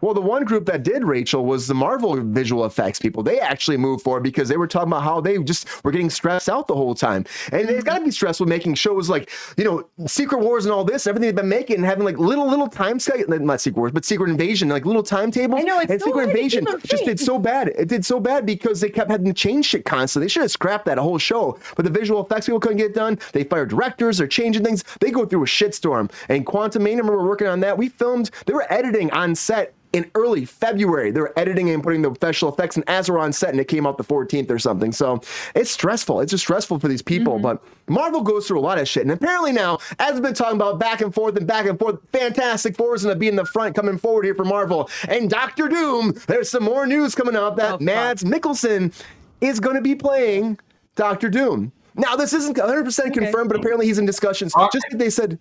Well, 0.00 0.14
the 0.14 0.20
one 0.20 0.44
group 0.44 0.66
that 0.66 0.82
did, 0.82 1.04
Rachel, 1.04 1.44
was 1.44 1.66
the 1.66 1.74
Marvel 1.74 2.16
visual 2.22 2.64
effects 2.64 2.98
people. 2.98 3.22
They 3.22 3.38
actually 3.38 3.76
moved 3.76 4.02
forward 4.02 4.22
because 4.22 4.48
they 4.48 4.56
were 4.56 4.66
talking 4.66 4.88
about 4.88 5.02
how 5.02 5.20
they 5.20 5.38
just 5.38 5.84
were 5.84 5.90
getting 5.90 6.10
stressed 6.10 6.48
out 6.48 6.66
the 6.66 6.74
whole 6.74 6.94
time. 6.94 7.26
And 7.52 7.68
they've 7.68 7.84
got 7.84 7.98
to 7.98 8.04
be 8.04 8.10
stressed 8.10 8.40
with 8.40 8.48
making 8.48 8.74
shows 8.74 9.08
like, 9.08 9.30
you 9.56 9.64
know, 9.64 9.88
Secret 10.06 10.40
Wars 10.40 10.64
and 10.64 10.72
all 10.72 10.84
this, 10.84 11.06
everything 11.06 11.28
they've 11.28 11.34
been 11.34 11.48
making 11.48 11.76
and 11.76 11.84
having 11.84 12.04
like 12.04 12.18
little, 12.18 12.48
little 12.48 12.68
time 12.68 12.98
scale, 12.98 13.24
not 13.28 13.60
Secret 13.60 13.78
Wars, 13.78 13.92
but 13.92 14.04
Secret 14.04 14.30
Invasion, 14.30 14.68
like 14.68 14.86
little 14.86 15.02
timetables. 15.02 15.60
I 15.60 15.64
know, 15.64 15.80
it's 15.80 15.90
and 15.90 16.00
so 16.00 16.06
Secret 16.06 16.28
Invasion 16.28 16.66
just 16.84 17.04
did 17.04 17.20
so 17.20 17.38
bad. 17.38 17.68
It 17.68 17.88
did 17.88 18.04
so 18.04 18.20
bad 18.20 18.46
because 18.46 18.80
they 18.80 18.88
kept 18.88 19.10
having 19.10 19.26
to 19.26 19.34
change 19.34 19.66
shit 19.66 19.84
constantly. 19.84 20.26
They 20.26 20.30
should 20.30 20.42
have 20.42 20.50
scrapped 20.50 20.86
that 20.86 20.98
whole 20.98 21.18
show. 21.18 21.58
But 21.76 21.84
the 21.84 21.90
visual 21.90 22.24
effects 22.24 22.46
people 22.46 22.60
couldn't 22.60 22.78
get 22.78 22.90
it 22.90 22.94
done. 22.94 23.18
They 23.32 23.44
fired 23.44 23.68
directors, 23.68 24.18
they're 24.18 24.26
changing 24.26 24.64
things. 24.64 24.84
They 25.00 25.10
go 25.10 25.26
through 25.26 25.42
a 25.42 25.46
shitstorm. 25.46 26.10
And 26.28 26.46
Quantumania, 26.46 27.02
were 27.02 27.26
working 27.26 27.48
on 27.48 27.60
that. 27.60 27.76
We 27.76 27.88
filmed, 27.88 28.30
they 28.46 28.52
were 28.52 28.66
editing 28.72 29.10
on 29.10 29.34
set 29.34 29.74
in 29.92 30.10
early 30.14 30.44
February. 30.44 31.10
They 31.10 31.20
were 31.20 31.32
editing 31.36 31.70
and 31.70 31.82
putting 31.82 32.02
the 32.02 32.14
special 32.14 32.52
effects, 32.52 32.76
and 32.76 32.88
as 32.88 33.10
we're 33.10 33.18
on 33.18 33.32
set, 33.32 33.50
and 33.50 33.60
it 33.60 33.68
came 33.68 33.86
out 33.86 33.98
the 33.98 34.04
14th 34.04 34.50
or 34.50 34.58
something. 34.58 34.92
So 34.92 35.20
it's 35.54 35.70
stressful. 35.70 36.20
It's 36.20 36.30
just 36.30 36.44
stressful 36.44 36.78
for 36.78 36.88
these 36.88 37.02
people. 37.02 37.34
Mm-hmm. 37.34 37.42
But 37.42 37.62
Marvel 37.88 38.22
goes 38.22 38.46
through 38.46 38.58
a 38.58 38.62
lot 38.62 38.78
of 38.78 38.88
shit. 38.88 39.02
And 39.02 39.12
apparently 39.12 39.52
now, 39.52 39.78
as 39.98 40.14
we've 40.14 40.22
been 40.22 40.34
talking 40.34 40.56
about 40.56 40.78
back 40.78 41.00
and 41.00 41.12
forth 41.12 41.36
and 41.36 41.46
back 41.46 41.66
and 41.66 41.78
forth, 41.78 41.98
Fantastic 42.12 42.76
Four 42.76 42.94
is 42.94 43.02
going 43.02 43.14
to 43.14 43.18
be 43.18 43.28
in 43.28 43.36
the 43.36 43.44
front 43.44 43.74
coming 43.74 43.98
forward 43.98 44.24
here 44.24 44.34
for 44.34 44.44
Marvel. 44.44 44.88
And 45.08 45.28
Doctor 45.28 45.68
Doom, 45.68 46.14
there's 46.26 46.50
some 46.50 46.62
more 46.62 46.86
news 46.86 47.14
coming 47.14 47.36
out 47.36 47.56
that 47.56 47.80
Mads 47.80 48.24
Mikkelsen 48.24 48.92
is 49.40 49.58
going 49.58 49.76
to 49.76 49.82
be 49.82 49.94
playing 49.94 50.58
Doctor 50.94 51.28
Doom. 51.28 51.72
Now, 51.96 52.14
this 52.14 52.32
isn't 52.32 52.56
100% 52.56 53.12
confirmed, 53.12 53.48
but 53.48 53.58
apparently 53.58 53.86
he's 53.86 53.98
in 53.98 54.06
discussions. 54.06 54.54
Just 54.72 54.86
like 54.90 54.98
they 54.98 55.10
said, 55.10 55.38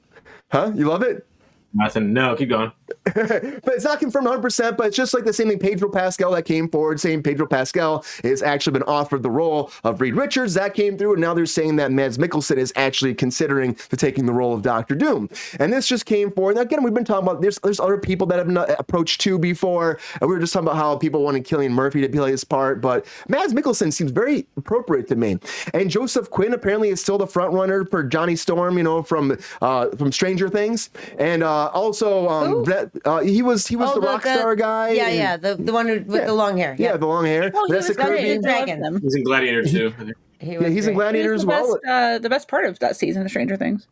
huh? 0.51 0.71
You 0.73 0.87
love 0.87 1.03
it? 1.03 1.27
Nothing. 1.73 2.13
No, 2.13 2.35
keep 2.35 2.49
going. 2.49 2.71
but 3.05 3.73
it's 3.73 3.85
not 3.85 3.99
confirmed 3.99 4.27
100%, 4.27 4.77
but 4.77 4.87
it's 4.87 4.97
just 4.97 5.13
like 5.13 5.25
the 5.25 5.33
same 5.33 5.49
thing 5.49 5.59
Pedro 5.59 5.89
Pascal 5.89 6.31
that 6.31 6.43
came 6.43 6.69
forward, 6.69 6.99
saying 6.99 7.23
Pedro 7.23 7.47
Pascal 7.47 8.05
has 8.23 8.41
actually 8.41 8.73
been 8.73 8.83
offered 8.83 9.23
the 9.23 9.29
role 9.31 9.71
of 9.83 10.01
Reed 10.01 10.15
Richards. 10.15 10.53
That 10.53 10.73
came 10.73 10.97
through, 10.97 11.13
and 11.13 11.21
now 11.21 11.33
they're 11.33 11.45
saying 11.45 11.77
that 11.77 11.91
Mads 11.91 12.17
Mikkelsen 12.17 12.57
is 12.57 12.73
actually 12.75 13.13
considering 13.13 13.75
to 13.75 13.97
taking 13.97 14.25
the 14.25 14.33
role 14.33 14.53
of 14.53 14.61
Doctor 14.61 14.95
Doom. 14.95 15.29
And 15.59 15.73
this 15.73 15.87
just 15.87 16.05
came 16.05 16.31
forward. 16.31 16.57
And 16.57 16.65
again, 16.65 16.83
we've 16.83 16.93
been 16.93 17.05
talking 17.05 17.27
about 17.27 17.41
there's 17.41 17.59
there's 17.59 17.79
other 17.79 17.97
people 17.97 18.27
that 18.27 18.37
have 18.37 18.47
been 18.47 18.57
approached 18.57 19.21
too 19.21 19.39
before, 19.39 19.99
and 20.21 20.29
we 20.29 20.35
were 20.35 20.39
just 20.39 20.53
talking 20.53 20.67
about 20.67 20.77
how 20.77 20.95
people 20.97 21.23
wanted 21.23 21.45
Cillian 21.45 21.71
Murphy 21.71 22.01
to 22.01 22.09
play 22.09 22.31
his 22.31 22.43
part, 22.43 22.81
but 22.81 23.05
Mads 23.27 23.53
Mikkelsen 23.53 23.91
seems 23.93 24.11
very 24.11 24.47
appropriate 24.57 25.07
to 25.07 25.15
me. 25.15 25.37
And 25.73 25.89
Joseph 25.89 26.29
Quinn 26.29 26.53
apparently 26.53 26.89
is 26.89 27.01
still 27.01 27.17
the 27.17 27.27
front 27.27 27.53
runner 27.53 27.85
for 27.85 28.03
Johnny 28.03 28.35
Storm, 28.35 28.77
you 28.77 28.83
know, 28.83 29.03
from 29.03 29.37
uh, 29.61 29.89
from 29.91 30.11
Stranger 30.11 30.49
Things, 30.49 30.89
and 31.17 31.43
uh, 31.43 31.67
also 31.67 32.27
um, 32.27 32.63
that, 32.85 32.91
uh, 33.05 33.19
he 33.19 33.41
was 33.41 33.67
he 33.67 33.75
was 33.75 33.91
Oh, 33.91 33.99
the, 33.99 34.07
rock 34.07 34.21
star 34.21 34.55
guy. 34.55 34.91
Yeah, 34.91 35.07
and- 35.07 35.15
yeah, 35.15 35.37
the, 35.37 35.55
the 35.55 35.73
one 35.73 35.87
who, 35.87 36.01
with 36.01 36.25
the 36.25 36.33
long 36.33 36.57
hair. 36.57 36.75
yeah, 36.79 36.97
the 36.97 37.05
long 37.07 37.25
hair. 37.25 37.51
Oh, 37.53 37.65
he 37.65 37.73
Vanessa 37.73 37.89
was. 37.89 37.97
Kirby. 37.97 38.29
I 38.29 38.33
loved 38.33 38.43
Dragon. 38.43 38.99
He's 39.01 39.15
in 39.15 39.23
Gladiator 39.23 39.63
too. 39.63 39.89
he 40.39 40.47
think. 40.51 40.61
Yeah, 40.61 40.69
he's 40.69 40.87
in 40.87 40.93
Gladiator 40.93 41.33
was 41.33 41.41
as 41.43 41.45
well. 41.45 41.73
Best, 41.83 41.85
uh, 41.87 42.17
the 42.19 42.29
best 42.29 42.47
part 42.47 42.65
of 42.65 42.79
that 42.79 42.95
season 42.95 43.23
of 43.23 43.29
Stranger 43.29 43.55
Things. 43.55 43.87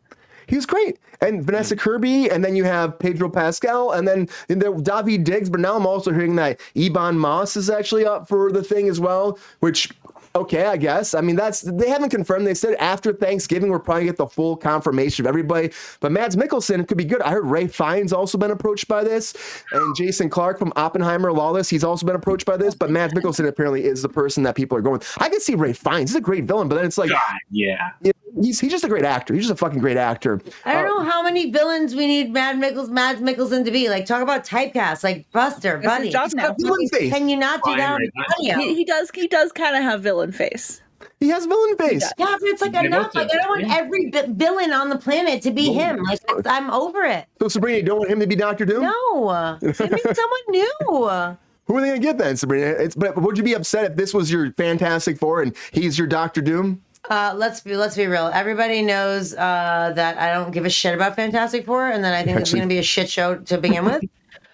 He 0.46 0.56
was 0.56 0.64
great. 0.64 0.98
And 1.20 1.44
Vanessa 1.44 1.76
Kirby, 1.76 2.30
and 2.30 2.42
then 2.42 2.56
you 2.56 2.64
have 2.64 2.98
Pedro 2.98 3.28
Pascal, 3.28 3.92
and 3.92 4.08
then 4.08 4.28
and 4.48 4.62
there 4.62 4.72
David 4.72 5.24
Diggs. 5.24 5.50
But 5.50 5.60
now 5.60 5.76
I'm 5.76 5.86
also 5.86 6.10
hearing 6.12 6.36
that 6.36 6.60
Ebon 6.74 7.18
Moss 7.18 7.56
is 7.56 7.68
actually 7.68 8.06
up 8.06 8.28
for 8.28 8.50
the 8.50 8.62
thing 8.62 8.88
as 8.88 8.98
well, 9.00 9.38
which. 9.60 9.90
Okay, 10.34 10.66
I 10.66 10.76
guess. 10.76 11.14
I 11.14 11.20
mean, 11.20 11.36
that's 11.36 11.62
they 11.62 11.88
haven't 11.88 12.10
confirmed. 12.10 12.46
They 12.46 12.54
said 12.54 12.74
after 12.74 13.12
Thanksgiving 13.12 13.70
we're 13.70 13.78
probably 13.78 14.04
get 14.04 14.16
the 14.16 14.26
full 14.26 14.56
confirmation 14.56 15.24
of 15.24 15.28
everybody. 15.28 15.70
But 16.00 16.12
Mads 16.12 16.36
Mikkelsen 16.36 16.86
could 16.86 16.98
be 16.98 17.04
good. 17.04 17.22
I 17.22 17.30
heard 17.30 17.46
Ray 17.46 17.66
Fiennes 17.66 18.12
also 18.12 18.38
been 18.38 18.50
approached 18.50 18.88
by 18.88 19.04
this, 19.04 19.34
and 19.72 19.96
Jason 19.96 20.30
Clarke 20.30 20.58
from 20.58 20.72
Oppenheimer 20.76 21.32
Lawless. 21.32 21.68
He's 21.68 21.84
also 21.84 22.06
been 22.06 22.16
approached 22.16 22.46
by 22.46 22.56
this. 22.56 22.74
But 22.74 22.90
Mads 22.90 23.14
Mikkelsen 23.14 23.46
apparently 23.46 23.84
is 23.84 24.02
the 24.02 24.08
person 24.08 24.42
that 24.44 24.54
people 24.54 24.76
are 24.76 24.82
going. 24.82 25.00
I 25.18 25.28
could 25.28 25.42
see 25.42 25.54
Ray 25.54 25.72
Fiennes. 25.72 26.10
He's 26.10 26.16
a 26.16 26.20
great 26.20 26.44
villain, 26.44 26.68
but 26.68 26.76
then 26.76 26.84
it's 26.84 26.98
like, 26.98 27.10
God, 27.10 27.20
yeah. 27.50 27.90
you 28.02 28.12
he's 28.40 28.60
he's 28.60 28.70
just 28.70 28.84
a 28.84 28.88
great 28.88 29.04
actor. 29.04 29.34
He's 29.34 29.44
just 29.44 29.52
a 29.52 29.56
fucking 29.56 29.78
great 29.80 29.96
actor. 29.96 30.40
I 30.64 30.74
don't 30.82 30.84
Uh, 30.98 31.02
know 31.04 31.10
how 31.10 31.22
many 31.22 31.50
villains 31.50 31.94
we 31.94 32.06
need 32.06 32.30
Mad 32.32 32.56
Mickels, 32.56 32.88
Mads 32.88 33.20
Mikkelsen 33.20 33.64
to 33.64 33.70
be. 33.70 33.88
Like, 33.88 34.06
talk 34.06 34.22
about 34.22 34.44
typecast, 34.44 35.02
like 35.04 35.30
Buster, 35.32 35.74
That's 35.82 35.86
buddy. 35.86 36.04
his 36.06 36.12
job 36.12 36.30
now. 36.34 36.54
villain 36.58 36.88
face. 36.88 37.12
Can 37.12 37.28
you 37.28 37.36
not 37.36 37.60
do 37.64 37.70
Fine, 37.70 37.78
that 37.78 37.98
right? 37.98 38.58
He, 38.60 38.74
he 38.74 38.84
does. 38.84 39.10
He 39.14 39.26
does 39.28 39.52
kind 39.52 39.76
of 39.76 39.82
have 39.82 40.02
villain 40.02 40.32
face. 40.32 40.80
He 41.20 41.28
has 41.30 41.46
villain 41.46 41.76
face. 41.76 42.08
Yeah, 42.18 42.26
but 42.38 42.42
it's 42.42 42.62
like 42.62 42.72
They 42.72 42.86
enough. 42.86 43.14
Like, 43.14 43.28
I 43.32 43.38
don't 43.38 43.48
want 43.48 43.72
every 43.72 44.10
vi- 44.10 44.26
villain 44.28 44.72
on 44.72 44.88
the 44.88 44.98
planet 44.98 45.42
to 45.42 45.50
be 45.50 45.72
him. 45.72 46.02
Like, 46.04 46.20
I'm 46.46 46.70
over 46.70 47.02
it. 47.04 47.26
So 47.40 47.48
Sabrina, 47.48 47.78
you 47.78 47.84
don't 47.84 47.98
want 47.98 48.10
him 48.10 48.20
to 48.20 48.26
be 48.26 48.36
Doctor 48.36 48.64
Doom? 48.64 48.82
No, 48.82 49.58
give 49.60 49.78
me 49.90 49.98
someone 50.04 50.40
new. 50.48 50.70
Who 51.68 51.76
are 51.76 51.80
they 51.82 51.88
gonna 51.88 51.98
get 51.98 52.16
then, 52.18 52.36
Sabrina? 52.36 52.66
It's 52.66 52.94
but 52.94 53.20
would 53.20 53.36
you 53.36 53.44
be 53.44 53.52
upset 53.54 53.84
if 53.90 53.96
this 53.96 54.14
was 54.14 54.30
your 54.32 54.52
Fantastic 54.52 55.18
Four 55.18 55.42
and 55.42 55.54
he's 55.70 55.98
your 55.98 56.06
Doctor 56.06 56.40
Doom? 56.40 56.82
Uh, 57.08 57.32
let's 57.36 57.60
be 57.60 57.76
let's 57.76 57.96
be 57.96 58.06
real. 58.06 58.30
Everybody 58.34 58.82
knows 58.82 59.34
uh, 59.34 59.92
that 59.94 60.18
I 60.18 60.32
don't 60.32 60.50
give 60.50 60.66
a 60.66 60.70
shit 60.70 60.94
about 60.94 61.16
Fantastic 61.16 61.64
Four, 61.64 61.90
and 61.90 62.04
then 62.04 62.12
I 62.12 62.22
think 62.22 62.38
it's 62.38 62.52
going 62.52 62.62
to 62.62 62.68
be 62.68 62.78
a 62.78 62.82
shit 62.82 63.08
show 63.08 63.36
to 63.36 63.58
begin 63.58 63.84
with. 63.84 64.02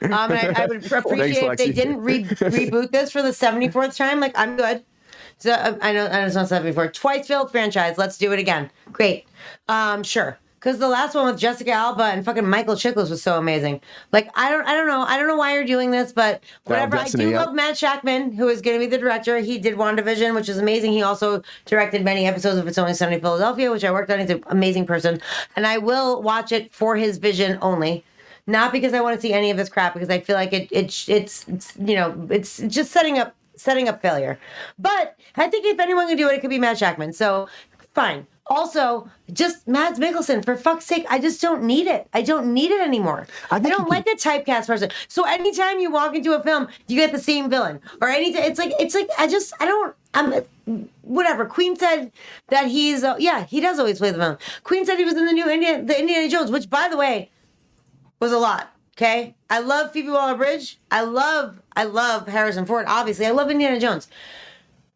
Um, 0.02 0.30
and 0.32 0.56
I, 0.56 0.64
I 0.64 0.66
would 0.66 0.84
appreciate 0.92 1.42
if 1.42 1.58
they 1.58 1.72
didn't 1.72 2.00
re- 2.00 2.24
reboot 2.24 2.90
this 2.90 3.10
for 3.10 3.22
the 3.22 3.32
seventy 3.32 3.68
fourth 3.68 3.96
time. 3.96 4.20
Like 4.20 4.38
I'm 4.38 4.56
good. 4.56 4.84
So 5.38 5.52
uh, 5.52 5.76
I 5.80 5.92
know 5.92 6.06
I 6.06 6.20
know 6.20 6.26
it's 6.26 6.34
not 6.34 6.48
seventy 6.48 6.72
four. 6.72 6.88
Twice 6.88 7.26
failed 7.26 7.50
franchise. 7.50 7.98
Let's 7.98 8.18
do 8.18 8.32
it 8.32 8.38
again. 8.38 8.70
Great. 8.92 9.26
Um, 9.68 10.02
sure. 10.02 10.38
Because 10.64 10.78
the 10.78 10.88
last 10.88 11.14
one 11.14 11.26
with 11.26 11.38
Jessica 11.38 11.72
Alba 11.72 12.04
and 12.04 12.24
fucking 12.24 12.48
Michael 12.48 12.74
Chiklis 12.74 13.10
was 13.10 13.22
so 13.22 13.36
amazing. 13.36 13.82
Like 14.12 14.30
I 14.34 14.50
don't, 14.50 14.66
I 14.66 14.72
don't 14.72 14.86
know, 14.86 15.02
I 15.02 15.18
don't 15.18 15.28
know 15.28 15.36
why 15.36 15.52
you're 15.52 15.66
doing 15.66 15.90
this, 15.90 16.10
but 16.10 16.42
whatever. 16.64 16.96
I 16.96 17.06
do 17.06 17.32
love 17.32 17.54
Matt 17.54 17.74
Shakman, 17.74 18.34
who 18.34 18.48
is 18.48 18.62
going 18.62 18.80
to 18.80 18.82
be 18.82 18.90
the 18.90 18.96
director. 18.96 19.40
He 19.40 19.58
did 19.58 19.76
WandaVision, 19.76 20.34
which 20.34 20.48
is 20.48 20.56
amazing. 20.56 20.92
He 20.92 21.02
also 21.02 21.42
directed 21.66 22.02
many 22.02 22.26
episodes 22.26 22.56
of 22.56 22.66
It's 22.66 22.78
Only 22.78 22.94
Sunny 22.94 23.20
Philadelphia, 23.20 23.70
which 23.70 23.84
I 23.84 23.92
worked 23.92 24.10
on. 24.10 24.20
He's 24.20 24.30
an 24.30 24.42
amazing 24.46 24.86
person, 24.86 25.20
and 25.54 25.66
I 25.66 25.76
will 25.76 26.22
watch 26.22 26.50
it 26.50 26.72
for 26.74 26.96
his 26.96 27.18
vision 27.18 27.58
only. 27.60 28.02
Not 28.46 28.72
because 28.72 28.94
I 28.94 29.02
want 29.02 29.16
to 29.16 29.20
see 29.20 29.34
any 29.34 29.50
of 29.50 29.58
his 29.58 29.68
crap, 29.68 29.92
because 29.92 30.08
I 30.08 30.20
feel 30.20 30.36
like 30.36 30.54
it, 30.54 30.72
it 30.72 30.86
it's, 31.08 31.46
it's 31.46 31.76
you 31.78 31.94
know 31.94 32.26
it's 32.30 32.56
just 32.68 32.90
setting 32.90 33.18
up 33.18 33.34
setting 33.54 33.86
up 33.86 34.00
failure. 34.00 34.38
But 34.78 35.18
I 35.36 35.46
think 35.50 35.66
if 35.66 35.78
anyone 35.78 36.08
can 36.08 36.16
do 36.16 36.30
it, 36.30 36.36
it 36.36 36.40
could 36.40 36.48
be 36.48 36.58
Matt 36.58 36.78
Shakman. 36.78 37.14
So 37.14 37.50
fine. 37.92 38.26
Also, 38.46 39.08
just 39.32 39.66
Mads 39.66 39.98
Mikkelsen, 39.98 40.44
for 40.44 40.54
fuck's 40.54 40.84
sake, 40.84 41.06
I 41.08 41.18
just 41.18 41.40
don't 41.40 41.62
need 41.62 41.86
it. 41.86 42.08
I 42.12 42.20
don't 42.20 42.52
need 42.52 42.70
it 42.70 42.80
anymore. 42.82 43.26
I, 43.50 43.58
think 43.58 43.74
don't 43.74 43.88
like 43.88 44.06
a 44.06 44.16
typecast 44.16 44.66
person. 44.66 44.90
So 45.08 45.24
anytime 45.24 45.80
you 45.80 45.90
walk 45.90 46.14
into 46.14 46.34
a 46.34 46.42
film, 46.42 46.68
you 46.86 46.96
get 46.96 47.12
the 47.12 47.18
same 47.18 47.48
villain. 47.48 47.80
Or 48.02 48.08
anytime 48.08 48.42
it's 48.42 48.58
like 48.58 48.72
it's 48.78 48.94
like 48.94 49.08
I 49.18 49.28
just 49.28 49.54
I 49.60 49.64
don't 49.64 49.94
I'm 50.12 50.44
whatever. 51.00 51.46
Queen 51.46 51.74
said 51.74 52.12
that 52.48 52.66
he's 52.66 53.02
uh, 53.02 53.16
yeah, 53.18 53.44
he 53.46 53.60
does 53.60 53.78
always 53.78 53.98
play 53.98 54.10
the 54.10 54.18
villain. 54.18 54.38
Queen 54.62 54.84
said 54.84 54.98
he 54.98 55.04
was 55.04 55.14
in 55.14 55.24
the 55.24 55.32
new 55.32 55.50
Indiana 55.50 55.82
the 55.82 55.98
Indiana 55.98 56.28
Jones, 56.28 56.50
which 56.50 56.68
by 56.68 56.88
the 56.88 56.98
way, 56.98 57.30
was 58.20 58.32
a 58.32 58.38
lot. 58.38 58.74
Okay, 58.96 59.34
I 59.50 59.58
love 59.58 59.90
Phoebe 59.90 60.10
Waller-Bridge. 60.10 60.78
I 60.88 61.02
love, 61.02 61.60
I 61.74 61.82
love 61.82 62.28
Harrison 62.28 62.64
Ford. 62.64 62.84
Obviously, 62.88 63.26
I 63.26 63.32
love 63.32 63.50
Indiana 63.50 63.80
Jones. 63.80 64.08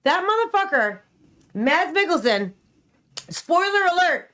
That 0.04 0.24
motherfucker, 0.24 1.00
Mads 1.52 1.96
Mikkelsen. 1.96 2.52
Spoiler 3.30 3.86
alert. 3.92 4.30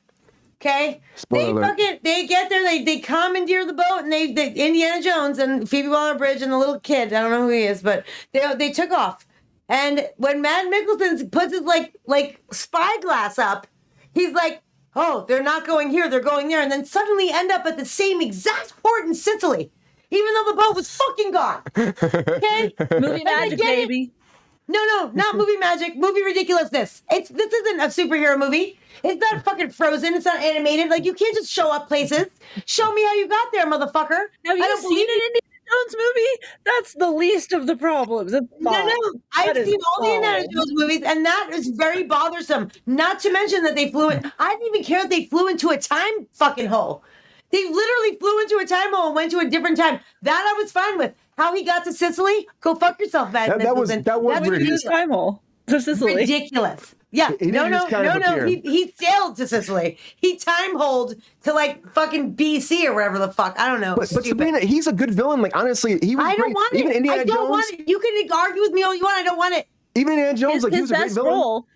Okay, 0.60 1.02
Spoiler 1.14 1.44
they 1.44 1.50
alert. 1.50 1.78
fucking 1.78 1.98
they 2.02 2.26
get 2.26 2.48
there. 2.48 2.62
They 2.64 2.82
they 2.84 2.98
commandeer 3.00 3.66
the 3.66 3.74
boat 3.74 4.00
and 4.00 4.12
they, 4.12 4.32
they 4.32 4.52
Indiana 4.54 5.02
Jones 5.02 5.38
and 5.38 5.68
Phoebe 5.68 5.88
Waller-Bridge 5.88 6.42
and 6.42 6.52
the 6.52 6.58
little 6.58 6.80
kid. 6.80 7.12
I 7.12 7.22
don't 7.22 7.30
know 7.30 7.42
who 7.42 7.50
he 7.50 7.64
is, 7.64 7.82
but 7.82 8.06
they 8.32 8.54
they 8.56 8.72
took 8.72 8.90
off. 8.90 9.26
And 9.68 10.08
when 10.16 10.42
Matt 10.42 10.66
Mikkelsen 10.72 11.30
puts 11.32 11.52
his 11.52 11.62
like 11.62 11.96
like 12.06 12.42
spyglass 12.52 13.38
up, 13.38 13.66
he's 14.14 14.32
like, 14.32 14.62
"Oh, 14.96 15.24
they're 15.28 15.42
not 15.42 15.66
going 15.66 15.90
here; 15.90 16.08
they're 16.08 16.20
going 16.20 16.48
there," 16.48 16.60
and 16.62 16.72
then 16.72 16.84
suddenly 16.86 17.30
end 17.30 17.50
up 17.52 17.66
at 17.66 17.76
the 17.78 17.84
same 17.84 18.20
exact 18.22 18.74
port 18.82 19.04
in 19.04 19.14
Sicily. 19.14 19.70
even 20.10 20.34
though 20.34 20.44
the 20.50 20.56
boat 20.62 20.76
was 20.76 20.88
fucking 20.96 21.32
gone. 21.32 21.62
Okay, 22.36 22.74
Movie 22.98 23.24
magic, 23.24 23.58
baby. 23.60 24.02
it. 24.04 24.23
No, 24.66 24.82
no, 24.86 25.10
not 25.14 25.36
movie 25.36 25.56
magic, 25.58 25.96
movie 25.96 26.22
ridiculousness. 26.22 27.02
It's 27.10 27.28
this 27.28 27.52
isn't 27.52 27.80
a 27.80 27.84
superhero 27.84 28.38
movie. 28.38 28.78
It's 29.02 29.20
not 29.30 29.44
fucking 29.44 29.70
frozen. 29.70 30.14
It's 30.14 30.24
not 30.24 30.40
animated. 30.40 30.88
Like 30.88 31.04
you 31.04 31.12
can't 31.12 31.34
just 31.34 31.50
show 31.50 31.70
up 31.70 31.86
places. 31.88 32.26
Show 32.64 32.90
me 32.92 33.04
how 33.04 33.14
you 33.14 33.28
got 33.28 33.48
there, 33.52 33.66
motherfucker. 33.66 34.10
Have 34.10 34.28
I 34.46 34.54
you 34.54 34.62
don't 34.62 34.80
seen 34.80 34.90
believe 34.90 35.08
an 35.08 35.14
Indiana 35.14 35.40
Jones 35.70 35.96
movie? 35.98 36.46
That's 36.64 36.94
the 36.94 37.10
least 37.10 37.52
of 37.52 37.66
the 37.66 37.76
problems. 37.76 38.32
No, 38.32 38.40
no, 38.60 39.20
I've 39.36 39.54
seen 39.54 39.78
all 39.92 40.02
the. 40.02 40.14
Indiana 40.14 40.46
Jones 40.50 40.72
movies, 40.72 41.02
and 41.04 41.26
that 41.26 41.50
is 41.52 41.68
very 41.68 42.04
bothersome. 42.04 42.70
Not 42.86 43.20
to 43.20 43.32
mention 43.32 43.64
that 43.64 43.74
they 43.74 43.90
flew 43.90 44.08
in. 44.10 44.32
I 44.38 44.54
didn't 44.54 44.68
even 44.68 44.84
care 44.84 45.02
that 45.02 45.10
they 45.10 45.26
flew 45.26 45.48
into 45.48 45.68
a 45.68 45.76
time 45.76 46.26
fucking 46.32 46.66
hole. 46.66 47.04
They 47.50 47.62
literally 47.68 48.16
flew 48.16 48.40
into 48.40 48.58
a 48.62 48.66
time 48.66 48.94
hole 48.94 49.08
and 49.08 49.14
went 49.14 49.30
to 49.32 49.38
a 49.40 49.44
different 49.44 49.76
time. 49.76 50.00
That 50.22 50.50
I 50.56 50.60
was 50.60 50.72
fine 50.72 50.96
with. 50.98 51.12
How 51.36 51.54
he 51.54 51.64
got 51.64 51.84
to 51.84 51.92
Sicily? 51.92 52.46
Go 52.60 52.74
fuck 52.74 52.98
yourself, 53.00 53.32
Matt. 53.32 53.48
That- 53.48 53.60
that 53.60 53.76
was- 53.76 53.88
that 53.90 54.22
was 54.22 54.34
That's 54.36 54.48
ridiculous. 54.48 54.84
ridiculous. 54.84 55.38
to 55.66 55.80
Sicily. 55.80 56.14
Ridiculous. 56.16 56.94
Yeah, 57.10 57.30
He- 57.38 57.46
he 57.46 57.50
no, 57.52 57.68
no, 57.68 57.86
no, 57.90 58.18
no. 58.18 58.44
He, 58.44 58.56
he 58.64 58.92
sailed 58.98 59.36
to 59.36 59.46
Sicily. 59.46 59.98
He 60.16 60.36
time 60.36 60.76
holed 60.76 61.14
to 61.44 61.52
like 61.52 61.88
fucking 61.94 62.34
BC 62.34 62.84
or 62.86 62.92
wherever 62.92 63.18
the 63.20 63.32
fuck. 63.32 63.58
I 63.58 63.68
don't 63.68 63.80
know. 63.80 63.94
But, 63.94 64.00
but 64.00 64.08
Stupid. 64.24 64.26
Sabrina, 64.30 64.58
he's 64.60 64.86
a 64.88 64.92
good 64.92 65.12
villain. 65.14 65.40
Like 65.40 65.56
honestly, 65.56 65.98
he 66.02 66.16
was 66.16 66.24
I 66.26 66.30
don't 66.34 66.40
great. 66.40 66.54
want 66.54 66.74
Even 66.74 66.90
it. 66.90 66.96
Indiana 66.96 67.20
I 67.22 67.24
don't 67.24 67.36
Jones. 67.36 67.50
want 67.50 67.72
it. 67.80 67.88
You 67.88 67.98
can 68.00 68.32
argue 68.36 68.62
with 68.62 68.72
me 68.72 68.82
all 68.82 68.94
you 68.94 69.02
want. 69.02 69.16
I 69.16 69.22
don't 69.22 69.38
want 69.38 69.54
it. 69.54 69.66
Even 69.94 70.14
Indiana 70.14 70.36
Jones, 70.36 70.54
His, 70.54 70.64
like 70.64 70.72
he 70.72 70.78
his 70.80 70.82
was 70.82 70.90
a 70.90 70.94
great 70.94 71.04
best 71.04 71.14
villain. 71.14 71.30
role, 71.32 71.66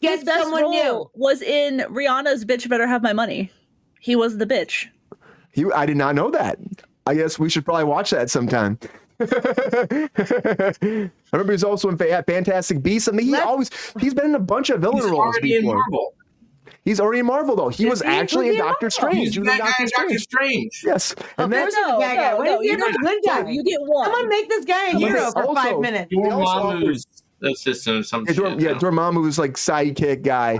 Get 0.00 0.14
his 0.18 0.24
best 0.24 0.42
someone 0.42 0.62
role 0.62 0.70
new. 0.72 1.10
was 1.14 1.42
in 1.42 1.78
Rihanna's 1.90 2.44
"Bitch 2.44 2.68
Better 2.68 2.86
Have 2.86 3.02
My 3.02 3.12
Money." 3.12 3.50
He 4.00 4.14
was 4.14 4.38
the 4.38 4.46
bitch. 4.46 4.86
He, 5.50 5.64
I 5.72 5.86
did 5.86 5.96
not 5.96 6.14
know 6.14 6.30
that. 6.30 6.58
I 7.06 7.14
guess 7.14 7.36
we 7.38 7.50
should 7.50 7.64
probably 7.64 7.84
watch 7.84 8.10
that 8.10 8.30
sometime. 8.30 8.78
I 9.20 11.10
remember 11.32 11.52
he 11.52 11.52
was 11.52 11.64
also 11.64 11.88
in 11.88 11.96
Fantastic 11.96 12.82
Beasts. 12.82 13.08
I 13.08 13.12
mean, 13.12 13.26
he 13.26 13.32
Let's- 13.32 13.46
always 13.46 13.70
he's 14.00 14.14
been 14.14 14.26
in 14.26 14.34
a 14.34 14.38
bunch 14.40 14.70
of 14.70 14.80
villain 14.80 14.96
He's 15.02 15.04
roles 15.10 15.18
already 15.36 15.54
in 15.56 15.62
before. 15.62 15.76
Marvel. 15.76 16.14
He's 16.84 17.00
already 17.00 17.20
in 17.20 17.26
Marvel 17.26 17.56
though. 17.56 17.68
He 17.70 17.84
Is 17.84 17.90
was 17.90 18.02
he? 18.02 18.08
actually 18.08 18.46
Was 18.48 18.56
in 18.56 18.62
Doctor 18.62 18.90
Strange. 18.90 19.16
He's 19.18 19.32
He 19.34 19.40
was 19.40 19.46
that 19.48 19.52
in 19.54 19.58
guy 19.58 19.66
Doctor 19.68 19.82
in 19.84 19.88
Doctor 19.88 20.18
Strange. 20.18 20.72
Strange. 20.72 20.82
Yes, 20.84 21.12
Of 21.12 21.18
and 21.38 21.52
course 21.52 21.74
that's 21.74 21.76
he's 21.76 21.84
a 21.94 21.98
bad 21.98 22.16
guy. 22.16 22.34
Why 22.34 22.44
no, 22.44 22.54
is 22.54 22.60
he 22.60 22.66
you 22.68 22.74
a 22.74 22.76
good 22.78 22.94
don't- 23.02 23.24
guy? 23.24 23.50
You 23.50 23.64
get 23.64 23.80
one. 23.82 24.04
Someone 24.04 24.28
make 24.28 24.48
this 24.48 24.64
guy 24.64 24.88
a 24.88 24.92
But 24.92 24.98
hero 25.00 25.24
they 25.24 25.30
for 25.42 25.54
five 25.54 25.78
minutes. 25.80 26.10
They 26.10 26.30
also 26.30 26.72
Dormammu's 26.80 27.06
assistant, 27.42 28.06
some 28.06 28.24
yeah, 28.26 28.32
shit. 28.32 28.36
Dor- 28.44 28.60
yeah, 28.60 28.74
Dormammu's 28.74 29.38
like 29.38 29.52
sidekick 29.54 30.22
guy. 30.22 30.58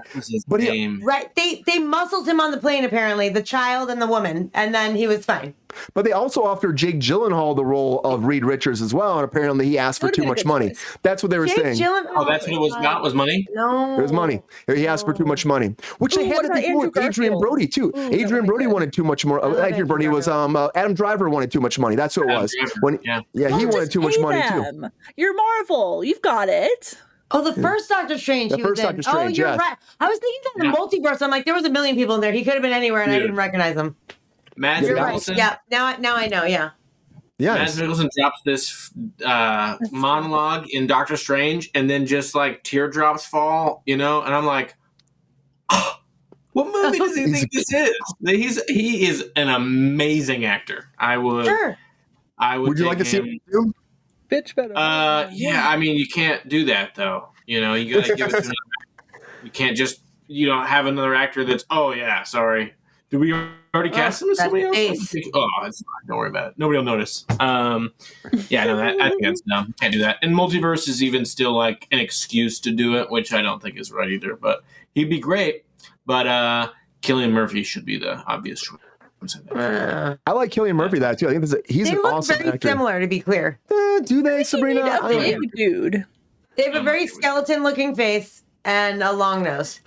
But 0.49 0.61
he- 0.63 0.69
name? 0.71 1.01
Right. 1.05 1.35
They 1.35 1.63
they 1.67 1.79
muscled 1.79 2.27
him 2.27 2.41
on 2.41 2.53
the 2.53 2.59
plane 2.59 2.85
apparently, 2.85 3.29
the 3.29 3.43
child 3.43 3.91
and 3.91 4.01
the 4.01 4.07
woman, 4.07 4.51
and 4.55 4.75
then 4.75 4.95
he 4.97 5.07
was 5.07 5.25
fine. 5.27 5.55
But 5.95 6.05
they 6.05 6.13
also 6.13 6.43
offered 6.43 6.77
Jake 6.77 6.99
Gyllenhaal 7.01 7.55
the 7.57 7.65
role 7.65 8.01
of 8.01 8.25
Reed 8.25 8.45
Richards 8.45 8.81
as 8.83 8.93
well, 8.95 9.19
and 9.19 9.25
apparently 9.25 9.67
he 9.67 9.79
asked 9.79 10.01
for 10.01 10.11
too 10.11 10.25
much 10.25 10.45
money. 10.45 10.69
choice. 10.71 10.97
That's 11.03 11.23
what 11.23 11.31
they 11.31 11.39
were 11.39 11.47
Jake 11.47 11.57
saying. 11.59 11.77
Gyllenhaal. 11.79 12.13
Oh, 12.17 12.25
that's 12.29 12.47
what 12.47 12.55
it 12.55 12.61
was 12.61 12.73
not. 12.75 13.03
Was 13.03 13.15
money? 13.15 13.47
No. 13.53 13.99
It 13.99 14.03
was 14.03 14.13
money. 14.13 14.43
He 14.67 14.87
asked 14.87 15.05
for 15.05 15.13
too 15.13 15.25
much 15.25 15.45
money, 15.47 15.75
which 15.99 16.15
they 16.15 16.23
Ooh, 16.23 16.27
had 16.27 16.35
what 16.37 16.43
to 16.43 16.49
about 16.49 16.63
do 16.63 16.79
with 16.79 16.99
Andrew 16.99 17.25
Adrien 17.27 17.39
Brody 17.39 17.67
too. 17.67 17.93
Ooh, 17.97 18.13
Adrien 18.13 18.47
Brody 18.47 18.65
good. 18.65 18.73
wanted 18.73 18.93
too 18.93 19.05
much 19.05 19.25
more. 19.25 19.45
I 19.45 19.49
Uh, 19.49 19.67
Adrien 19.67 19.87
Brody 19.87 20.09
was 20.09 20.29
um 20.29 20.57
uh, 20.57 20.69
Adam 20.75 20.95
Driver 20.95 21.29
wanted 21.29 21.51
too 21.53 21.61
much 21.61 21.79
money. 21.79 21.97
That's 21.97 22.15
who 22.15 22.23
it 22.23 22.29
was. 22.29 22.55
Driver, 22.59 22.73
When 22.81 22.99
yeah. 23.05 23.21
yeah, 23.33 23.49
he 23.57 23.67
Well, 23.67 23.75
wanted 23.77 23.91
too 23.91 24.01
much 24.01 24.17
pay 24.17 24.23
money 24.23 24.43
too. 24.49 24.89
You're 25.17 25.35
Marvel. 25.35 26.05
You've 26.05 26.23
got 26.23 26.49
it. 26.49 26.95
Oh, 27.31 27.43
the 27.43 27.61
first 27.61 27.89
Doctor 27.89 28.17
Strange. 28.19 28.51
The 28.51 28.59
he 28.59 28.63
first 28.63 28.71
was 28.73 28.81
in. 28.81 28.87
Doctor 28.87 29.03
Strange, 29.03 29.19
Oh, 29.19 29.29
you're 29.43 29.49
yes. 29.49 29.59
right. 29.59 29.77
I 29.99 30.09
was 30.09 30.19
thinking 30.19 30.41
that 30.57 30.65
in 30.67 30.71
the 30.71 30.77
multiverse. 30.77 31.21
I'm 31.23 31.31
like, 31.31 31.45
there 31.45 31.55
was 31.55 31.65
a 31.65 31.71
million 31.71 31.97
people 31.97 32.15
in 32.15 32.21
there. 32.21 32.31
He 32.33 32.45
could 32.45 32.53
have 32.53 32.63
been 32.63 32.73
anywhere, 32.73 33.03
and 33.03 33.11
I 33.11 33.19
didn't 33.19 33.35
recognize 33.37 33.75
him. 33.77 33.97
Mads 34.57 34.87
You're 34.87 34.97
right. 34.97 35.15
Mikkelsen. 35.17 35.37
Yeah. 35.37 35.57
Now, 35.71 35.87
I- 35.87 35.97
now 35.97 36.17
I 36.17 36.27
know. 36.29 36.45
Yeah. 36.45 36.71
Yeah. 37.39 37.55
Mads 37.55 37.79
Yes. 37.79 37.87
Mikkelsen 37.89 38.09
drops 38.17 38.41
this 38.45 38.91
uh, 39.25 39.77
monologue 39.91 40.67
in 40.71 40.87
Doctor 40.87 41.17
Strange, 41.17 41.71
and 41.75 41.89
then 41.91 42.07
just 42.07 42.35
like 42.35 42.63
teardrops 42.63 43.27
fall, 43.27 43.83
you 43.87 43.97
know, 43.97 44.23
and 44.23 44.33
I'm 44.35 44.47
like, 44.47 44.77
"Ah, 45.71 46.01
what 46.53 46.67
movie 46.73 46.99
does 46.99 47.17
he 47.17 47.27
think 47.33 47.51
this 47.53 47.73
is? 47.73 47.91
He's 48.25 48.63
he 48.67 49.07
is 49.07 49.25
an 49.37 49.49
amazing 49.49 50.45
actor. 50.45 50.91
I 50.99 51.17
would, 51.19 51.47
Sure. 51.47 51.77
I 52.39 52.59
would. 52.59 52.69
Would 52.69 52.79
you 52.79 52.87
like 52.87 52.99
to 52.99 53.05
see 53.05 53.17
him- 53.19 53.27
him 53.27 53.41
too? 53.51 53.75
Bitch 54.31 54.55
better. 54.55 54.73
Uh, 54.77 55.29
yeah. 55.33 55.69
I 55.69 55.77
mean, 55.77 55.97
you 55.97 56.07
can't 56.07 56.49
do 56.49 56.65
that 56.67 56.95
though. 56.95 57.29
You 57.47 57.61
know, 57.61 57.75
you 57.75 57.95
gotta 58.01 58.15
give 58.15 58.29
it 58.29 58.31
to. 58.31 58.37
Another, 58.39 58.53
you 59.43 59.51
can't 59.51 59.77
just 59.77 60.01
you 60.29 60.47
know 60.47 60.63
have 60.63 60.87
another 60.87 61.15
actor 61.15 61.45
that's 61.45 61.65
oh 61.71 61.93
yeah 61.93 62.23
sorry. 62.23 62.75
Do 63.11 63.19
we 63.19 63.33
already 63.75 63.91
cast 63.91 64.23
him 64.23 64.31
as 64.31 64.39
that's 64.39 64.51
somebody 64.51 64.65
else? 64.65 64.77
Ace. 65.15 65.29
Oh, 65.35 65.49
it's 65.65 65.83
fine. 65.83 66.07
Don't 66.07 66.17
worry 66.19 66.29
about 66.29 66.49
it. 66.53 66.55
Nobody 66.59 66.79
will 66.79 66.85
notice. 66.85 67.25
Um, 67.41 67.93
yeah, 68.49 68.65
no, 68.65 68.77
that, 68.77 69.01
I 69.01 69.11
think 69.11 69.23
that's 69.23 69.41
dumb. 69.43 69.75
Can't 69.81 69.93
do 69.93 70.01
that. 70.01 70.19
And 70.23 70.33
multiverse 70.35 70.89
is 70.89 71.03
even 71.03 71.25
still 71.25 71.53
like 71.53 71.89
an 71.91 71.99
excuse 71.99 72.61
to 72.61 72.71
do 72.71 72.97
it, 72.97 73.11
which 73.11 73.33
I 73.33 73.43
don't 73.43 73.61
think 73.63 73.79
is 73.79 73.91
right 73.91 74.11
either. 74.11 74.37
But 74.37 74.63
he'd 74.95 75.11
be 75.11 75.19
great. 75.19 75.65
But 76.07 76.27
uh, 76.27 76.71
Cillian 77.03 77.33
Murphy 77.33 77.63
should 77.63 77.85
be 77.85 77.99
the 77.99 78.17
obvious 78.27 78.61
choice. 78.63 78.79
Uh, 79.53 80.17
I 80.27 80.33
like 80.33 80.51
Cillian 80.51 80.75
Murphy 80.77 80.99
that 80.99 81.19
too. 81.19 81.29
I 81.29 81.31
think 81.31 81.41
this 81.41 81.55
is, 81.55 81.63
he's 81.67 81.87
they 81.89 81.97
an 81.97 82.03
look 82.03 82.13
awesome 82.13 82.37
very 82.39 82.51
actor. 82.51 82.69
similar, 82.69 83.01
to 83.01 83.07
be 83.07 83.21
clear. 83.21 83.59
Uh, 83.71 84.01
do 84.01 84.23
they, 84.23 84.39
You 84.39 84.45
Sabrina? 84.45 84.83
need 84.83 84.89
a 84.91 84.93
I 84.93 85.13
don't 85.13 85.23
big 85.23 85.35
know. 85.37 85.49
dude. 85.55 86.07
They 86.57 86.65
have 86.65 86.75
a 86.75 86.79
I'm 86.81 86.85
very 86.85 87.07
skeleton-looking 87.07 87.95
face 87.95 88.43
and 88.67 89.03
a 89.03 89.13
long 89.13 89.43
nose. 89.43 89.81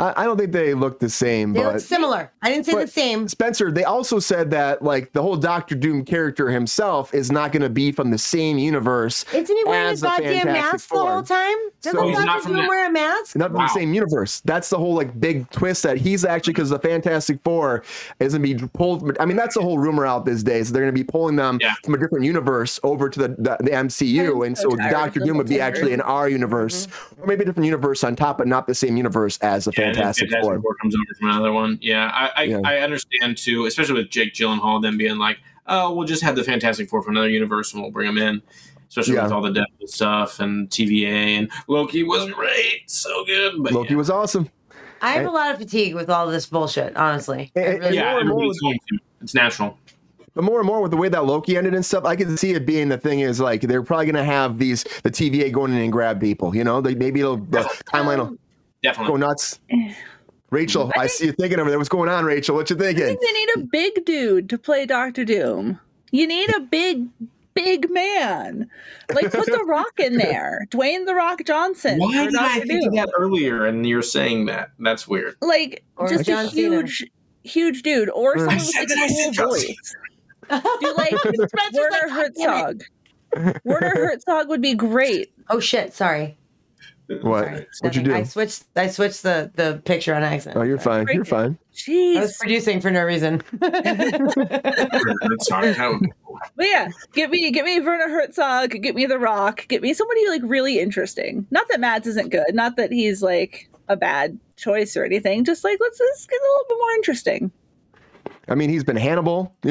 I, 0.00 0.22
I 0.22 0.24
don't 0.24 0.36
think 0.38 0.52
they 0.52 0.72
look 0.74 0.98
the 0.98 1.10
same, 1.10 1.52
They 1.52 1.60
but 1.62 1.74
look 1.74 1.82
similar. 1.82 2.32
I 2.42 2.50
didn't 2.50 2.66
say 2.66 2.74
the 2.74 2.86
same. 2.86 3.28
Spencer, 3.28 3.70
they 3.70 3.84
also 3.84 4.18
said 4.18 4.50
that 4.52 4.82
like 4.82 5.12
the 5.12 5.20
whole 5.22 5.36
Doctor 5.36 5.74
Doom 5.74 6.04
character 6.04 6.50
himself 6.50 7.12
is 7.14 7.30
not 7.30 7.52
going 7.52 7.62
to 7.62 7.68
be 7.68 7.92
from 7.92 8.10
the 8.10 8.18
same 8.18 8.56
universe. 8.58 9.24
Isn't 9.34 9.54
he 9.56 9.64
wearing 9.64 9.92
as 9.92 10.02
a 10.02 10.06
goddamn 10.06 10.32
Fantastic 10.44 10.72
mask 10.72 10.88
the 10.88 10.98
whole 10.98 11.22
time? 11.22 11.56
Doesn't 11.82 12.00
So- 12.00 12.24
Doctor 12.24 12.48
Doom 12.48 12.56
that- 12.56 12.68
wear 12.68 12.88
a 12.88 12.90
mask? 12.90 13.36
Not 13.36 13.48
from 13.50 13.58
Wow. 13.58 13.66
the 13.66 13.72
same 13.74 13.92
universe. 13.94 14.40
That's 14.44 14.70
the 14.70 14.78
whole 14.78 14.94
like 14.94 15.18
big 15.20 15.48
twist 15.50 15.82
that 15.82 15.98
he's 15.98 16.24
actually 16.24 16.54
because 16.54 16.70
the 16.70 16.78
Fantastic 16.78 17.38
Four 17.44 17.82
is 18.20 18.32
going 18.32 18.42
to 18.42 18.54
be 18.58 18.68
pulled. 18.74 19.16
I 19.20 19.26
mean, 19.26 19.36
that's 19.36 19.54
the 19.54 19.62
whole 19.62 19.78
rumor 19.78 20.06
out 20.06 20.24
these 20.24 20.42
days. 20.42 20.68
So 20.68 20.72
they're 20.74 20.82
going 20.82 20.94
to 20.94 20.98
be 20.98 21.04
pulling 21.04 21.36
them 21.36 21.58
Yeah. 21.60 21.74
from 21.84 21.94
a 21.94 21.98
different 21.98 22.24
universe 22.24 22.80
over 22.82 23.08
to 23.10 23.18
the 23.18 23.28
the, 23.28 23.56
the 23.60 23.70
MCU, 23.70 24.36
I'm 24.36 24.42
and 24.42 24.58
so 24.58 24.70
so 24.70 24.76
Doctor 24.76 25.20
Doom 25.20 25.36
would 25.36 25.48
be 25.48 25.56
multiverse. 25.56 25.60
actually 25.60 25.92
in 25.92 26.00
our 26.00 26.28
universe, 26.28 26.86
mm-hmm. 26.86 27.22
or 27.22 27.26
maybe 27.26 27.42
a 27.42 27.46
different 27.46 27.64
universe 27.66 28.02
on 28.04 28.16
top, 28.16 28.38
but 28.38 28.46
not 28.48 28.66
the 28.66 28.74
same 28.74 28.96
universe 28.96 29.38
as 29.42 29.64
the 29.66 29.72
Yeah, 29.76 29.84
and 29.84 29.89
then 29.89 29.89
Fantastic 29.94 30.30
Fantastic 30.30 30.42
Four. 30.54 30.60
Four 30.60 30.74
comes 30.76 30.94
over 30.94 31.14
from 31.18 31.30
another 31.30 31.52
one. 31.52 31.78
Yeah, 31.80 32.10
I 32.12 32.30
I, 32.36 32.42
Yeah. 32.44 32.60
I 32.64 32.78
understand 32.78 33.36
too, 33.36 33.66
especially 33.66 33.94
with 33.94 34.10
Jake 34.10 34.34
Gyllenhaal 34.34 34.82
then 34.82 34.96
being 34.98 35.18
like, 35.18 35.38
oh, 35.66 35.94
we'll 35.94 36.06
just 36.06 36.22
have 36.22 36.36
the 36.36 36.44
Fantastic 36.44 36.88
Four 36.88 37.02
from 37.02 37.12
another 37.16 37.28
universe 37.30 37.72
and 37.72 37.82
we'll 37.82 37.92
bring 37.92 38.14
them 38.14 38.18
in. 38.18 38.42
Especially 38.88 39.14
with 39.14 39.30
all 39.30 39.40
the 39.40 39.50
Deadpool 39.52 39.88
stuff 39.88 40.40
and 40.40 40.68
TVA 40.68 41.38
and 41.38 41.50
Loki 41.68 42.02
was 42.02 42.28
great, 42.32 42.90
so 42.90 43.24
good. 43.24 43.62
But 43.62 43.72
Loki 43.72 43.90
yeah. 43.90 43.96
was 43.96 44.10
awesome. 44.10 44.50
I 45.00 45.12
have 45.12 45.26
a 45.26 45.30
lot 45.30 45.52
of 45.52 45.58
fatigue 45.58 45.94
with 45.94 46.10
all 46.10 46.26
this 46.26 46.46
bullshit, 46.46 46.96
honestly. 46.96 47.52
I 47.56 47.60
And- 47.60 47.80
really 47.80 47.96
yeah, 47.96 48.02
more 48.14 48.24
more 48.24 48.32
everybody's 48.32 48.60
going 48.60 48.78
to. 48.88 48.98
It's 49.22 49.34
natural. 49.34 49.78
But 50.34 50.44
more 50.44 50.58
and 50.60 50.66
more 50.66 50.80
with 50.80 50.90
the 50.92 50.96
way 50.96 51.08
that 51.08 51.24
Loki 51.24 51.56
ended 51.56 51.74
and 51.74 51.84
stuff, 51.84 52.04
I 52.04 52.14
can 52.16 52.36
see 52.36 52.52
it 52.52 52.64
being 52.64 52.88
the 52.88 52.98
thing 52.98 53.20
is 53.20 53.40
like 53.40 53.62
they're 53.62 53.82
probably 53.82 54.06
gonna 54.06 54.24
have 54.24 54.58
these 54.58 54.84
the 55.02 55.10
TVA 55.10 55.52
going 55.52 55.72
in 55.72 55.78
and 55.78 55.92
grab 55.92 56.20
people. 56.20 56.54
You 56.54 56.64
know, 56.64 56.80
they 56.80 56.94
maybe 56.94 57.20
it'll 57.20 57.36
the 57.36 57.60
timeline 57.92 58.18
will 58.18 58.26
um, 58.26 58.38
Definitely. 58.82 59.12
go 59.12 59.16
nuts. 59.16 59.60
Rachel, 60.50 60.90
I, 60.96 61.06
see 61.06 61.26
you 61.26 61.32
thinking 61.32 61.60
over 61.60 61.70
there. 61.70 61.78
What's 61.78 61.88
going 61.88 62.08
on, 62.08 62.24
Rachel? 62.24 62.56
What 62.56 62.68
you 62.70 62.76
thinking? 62.76 63.04
I 63.04 63.06
thinking? 63.08 63.28
think 63.28 63.34
they 63.56 63.60
need 63.60 63.64
a 63.64 63.66
big 63.94 64.04
dude 64.04 64.50
to 64.50 64.58
play 64.58 64.84
Doctor 64.84 65.24
Doom. 65.24 65.78
You 66.10 66.26
need 66.26 66.52
a 66.56 66.58
big, 66.60 67.06
big 67.54 67.88
man. 67.88 68.68
Like 69.14 69.30
put 69.30 69.46
the 69.46 69.62
Rock 69.68 69.92
in 69.98 70.16
there, 70.18 70.66
Dwayne 70.70 71.06
the 71.06 71.14
Rock 71.14 71.42
Johnson. 71.46 72.00
Why 72.00 72.24
for 72.24 72.30
did 72.32 72.40
I 72.40 72.60
think 72.62 72.86
of 72.88 72.92
Doom. 72.92 72.94
that 72.96 73.10
earlier 73.16 73.64
and 73.66 73.86
you're 73.88 74.02
saying 74.02 74.46
that? 74.46 74.70
That's 74.80 75.06
weird. 75.06 75.36
Like 75.40 75.84
Or 75.96 76.08
just 76.08 76.24
John 76.26 76.46
a 76.46 76.48
Cena. 76.48 76.76
huge, 76.78 77.06
huge 77.44 77.82
dude, 77.82 78.10
or 78.10 78.34
Mm. 78.34 78.38
someone 78.38 78.54
I 78.54 78.58
with 78.58 78.66
said 78.66 78.78
like 78.80 78.88
that, 78.88 78.98
I 78.98 79.04
a 79.04 79.08
said 79.08 79.24
whole 79.24 79.32
John 79.32 79.48
voice. 79.50 79.94
Do 80.80 80.94
like 80.96 81.12
Werner 81.74 82.08
Herzog. 82.08 82.82
Werner 83.64 83.94
Herzog 83.94 84.48
would 84.48 84.60
be 84.62 84.74
great. 84.74 85.32
Oh 85.48 85.60
shit! 85.60 85.94
Sorry. 85.94 86.36
What? 87.22 87.44
Sorry. 87.44 87.66
What'd 87.80 87.96
you 87.96 88.02
Nothing. 88.02 88.22
I 88.22 88.24
switched. 88.24 88.64
I 88.76 88.86
switched 88.86 89.22
the 89.24 89.50
the 89.54 89.82
picture 89.84 90.14
on 90.14 90.22
accident. 90.22 90.56
Oh, 90.56 90.62
you're 90.62 90.78
fine. 90.78 91.08
You're 91.12 91.24
fine. 91.24 91.58
Jeez. 91.74 92.16
I 92.16 92.20
was 92.20 92.32
Jeez. 92.34 92.38
producing 92.38 92.80
for 92.80 92.90
no 92.90 93.02
reason. 93.02 93.42
Sorry, 95.40 95.72
that 95.72 95.98
would. 96.00 96.10
But 96.56 96.66
yeah, 96.66 96.88
get 97.12 97.30
me, 97.30 97.50
get 97.50 97.64
me 97.64 97.80
Werner 97.80 98.08
Herzog, 98.08 98.70
get 98.80 98.94
me 98.94 99.06
The 99.06 99.18
Rock, 99.18 99.66
get 99.68 99.82
me 99.82 99.92
somebody 99.92 100.26
like 100.28 100.42
really 100.44 100.78
interesting. 100.78 101.46
Not 101.50 101.66
that 101.68 101.80
Mads 101.80 102.06
isn't 102.06 102.30
good, 102.30 102.54
not 102.54 102.76
that 102.76 102.92
he's 102.92 103.22
like 103.22 103.68
a 103.88 103.96
bad 103.96 104.38
choice 104.56 104.96
or 104.96 105.04
anything. 105.04 105.44
Just 105.44 105.64
like 105.64 105.78
let's 105.80 105.98
just 105.98 106.30
get 106.30 106.40
a 106.40 106.44
little 106.44 106.64
bit 106.68 106.78
more 106.78 106.92
interesting. 106.92 107.50
I 108.50 108.56
mean, 108.56 108.68
he's 108.68 108.84
been 108.84 108.96
Hannibal. 108.96 109.54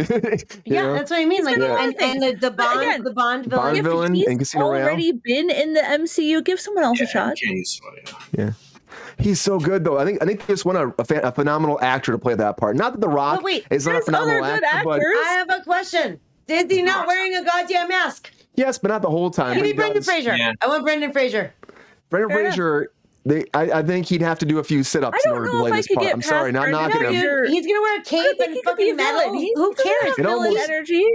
Yeah, 0.66 0.84
know? 0.84 0.94
that's 0.94 1.12
what 1.12 1.20
I 1.20 1.26
mean. 1.26 1.44
Like, 1.44 1.58
been 1.58 1.72
and, 1.72 2.02
and 2.02 2.24
the, 2.24 2.34
the 2.40 2.52
bond, 2.52 2.82
again, 2.82 3.04
the 3.04 3.12
Bond 3.12 3.50
Bond 3.50 3.50
villain. 3.50 3.78
If 3.78 3.84
villain 3.84 4.14
he's 4.14 4.28
in 4.28 4.38
Casino 4.38 4.70
Royale. 4.70 4.84
already 4.88 5.12
been 5.12 5.50
in 5.50 5.74
the 5.74 5.82
MCU, 5.82 6.44
give 6.44 6.60
someone 6.60 6.84
else 6.84 7.02
a 7.02 7.08
shot. 7.08 7.34
Okay, 7.34 7.64
so, 7.64 7.84
yeah. 8.06 8.14
Yeah. 8.38 8.52
He's 9.18 9.42
so 9.42 9.60
good 9.60 9.84
though. 9.84 9.98
I 10.00 10.06
think 10.06 10.22
I 10.22 10.26
think 10.26 10.46
they 10.46 10.54
just 10.54 10.66
want 10.66 10.78
a, 10.78 10.94
a, 11.02 11.06
fa- 11.06 11.22
a 11.24 11.32
phenomenal 11.32 11.80
actor 11.82 12.12
to 12.14 12.18
play 12.18 12.36
that 12.36 12.58
part. 12.58 12.76
Not 12.76 12.94
that 12.94 13.02
The 13.02 13.10
Rock 13.10 13.38
But 13.38 13.44
wait, 13.44 13.68
is 13.70 13.86
not 13.86 13.98
a 13.98 14.02
phenomenal 14.02 14.42
good 14.42 14.64
actor, 14.64 14.84
but. 14.86 15.02
I 15.02 15.34
have 15.34 15.50
a 15.50 15.64
question. 15.64 16.20
is 16.48 16.72
he 16.72 16.82
not 16.82 17.06
wearing 17.06 17.36
a 17.36 17.44
goddamn 17.44 17.90
mask? 17.90 18.32
Yes, 18.56 18.78
but 18.78 18.88
not 18.88 19.02
the 19.02 19.10
whole 19.10 19.30
time. 19.30 19.56
Give 19.56 19.64
me 19.64 19.70
he 19.70 19.74
Brendan 19.74 19.98
does. 19.98 20.06
Fraser. 20.06 20.32
I 20.62 20.68
want 20.68 20.84
Brendan 20.84 21.12
Fraser. 21.12 21.54
Brendan 22.10 22.30
Fair 22.30 22.40
enough. 22.42 22.56
Fraser. 22.56 22.92
They, 23.26 23.44
I, 23.54 23.80
I 23.80 23.84
think 23.84 24.08
he'd 24.08 24.22
have 24.22 24.40
to 24.40 24.46
do 24.46 24.60
a 24.60 24.64
few 24.64 24.82
sit-ups 24.84 25.18
I 25.26 25.30
in 25.30 25.36
don't 25.36 25.40
order 25.40 25.52
to 25.52 25.60
play 25.60 25.72
I 25.72 25.76
this 25.78 25.88
part. 25.88 26.08
I'm 26.08 26.22
sorry, 26.22 26.52
not 26.52 26.64
past 26.68 26.72
knocking 26.72 27.00
Brendan 27.00 27.14
him. 27.16 27.22
Fraser. 27.22 27.52
He's 27.54 27.68
gonna 27.68 27.82
wear 27.82 28.00
a 28.00 28.04
cape 28.04 28.40
and 28.40 28.58
fucking 28.64 28.96
metal. 28.96 29.34
Who 29.34 29.74
cares? 29.76 30.18
It 30.18 30.26
almost- 30.26 30.70
energy. 30.70 31.06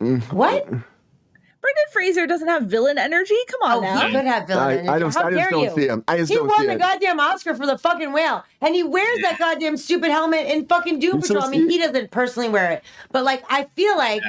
Mm. 0.00 0.22
What? 0.32 0.64
Brendan 0.66 1.84
Fraser 1.92 2.26
doesn't 2.26 2.48
have 2.48 2.62
villain 2.64 2.96
energy. 2.96 3.36
Come 3.48 3.70
on 3.70 3.76
Oh, 3.78 3.80
now. 3.82 4.06
he 4.06 4.12
could 4.14 4.24
have 4.24 4.46
villain 4.46 4.62
I- 4.64 4.70
I 4.70 4.72
energy. 4.72 4.86
don't- 5.00 5.14
How 5.14 5.20
I 5.26 5.30
just 5.30 5.36
dare 5.36 5.50
don't 5.50 5.64
you? 5.64 5.74
see 5.74 5.88
him. 5.88 6.04
I 6.08 6.16
just 6.16 6.30
he 6.32 6.36
don't 6.38 6.48
won 6.48 6.60
see 6.60 6.66
the 6.68 6.72
it. 6.72 6.78
goddamn 6.78 7.20
Oscar 7.20 7.54
for 7.54 7.66
the 7.66 7.76
fucking 7.76 8.12
whale, 8.14 8.42
and 8.62 8.74
he 8.74 8.82
wears 8.82 9.18
that 9.20 9.38
goddamn 9.38 9.76
stupid 9.76 10.10
helmet 10.10 10.46
in 10.46 10.64
fucking 10.66 11.00
Doom 11.00 11.16
I'm 11.16 11.20
so 11.22 11.34
Patrol. 11.34 11.44
I 11.48 11.50
mean, 11.50 11.68
he 11.68 11.76
doesn't 11.78 12.10
personally 12.10 12.48
wear 12.48 12.70
it, 12.70 12.82
but 13.12 13.24
like, 13.24 13.44
I 13.50 13.64
feel 13.76 13.94
like 13.98 14.22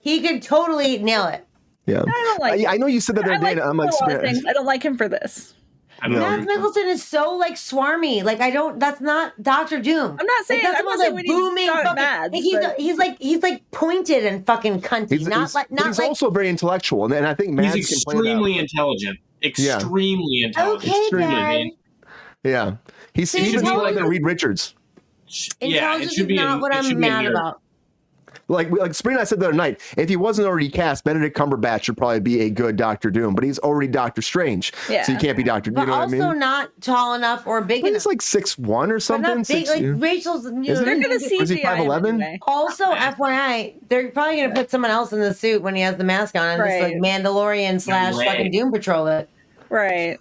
he 0.00 0.22
could 0.26 0.40
totally 0.40 0.96
nail 0.98 1.26
it. 1.26 1.44
Yeah, 1.84 2.00
I 2.00 2.04
don't 2.10 2.40
like. 2.40 2.66
I, 2.66 2.74
I 2.74 2.76
know 2.78 2.86
you 2.86 3.00
said 3.00 3.16
that 3.16 3.26
the 3.26 3.32
I 3.32 3.36
other 3.36 3.44
day, 3.44 3.54
like 3.56 3.64
I'm 3.64 3.76
like, 3.76 3.90
for 3.90 3.96
a 3.96 4.00
lot 4.00 4.10
of 4.14 4.18
Spirit- 4.20 4.32
things. 4.34 4.44
I 4.48 4.52
don't 4.54 4.66
like 4.66 4.82
him 4.82 4.96
for 4.96 5.08
this. 5.10 5.52
Matt 6.06 6.46
Mickelson 6.46 6.84
is 6.86 7.02
so 7.04 7.32
like 7.36 7.54
swarmy. 7.54 8.22
Like 8.22 8.40
I 8.40 8.50
don't. 8.50 8.78
That's 8.78 9.00
not 9.00 9.40
Doctor 9.42 9.80
Doom. 9.80 10.16
I'm 10.20 10.26
not 10.26 10.44
saying- 10.46 10.62
Like, 10.62 10.72
that's 10.72 10.78
I'm 10.80 10.84
not 10.84 10.94
about, 10.94 11.00
saying 11.02 11.14
like, 11.14 11.24
we 11.24 11.28
need 11.28 11.34
to 11.34 11.48
booming. 11.48 11.64
start 11.66 11.84
fucking- 11.86 12.02
Mads, 12.02 12.32
like, 12.34 12.42
he's 12.42 12.58
but- 12.58 12.80
he's 12.80 12.96
like 12.98 13.18
he's 13.20 13.42
like 13.42 13.70
pointed 13.72 14.24
and 14.24 14.46
fucking 14.46 14.80
cunty. 14.82 15.18
he's, 15.18 15.26
not 15.28 15.38
he's- 15.38 15.54
like 15.54 15.68
but 15.70 15.74
not 15.78 15.86
he's 15.88 15.98
like. 15.98 16.08
also 16.08 16.30
very 16.30 16.48
intellectual, 16.48 17.04
and, 17.04 17.14
and 17.14 17.26
I 17.26 17.34
think 17.34 17.50
Mads 17.50 17.74
He's 17.74 17.88
can 17.88 17.98
play 18.04 18.14
extremely 18.20 18.58
intelligent. 18.58 19.18
Extremely 19.42 20.42
intelligent. 20.44 20.84
Okay, 20.92 21.00
extremely. 21.02 21.76
Dad. 22.04 22.10
Yeah, 22.44 22.76
he's 23.14 23.30
See, 23.30 23.40
he's 23.40 23.52
he's 23.52 23.62
like 23.62 23.74
always- 23.74 23.96
a 23.96 24.04
Reed 24.06 24.24
Richards. 24.24 24.74
Yeah, 25.26 25.36
it 25.60 25.72
Intelligence 25.74 26.12
should 26.14 26.20
is 26.22 26.26
be. 26.28 26.36
not 26.36 26.58
a- 26.58 26.60
what 26.60 26.74
I'm 26.74 27.00
mad 27.00 27.26
about. 27.26 27.60
Like 28.50 28.70
like 28.70 28.94
Spring 28.94 29.14
and 29.16 29.20
I 29.20 29.24
said 29.24 29.40
the 29.40 29.48
other 29.48 29.54
night, 29.56 29.78
if 29.98 30.08
he 30.08 30.16
wasn't 30.16 30.48
already 30.48 30.70
cast, 30.70 31.04
Benedict 31.04 31.36
Cumberbatch 31.36 31.82
should 31.82 31.98
probably 31.98 32.20
be 32.20 32.40
a 32.40 32.50
good 32.50 32.76
Doctor 32.76 33.10
Doom, 33.10 33.34
but 33.34 33.44
he's 33.44 33.58
already 33.58 33.88
Doctor 33.88 34.22
Strange, 34.22 34.72
Yeah. 34.88 35.02
so 35.02 35.12
you 35.12 35.18
can't 35.18 35.36
be 35.36 35.42
Doctor. 35.42 35.70
But 35.70 35.82
You 35.82 35.86
know 35.88 35.92
what 35.92 35.98
I 35.98 36.02
also 36.04 36.30
mean? 36.30 36.38
not 36.38 36.70
tall 36.80 37.12
enough 37.14 37.46
or 37.46 37.60
big 37.60 37.82
But 37.82 37.88
enough. 37.88 37.96
he's 38.02 38.06
like 38.06 38.22
six 38.22 38.56
one 38.56 38.90
or 38.90 39.00
something. 39.00 39.22
not 39.28 39.36
big, 39.38 39.66
six, 39.66 39.70
like 39.70 39.82
yeah. 39.82 39.92
Rachel's. 39.96 40.46
Is 40.46 40.52
he? 40.52 40.72
They're 40.84 40.94
gonna 40.94 41.08
Or 41.08 41.12
Is 41.16 41.28
he 41.28 41.38
CGI 41.40 41.62
5'11"? 41.62 42.38
Also, 42.42 42.84
FYI, 42.86 43.74
they're 43.90 44.08
probably 44.08 44.40
gonna 44.40 44.54
put 44.54 44.70
someone 44.70 44.90
else 44.90 45.12
in 45.12 45.20
the 45.20 45.34
suit 45.34 45.60
when 45.60 45.74
he 45.74 45.82
has 45.82 45.96
the 45.96 46.04
mask 46.04 46.34
on 46.34 46.46
and 46.60 46.62
just 46.70 46.80
like 46.82 46.94
Mandalorian 46.94 47.78
slash 47.80 48.14
way. 48.14 48.24
fucking 48.26 48.50
Doom 48.50 48.72
Patrol 48.72 49.06
it. 49.08 49.28
Right. 49.68 50.18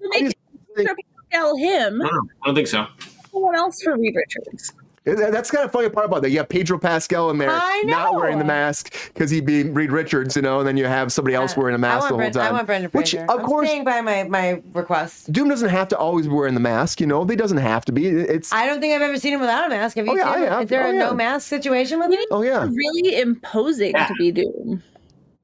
Make 0.00 0.34
Pascal 0.76 1.56
him. 1.56 2.02
I 2.02 2.08
don't. 2.08 2.28
I 2.42 2.46
don't 2.46 2.54
think 2.56 2.66
so. 2.66 2.86
Someone 3.30 3.54
else 3.54 3.80
for 3.82 3.96
Reed 3.96 4.14
Richards. 4.16 4.72
Yeah, 5.06 5.30
That's 5.30 5.50
kind 5.50 5.64
of 5.64 5.72
funny 5.72 5.88
part 5.88 6.04
about 6.06 6.20
that. 6.22 6.30
You 6.30 6.38
have 6.38 6.48
Pedro 6.50 6.78
Pascal 6.78 7.30
in 7.30 7.38
there, 7.38 7.48
not 7.84 8.14
wearing 8.16 8.38
the 8.38 8.44
mask 8.44 8.94
because 9.14 9.30
he'd 9.30 9.46
be 9.46 9.62
Reed 9.62 9.90
Richards, 9.90 10.36
you 10.36 10.42
know, 10.42 10.58
and 10.58 10.68
then 10.68 10.76
you 10.76 10.84
have 10.84 11.10
somebody 11.10 11.34
else 11.34 11.56
wearing 11.56 11.74
a 11.74 11.78
mask 11.78 12.04
the 12.04 12.08
whole 12.10 12.18
Brent, 12.18 12.36
I 12.36 12.44
time. 12.44 12.52
want 12.52 12.66
Brendan 12.66 12.90
Which, 12.90 13.14
of 13.14 13.28
I'm 13.30 13.40
course, 13.46 13.66
staying 13.66 13.84
by 13.84 14.02
my 14.02 14.24
my 14.24 14.62
request. 14.74 15.32
Doom 15.32 15.48
doesn't 15.48 15.70
have 15.70 15.88
to 15.88 15.96
always 15.98 16.26
be 16.26 16.34
wearing 16.34 16.52
the 16.52 16.60
mask, 16.60 17.00
you 17.00 17.06
know. 17.06 17.24
He 17.24 17.34
doesn't 17.34 17.56
have 17.56 17.86
to 17.86 17.92
be. 17.92 18.08
It's 18.08 18.52
I 18.52 18.66
don't 18.66 18.78
think 18.80 18.92
I've 18.94 19.00
ever 19.00 19.18
seen 19.18 19.32
him 19.32 19.40
without 19.40 19.64
a 19.66 19.68
mask. 19.70 19.96
Have 19.96 20.04
you 20.06 20.12
Oh, 20.12 20.16
yeah, 20.16 20.24
seen 20.34 20.42
I 20.42 20.46
him? 20.46 20.52
have. 20.52 20.62
Is 20.64 20.68
there 20.68 20.84
Oh, 20.86 20.90
a 20.90 20.92
yeah. 20.92 20.98
no 20.98 21.14
mask 21.14 21.48
situation 21.48 21.98
with 21.98 22.12
him? 22.12 22.20
oh 22.30 22.42
yeah, 22.42 22.68
Really 22.70 23.18
imposing 23.20 23.94
to 23.94 24.14
be 24.18 24.32
Doom. 24.32 24.82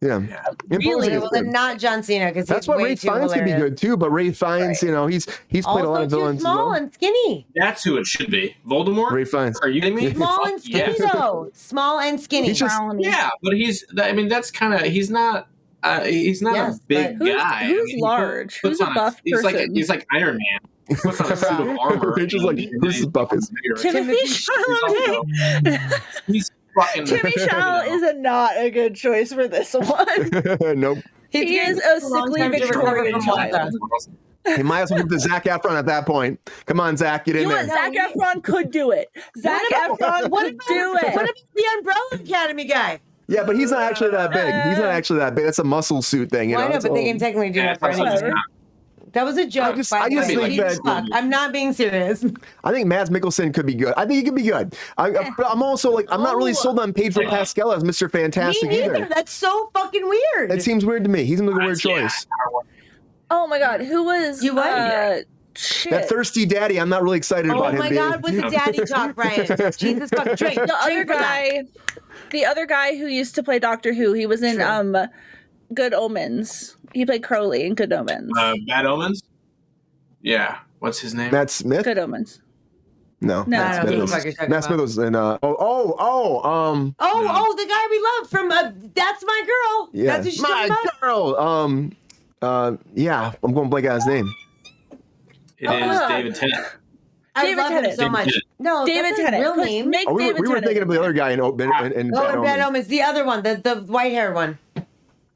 Yeah. 0.03 0.17
Imposing 0.71 0.79
Really? 0.91 1.19
Well, 1.19 1.31
then 1.33 1.49
not 1.51 1.79
John 1.79 2.03
Cena 2.03 2.27
because 2.27 2.47
That's 2.47 2.67
he's 2.67 2.69
why 2.69 2.83
Ray 2.83 2.95
too 2.97 3.09
Fiennes 3.11 3.33
could 3.33 3.45
be 3.47 3.53
good 3.53 3.79
too. 3.79 3.97
But 3.97 4.11
Ralph 4.11 4.37
Fiennes, 4.37 4.83
you 4.83 4.93
know, 4.93 5.07
he's 5.07 5.27
he's 5.49 5.65
played 5.65 5.85
a 5.87 5.89
lot 5.89 6.03
of 6.03 6.11
too 6.11 6.17
villains. 6.17 6.37
you 6.37 6.41
small 6.43 6.71
know. 6.73 6.77
and 6.77 6.93
skinny. 6.93 7.47
That's 7.55 7.83
who 7.83 7.97
it 7.97 8.07
should 8.07 8.31
be. 8.31 8.55
Voldemort. 8.67 9.11
Ralph 9.13 9.29
Fiennes. 9.29 9.59
Are 9.61 9.69
you 9.71 9.81
kidding 9.81 9.97
me? 9.97 10.11
Small 10.15 10.47
and 10.47 10.61
skinny 10.61 10.79
yes. 10.99 11.13
though. 11.13 11.51
Small 11.55 11.99
and 12.01 12.21
skinny. 12.21 12.49
He's 12.49 12.59
just- 12.59 12.79
Yeah, 12.99 13.31
but 13.43 13.55
he's. 13.55 13.85
I 13.99 14.13
mean, 14.13 14.29
that's 14.29 14.51
kind 14.51 14.75
of. 14.75 14.83
He's 14.83 15.11
not. 15.11 15.49
Uh, 15.83 16.01
he's 16.05 16.43
not 16.43 16.55
Yes, 16.55 16.77
a 16.79 16.81
big 16.89 17.17
who's- 17.17 17.35
guy. 17.37 17.61
I 17.63 17.65
who's 17.67 17.87
mean, 17.93 18.01
large? 18.01 18.61
puts 18.61 18.79
Who's 18.79 18.81
a 18.81 18.87
on 18.89 18.95
buff 18.95 19.21
He's 19.25 19.43
like 19.43 19.55
person? 19.55 19.75
he's 19.75 19.89
like 19.89 20.07
Iron 20.13 20.37
Man. 20.37 20.71
He 20.89 20.95
puts 20.97 21.21
on 21.21 21.33
a 21.33 21.37
suit 21.37 21.51
of 21.51 21.79
armor. 21.81 22.13
Rachel's 22.17 22.43
like, 22.45 22.59
who's 22.81 22.97
this 22.99 23.07
buff 23.07 23.33
is? 23.33 23.51
Timothy 23.81 24.15
He's 24.17 24.49
also- 24.83 25.23
He's 26.27 26.51
fucking. 26.77 27.05
Timmy 27.07 27.33
Chalamet 27.37 27.89
is 27.89 28.03
a 28.03 28.13
not 28.15 28.57
a 28.57 28.71
good 28.71 28.95
choice 28.95 29.33
for 29.33 29.49
this 29.49 29.75
one. 29.79 30.81
nope. 30.81 30.99
He's 31.31 31.49
he 31.49 31.57
is 31.59 31.83
a 31.85 31.97
a 31.97 32.01
sickly 32.01 32.41
time 32.41 32.53
Victorian 32.53 33.21
child. 33.21 33.73
He 34.55 34.63
might 34.63 34.83
as 34.83 34.91
well 34.93 35.01
give 35.03 35.09
it 35.09 35.15
to 35.15 35.19
Zac 35.19 35.45
Efron 35.45 35.77
at 35.77 35.87
that 35.87 36.07
point. 36.07 36.39
Come 36.67 36.79
on, 36.79 36.97
Zac, 36.97 37.25
get 37.25 37.35
in 37.35 37.43
You 37.43 37.49
know 37.49 37.55
there. 37.57 37.67
what? 37.67 37.95
Zac 37.95 38.15
Efron 38.15 38.45
could 38.45 38.71
do 38.71 38.93
it. 38.93 39.11
Zac 39.39 39.61
What 39.71 39.99
about- 39.99 40.23
Efron 40.25 40.31
what 40.31 40.43
could 40.45 40.55
about- 40.55 40.69
do 40.69 40.93
What 40.93 41.03
it. 41.03 41.15
about 41.15 41.29
the 41.55 41.65
Umbrella 41.79 42.09
Academy 42.13 42.65
guy? 42.65 43.01
Yeah, 43.27 43.43
but 43.45 43.57
he's 43.57 43.73
not 43.73 43.83
actually 43.83 44.11
that 44.13 44.31
big. 44.31 44.45
He's 44.69 44.79
not 44.79 44.87
uh, 44.87 44.91
actually 44.91 45.19
that 45.19 45.35
big. 45.35 45.47
That's 45.47 45.59
a 45.59 45.65
muscle 45.65 46.01
suit 46.01 46.31
thing. 46.31 46.51
You 46.51 46.57
Well, 46.57 46.63
know, 46.63 46.67
I 46.67 46.69
know, 46.69 46.73
That's 46.75 46.85
but 46.85 46.95
they 46.95 47.01
all- 47.01 47.07
can 47.07 47.19
technically 47.19 47.51
do 47.51 47.59
Yeah, 47.59 47.73
it 47.73 47.81
for 47.81 47.87
that's 47.89 47.99
what 47.99 48.09
anything. 48.09 48.27
he's 48.29 48.35
not. 48.35 49.06
That 49.17 49.25
was 49.25 49.37
a 49.39 49.47
joke. 49.47 49.65
I 49.65 49.73
just- 49.77 49.91
by 49.91 49.99
I 49.99 50.09
the 50.09 50.15
just 50.15 50.29
way. 50.29 50.35
think 50.37 50.49
Cheap 50.51 50.61
as 50.63 50.77
that- 50.81 50.85
fuck. 50.85 51.05
I'm 51.13 51.29
not 51.29 51.53
being 51.53 51.73
serious. 51.73 52.25
I 52.63 52.71
think 52.73 52.87
Mads 52.87 53.11
Mikkelsen 53.11 53.53
could 53.53 53.67
be 53.67 53.75
good. 53.75 53.93
I 53.97 54.05
think 54.07 54.19
he 54.19 54.23
could 54.23 54.35
be 54.37 54.43
good. 54.43 54.77
I, 54.99 55.11
but 55.37 55.47
I'm 55.51 55.63
also 55.63 55.91
like, 55.91 56.07
I'm 56.11 56.23
not 56.23 56.37
really 56.37 56.55
sold 56.55 56.79
on 56.79 56.93
Pedro 56.93 57.29
Pascal 57.29 57.73
as 57.73 57.83
Mr. 57.83 58.11
Fantastic 58.11 58.69
Me 58.69 58.85
either. 58.85 59.09
That's 59.13 59.33
so 59.33 59.71
fucking 59.75 60.09
weird. 60.09 60.51
That 60.51 60.63
seems 60.63 60.85
weird 60.85 61.03
to 61.05 61.11
me. 61.11 61.25
He's 61.25 61.41
a 61.41 61.45
weird 61.45 61.57
That's- 61.61 61.85
yeah. 61.85 62.03
choice. 62.03 62.27
Oh 63.31 63.47
my 63.49 63.59
god, 63.59 63.81
who 63.81 64.05
was 64.05 64.43
You 64.45 64.55
what? 64.55 64.67
uh, 64.71 65.17
shit. 65.57 65.91
That 65.91 66.09
thirsty 66.09 66.47
daddy, 66.47 66.79
I'm 66.79 66.89
not 66.89 67.03
really 67.03 67.17
excited 67.17 67.51
Oh 67.51 67.59
about 67.59 67.73
him 67.73 67.81
my 67.81 67.89
being. 67.89 68.01
god, 68.01 68.23
with 68.23 68.37
the 68.37 68.49
daddy 68.51 68.85
talk, 68.85 69.17
Brian. 69.17 69.47
Jesus 69.77 70.11
fuck, 70.11 70.37
drink, 70.37 70.55
the 70.55 70.73
other 70.77 70.91
drink 70.93 71.09
that. 71.09 71.19
guy 71.21 71.65
the 72.31 72.45
other 72.45 72.67
guy 72.67 72.97
who 72.97 73.07
used 73.07 73.35
to 73.37 73.43
play 73.43 73.59
Doctor 73.59 73.93
Who, 73.95 74.13
he 74.13 74.27
was 74.27 74.43
in 74.43 74.61
um 74.61 74.97
Good 75.75 75.95
Omens. 75.95 76.77
He 76.93 77.05
played 77.05 77.23
Crowley 77.23 77.65
in 77.65 77.75
Good 77.75 77.93
Omens. 77.93 78.31
Uh, 78.37 78.55
Bad 78.67 78.87
Omens. 78.87 79.23
Yeah. 80.23 80.59
What's 80.79 80.99
his 81.01 81.15
name? 81.15 81.31
Matt 81.33 81.51
Smith? 81.51 81.85
Good 81.85 81.99
Omens. 81.99 82.41
No, 83.21 83.41
No, 83.45 83.47
Matt 83.47 83.83
Smith 83.87 84.01
was- 84.01 84.11
what 84.13 84.25
you're 84.25 84.49
Matt 84.49 84.65
Smith 84.65 84.81
was 84.81 84.99
in. 84.99 85.15
Uh, 85.15 85.39
oh, 85.43 85.57
oh, 85.59 85.95
oh, 85.99 86.49
um, 86.51 86.95
Oh, 86.99 87.27
oh, 87.29 87.55
the 87.57 87.67
guy 87.67 87.87
we 87.91 88.01
love 88.21 88.31
from 88.31 88.51
uh, 88.53 88.73
That's 88.95 89.25
My 89.25 89.43
Girl. 89.47 89.89
yeah, 89.93 90.19
That's 90.21 90.39
what 90.41 90.51
my 90.51 90.65
about. 90.67 91.01
girl. 91.01 91.37
Um, 91.37 91.93
uh, 92.43 92.77
yeah, 92.95 93.33
I'm 93.43 93.53
going 93.55 93.67
to 93.67 93.71
blank 93.71 93.87
out 93.87 93.95
his 93.97 94.07
name. 94.07 94.29
It 95.59 95.65
is 95.71 95.71
Oh. 95.71 96.09
David 96.09 96.35
Tennant. 96.35 96.67
I 97.35 97.43
David 97.45 97.57
love 97.59 97.71
him 97.71 97.77
Tennant. 97.77 97.95
so 97.95 98.03
David 98.03 98.13
much. 98.13 98.25
Tennant. 98.27 98.45
No, 98.59 98.87
David 98.87 99.05
that's 99.05 99.17
Tennant. 99.21 99.43
real 99.43 99.57
name. 99.57 99.91
Make 99.91 100.09
Oh, 100.09 100.13
we, 100.15 100.25
were, 100.27 100.29
David 100.33 100.41
we 100.43 100.49
were 100.49 100.55
Tennant. 100.55 100.67
thinking 100.67 100.83
of 100.83 100.89
the 100.89 100.99
other 101.01 101.13
guy 101.15 101.31
in, 101.33 101.41
in, 101.41 101.47
in, 101.47 101.93
in 102.09 102.15
Oh, 102.15 102.21
Bad 102.21 102.35
and 102.35 102.43
Bad 102.45 102.59
Omens. 102.61 102.67
Omens, 102.69 102.87
the 102.89 103.03
other 103.03 103.25
one, 103.25 103.43
the 103.43 103.55
the 103.57 103.77
white 103.93 104.13
hair 104.13 104.33
one. 104.33 104.59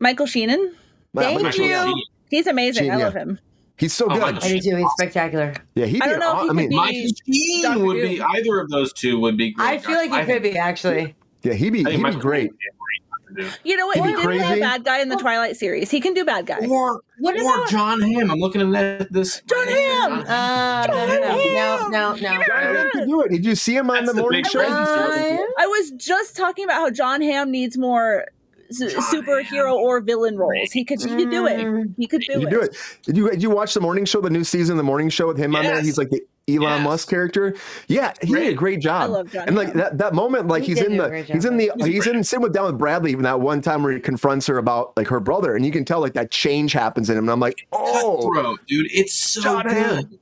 Michael 0.01 0.27
Sheenan. 0.27 0.73
Thank 1.15 1.43
Michael 1.43 1.65
you. 1.65 1.73
Sheen. 1.73 2.03
He's 2.31 2.47
amazing. 2.47 2.85
Sheen, 2.85 2.93
I 2.93 2.99
yeah. 2.99 3.05
love 3.05 3.15
him. 3.15 3.39
He's 3.77 3.93
so 3.93 4.07
Oh, 4.07 4.09
good. 4.11 4.21
Michael 4.21 4.45
I 4.45 4.49
do 4.53 4.61
too. 4.61 4.77
He's 4.77 4.91
spectacular. 4.99 5.55
Yeah, 5.75 5.87
he'd 5.87 6.03
I 6.03 6.09
don't 6.09 6.19
know 6.21 6.33
if 6.33 6.37
aw- 6.37 6.43
he 6.45 6.51
I 6.51 6.53
mean, 6.53 6.69
be- 6.69 6.77
Michael 6.77 7.11
Sheen 7.27 7.83
would 7.87 8.03
be 8.03 8.21
either 8.21 8.61
of 8.61 8.69
those 8.71 8.93
two 8.93 9.19
would 9.21 9.37
be 9.37 9.53
great. 9.53 9.67
I 9.69 9.79
feel 9.79 9.97
like 9.97 10.11
he 10.11 10.17
I 10.17 10.25
could 10.25 10.43
be 10.43 10.57
actually. 10.59 11.15
yeah, 11.43 11.55
he'd 11.55 11.71
be. 11.71 11.85
He'd 11.85 12.03
be 12.03 12.11
great. 12.13 12.51
Sheen 12.51 12.51
would 12.51 13.37
be 13.37 13.43
a 13.43 13.45
great 13.45 13.47
Doctor 13.47 13.59
You 13.65 13.77
know 13.77 13.87
what? 13.87 13.97
He'd 13.97 14.03
He 14.03 14.09
be 14.11 14.17
did 14.17 14.23
play 14.25 14.39
crazy. 14.39 14.59
a 14.61 14.63
bad 14.63 14.85
guy 14.85 15.01
in 15.01 15.09
the 15.09 15.17
Twilight 15.17 15.57
series. 15.57 15.91
He 15.91 16.01
can 16.01 16.15
do 16.15 16.25
bad 16.25 16.47
guy. 16.47 16.61
do. 16.61 16.71
Or, 16.73 17.01
What 17.21 17.37
is 17.37 17.43
or 17.43 17.57
that? 17.57 17.69
John 17.71 18.01
Hamm. 18.01 18.31
I'm 18.31 18.39
looking 18.39 18.75
at 18.75 19.13
this. 19.13 19.41
John 19.47 19.69
Hamm! 19.69 20.13
Uh, 20.27 20.87
no, 20.89 21.07
no, 21.07 21.07
no, 21.07 21.19
no, 21.19 21.89
no, 21.89 22.17
John 22.17 22.21
no. 22.21 22.41
Hamm 22.43 22.91
could 22.91 23.07
do 23.09 23.21
it. 23.23 23.31
Did 23.31 23.45
you 23.47 23.55
see 23.55 23.77
him 23.77 23.89
on 23.91 23.97
That's 24.05 24.09
the 24.09 24.13
the 24.15 24.21
morning 24.23 24.43
big 24.43 24.51
show? 24.51 24.59
presence. 24.59 24.77
Uh, 24.89 25.39
I 25.59 25.67
was 25.67 25.91
just 25.93 26.37
talking 26.37 26.65
about 26.65 26.75
how 26.77 26.91
John 26.91 27.23
Hamm 27.23 27.51
needs 27.51 27.79
more 27.79 28.23
s- 28.23 28.27
superhero 28.73 29.75
or 29.75 30.01
villain 30.01 30.37
roles. 30.37 30.71
He 30.73 30.85
could, 30.85 31.01
he 31.03 31.09
could 31.09 31.31
do 31.31 31.47
it. 31.47 31.89
He 31.97 32.07
could 32.07 32.23
do 32.23 32.41
You 32.41 32.47
it. 32.47 32.51
do 32.51 32.61
it. 32.61 32.77
Did 33.03 33.17
you 33.17 33.31
did 33.31 33.43
you 33.43 33.51
watch 33.51 33.75
the 33.75 33.81
morning 33.81 34.05
show, 34.05 34.21
the 34.21 34.31
new 34.31 34.45
season, 34.45 34.77
the 34.77 34.83
morning 34.83 35.09
show 35.09 35.27
with 35.27 35.39
him 35.39 35.55
on 35.57 35.65
there? 35.65 35.81
He's 35.83 35.99
like 35.99 36.11
the 36.11 36.23
Elon 36.49 36.63
Yes. 36.63 36.85
Musk 36.85 37.09
character. 37.11 37.55
Yeah, 37.87 38.13
he 38.23 38.29
did 38.29 38.37
a 38.37 38.41
Great. 38.41 38.57
great 38.57 38.81
job. 38.81 39.03
I 39.03 39.07
love 39.07 39.31
John 39.31 39.47
and 39.47 39.57
like 39.57 39.73
that, 39.75 39.99
that 39.99 40.15
moment, 40.15 40.49
like 40.49 40.63
He 40.63 40.69
he's 40.71 40.79
did 40.79 40.87
in 40.93 40.93
do 40.97 41.01
a 41.01 41.03
the 41.05 41.09
great 41.11 41.25
he's 41.27 41.45
in 41.45 41.57
the 41.59 41.71
He's 41.77 41.87
he's 41.87 42.07
in 42.07 42.13
great. 42.15 42.27
sitting 42.27 42.43
with 42.43 42.53
down 42.53 42.67
with 42.67 42.79
Bradley 42.79 43.13
even 43.13 43.23
that 43.25 43.41
one 43.41 43.61
time 43.61 43.83
where 43.83 43.93
he 43.93 44.01
confronts 44.01 44.47
her 44.49 44.59
about 44.59 44.97
like 44.97 45.07
her 45.09 45.21
brother, 45.21 45.55
and 45.55 45.65
you 45.65 45.71
can 45.73 45.85
tell 45.85 46.01
like 46.01 46.15
that 46.15 46.31
change 46.31 46.73
happens 46.73 47.09
in 47.11 47.17
him. 47.17 47.25
And 47.25 47.31
I'm 47.31 47.41
like, 47.41 47.67
oh, 47.73 48.31
Cutthroat, 48.35 48.67
dude. 48.67 48.89
It's 48.93 49.15
so 49.15 49.43
John 49.43 49.63
good. 49.65 49.73
Hamm. 49.77 50.19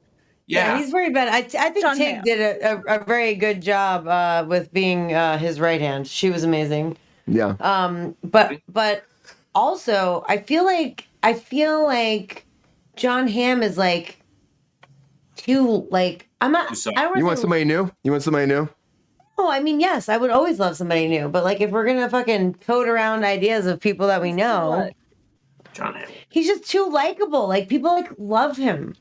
Yeah, 0.47 0.73
Yeah. 0.75 0.79
he's 0.79 0.91
very 0.91 1.11
bad. 1.11 1.29
I, 1.29 1.39
I 1.39 1.71
think 1.71 1.81
John 1.83 1.97
Tig 1.97 2.15
Hamm. 2.17 2.25
did 2.25 2.41
a, 2.41 2.73
a, 2.97 3.01
a 3.01 3.05
very 3.05 3.35
good 3.35 3.61
job 3.63 4.07
uh, 4.07 4.45
with 4.49 4.73
being 4.73 5.15
uh, 5.15 5.39
his 5.39 5.61
right 5.61 5.81
hand. 5.81 6.07
She 6.07 6.31
was 6.31 6.43
amazing. 6.43 6.97
Yeah. 7.29 7.55
Um, 7.61 8.17
but 8.25 8.61
but 8.69 9.05
also, 9.55 10.25
I 10.29 10.39
feel 10.39 10.65
like 10.65 11.07
I 11.23 11.35
feel 11.35 11.85
like 11.85 12.45
John 12.97 13.29
Hamm 13.29 13.63
is 13.63 13.77
like 13.79 14.19
too 15.37 15.87
like 15.91 16.29
I'm 16.41 16.53
not. 16.53 16.67
I 16.71 16.71
don't 16.71 16.87
You 16.97 17.01
wanna 17.11 17.25
want 17.27 17.39
say- 17.39 17.43
somebody 17.43 17.65
new? 17.65 17.91
You 18.05 18.11
want 18.13 18.23
somebody 18.23 18.47
new? 18.47 18.69
Oh, 19.41 19.49
I 19.51 19.61
mean, 19.61 19.79
yes, 19.79 20.09
I 20.09 20.17
would 20.17 20.31
always 20.31 20.59
love 20.59 20.77
somebody 20.77 21.07
new. 21.07 21.29
But 21.29 21.45
like, 21.45 21.61
if 21.61 21.71
we're 21.71 21.87
gonna 21.87 22.11
fucking 22.11 22.55
tote 22.55 22.89
around 22.89 23.25
ideas 23.25 23.67
of 23.67 23.79
people 23.81 24.09
that 24.09 24.21
we 24.21 24.33
know, 24.33 24.91
John 25.75 25.95
Hamm. 25.95 26.09
he's 26.29 26.47
just 26.47 26.69
too 26.69 26.89
likable. 26.91 27.47
Like 27.49 27.69
people 27.69 27.91
like 27.93 28.11
love 28.19 28.57
him. 28.57 28.95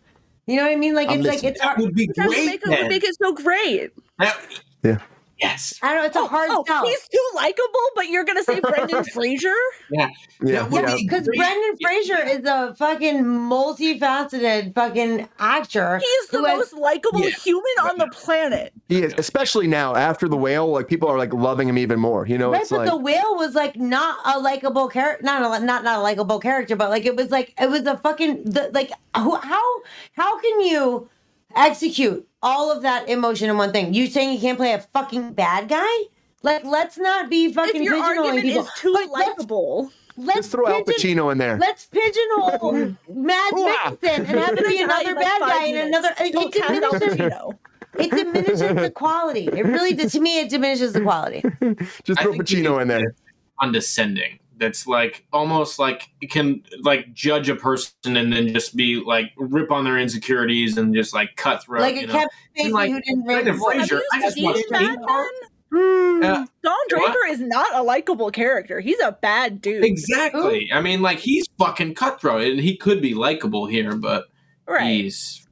You 0.46 0.56
know 0.58 0.64
what 0.64 0.72
I 0.72 0.76
mean? 0.76 0.94
Like 0.96 1.10
I'm 1.10 1.20
it's 1.20 1.28
like 1.28 1.44
it's 1.44 1.60
That 1.60 1.66
hard. 1.70 1.80
would 1.80 1.96
be 1.96 2.08
great. 2.08 2.30
make, 2.46 2.62
it, 2.64 2.70
would 2.70 2.88
make 2.88 3.04
it 3.04 3.16
so 3.22 3.34
great. 3.34 3.92
That- 4.20 4.40
Yeah. 4.84 5.00
Yes. 5.40 5.78
I 5.82 5.94
don't 5.94 6.02
know. 6.02 6.08
It's 6.08 6.16
a 6.16 6.20
oh, 6.20 6.28
hard 6.28 6.50
oh, 6.52 6.64
sell. 6.68 6.84
he's 6.86 7.08
too 7.08 7.30
likable, 7.36 7.64
but 7.96 8.08
you're 8.08 8.24
gonna 8.24 8.44
say 8.44 8.60
Brendan 8.60 9.04
Fraser? 9.14 9.54
Yeah. 9.92 10.10
Yeah, 10.42 10.62
That 10.64 10.72
would 10.72 10.82
yeah. 10.84 10.96
be 10.96 11.04
Because. 11.08 11.28
Brendan 11.36 11.78
Fraser 11.82 12.24
is 12.28 12.46
a 12.46 12.76
fucking 12.76 13.24
multifaceted 13.24 14.74
fucking 14.74 15.28
actor. 15.40 15.98
He 16.00 16.06
is 16.06 16.30
the 16.30 16.40
who 16.40 16.46
has- 16.46 16.58
most 16.58 16.74
likable 16.74 17.22
Yeah. 17.24 17.30
human 17.30 17.64
on 17.82 17.98
the 17.98 18.08
planet. 18.08 18.74
He 18.90 19.04
is, 19.04 19.14
especially 19.18 19.68
now 19.68 19.96
after 19.96 20.28
the 20.28 20.38
whale. 20.38 20.68
Like 20.72 20.88
people 20.88 21.10
are 21.10 21.18
like 21.18 21.34
loving 21.34 21.68
him 21.70 21.78
even 21.78 22.00
more. 22.00 22.26
You 22.26 22.38
know, 22.38 22.52
Right, 22.52 22.62
it's 22.62 22.70
but 22.70 22.80
like 22.80 22.90
the 22.90 22.98
whale 22.98 23.36
was 23.36 23.54
like 23.56 23.76
not 23.76 24.18
a 24.26 24.40
likable 24.40 24.88
character, 24.88 25.24
not 25.24 25.42
a, 25.62 25.64
not 25.66 25.84
not 25.84 26.00
a 26.00 26.02
likable 26.02 26.40
character, 26.40 26.76
but 26.76 26.90
like 26.90 27.06
it 27.06 27.16
was 27.16 27.30
like 27.32 27.54
it 27.60 27.70
was 27.70 27.82
a 27.86 27.98
fucking 27.98 28.44
the, 28.44 28.70
like 28.74 28.92
who, 29.16 29.36
how 29.36 29.64
how 30.14 30.40
can 30.40 30.62
you 30.62 31.10
execute 31.56 32.28
all 32.42 32.72
of 32.72 32.82
that 32.84 33.10
emotion 33.10 33.50
in 33.50 33.58
one 33.58 33.72
thing? 33.72 33.94
You 33.94 34.08
saying 34.08 34.34
you 34.34 34.40
can't 34.40 34.58
play 34.58 34.74
a 34.74 34.80
fucking 34.80 35.34
bad 35.34 35.68
guy? 35.70 35.86
Like 36.44 36.64
let's 36.64 36.98
not 36.98 37.30
be 37.30 37.52
fucking 37.52 37.76
If 37.76 37.82
your 37.84 37.96
pigeonholing 37.96 38.18
argument 38.18 38.42
people. 38.44 38.64
is 38.64 38.70
too 38.78 38.94
But 38.94 39.10
let's- 39.12 39.28
likable, 39.40 39.92
Let's 40.20 40.38
just 40.40 40.52
throw 40.52 40.68
Al 40.68 40.84
Pacino 40.84 41.32
in 41.32 41.38
there. 41.38 41.60
Let's 41.60 41.86
pigeonhole 41.86 42.72
Mad 43.10 43.54
Hooah! 43.54 43.92
Mixon 44.02 44.26
and 44.26 44.40
have 44.40 44.58
it 44.58 44.68
be 44.68 44.82
another 44.82 45.14
Like 45.14 45.16
bad 45.16 45.40
five 45.42 45.50
guy 45.50 45.66
and 45.68 45.78
another. 45.90 46.10
It, 46.20 46.34
Don't 46.34 46.56
it 46.56 46.60
it 46.60 47.00
diminishes. 47.00 47.54
It 48.00 48.12
diminishes 48.12 48.60
the 48.76 48.92
quality. 48.96 49.46
It 49.48 49.64
really, 49.66 49.96
to 49.96 50.20
me, 50.20 50.40
it 50.40 50.50
diminishes 50.50 50.94
the 50.94 51.02
quality. 51.02 51.44
Just 52.04 52.20
I 52.20 52.24
throw 52.24 52.34
Pacino 52.34 52.82
in 52.82 52.88
there. 52.88 53.14
Condescending. 53.60 54.40
That's 54.60 54.88
like 54.88 55.26
almost 55.32 55.78
like 55.80 56.10
it 56.22 56.32
can 56.32 56.64
like 56.82 57.14
judge 57.14 57.48
a 57.50 57.56
person 57.56 58.18
and 58.18 58.34
then 58.34 58.54
just 58.54 58.76
be 58.76 58.96
like 59.04 59.32
rip 59.38 59.72
on 59.72 59.84
their 59.84 60.00
insecurities 60.00 60.78
and 60.78 60.94
just 60.96 61.14
like 61.14 61.36
cutthroat. 61.36 61.82
Like 61.82 61.96
you 61.96 62.02
a 62.04 62.08
know? 62.08 62.14
Kevin 62.14 62.30
Spacey 62.58 62.72
like, 62.72 62.92
who 62.92 63.02
didn't 63.02 63.26
Brendan 63.26 63.54
rape. 63.56 63.64
Fraser, 63.64 64.02
I 64.14 64.16
Have 64.18 64.24
just 64.26 64.38
you 64.38 64.46
watched 64.46 64.58
seen 64.60 64.72
Mad 64.72 65.00
Uh, 65.74 66.46
Don 66.64 66.78
Draper 66.90 67.06
What? 67.12 67.30
is 67.32 67.40
not 67.42 67.68
a 67.76 67.84
likable 67.84 68.32
character. 68.32 68.80
He's 68.80 69.00
a 69.02 69.12
bad 69.12 69.62
dude. 69.62 69.84
Exactly. 69.84 70.70
I 70.74 70.82
mean, 70.82 71.02
like 71.02 71.20
he's 71.20 71.46
fucking 71.60 71.94
cutthroat, 71.96 72.48
and 72.48 72.60
he 72.60 72.78
could 72.78 73.02
be 73.02 73.14
likable 73.14 73.68
here, 73.68 73.96
but 73.96 74.26
Right. 74.68 74.88
he's 74.88 75.46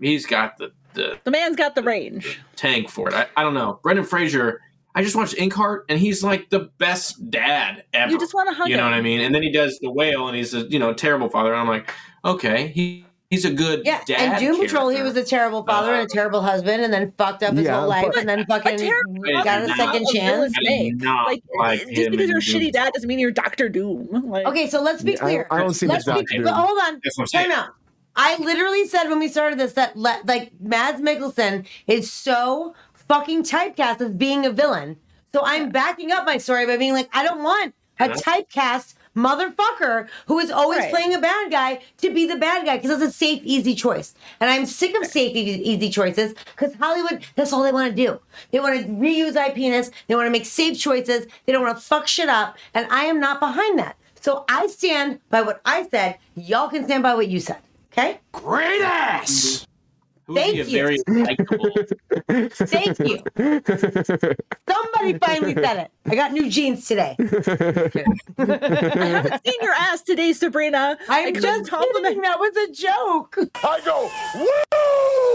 he's 0.00 0.26
got 0.26 0.58
the 0.58 0.70
the 0.92 1.18
The 1.24 1.30
man's 1.30 1.56
got 1.56 1.74
the 1.74 1.82
range. 1.82 2.38
tank 2.56 2.88
for 2.90 3.08
it. 3.08 3.14
I, 3.14 3.26
I 3.36 3.42
don't 3.42 3.54
know. 3.54 3.80
Brendan 3.82 4.04
Fraser. 4.04 4.60
I 4.94 5.02
just 5.02 5.16
watched 5.16 5.34
Inkheart, 5.36 5.82
and 5.88 5.98
he's 5.98 6.22
like 6.22 6.50
the 6.50 6.70
best 6.78 7.30
dad 7.30 7.84
ever. 7.92 8.12
You 8.12 8.18
just 8.18 8.32
want 8.34 8.48
to 8.48 8.54
hug 8.54 8.68
You 8.68 8.76
know 8.76 8.84
him. 8.84 8.92
what 8.92 8.96
I 8.98 9.00
mean? 9.02 9.20
And 9.20 9.34
then 9.34 9.42
he 9.42 9.50
does 9.50 9.78
the 9.80 9.90
whale, 9.90 10.28
and 10.28 10.36
he's 10.36 10.54
a 10.54 10.60
you 10.68 10.78
know 10.78 10.92
terrible 10.94 11.28
father. 11.28 11.52
And 11.52 11.60
I'm 11.60 11.68
like, 11.68 11.90
okay, 12.24 12.68
he 12.68 13.04
he's 13.28 13.44
a 13.44 13.50
good 13.50 13.82
Yeah, 13.84 14.02
dad. 14.06 14.20
and 14.20 14.38
Doom 14.38 14.60
Patrol, 14.60 14.90
he 14.90 15.02
was 15.02 15.16
a 15.16 15.24
terrible 15.24 15.64
father 15.64 15.88
and 15.90 15.96
a 15.96 16.02
uh-huh. 16.02 16.08
terrible 16.12 16.42
husband, 16.42 16.84
and 16.84 16.92
then 16.92 17.12
fucked 17.18 17.42
up 17.42 17.54
his 17.54 17.64
Yeah, 17.64 17.80
whole 17.80 17.88
life, 17.88 18.06
but- 18.06 18.18
and 18.20 18.28
then 18.28 18.46
fucking 18.46 18.78
terrible 18.78 19.22
got 19.42 19.62
a 19.62 19.68
second 19.74 20.02
not 20.04 20.12
chance. 20.12 20.54
I 20.56 20.60
villain. 20.68 20.84
did 20.98 21.02
not 21.02 21.26
Like, 21.26 21.42
like 21.58 21.80
just 21.90 22.10
because 22.12 22.24
in 22.24 22.28
you're 22.28 22.38
a 22.38 22.40
shitty 22.40 22.70
dad 22.72 22.92
doesn't 22.94 23.08
mean 23.08 23.18
you're 23.18 23.32
Doctor 23.32 23.68
Doom. 23.68 24.08
Like, 24.34 24.46
Okay, 24.46 24.68
so 24.70 24.80
let's 24.80 25.02
be 25.02 25.16
clear. 25.16 25.46
I 25.50 25.58
don't 25.58 25.74
see 25.74 25.86
much 25.86 25.94
Let's 25.94 26.04
Doctor 26.06 26.24
be, 26.30 26.36
Doom. 26.36 26.44
but 26.44 26.54
hold 26.54 26.78
on. 26.78 27.00
I'm. 27.18 27.26
Time 27.26 27.50
out. 27.50 27.70
I 28.16 28.36
literally 28.38 28.86
said 28.86 29.08
when 29.08 29.18
we 29.18 29.26
started 29.26 29.58
this 29.58 29.72
that 29.72 29.96
le- 29.96 30.20
like 30.24 30.52
Mads 30.60 31.00
Mikkelsen 31.00 31.66
is 31.88 32.12
so 32.12 32.74
fucking 33.08 33.42
typecast 33.44 34.00
as 34.00 34.10
being 34.12 34.44
a 34.46 34.50
villain. 34.50 34.96
So 35.32 35.40
I'm 35.44 35.70
backing 35.70 36.12
up 36.12 36.24
my 36.26 36.38
story 36.38 36.66
by 36.66 36.76
being 36.76 36.92
like, 36.92 37.08
I 37.12 37.24
don't 37.24 37.42
want 37.42 37.74
a 37.98 38.08
typecast 38.08 38.94
motherfucker 39.16 40.08
who 40.26 40.38
is 40.38 40.50
always 40.50 40.80
Right. 40.80 40.90
playing 40.90 41.14
a 41.14 41.20
bad 41.20 41.50
guy 41.50 41.80
to 41.98 42.12
be 42.12 42.26
the 42.26 42.36
bad 42.36 42.64
guy 42.66 42.76
because 42.78 43.00
it's 43.02 43.14
a 43.14 43.16
safe, 43.16 43.40
easy 43.44 43.74
choice. 43.74 44.14
And 44.40 44.50
I'm 44.50 44.66
sick 44.66 44.96
of 44.96 45.06
safe, 45.06 45.34
easy, 45.36 45.68
easy 45.70 45.90
choices 45.90 46.34
because 46.56 46.74
Hollywood, 46.74 47.24
that's 47.36 47.52
all 47.52 47.62
they 47.62 47.72
want 47.72 47.94
to 47.94 47.96
do. 47.96 48.20
They 48.50 48.58
want 48.60 48.80
to 48.80 48.86
reuse 48.88 49.34
IPness. 49.34 49.90
They 50.08 50.14
want 50.14 50.26
to 50.26 50.30
make 50.32 50.46
safe 50.46 50.78
choices. 50.78 51.26
They 51.46 51.52
don't 51.52 51.62
want 51.62 51.76
to 51.76 51.82
fuck 51.82 52.06
shit 52.08 52.28
up. 52.28 52.56
And 52.74 52.86
I 52.90 53.04
am 53.04 53.20
not 53.20 53.38
behind 53.40 53.78
that. 53.78 53.96
So 54.20 54.44
I 54.48 54.66
stand 54.68 55.20
by 55.30 55.42
what 55.42 55.60
I 55.64 55.86
said. 55.88 56.18
Y'all 56.34 56.68
can 56.68 56.84
stand 56.84 57.02
by 57.02 57.14
what 57.14 57.28
you 57.28 57.38
said. 57.40 57.58
Okay? 57.92 58.20
Great 58.32 58.80
ass. 58.82 59.66
Who 60.26 60.34
would 60.34 60.42
Thank 60.42 60.56
you. 60.56 60.64
very 60.64 60.98
likable. 61.06 61.70
Thank 62.50 62.98
you. 63.00 63.22
Somebody 64.68 65.18
finally 65.18 65.54
said 65.54 65.76
it. 65.78 65.90
I 66.06 66.14
got 66.14 66.32
new 66.32 66.48
jeans 66.50 66.86
today. 66.86 67.14
I 67.18 67.24
haven't 68.38 69.44
seen 69.46 69.54
your 69.60 69.74
ass 69.74 70.02
today, 70.02 70.32
Sabrina. 70.32 70.96
I 71.08 71.26
I'm 71.26 71.34
couldn't 71.34 71.66
just 71.66 71.70
kidding. 71.70 72.22
That 72.22 72.38
was 72.38 72.56
a 72.56 72.72
joke. 72.72 73.36
I 73.62 73.80
go, 73.84 74.10
woo! 74.36 75.33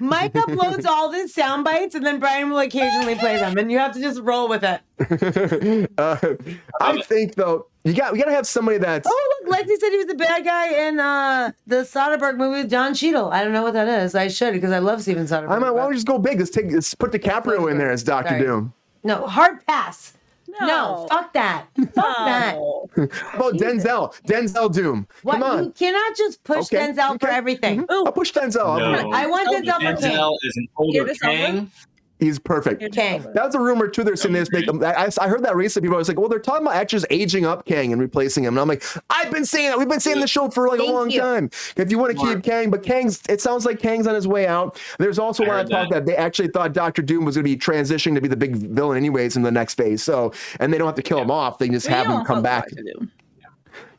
Mike 0.00 0.32
uploads 0.32 0.86
all 0.86 1.10
the 1.10 1.28
sound 1.28 1.64
bites 1.64 1.94
and 1.94 2.04
then 2.04 2.18
Brian 2.18 2.50
will 2.50 2.58
occasionally 2.58 3.14
play 3.14 3.36
them, 3.36 3.58
and 3.58 3.70
you 3.70 3.78
have 3.78 3.92
to 3.94 4.00
just 4.00 4.20
roll 4.20 4.48
with 4.48 4.64
it. 4.64 4.80
uh, 5.98 6.16
I 6.80 7.00
think 7.02 7.34
though 7.34 7.66
you 7.84 7.94
got 7.94 8.12
we 8.12 8.18
gotta 8.18 8.32
have 8.32 8.46
somebody 8.46 8.78
that's 8.78 9.08
Oh, 9.10 9.40
look, 9.44 9.54
Lexi 9.58 9.76
said 9.78 9.90
he 9.90 9.96
was 9.98 10.06
the 10.06 10.14
bad 10.14 10.44
guy 10.44 10.88
in 10.88 10.98
uh, 10.98 11.52
the 11.66 11.76
Soderbergh 11.76 12.36
movie 12.36 12.62
with 12.62 12.70
Don 12.70 12.94
Cheadle. 12.94 13.30
I 13.30 13.44
don't 13.44 13.52
know 13.52 13.62
what 13.62 13.74
that 13.74 13.88
is. 13.88 14.14
I 14.14 14.28
should 14.28 14.52
because 14.52 14.72
I 14.72 14.78
love 14.78 15.02
Steven 15.02 15.26
Soderbergh. 15.26 15.50
I 15.50 15.58
might. 15.58 15.70
Why 15.70 15.80
don't 15.82 15.90
we 15.90 15.94
just 15.96 16.06
go 16.06 16.18
big? 16.18 16.38
Let's 16.38 16.50
take. 16.50 16.70
Let's 16.70 16.94
put 16.94 17.12
DiCaprio 17.12 17.70
in 17.70 17.78
there 17.78 17.90
as 17.90 18.02
Doctor. 18.02 18.38
Doom. 18.38 18.72
no, 19.04 19.26
hard 19.26 19.64
pass. 19.66 20.14
No, 20.60 20.66
No. 20.66 21.06
fuck 21.10 21.32
that. 21.34 21.66
Fuck 21.94 22.04
oh. 22.18 22.24
that. 22.26 22.56
No. 22.56 23.08
How 23.12 23.38
about 23.38 23.54
Denzel? 23.54 24.14
Denzel 24.26 24.72
Doom. 24.72 25.06
What, 25.22 25.32
Come 25.34 25.42
on. 25.42 25.64
You 25.64 25.70
cannot 25.70 26.16
just 26.16 26.42
push 26.44 26.66
Okay, 26.72 26.78
Denzel 26.78 27.20
for 27.20 27.26
okay. 27.28 27.36
everything. 27.36 27.82
Mm-hmm. 27.82 28.06
I'll 28.06 28.12
push 28.12 28.32
Denzel. 28.32 28.64
I'll- 28.66 28.78
No. 28.78 29.10
I 29.12 29.26
want 29.26 29.48
Denzel 29.48 29.74
for 29.74 30.00
King. 30.00 30.10
Denzel 30.12 30.36
is 30.42 30.56
an 30.56 30.68
older 30.76 30.96
You're 30.96 31.14
Kang. 31.14 31.70
He's 32.20 32.38
perfect. 32.40 32.82
Kang. 32.92 33.22
That 33.34 33.44
was 33.46 33.54
a 33.54 33.60
rumor 33.60 33.86
too. 33.86 34.02
They're 34.02 34.16
saying 34.16 34.32
this. 34.34 34.50
Make 34.50 34.66
him, 34.66 34.82
I, 34.82 35.04
I 35.04 35.08
I 35.20 35.28
heard 35.28 35.44
that 35.44 35.54
recently. 35.54 35.86
People 35.86 35.98
was 35.98 36.08
like, 36.08 36.18
"Well, 36.18 36.28
they're 36.28 36.40
talking 36.40 36.62
about 36.66 36.74
actors 36.74 37.04
aging 37.10 37.46
up 37.46 37.64
Kang 37.64 37.92
and 37.92 38.00
replacing 38.00 38.42
him." 38.42 38.54
And 38.54 38.60
I'm 38.60 38.66
like, 38.66 38.82
"I've 39.08 39.30
been 39.30 39.44
saying 39.44 39.68
that. 39.70 39.78
We've 39.78 39.88
been 39.88 40.00
saying 40.00 40.18
the 40.20 40.26
show 40.26 40.48
for 40.50 40.66
like 40.68 40.78
Thank 40.78 40.90
a 40.90 40.94
long 40.94 41.10
you. 41.10 41.20
time. 41.20 41.50
If 41.76 41.92
you 41.92 41.98
want 41.98 42.18
to 42.18 42.24
keep 42.26 42.42
Kang, 42.42 42.70
but 42.70 42.82
Kang's, 42.82 43.22
it 43.28 43.40
sounds 43.40 43.64
like 43.64 43.78
Kang's 43.78 44.08
on 44.08 44.16
his 44.16 44.26
way 44.26 44.48
out. 44.48 44.80
There's 44.98 45.18
also 45.20 45.44
I 45.44 45.46
a 45.46 45.48
lot 45.48 45.54
of 45.54 45.60
heard 45.60 45.70
talk 45.70 45.90
that. 45.90 45.94
that. 45.94 46.06
they 46.06 46.16
actually 46.16 46.48
thought 46.48 46.72
Doctor 46.72 47.02
Doom 47.02 47.24
was 47.24 47.36
going 47.36 47.44
to 47.44 47.50
be 47.50 47.56
transitioning 47.56 48.14
to 48.16 48.20
be 48.20 48.28
the 48.28 48.36
big 48.36 48.56
villain 48.56 48.96
anyways 48.96 49.36
in 49.36 49.42
the 49.42 49.52
next 49.52 49.74
phase. 49.74 50.02
So, 50.02 50.32
and 50.58 50.72
they 50.72 50.78
don't 50.78 50.86
have 50.88 50.96
to 50.96 51.02
kill 51.02 51.18
him 51.20 51.30
off. 51.30 51.58
They 51.58 51.66
can 51.66 51.74
just 51.74 51.86
We 51.86 51.94
have 51.94 52.06
him 52.08 52.24
come 52.24 52.42
back. 52.42 52.66
with 52.70 52.84
Doctor 52.84 53.08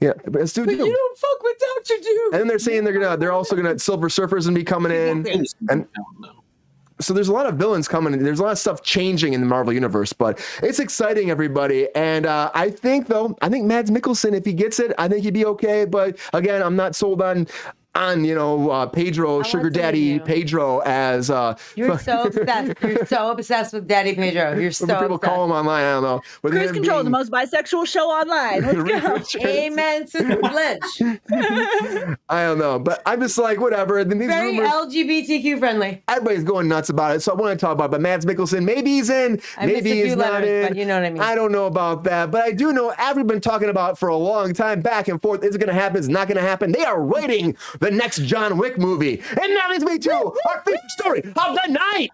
Yeah, 0.02 0.12
but 0.26 0.36
let's 0.36 0.54
But 0.54 0.68
Doom. 0.68 0.80
you 0.86 0.94
don't 0.94 1.18
fuck 1.18 1.42
with 1.44 1.56
Doctor 1.76 2.04
Doom. 2.04 2.34
And 2.34 2.40
then 2.42 2.48
they're 2.48 2.60
saying 2.60 2.84
they're 2.84 3.00
gonna, 3.00 3.16
they're 3.16 3.32
also 3.32 3.56
gonna 3.56 3.80
Silver 3.80 4.10
Surfers 4.10 4.46
and 4.48 4.56
be 4.56 4.66
coming 4.66 4.92
in. 4.92 5.26
And 5.70 5.88
so 7.02 7.14
there's 7.14 7.30
a 7.30 7.34
lot 7.34 7.46
of 7.46 7.56
villains 7.56 7.88
coming. 7.88 8.14
in. 8.14 8.24
There's 8.24 8.40
a 8.40 8.44
lot 8.44 8.52
of 8.52 8.58
stuff 8.60 8.84
changing 8.84 9.34
in 9.34 9.42
the 9.42 9.48
Marvel 9.48 9.74
universe, 9.74 10.14
but 10.14 10.40
it's 10.62 10.80
exciting, 10.80 11.30
everybody. 11.30 11.88
And 11.96 12.26
uh, 12.26 12.52
I 12.54 12.70
think 12.70 13.08
though, 13.08 13.38
I 13.42 13.50
think 13.50 13.66
Mads 13.66 13.90
Mikkelsen, 13.92 14.34
if 14.34 14.46
he 14.46 14.54
gets 14.54 14.80
it, 14.80 14.94
I 14.98 15.08
think 15.08 15.24
he'd 15.24 15.34
be 15.34 15.46
okay. 15.46 15.86
But 15.86 16.18
again, 16.34 16.62
I'm 16.62 16.76
not 16.76 16.96
sold 16.96 17.22
on 17.22 17.48
on 17.96 18.24
you 18.24 18.36
know 18.36 18.70
uh, 18.70 18.86
Pedro, 18.86 19.42
Sugar 19.44 19.70
Daddy. 19.70 20.20
Pedro 20.20 20.80
as 20.80 21.30
uh, 21.30 21.56
You're 21.76 21.98
so 22.00 22.24
obsessed. 22.24 22.74
You're 22.82 23.06
so 23.06 23.32
obsessed 23.32 23.74
with 23.74 23.88
Daddy 23.88 24.16
Pedro. 24.16 24.58
You're 24.60 24.72
so 24.72 24.86
people 24.86 25.16
obsessed. 25.16 25.22
call 25.24 25.46
him 25.46 25.52
online. 25.52 25.84
I 25.84 25.92
don't 25.94 26.04
know. 26.04 26.22
But 26.42 26.52
Kruse 26.52 26.70
him 26.70 26.76
Control, 26.76 27.04
the 27.04 27.10
most 27.10 27.32
bisexual 27.32 27.88
show 27.88 28.08
online. 28.10 28.62
Let's 28.62 29.34
go. 29.36 29.46
Amen, 29.46 30.08
Sister 30.08 30.38
Glitch. 30.38 31.20
I 32.30 32.44
don't 32.44 32.60
know, 32.60 32.80
but 32.80 33.02
I'm 33.06 33.20
just 33.22 33.38
like 33.38 33.60
whatever. 33.60 34.04
Then 34.04 34.20
these 34.20 34.28
Very 34.30 34.58
rumors, 34.58 34.70
LGBTQ 34.70 35.60
friendly. 35.60 36.04
everybody's 36.08 36.44
going 36.44 36.68
nuts 36.68 36.90
about 36.90 37.16
it. 37.16 37.22
So 37.22 37.32
I 37.32 37.36
want 37.36 37.60
to 37.60 37.66
talk 37.66 37.74
about 37.74 37.86
it. 37.86 37.92
But 37.92 38.02
Mads 38.02 38.26
Mikkelsen, 38.26 38.64
maybe 38.64 38.92
he's 38.92 39.10
in, 39.10 39.42
I 39.58 39.66
missed 39.66 39.84
maybe 39.84 39.92
a 39.92 39.96
he's 39.96 40.06
few 40.06 40.16
not 40.16 40.34
letters, 40.34 40.50
in. 40.50 40.68
but 40.70 40.78
you 40.78 40.86
know 40.86 40.96
what 40.96 41.06
I 41.06 41.10
mean. 41.10 41.22
I 41.22 41.36
don't 41.36 41.52
know 41.52 41.66
about 41.66 42.04
that, 42.06 42.32
but 42.32 42.44
I 42.44 42.52
do 42.52 42.72
know 42.72 42.94
everybody's 42.98 43.30
been 43.30 43.42
talking 43.42 43.70
about 43.70 43.98
for 44.00 44.10
a 44.10 44.16
long 44.18 44.54
time, 44.54 44.82
back 44.82 45.08
and 45.08 45.22
forth. 45.22 45.44
Is 45.44 45.56
it 45.56 45.60
going 45.60 45.68
to 45.68 45.74
happen? 45.80 46.00
Is 46.00 46.08
it 46.08 46.12
not 46.12 46.28
going 46.28 46.38
to 46.38 46.44
happen? 46.44 46.72
They 46.72 46.84
are 46.84 47.02
writing 47.02 47.56
the 47.80 47.92
next 47.92 48.24
John 48.24 48.58
Wick 48.58 48.78
movie, 48.78 49.22
and 49.30 49.56
that 49.56 49.68
leads 49.70 49.84
me 49.84 49.98
to 50.00 50.12
our 50.50 50.62
favorite 50.66 50.92
story 50.92 51.20
of 51.20 51.34
the 51.34 51.68
night. 51.70 52.10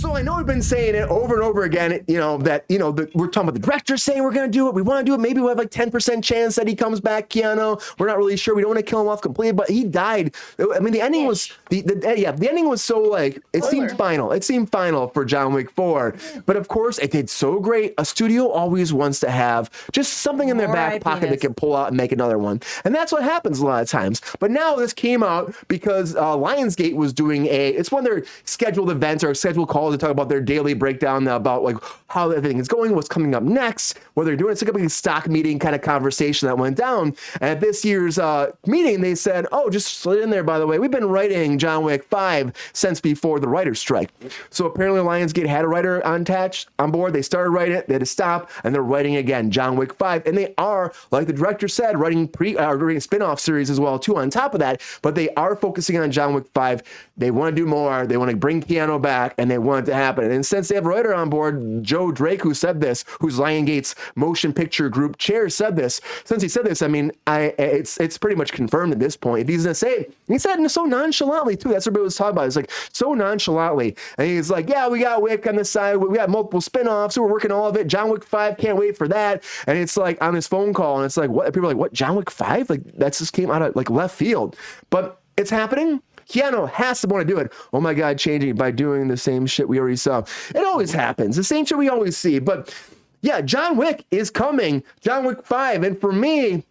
So 0.00 0.16
I 0.16 0.22
know 0.22 0.38
we've 0.38 0.46
been 0.46 0.62
saying 0.62 0.94
it 0.94 1.06
over 1.10 1.34
and 1.34 1.42
over 1.42 1.64
again, 1.64 2.02
you 2.08 2.16
know, 2.16 2.38
that, 2.38 2.64
you 2.70 2.78
know, 2.78 2.90
the, 2.90 3.10
we're 3.12 3.26
talking 3.26 3.50
about 3.50 3.60
the 3.60 3.66
director 3.66 3.98
saying 3.98 4.22
we're 4.22 4.32
going 4.32 4.50
to 4.50 4.50
do 4.50 4.66
it. 4.66 4.72
We 4.72 4.80
want 4.80 5.04
to 5.04 5.04
do 5.04 5.14
it. 5.14 5.20
Maybe 5.20 5.40
we'll 5.40 5.50
have 5.50 5.58
like 5.58 5.70
10% 5.70 6.24
chance 6.24 6.56
that 6.56 6.66
he 6.66 6.74
comes 6.74 7.00
back, 7.00 7.28
Keanu. 7.28 7.78
We're 7.98 8.06
not 8.06 8.16
really 8.16 8.38
sure. 8.38 8.54
We 8.54 8.62
don't 8.62 8.70
want 8.70 8.78
to 8.78 8.90
kill 8.90 9.02
him 9.02 9.08
off 9.08 9.20
completely, 9.20 9.52
but 9.52 9.68
he 9.68 9.84
died. 9.84 10.34
I 10.58 10.78
mean, 10.78 10.94
the 10.94 11.02
ending 11.02 11.26
was, 11.26 11.52
the, 11.68 11.82
the 11.82 12.14
yeah, 12.16 12.32
the 12.32 12.48
ending 12.48 12.66
was 12.66 12.80
so 12.80 12.98
like, 12.98 13.42
it 13.52 13.62
seemed 13.64 13.90
final. 13.92 14.32
It 14.32 14.42
seemed 14.42 14.72
final 14.72 15.08
for 15.08 15.26
John 15.26 15.52
Wick 15.52 15.70
4. 15.72 16.14
But 16.46 16.56
of 16.56 16.68
course, 16.68 16.98
it 16.98 17.10
did 17.10 17.28
so 17.28 17.60
great. 17.60 17.92
A 17.98 18.04
studio 18.06 18.48
always 18.48 18.94
wants 18.94 19.20
to 19.20 19.30
have 19.30 19.70
just 19.92 20.14
something 20.14 20.48
in 20.48 20.56
their 20.56 20.68
More 20.68 20.76
back 20.76 21.02
pocket 21.02 21.28
that 21.28 21.42
can 21.42 21.52
pull 21.52 21.76
out 21.76 21.88
and 21.88 21.96
make 21.98 22.12
another 22.12 22.38
one. 22.38 22.62
And 22.86 22.94
that's 22.94 23.12
what 23.12 23.22
happens 23.22 23.58
a 23.58 23.66
lot 23.66 23.82
of 23.82 23.90
times. 23.90 24.22
But 24.38 24.50
now 24.50 24.76
this 24.76 24.94
came 24.94 25.22
out 25.22 25.54
because 25.68 26.16
uh, 26.16 26.22
Lionsgate 26.22 26.94
was 26.94 27.12
doing 27.12 27.44
a, 27.48 27.68
it's 27.68 27.92
one 27.92 28.06
of 28.06 28.10
their 28.10 28.24
scheduled 28.44 28.90
events 28.90 29.22
or 29.22 29.34
scheduled 29.34 29.68
calls 29.68 29.89
to 29.92 29.98
talk 29.98 30.10
about 30.10 30.28
their 30.28 30.40
daily 30.40 30.74
breakdown 30.74 31.26
about 31.28 31.62
like 31.62 31.76
how 32.08 32.30
everything 32.30 32.58
is 32.58 32.68
going, 32.68 32.94
what's 32.94 33.08
coming 33.08 33.34
up 33.34 33.42
next, 33.42 33.98
what 34.14 34.24
they're 34.24 34.36
doing. 34.36 34.52
It's 34.52 34.62
like 34.62 34.70
a 34.70 34.78
big 34.78 34.90
stock 34.90 35.28
meeting 35.28 35.58
kind 35.58 35.74
of 35.74 35.82
conversation 35.82 36.48
that 36.48 36.58
went 36.58 36.76
down. 36.76 37.14
And 37.34 37.50
at 37.50 37.60
this 37.60 37.84
year's 37.84 38.18
uh, 38.18 38.52
meeting, 38.66 39.00
they 39.00 39.14
said, 39.14 39.46
"Oh, 39.52 39.70
just 39.70 39.98
slid 39.98 40.22
in 40.22 40.30
there. 40.30 40.42
By 40.42 40.58
the 40.58 40.66
way, 40.66 40.78
we've 40.78 40.90
been 40.90 41.08
writing 41.08 41.58
John 41.58 41.84
Wick 41.84 42.04
Five 42.04 42.52
since 42.72 43.00
before 43.00 43.40
the 43.40 43.48
writer's 43.48 43.78
strike. 43.78 44.10
So 44.50 44.66
apparently, 44.66 45.00
Lionsgate 45.00 45.46
had 45.46 45.64
a 45.64 45.68
writer 45.68 46.04
on 46.06 46.22
attached 46.30 46.68
on 46.78 46.90
board. 46.90 47.12
They 47.12 47.22
started 47.22 47.50
writing 47.50 47.74
it, 47.76 47.86
they 47.88 47.94
had 47.94 48.00
to 48.00 48.06
stop, 48.06 48.50
and 48.64 48.74
they're 48.74 48.82
writing 48.82 49.16
again 49.16 49.50
John 49.50 49.76
Wick 49.76 49.94
Five. 49.94 50.26
And 50.26 50.36
they 50.36 50.54
are, 50.58 50.92
like 51.10 51.26
the 51.26 51.32
director 51.32 51.68
said, 51.68 51.98
writing 51.98 52.28
pre 52.28 52.56
uh, 52.56 52.74
writing 52.74 52.96
a 52.96 53.00
spin-off 53.00 53.40
series 53.40 53.70
as 53.70 53.80
well 53.80 53.98
too. 53.98 54.16
On 54.16 54.30
top 54.30 54.54
of 54.54 54.60
that, 54.60 54.80
but 55.02 55.14
they 55.14 55.28
are 55.34 55.56
focusing 55.56 55.98
on 55.98 56.10
John 56.10 56.34
Wick 56.34 56.46
Five. 56.54 56.82
They 57.20 57.30
want 57.30 57.54
to 57.54 57.62
do 57.62 57.66
more. 57.66 58.06
They 58.06 58.16
want 58.16 58.30
to 58.30 58.36
bring 58.36 58.62
Keanu 58.62 59.00
back, 59.00 59.34
and 59.36 59.50
they 59.50 59.58
want 59.58 59.86
it 59.86 59.90
to 59.90 59.94
happen. 59.94 60.30
And 60.30 60.44
since 60.44 60.68
they 60.68 60.74
have 60.74 60.86
Reuter 60.86 61.14
on 61.14 61.28
board, 61.28 61.84
Joe 61.84 62.10
Drake, 62.10 62.40
who 62.40 62.54
said 62.54 62.80
this, 62.80 63.04
who's 63.20 63.38
Lionsgate's 63.38 63.94
motion 64.16 64.54
picture 64.54 64.88
group 64.88 65.18
chair, 65.18 65.50
said 65.50 65.76
this. 65.76 66.00
Since 66.24 66.42
he 66.42 66.48
said 66.48 66.64
this, 66.64 66.80
I 66.80 66.88
mean, 66.88 67.12
I 67.26 67.54
it's 67.58 68.00
it's 68.00 68.16
pretty 68.16 68.36
much 68.36 68.52
confirmed 68.52 68.92
at 68.92 68.98
this 68.98 69.18
point. 69.18 69.50
He's 69.50 69.64
gonna 69.64 69.74
say 69.74 70.06
he 70.28 70.38
said 70.38 70.58
it 70.58 70.70
so 70.70 70.84
nonchalantly 70.84 71.56
too. 71.56 71.68
That's 71.68 71.84
what 71.84 71.92
everybody 71.92 72.04
was 72.04 72.16
talking 72.16 72.32
about. 72.32 72.46
It's 72.46 72.56
like 72.56 72.70
so 72.92 73.12
nonchalantly, 73.12 73.96
and 74.16 74.26
he's 74.26 74.50
like, 74.50 74.70
"Yeah, 74.70 74.88
we 74.88 75.00
got 75.00 75.20
Wick 75.20 75.46
on 75.46 75.56
the 75.56 75.64
side. 75.64 75.96
We 75.96 76.16
got 76.16 76.30
multiple 76.30 76.62
spin-offs. 76.62 77.18
We're 77.18 77.30
working 77.30 77.52
all 77.52 77.68
of 77.68 77.76
it. 77.76 77.86
John 77.86 78.08
Wick 78.08 78.24
Five, 78.24 78.56
can't 78.56 78.78
wait 78.78 78.96
for 78.96 79.08
that." 79.08 79.44
And 79.66 79.76
it's 79.76 79.98
like 79.98 80.22
on 80.24 80.32
his 80.34 80.46
phone 80.46 80.72
call, 80.72 80.96
and 80.96 81.04
it's 81.04 81.18
like, 81.18 81.28
what? 81.28 81.52
People 81.52 81.66
are 81.66 81.72
like, 81.72 81.76
"What? 81.76 81.92
John 81.92 82.16
Wick 82.16 82.30
Five? 82.30 82.70
Like 82.70 82.82
that 82.96 83.12
just 83.12 83.34
came 83.34 83.50
out 83.50 83.60
of 83.60 83.76
like 83.76 83.90
left 83.90 84.16
field." 84.16 84.56
But 84.88 85.20
it's 85.36 85.50
happening. 85.50 86.02
Keanu 86.30 86.70
has 86.70 87.00
to 87.00 87.08
want 87.08 87.26
to 87.26 87.34
do 87.34 87.40
it. 87.40 87.52
Oh 87.72 87.80
my 87.80 87.92
God, 87.92 88.18
changing 88.18 88.54
by 88.54 88.70
doing 88.70 89.08
the 89.08 89.16
same 89.16 89.46
shit 89.46 89.68
we 89.68 89.80
already 89.80 89.96
saw. 89.96 90.22
It 90.54 90.64
always 90.64 90.92
happens. 90.92 91.36
The 91.36 91.44
same 91.44 91.64
shit 91.64 91.76
we 91.76 91.88
always 91.88 92.16
see. 92.16 92.38
But 92.38 92.74
yeah, 93.22 93.40
John 93.40 93.76
Wick 93.76 94.04
is 94.10 94.30
coming. 94.30 94.84
John 95.00 95.24
Wick 95.24 95.44
5. 95.44 95.82
And 95.82 96.00
for 96.00 96.12
me, 96.12 96.64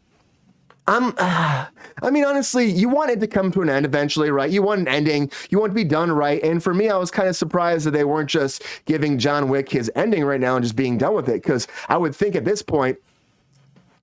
I'm, 0.87 1.13
uh, 1.17 1.65
I 2.01 2.09
mean, 2.09 2.23
honestly, 2.23 2.65
you 2.71 2.87
want 2.87 3.11
it 3.11 3.19
to 3.19 3.27
come 3.27 3.51
to 3.51 3.61
an 3.61 3.69
end 3.69 3.85
eventually, 3.85 4.31
right? 4.31 4.49
You 4.49 4.61
want 4.63 4.81
an 4.81 4.87
ending. 4.87 5.29
You 5.49 5.59
want 5.59 5.71
to 5.71 5.75
be 5.75 5.83
done 5.83 6.09
right. 6.11 6.41
And 6.41 6.63
for 6.63 6.73
me, 6.73 6.89
I 6.89 6.97
was 6.97 7.11
kind 7.11 7.27
of 7.27 7.35
surprised 7.35 7.85
that 7.85 7.91
they 7.91 8.05
weren't 8.05 8.29
just 8.29 8.63
giving 8.85 9.17
John 9.19 9.49
Wick 9.49 9.69
his 9.69 9.91
ending 9.95 10.23
right 10.23 10.39
now 10.39 10.55
and 10.55 10.63
just 10.63 10.77
being 10.77 10.97
done 10.97 11.13
with 11.13 11.27
it. 11.27 11.43
Because 11.43 11.67
I 11.89 11.97
would 11.97 12.15
think 12.15 12.35
at 12.35 12.45
this 12.45 12.61
point, 12.61 12.97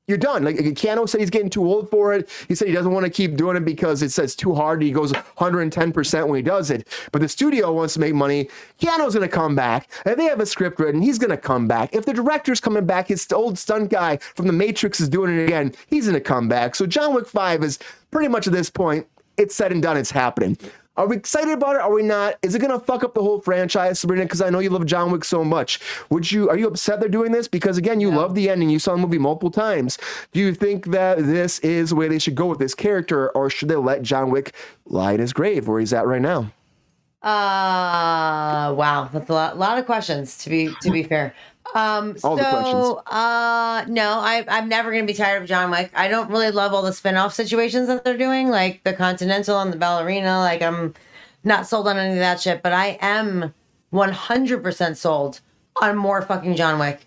you're 0.07 0.19
done. 0.19 0.45
Like 0.45 0.57
Keanu 0.57 1.09
said, 1.09 1.21
he's 1.21 1.31
getting 1.31 1.51
too 1.51 1.65
old 1.65 1.91
for 1.91 2.13
it. 2.15 2.29
He 2.49 2.55
said 2.55 2.69
he 2.69 2.75
doesn't 2.75 2.93
want 2.93 3.05
to 3.05 3.11
keep 3.11 3.37
doing 3.37 3.57
it 3.57 3.65
because 3.65 4.03
it 4.03 4.11
says 4.11 4.37
too 4.37 4.55
hard. 4.55 4.81
He 4.81 4.93
goes 4.93 5.13
110% 5.13 6.29
when 6.29 6.37
he 6.37 6.43
does 6.43 6.71
it. 6.71 6.87
But 7.11 7.23
the 7.23 7.29
studio 7.29 7.73
wants 7.73 7.95
to 7.95 8.01
make 8.01 8.15
money. 8.15 8.49
Keanu's 8.81 9.15
going 9.15 9.29
to 9.29 9.35
come 9.35 9.57
back. 9.57 9.91
If 10.05 10.17
they 10.17 10.25
have 10.25 10.41
a 10.41 10.47
script 10.47 10.79
written, 10.79 11.03
he's 11.03 11.19
going 11.19 11.31
to 11.31 11.37
come 11.37 11.67
back. 11.67 11.95
If 11.95 12.07
the 12.07 12.13
director's 12.13 12.61
coming 12.61 12.87
back, 12.87 13.09
his 13.09 13.27
old 13.33 13.59
stunt 13.59 13.91
guy 13.91 14.19
from 14.19 14.47
The 14.47 14.53
Matrix 14.53 15.01
is 15.01 15.09
doing 15.09 15.37
it 15.37 15.45
again, 15.45 15.75
he's 15.89 16.05
going 16.07 16.15
to 16.15 16.21
come 16.21 16.49
back. 16.49 16.77
So 16.77 16.87
John 16.87 17.15
Wick 17.15 17.27
5 17.27 17.65
is 17.65 17.79
pretty 18.11 18.29
much 18.29 18.47
at 18.47 18.53
this 18.53 18.71
point, 18.71 19.07
it's 19.37 19.55
said 19.55 19.73
and 19.73 19.83
done. 19.83 19.97
It's 19.97 20.11
happening. 20.11 20.57
Are 20.97 21.07
we 21.07 21.17
excited 21.17 21.53
about 21.53 21.77
it? 21.77 21.83
Are 21.83 21.93
we 21.93 22.03
not? 22.03 22.37
Is 22.43 22.55
it 22.55 22.61
gonna 22.61 22.81
fuck 22.81 23.05
up 23.05 23.15
the 23.15 23.23
whole 23.23 23.41
franchise, 23.41 24.01
Sabrina? 24.01 24.25
Because 24.25 24.41
I 24.41 24.51
know 24.51 24.61
you 24.61 24.71
love 24.71 24.87
John 24.87 25.11
Wick 25.11 25.25
so 25.25 25.45
much. 25.45 25.81
Would 26.11 26.31
you? 26.33 26.49
Are 26.49 26.57
you 26.57 26.67
upset 26.69 27.01
they're 27.01 27.09
doing 27.09 27.33
this? 27.33 27.49
Because 27.49 27.77
again, 27.77 28.01
you 28.01 28.11
love 28.11 28.35
the 28.35 28.49
ending. 28.49 28.71
You 28.71 28.79
saw 28.79 28.93
the 28.93 28.99
movie 28.99 29.19
multiple 29.19 29.51
times. 29.51 29.99
Do 30.33 30.41
you 30.41 30.55
think 30.55 30.87
that 30.87 31.19
this 31.19 31.59
is 31.59 31.91
the 31.91 31.97
way 31.97 32.09
they 32.09 32.19
should 32.19 32.35
go 32.35 32.47
with 32.47 32.59
this 32.59 32.75
character, 32.75 33.31
or 33.31 33.51
should 33.51 33.69
they 33.69 33.77
let 33.77 34.03
John 34.03 34.31
Wick 34.31 34.55
lie 34.87 35.13
in 35.13 35.21
his 35.21 35.33
grave 35.33 35.69
where 35.69 35.81
he's 35.81 35.93
at 35.93 36.07
right 36.07 36.23
now? 36.23 36.51
Uh 37.23 38.73
wow, 38.75 39.09
that's 39.13 39.29
a 39.29 39.33
lot, 39.33 39.59
lot 39.59 39.79
of 39.79 39.87
questions 39.87 40.39
to 40.39 40.51
be 40.51 40.71
to 40.83 40.91
be 40.91 41.03
fair. 41.03 41.35
Um, 41.75 42.17
All 42.23 42.37
the 42.37 42.43
questions. 42.45 42.73
so 42.73 43.03
uh, 43.07 43.85
no, 43.89 44.13
I 44.21 44.45
I'm 44.49 44.69
never 44.69 44.93
gonna 44.93 45.05
be 45.05 45.15
tired 45.15 45.43
of 45.43 45.49
John 45.49 45.71
Wick. 45.71 45.91
I 45.95 46.09
don't 46.09 46.31
really 46.31 46.51
love 46.51 46.73
all 46.73 46.83
the 46.83 46.93
spin-off 46.93 47.35
situations 47.35 47.89
that 47.89 48.05
they're 48.05 48.17
doing, 48.17 48.49
like 48.49 48.83
the 48.85 48.93
Continental 48.95 49.61
and 49.61 49.73
the 49.73 49.77
Ballerina. 49.77 50.39
Like 50.39 50.63
I'm 50.63 50.95
not 51.45 51.67
sold 51.67 51.89
on 51.89 51.97
any 51.99 52.13
of 52.15 52.19
that 52.19 52.41
shit, 52.41 52.63
but 52.63 52.73
I 52.73 52.99
am 53.01 53.53
100% 53.93 54.97
sold 54.97 55.41
on 55.81 55.97
more 55.97 56.23
fucking 56.23 56.57
John 56.57 56.79
Wick. 56.79 57.07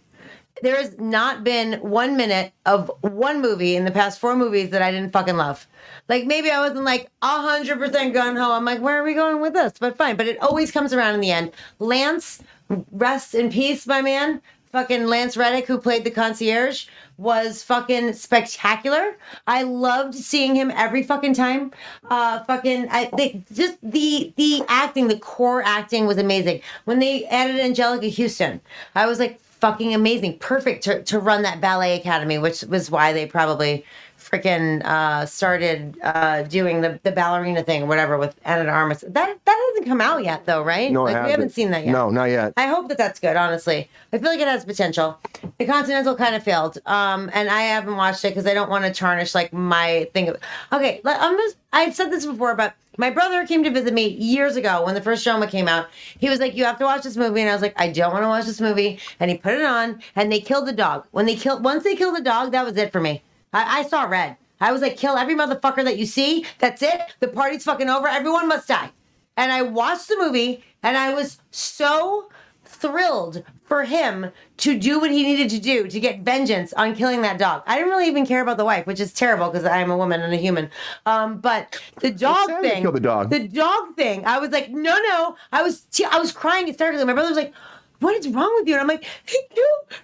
There 0.62 0.76
has 0.76 0.98
not 1.00 1.44
been 1.44 1.74
one 1.76 2.18
minute 2.18 2.52
of 2.66 2.92
one 3.02 3.42
movie 3.42 3.76
in 3.78 3.86
the 3.86 3.92
past 3.92 4.20
four 4.20 4.36
movies 4.36 4.72
that 4.72 4.82
I 4.82 4.92
didn't 4.92 5.12
fucking 5.14 5.38
love. 5.38 5.68
Like 6.10 6.26
maybe 6.26 6.52
I 6.52 6.60
wasn't 6.60 6.84
like 6.84 7.10
hundred 7.24 7.80
percent 7.80 8.14
gun 8.14 8.36
ho. 8.36 8.52
I'm 8.52 8.66
like, 8.66 8.82
where 8.82 9.00
are 9.00 9.04
we 9.04 9.14
going 9.14 9.40
with 9.42 9.54
this? 9.54 9.74
But 9.80 9.96
fine. 9.98 10.18
But 10.18 10.28
it 10.28 10.38
always 10.42 10.72
comes 10.72 10.94
around 10.94 11.16
in 11.16 11.22
the 11.22 11.32
end. 11.32 11.52
Lance, 11.80 12.42
rest 12.92 13.36
in 13.36 13.52
peace, 13.52 13.86
my 13.88 14.02
man. 14.02 14.42
Fucking 14.72 15.08
Lance 15.08 15.36
Reddick, 15.36 15.66
who 15.66 15.80
played 15.80 16.04
the 16.04 16.12
concierge, 16.12 16.86
was 17.18 17.64
fucking 17.64 18.14
spectacular. 18.14 19.18
I 19.48 19.64
loved 19.64 20.14
seeing 20.14 20.56
him 20.56 20.70
every 20.70 21.02
fucking 21.02 21.34
time. 21.34 21.72
Uh, 22.08 22.44
fucking, 22.44 22.88
I 22.92 23.10
they, 23.18 23.44
just 23.52 23.80
the 23.82 24.32
the 24.38 24.64
acting, 24.68 25.08
the 25.08 25.18
core 25.18 25.64
acting 25.64 26.06
was 26.06 26.18
amazing. 26.20 26.62
When 26.86 27.00
they 27.00 27.26
added 27.26 27.56
Anjelica 27.56 28.16
Huston, 28.16 28.62
I 28.94 29.08
was 29.08 29.18
like, 29.18 29.42
fucking 29.42 29.94
amazing, 29.94 30.38
perfect 30.38 30.84
to 30.84 31.02
to 31.04 31.20
run 31.20 31.42
that 31.42 31.60
ballet 31.60 32.00
academy, 32.00 32.38
which 32.38 32.62
was 32.64 32.92
why 32.92 33.12
they 33.12 33.26
probably 33.26 33.84
freaking 34.30 34.84
uh, 34.86 35.26
started 35.26 35.98
uh, 36.04 36.44
doing 36.44 36.82
the, 36.82 37.00
the 37.04 37.12
ballerina 37.12 37.64
thing 37.64 37.84
or 37.84 37.86
whatever 37.88 38.18
with 38.18 38.36
Ana 38.46 38.64
de 38.64 38.70
Armas. 38.70 39.02
That 39.02 39.38
that 39.46 39.70
hasn't 39.72 39.88
come 39.88 40.02
out 40.02 40.24
yet 40.24 40.46
though, 40.46 40.62
right? 40.62 40.92
No, 40.92 41.08
it 41.08 41.14
like, 41.14 41.14
we 41.14 41.16
hasn't. 41.16 41.32
haven't 41.32 41.50
seen 41.52 41.72
that 41.72 41.86
yet. 41.86 41.92
No, 41.92 42.10
not 42.10 42.26
yet. 42.26 42.54
I 42.58 42.68
hope 42.68 42.90
that 42.90 42.98
that's 42.98 43.20
good. 43.20 43.36
Honestly, 43.36 43.90
I 44.14 44.18
feel 44.18 44.30
like 44.30 44.40
it 44.40 44.48
has 44.48 44.66
potential. 44.66 45.20
The 45.58 45.66
Continental 45.66 46.16
kind 46.16 46.36
of 46.36 46.44
failed, 46.44 46.78
um, 46.86 47.30
and 47.34 47.50
I 47.50 47.62
haven't 47.62 47.96
watched 47.96 48.24
it 48.26 48.30
because 48.30 48.46
I 48.46 48.54
don't 48.54 48.70
want 48.70 48.86
to 48.86 48.94
tarnish 48.94 49.34
like 49.34 49.52
my 49.52 50.08
thing. 50.14 50.30
Of, 50.30 50.38
okay, 50.72 51.02
I'm 51.06 51.38
just. 51.38 51.58
I've 51.72 51.96
said 51.96 52.12
this 52.12 52.26
before, 52.26 52.56
but 52.56 52.74
my 52.98 53.10
brother 53.10 53.46
came 53.46 53.64
to 53.64 53.70
visit 53.70 53.94
me 53.94 54.08
years 54.08 54.56
ago 54.56 54.84
when 54.86 54.96
the 54.96 55.02
first 55.02 55.26
Shoma 55.26 55.50
came 55.50 55.68
out. 55.68 55.88
He 56.20 56.30
was 56.30 56.40
like, 56.40 56.56
"You 56.56 56.66
have 56.66 56.78
to 56.80 56.86
watch 56.86 57.04
this 57.04 57.16
movie," 57.16 57.42
and 57.42 57.50
I 57.50 57.54
was 57.54 57.62
like, 57.62 57.80
"I 57.80 57.90
don't 57.90 58.12
want 58.12 58.24
to 58.24 58.28
watch 58.28 58.46
this 58.46 58.60
movie." 58.60 59.00
And 59.20 59.32
he 59.32 59.38
put 59.38 59.54
it 59.54 59.64
on, 59.64 60.02
and 60.16 60.32
they 60.32 60.40
killed 60.40 60.68
the 60.68 60.74
dog. 60.74 61.06
When 61.12 61.26
they 61.26 61.36
killed, 61.36 61.64
once 61.64 61.84
they 61.84 61.96
killed 61.96 62.18
the 62.18 62.22
dog, 62.22 62.52
that 62.52 62.66
was 62.66 62.76
it 62.78 62.92
for 62.92 63.00
me. 63.00 63.22
I, 63.54 63.80
I 63.80 63.84
saw 63.84 64.04
red. 64.04 64.38
I 64.62 64.72
was 64.72 64.82
like, 64.82 64.98
"Kill 64.98 65.18
every 65.18 65.36
motherfucker 65.36 65.84
that 65.84 65.98
you 65.98 66.06
see. 66.06 66.46
That's 66.60 66.82
it. 66.82 67.02
The 67.20 67.28
party's 67.28 67.64
fucking 67.64 67.90
over. 67.90 68.08
Everyone 68.08 68.48
must 68.48 68.68
die." 68.68 68.92
And 69.38 69.52
I 69.52 69.62
watched 69.62 70.10
the 70.10 70.18
movie, 70.18 70.64
and 70.84 70.98
I 70.98 71.14
was 71.14 71.40
so 71.52 72.30
thrilled 72.66 73.44
for 73.64 73.84
him 73.84 74.32
to 74.58 74.78
do 74.78 75.00
what 75.00 75.12
he 75.12 75.24
needed 75.24 75.50
to 75.50 75.60
do 75.60 75.88
to 75.88 76.00
get 76.00 76.22
vengeance 76.22 76.72
on 76.74 76.96
killing 76.96 77.22
that 77.22 77.38
dog. 77.38 77.64
I 77.66 77.76
didn't 77.76 77.90
really 77.90 78.08
even 78.08 78.26
care 78.26 78.42
about 78.42 78.58
the 78.58 78.66
wife, 78.66 78.86
which 78.86 79.00
is 79.00 79.14
terrible 79.14 79.50
because 79.50 79.66
I 79.66 79.78
am 79.78 79.90
a 79.92 79.98
woman 79.98 80.22
and 80.22 80.34
a 80.34 80.38
human. 80.38 80.70
Um, 81.06 81.40
but 81.40 81.82
the 82.00 82.12
dog 82.12 82.48
thing, 82.62 82.82
killed 82.82 82.96
the 82.96 83.00
dog. 83.00 83.30
the 83.30 83.48
dog 83.48 83.96
thing, 83.96 84.26
I 84.26 84.40
was 84.40 84.52
like, 84.52 84.70
no, 84.70 84.98
no. 85.10 85.36
I 85.52 85.62
was, 85.64 85.82
te- 85.82 86.06
I 86.06 86.18
was 86.18 86.32
crying 86.32 86.68
hysterically. 86.68 87.04
My 87.06 87.14
brother 87.14 87.30
was 87.30 87.38
like, 87.38 87.54
"What 88.00 88.16
is 88.16 88.28
wrong 88.28 88.52
with 88.56 88.68
you?" 88.68 88.74
And 88.74 88.82
I'm 88.82 88.88
like, 88.88 89.06
"He 89.26 89.40
killed 89.54 90.02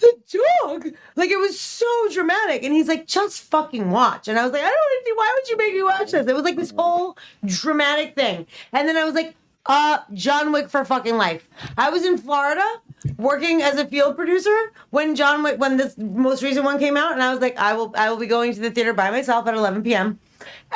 the 0.00 0.40
dog." 0.62 0.88
Like 1.16 1.30
it 1.30 1.38
was 1.38 1.58
so 1.58 1.86
dramatic, 2.12 2.62
and 2.62 2.72
he's 2.72 2.88
like, 2.88 3.06
"Just 3.06 3.42
fucking 3.42 3.90
watch." 3.90 4.28
And 4.28 4.38
I 4.38 4.44
was 4.44 4.52
like, 4.52 4.62
"I 4.62 4.66
don't 4.66 4.74
want 4.74 5.06
to. 5.06 5.14
Why 5.16 5.34
would 5.34 5.48
you 5.48 5.56
make 5.56 5.74
me 5.74 5.82
watch 5.82 6.10
this?" 6.12 6.26
It 6.26 6.34
was 6.34 6.44
like 6.44 6.56
this 6.56 6.72
whole 6.76 7.16
dramatic 7.44 8.14
thing, 8.14 8.46
and 8.72 8.88
then 8.88 8.96
I 8.96 9.04
was 9.04 9.14
like, 9.14 9.34
uh, 9.68 9.98
John 10.14 10.50
Wick 10.50 10.68
for 10.70 10.84
fucking 10.84 11.16
life. 11.16 11.48
I 11.76 11.90
was 11.90 12.04
in 12.04 12.18
Florida 12.18 12.64
working 13.18 13.62
as 13.62 13.78
a 13.78 13.86
field 13.86 14.16
producer 14.16 14.72
when 14.90 15.14
John 15.14 15.42
Wick, 15.42 15.60
when 15.60 15.76
this 15.76 15.96
most 15.98 16.42
recent 16.42 16.64
one 16.64 16.78
came 16.78 16.96
out, 16.96 17.12
and 17.12 17.22
I 17.22 17.30
was 17.30 17.40
like, 17.40 17.56
I 17.58 17.74
will, 17.74 17.92
I 17.96 18.10
will 18.10 18.16
be 18.16 18.26
going 18.26 18.54
to 18.54 18.60
the 18.60 18.70
theater 18.70 18.94
by 18.94 19.10
myself 19.10 19.46
at 19.46 19.54
11 19.54 19.82
p.m. 19.82 20.18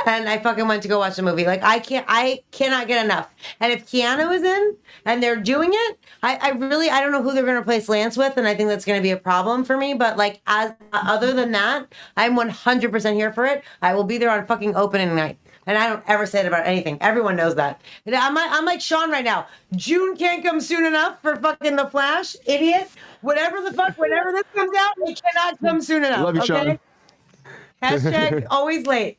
And 0.06 0.28
I 0.28 0.38
fucking 0.38 0.66
went 0.66 0.82
to 0.82 0.88
go 0.88 0.98
watch 0.98 1.16
the 1.16 1.22
movie. 1.22 1.44
Like 1.46 1.62
I 1.62 1.78
can't, 1.78 2.04
I 2.08 2.42
cannot 2.50 2.88
get 2.88 3.04
enough. 3.04 3.28
And 3.60 3.72
if 3.72 3.86
Keanu 3.86 4.34
is 4.34 4.42
in 4.42 4.76
and 5.04 5.22
they're 5.22 5.36
doing 5.36 5.70
it, 5.72 5.98
I, 6.22 6.36
I 6.36 6.48
really, 6.50 6.90
I 6.90 7.00
don't 7.00 7.12
know 7.12 7.22
who 7.22 7.32
they're 7.32 7.44
going 7.44 7.56
to 7.56 7.60
replace 7.62 7.88
Lance 7.88 8.16
with, 8.16 8.36
and 8.36 8.46
I 8.46 8.54
think 8.54 8.68
that's 8.68 8.84
going 8.84 8.98
to 8.98 9.02
be 9.02 9.10
a 9.10 9.16
problem 9.16 9.64
for 9.64 9.76
me. 9.76 9.94
But 9.94 10.16
like, 10.16 10.40
as 10.46 10.72
other 10.92 11.32
than 11.32 11.52
that, 11.52 11.92
I'm 12.16 12.36
100% 12.36 13.14
here 13.14 13.32
for 13.32 13.44
it. 13.44 13.62
I 13.82 13.94
will 13.94 14.04
be 14.04 14.18
there 14.18 14.30
on 14.30 14.46
fucking 14.46 14.74
opening 14.76 15.14
night. 15.14 15.38
And 15.66 15.78
I 15.78 15.88
don't 15.88 16.02
ever 16.08 16.26
say 16.26 16.40
it 16.40 16.46
about 16.46 16.66
anything. 16.66 16.98
Everyone 17.00 17.36
knows 17.36 17.54
that. 17.54 17.80
I'm, 18.06 18.34
like- 18.34 18.50
I'm 18.50 18.64
like 18.64 18.80
Sean 18.80 19.12
right 19.12 19.24
now. 19.24 19.46
June 19.76 20.16
can't 20.16 20.42
come 20.44 20.60
soon 20.60 20.84
enough 20.84 21.22
for 21.22 21.36
fucking 21.36 21.76
The 21.76 21.86
Flash, 21.86 22.34
idiot. 22.46 22.90
Whatever 23.20 23.60
the 23.60 23.72
fuck, 23.72 23.96
whenever 23.96 24.32
this 24.32 24.42
comes 24.54 24.72
out, 24.76 24.94
it 25.08 25.22
cannot 25.22 25.60
come 25.60 25.80
soon 25.80 26.04
enough. 26.04 26.24
Love 26.24 26.34
you, 26.34 26.40
okay? 26.42 26.48
Sean. 26.64 26.78
Hashtag 27.82 28.46
always 28.50 28.86
late. 28.86 29.18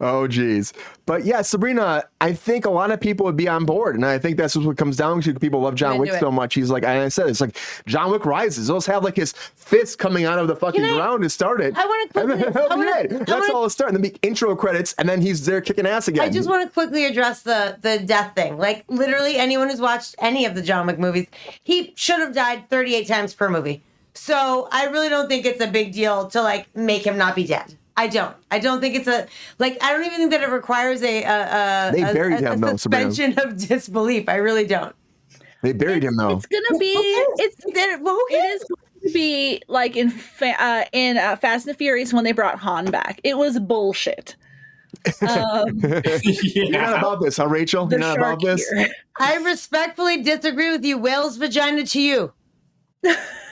Oh, 0.00 0.28
geez. 0.28 0.72
But 1.06 1.24
yeah, 1.24 1.42
Sabrina, 1.42 2.04
I 2.20 2.32
think 2.32 2.66
a 2.66 2.70
lot 2.70 2.92
of 2.92 3.00
people 3.00 3.26
would 3.26 3.36
be 3.36 3.48
on 3.48 3.64
board. 3.64 3.96
And 3.96 4.06
I 4.06 4.16
think 4.18 4.36
that's 4.36 4.54
what 4.54 4.76
comes 4.76 4.96
down 4.96 5.20
to. 5.22 5.34
People 5.34 5.60
love 5.60 5.74
John 5.74 5.98
Wick 5.98 6.12
so 6.20 6.30
much. 6.30 6.54
He's 6.54 6.70
like, 6.70 6.84
I 6.84 7.08
said, 7.08 7.28
it's 7.28 7.40
like 7.40 7.56
John 7.86 8.12
Wick 8.12 8.24
rises. 8.24 8.68
He'll 8.68 8.80
have 8.82 9.02
like 9.02 9.16
his 9.16 9.32
fist 9.32 9.98
coming 9.98 10.24
out 10.24 10.38
of 10.38 10.46
the 10.46 10.54
fucking 10.54 10.80
ground 10.82 11.24
to 11.24 11.30
start 11.30 11.60
it. 11.60 11.76
I 11.76 11.84
want 11.84 12.12
to 12.12 12.20
And 12.20 12.30
then 12.30 12.40
quickly. 12.52 12.62
I 12.70 12.76
wanna- 12.76 13.08
That's 13.08 13.30
wanna- 13.30 13.52
all 13.54 13.64
it 13.64 13.70
start. 13.70 13.92
And 13.92 13.96
then 14.04 14.12
the 14.12 14.18
intro 14.22 14.54
credits, 14.54 14.94
and 14.98 15.08
then 15.08 15.20
he's 15.20 15.44
there 15.44 15.60
kicking 15.60 15.86
ass 15.86 16.06
again. 16.06 16.24
I 16.24 16.30
just 16.30 16.48
want 16.48 16.64
to 16.64 16.72
quickly 16.72 17.04
address 17.06 17.42
the 17.42 17.76
the 17.82 17.98
death 17.98 18.34
thing. 18.36 18.56
Like 18.56 18.84
literally, 18.88 19.36
anyone 19.36 19.68
who's 19.68 19.80
watched 19.80 20.14
any 20.20 20.44
of 20.46 20.54
the 20.54 20.62
John 20.62 20.86
Wick 20.86 21.00
movies, 21.00 21.26
he 21.64 21.92
should 21.96 22.20
have 22.20 22.32
died 22.34 22.70
38 22.70 23.08
times 23.08 23.34
per 23.34 23.48
movie. 23.48 23.82
So 24.14 24.68
I 24.70 24.84
really 24.86 25.08
don't 25.08 25.28
think 25.28 25.44
it's 25.44 25.60
a 25.62 25.66
big 25.68 25.92
deal 25.92 26.28
to 26.28 26.40
like 26.42 26.68
make 26.76 27.04
him 27.04 27.18
not 27.18 27.34
be 27.34 27.44
dead. 27.46 27.74
I 27.98 28.06
don't. 28.06 28.34
I 28.50 28.58
don't 28.58 28.80
think 28.80 28.94
it's 28.94 29.08
a 29.08 29.26
like. 29.58 29.76
I 29.82 29.92
don't 29.92 30.04
even 30.06 30.16
think 30.18 30.30
that 30.30 30.42
it 30.42 30.50
requires 30.50 31.02
a 31.02 31.24
a, 31.24 31.88
a, 31.88 31.92
They 31.92 32.02
a- 32.02 32.14
buried 32.14 32.40
a, 32.42 32.52
him, 32.52 32.60
though, 32.60 32.76
Sabrina. 32.76 33.10
suspension 33.12 33.38
of 33.40 33.58
disbelief. 33.68 34.28
I 34.28 34.36
really 34.36 34.64
don't. 34.66 34.94
They 35.62 35.72
buried 35.72 36.04
him 36.04 36.16
though. 36.16 36.36
It's 36.36 36.46
gonna 36.46 36.78
be. 36.78 36.92
It's 36.96 37.56
Then- 37.74 38.02
well, 38.02 38.14
who 38.14 38.26
it 38.36 38.38
is 38.38 38.64
going 38.64 39.08
to 39.08 39.12
be 39.12 39.60
like 39.68 39.96
in 39.96 40.10
fa- 40.10 40.54
uh, 40.62 40.84
in 40.92 41.16
uh, 41.18 41.34
Fast 41.36 41.66
and 41.66 41.74
the 41.74 41.78
Furious 41.78 42.12
when 42.12 42.22
they 42.24 42.32
brought 42.32 42.58
Han 42.60 42.86
back. 42.92 43.20
It 43.24 43.36
was 43.36 43.58
bullshit. 43.58 44.36
Um, 45.22 45.78
You're 46.22 46.70
not 46.70 46.98
about 46.98 47.20
this, 47.20 47.36
huh, 47.36 47.46
Rachel? 47.48 47.88
You're 47.90 47.98
not 48.00 48.16
about 48.16 48.40
this. 48.40 48.66
here. 48.68 48.88
I 49.18 49.36
respectfully 49.38 50.22
disagree 50.22 50.70
with 50.70 50.84
you. 50.84 50.96
Whale's 50.98 51.36
vagina 51.36 51.84
to 51.86 52.00
you. 52.00 52.32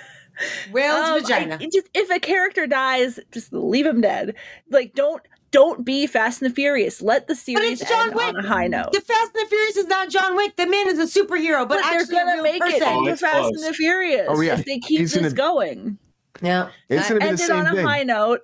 Whale's 0.73 1.09
Um, 1.09 1.21
vagina. 1.23 1.59
I- 1.61 1.65
just 1.73 1.89
if 1.95 2.11
a 2.11 2.19
character 2.21 2.67
dies, 2.67 3.19
just 3.33 3.53
leave 3.53 3.87
him 3.87 4.01
dead. 4.01 4.35
Like 4.71 4.95
don't 4.95 5.23
don't 5.53 5.85
be 5.85 6.07
Fast 6.07 6.43
and 6.43 6.51
the 6.51 6.55
Furious. 6.55 7.01
Let 7.01 7.29
the 7.29 7.35
But 7.35 7.39
series 7.39 7.81
it's 7.81 7.89
John 7.91 8.09
end 8.09 8.15
Wick. 8.17 8.27
on 8.27 8.37
a 8.37 8.47
high 8.49 8.67
note. 8.67 8.93
The 8.93 9.01
Fast 9.01 9.31
and 9.35 9.45
the 9.45 9.49
Furious 9.49 9.77
is 9.77 9.87
not 9.87 10.11
John 10.11 10.37
Wick. 10.37 10.57
The 10.57 10.67
man 10.67 10.89
is 10.89 10.99
a 10.99 11.21
superhero, 11.21 11.67
but, 11.67 11.81
But, 11.81 11.91
they're 11.91 12.05
gonna 12.07 12.35
real 12.35 12.43
make 12.43 12.61
person. 12.61 12.83
it 12.83 12.89
Oh, 12.89 13.07
into 13.07 13.17
Fast 13.17 13.35
close. 13.39 13.53
and 13.53 13.65
the 13.65 13.73
Furious 13.73 14.27
Oh, 14.29 14.41
yeah. 14.41 14.55
if 14.59 14.65
they 14.67 14.79
keep 14.81 15.01
He's 15.01 15.13
this 15.13 15.23
gonna- 15.23 15.35
going. 15.35 15.99
Yeah. 16.43 16.69
It's 16.91 17.09
gonna 17.09 17.21
be 17.21 17.25
the 17.25 17.31
End 17.31 17.41
it 17.41 17.43
same 17.47 17.57
on 17.57 17.67
a 17.69 17.75
thing. 17.75 17.87
high 17.87 18.03
note. 18.03 18.41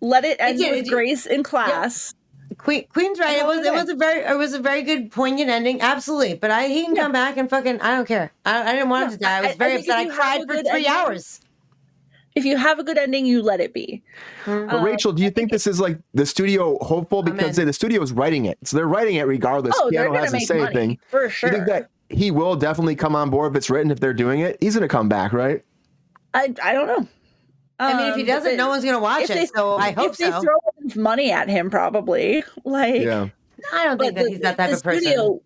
Let 0.00 0.24
it 0.24 0.36
end 0.38 0.58
did, 0.58 0.70
with 0.70 0.78
it 0.80 0.82
did. 0.84 0.90
grace 0.90 1.26
in 1.26 1.42
class. 1.42 2.14
Queen, 2.64 2.86
Queen's 2.92 3.18
right. 3.20 3.36
It 3.36 3.46
was 3.46 3.58
it 3.64 3.68
all 3.68 3.74
was 3.76 3.88
a 3.90 3.94
very 3.94 4.22
it 4.24 4.36
was 4.38 4.54
a 4.54 4.58
very 4.58 4.82
good 4.82 5.12
poignant 5.12 5.50
ending. 5.50 5.80
Absolutely, 5.82 6.34
but 6.34 6.50
I 6.50 6.66
he 6.68 6.82
can 6.84 6.96
come 6.96 7.12
back 7.12 7.36
and 7.36 7.48
fucking 7.48 7.80
I 7.82 7.94
don't 7.94 8.08
care. 8.08 8.32
I, 8.46 8.70
I 8.70 8.72
didn't 8.72 8.88
want 8.88 9.04
him 9.04 9.10
to 9.12 9.16
die. 9.18 9.36
I 9.36 9.40
was 9.42 9.50
I- 9.50 9.52
I 9.52 9.56
very 9.56 9.82
think 9.82 9.88
upset. 9.90 10.10
I 10.10 10.14
cried 10.16 10.40
for 10.48 10.54
three 10.62 10.68
ending- 10.68 10.86
hours. 10.86 11.40
If 12.34 12.44
you 12.44 12.56
have 12.56 12.80
a 12.80 12.82
good 12.82 12.98
ending, 12.98 13.26
you 13.26 13.42
let 13.42 13.60
it 13.60 13.72
be. 13.72 14.02
But 14.44 14.74
Uh, 14.74 14.82
Rachel, 14.82 15.12
do 15.12 15.22
you 15.22 15.30
think 15.30 15.52
this 15.52 15.68
is 15.68 15.78
like 15.78 15.98
the 16.14 16.26
studio 16.26 16.78
hopeful 16.80 17.22
because 17.22 17.58
in. 17.60 17.66
the 17.66 17.72
studio 17.72 18.02
is 18.02 18.12
writing 18.12 18.46
it, 18.46 18.58
so 18.64 18.76
they're 18.76 18.88
writing 18.88 19.14
it 19.16 19.22
regardless. 19.22 19.76
Oh, 19.78 19.88
Keanu 19.92 20.06
gonna 20.06 20.18
hasn't 20.18 20.40
make 20.40 20.48
said 20.48 20.56
money 20.56 20.66
anything. 20.76 20.98
for 21.06 21.24
You 21.26 21.30
think 21.50 21.66
that 21.66 21.90
he 22.08 22.32
will 22.32 22.56
definitely 22.56 22.96
come 22.96 23.14
on 23.14 23.30
board 23.30 23.52
if 23.52 23.56
it's 23.56 23.70
written 23.70 23.90
if 23.92 24.00
they're 24.00 24.12
doing 24.14 24.40
it? 24.40 24.56
He's 24.60 24.74
gonna 24.74 24.88
come 24.88 25.08
back, 25.08 25.32
right? 25.32 25.62
I 26.32 26.52
I 26.62 26.72
don't 26.72 26.86
know. 26.88 27.06
I 27.78 27.96
mean, 27.96 28.06
if 28.08 28.14
he 28.16 28.22
Um, 28.22 28.26
doesn't, 28.28 28.50
they- 28.52 28.56
no 28.56 28.68
one's 28.68 28.84
gonna 28.84 28.98
watch 29.00 29.24
it. 29.24 29.28
they- 29.28 29.46
so 29.46 29.76
I 29.76 29.92
hope 29.92 30.12
if 30.12 30.16
they 30.16 30.24
so. 30.30 30.40
throw 30.40 30.54
enough 30.54 30.73
money 30.94 31.30
at 31.32 31.48
him, 31.48 31.70
probably 31.70 32.44
like. 32.64 33.02
Yeah. 33.02 33.28
I 33.72 33.84
don't 33.84 33.98
think 33.98 34.14
but 34.16 34.22
that 34.24 34.30
he's 34.30 34.40
that 34.40 34.56
type 34.58 34.70
the 34.70 34.76
of 34.76 34.82
person. 34.82 35.00
studio- 35.02 35.40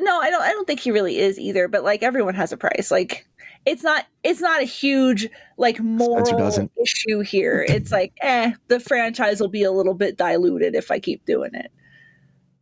No, 0.00 0.20
I 0.20 0.30
don't. 0.30 0.42
I 0.42 0.48
don't 0.50 0.66
think 0.66 0.80
he 0.80 0.90
really 0.90 1.18
is 1.18 1.38
either. 1.38 1.68
But 1.68 1.84
like 1.84 2.02
everyone 2.02 2.34
has 2.34 2.52
a 2.52 2.56
price. 2.56 2.90
Like 2.90 3.26
it's 3.64 3.82
not. 3.82 4.06
It's 4.24 4.40
not 4.40 4.60
a 4.60 4.64
huge 4.64 5.28
like 5.56 5.80
moral 5.80 6.68
issue 6.82 7.20
here. 7.20 7.64
It's 7.68 7.90
like, 7.92 8.12
eh, 8.20 8.52
the 8.68 8.80
franchise 8.80 9.40
will 9.40 9.48
be 9.48 9.62
a 9.62 9.70
little 9.72 9.94
bit 9.94 10.16
diluted 10.16 10.74
if 10.74 10.90
I 10.90 10.98
keep 10.98 11.24
doing 11.24 11.52
it. 11.54 11.70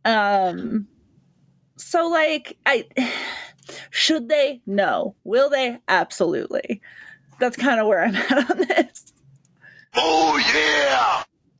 Um. 0.05 0.87
So 1.77 2.07
like, 2.07 2.57
I 2.65 2.85
should 3.89 4.29
they? 4.29 4.61
No. 4.65 5.15
Will 5.23 5.49
they? 5.49 5.79
Absolutely. 5.87 6.81
That's 7.39 7.57
kind 7.57 7.79
of 7.81 7.87
where 7.87 8.03
I'm 8.05 8.15
at 8.29 8.51
on 8.51 8.57
this. 8.59 9.13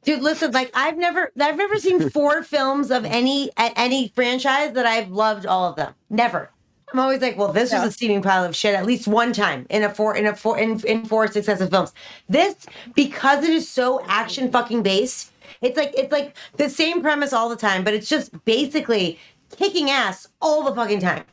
Dude, 0.04 0.22
listen, 0.22 0.52
like 0.52 0.72
I've 0.74 0.98
never 0.98 1.32
I've 1.40 1.58
never 1.58 1.78
seen 1.78 2.10
four 2.12 2.44
films 2.44 2.92
of 2.92 3.06
any 3.06 3.50
a- 3.58 3.74
any 3.80 4.10
franchise 4.16 4.74
that 4.74 4.86
I've 4.86 5.10
loved 5.12 5.46
all 5.46 5.70
of 5.70 5.76
them. 5.76 5.94
Never. 6.10 6.50
I'm 6.94 7.00
always 7.00 7.22
like, 7.22 7.38
well, 7.38 7.54
this 7.54 7.72
Yeah. 7.72 7.82
was 7.84 7.90
a 7.90 7.94
steaming 7.94 8.22
pile 8.22 8.44
of 8.44 8.56
shit 8.56 8.76
at 8.76 8.86
least 8.86 9.08
one 9.08 9.32
time 9.32 9.66
in 9.70 9.84
a 9.84 9.94
four 9.94 10.16
in 10.16 10.26
a 10.26 10.36
four 10.36 10.58
in, 10.58 10.80
in 10.86 11.06
four 11.06 11.28
successive 11.28 11.70
films. 11.70 11.94
This 12.28 12.56
because 12.96 13.44
it 13.44 13.50
is 13.52 13.70
so 13.70 14.04
action 14.08 14.52
fucking 14.52 14.84
based. 14.84 15.32
It's 15.62 15.78
like 15.78 15.94
it's 15.96 16.12
like 16.12 16.36
the 16.58 16.70
same 16.70 17.02
premise 17.02 17.32
all 17.34 17.48
the 17.50 17.56
time, 17.56 17.84
but 17.84 17.94
it's 17.94 18.10
just 18.10 18.32
basically 18.46 19.20
kicking 19.56 19.90
ass 19.92 20.28
all 20.42 20.64
the 20.64 20.74
fucking 20.76 21.00
time. 21.00 21.24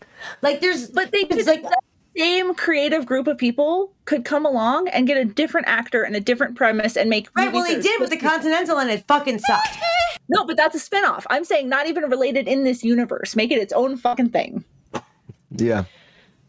Like 0.43 0.61
there's 0.61 0.91
But 0.91 1.11
they 1.11 1.25
could 1.25 1.39
it's 1.39 1.49
like 1.49 1.63
that 1.63 1.79
same 2.19 2.55
creative 2.55 3.07
group 3.07 3.27
of 3.27 3.39
people 3.39 3.93
could 4.05 4.25
come 4.25 4.45
along 4.45 4.89
and 4.89 5.07
get 5.07 5.17
a 5.17 5.25
different 5.25 5.67
actor 5.69 6.03
and 6.03 6.17
a 6.17 6.21
different 6.21 6.57
premise 6.57 6.97
and 6.97 7.09
make 7.09 7.29
right. 7.37 7.53
Well, 7.53 7.63
movies 7.63 7.77
they 7.85 7.91
did 7.91 8.01
with 8.01 8.11
the 8.11 8.17
supposed 8.17 8.43
to 8.43 8.49
Continental, 8.49 8.79
and 8.79 8.91
it 8.91 9.05
fucking 9.07 9.39
sucked. 9.41 9.69
No, 10.31 10.45
but 10.45 10.59
that's 10.59 10.77
a 10.77 10.79
spinoff. 10.79 11.25
I'm 11.31 11.43
saying 11.43 11.71
not 11.71 11.87
even 11.87 12.05
related 12.11 12.47
in 12.49 12.63
this 12.63 12.85
universe. 12.85 13.35
Make 13.35 13.51
it 13.51 13.55
its 13.57 13.73
own 13.73 13.97
fucking 13.97 14.29
thing. 14.29 14.63
Yeah. 15.53 15.85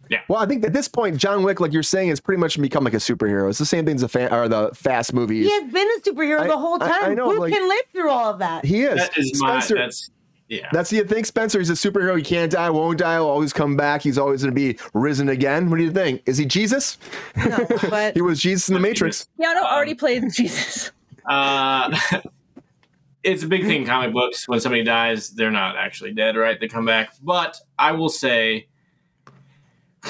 Yeah. 0.10 0.20
Well, 0.28 0.40
I 0.42 0.46
think 0.48 0.66
at 0.66 0.74
this 0.74 0.90
point, 0.90 1.16
John 1.16 1.44
Wick, 1.44 1.62
like 1.62 1.72
you're 1.72 1.82
saying, 1.82 2.10
has 2.10 2.20
pretty 2.20 2.42
much 2.42 2.60
become 2.60 2.84
like 2.84 2.94
a 2.94 2.98
superhero. 2.98 3.48
It's 3.50 3.58
the 3.58 3.66
same 3.66 3.86
thing 3.86 3.96
as 3.96 4.02
the 4.02 4.10
fa- 4.10 4.36
or 4.36 4.50
the 4.50 4.72
Fast 4.74 5.14
movies. 5.14 5.46
He 5.48 5.54
has 5.62 5.72
been 5.72 5.88
a 5.88 6.02
superhero 6.02 6.42
I- 6.42 6.48
the 6.48 6.58
whole 6.58 6.78
time. 6.78 6.92
I 7.06 7.14
know, 7.14 7.32
Who 7.32 7.40
like- 7.40 7.54
can 7.54 7.70
live 7.70 7.82
through 7.94 8.10
all 8.10 8.34
of 8.34 8.40
that? 8.40 8.66
He 8.66 8.82
is. 8.82 8.96
That 8.98 9.18
is 9.18 9.40
my. 9.40 9.62
That's 9.66 10.10
yeah. 10.50 10.68
That's 10.72 10.90
the 10.90 11.04
thing, 11.04 11.26
Spencer. 11.26 11.60
He's 11.60 11.70
a 11.70 11.74
superhero. 11.74 12.18
He 12.18 12.24
can't 12.24 12.52
die, 12.52 12.72
won't 12.72 12.98
die. 12.98 13.20
Will 13.20 13.30
always 13.30 13.54
come 13.54 13.78
back. 13.78 14.02
He's 14.02 14.18
always 14.18 14.42
going 14.42 14.54
to 14.54 14.56
be 14.56 14.80
risen 14.96 15.30
again. 15.30 15.70
What 15.70 15.78
do 15.78 15.84
you 15.84 15.92
think? 15.92 16.24
Is 16.26 16.38
he 16.40 16.46
Jesus? 16.46 16.98
No, 17.38 17.68
but 17.90 18.14
He 18.16 18.22
was 18.22 18.42
Jesus 18.42 18.68
in 18.68 18.74
the 18.74 18.80
Matrix. 18.80 19.28
Keanu 19.40 19.62
already 19.62 19.94
played 19.94 20.24
Jesus. 20.34 20.92
Uh, 21.28 21.96
it's 23.24 23.44
a 23.44 23.48
big 23.48 23.64
thing 23.64 23.82
in 23.82 23.88
comic 23.88 24.12
books. 24.12 24.48
When 24.48 24.60
somebody 24.60 24.84
dies, 24.84 25.30
they're 25.30 25.52
not 25.52 25.76
actually 25.76 26.14
dead, 26.14 26.36
right? 26.36 26.60
They 26.60 26.68
come 26.68 26.86
back. 26.86 27.14
But 27.22 27.62
I 27.78 27.92
will 27.92 28.10
say, 28.10 28.68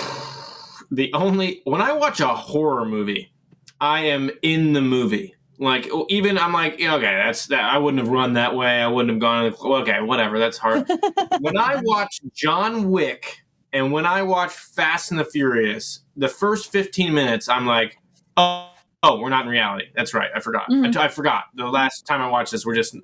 the 0.89 1.11
only 1.13 1.61
when 1.65 1.81
I 1.81 1.91
watch 1.91 2.21
a 2.21 2.29
horror 2.29 2.85
movie, 2.85 3.33
I 3.81 4.03
am 4.05 4.31
in 4.41 4.71
the 4.71 4.81
movie. 4.81 5.35
Like 5.59 5.89
even 6.07 6.37
I'm 6.37 6.53
like, 6.53 6.79
yeah, 6.79 6.95
okay, 6.95 7.21
that's 7.25 7.47
that. 7.47 7.65
I 7.65 7.77
wouldn't 7.77 8.01
have 8.01 8.09
run 8.11 8.33
that 8.33 8.55
way. 8.55 8.81
I 8.81 8.87
wouldn't 8.87 9.11
have 9.11 9.19
gone. 9.19 9.53
Okay, 9.81 10.01
whatever. 10.01 10.39
That's 10.39 10.57
hard. 10.57 10.87
when 11.41 11.57
I 11.57 11.81
watch 11.83 12.21
John 12.33 12.89
Wick 12.89 13.43
and 13.73 13.91
when 13.91 14.05
I 14.05 14.23
watch 14.23 14.51
Fast 14.51 15.11
and 15.11 15.19
the 15.19 15.25
Furious, 15.25 15.99
the 16.15 16.29
first 16.29 16.71
15 16.71 17.13
minutes, 17.13 17.49
I'm 17.49 17.65
like, 17.65 17.97
oh, 18.37 18.71
oh, 19.03 19.19
we're 19.19 19.29
not 19.29 19.45
in 19.45 19.51
reality. 19.51 19.87
That's 19.95 20.13
right. 20.13 20.29
I 20.33 20.39
forgot. 20.39 20.69
Mhm. 20.69 20.95
I, 20.95 21.05
I 21.05 21.07
forgot. 21.09 21.45
The 21.53 21.67
last 21.67 22.05
time 22.05 22.21
I 22.21 22.29
watched 22.29 22.53
this, 22.53 22.65
we're 22.65 22.75
just 22.75 22.95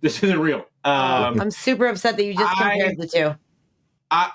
this 0.00 0.22
isn't 0.22 0.40
real. 0.40 0.64
Um, 0.84 1.40
I'm 1.40 1.50
super 1.50 1.86
upset 1.86 2.16
that 2.16 2.24
you 2.24 2.32
just 2.34 2.60
I- 2.60 2.78
compared 2.78 2.98
the 2.98 3.06
two. 3.06 3.34
I, 4.10 4.30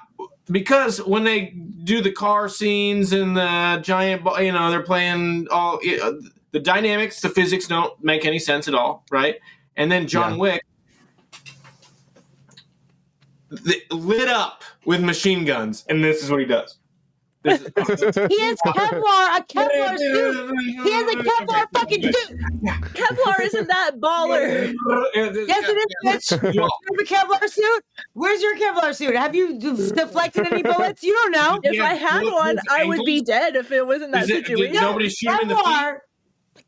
because 0.51 1.01
when 1.01 1.23
they 1.23 1.55
do 1.83 2.01
the 2.01 2.11
car 2.11 2.47
scenes 2.49 3.13
and 3.13 3.35
the 3.35 3.79
giant, 3.81 4.23
you 4.39 4.51
know, 4.51 4.69
they're 4.69 4.83
playing 4.83 5.47
all 5.49 5.79
know, 5.83 6.21
the 6.53 6.59
dynamics, 6.59 7.19
the 7.19 7.29
physics 7.29 7.67
don't 7.67 8.01
make 8.03 8.25
any 8.25 8.39
sense 8.39 8.67
at 8.69 8.73
all, 8.75 9.03
right? 9.11 9.35
And 9.75 9.91
then 9.91 10.07
John 10.07 10.33
Yeah. 10.33 10.37
Wick 10.39 10.63
th- 13.65 13.83
lit 13.91 14.29
up 14.29 14.63
with 14.85 15.01
machine 15.03 15.45
guns, 15.45 15.83
and 15.89 16.03
this 16.03 16.23
is 16.23 16.29
what 16.31 16.39
he 16.39 16.45
does. 16.45 16.77
This 17.43 17.59
is- 17.61 17.67
He 18.29 18.39
has 18.39 18.57
Kevlar, 18.65 19.37
a 19.37 19.43
Kevlar 19.49 19.97
suit. 19.97 20.55
He 20.85 20.91
has 20.93 21.07
a 21.13 21.17
Kevlar 21.17 21.65
fucking 21.73 22.03
suit. 22.03 22.39
Kevlar 22.93 23.39
isn't 23.41 23.67
that 23.67 23.91
baller. 23.99 24.73
Yes, 25.13 25.65
it 25.67 25.77
is, 25.77 25.95
bitch. 26.05 26.53
You 26.53 26.61
have 26.61 26.99
a 26.99 27.03
Kevlar 27.03 27.49
suit? 27.49 27.83
Where's 28.13 28.41
your 28.41 28.55
Kevlar 28.57 28.95
suit? 28.95 29.15
Have 29.15 29.35
you 29.35 29.59
deflected 29.59 30.47
any 30.53 30.63
bullets? 30.63 31.03
You 31.03 31.13
don't 31.13 31.31
know. 31.31 31.59
If 31.63 31.73
Yeah, 31.73 31.85
I 31.85 31.95
had 31.95 32.23
one, 32.23 32.57
I 32.69 32.85
would 32.85 33.01
be 33.05 33.21
dead 33.21 33.55
if 33.57 33.71
it 33.71 33.85
wasn't 33.85 34.13
that 34.13 34.29
it- 34.29 34.45
situation. 34.45 34.75
nobody 34.75 35.09
shoot 35.09 35.31
him 35.31 35.39
in 35.41 35.47
the 35.49 35.55
feet? 35.55 35.95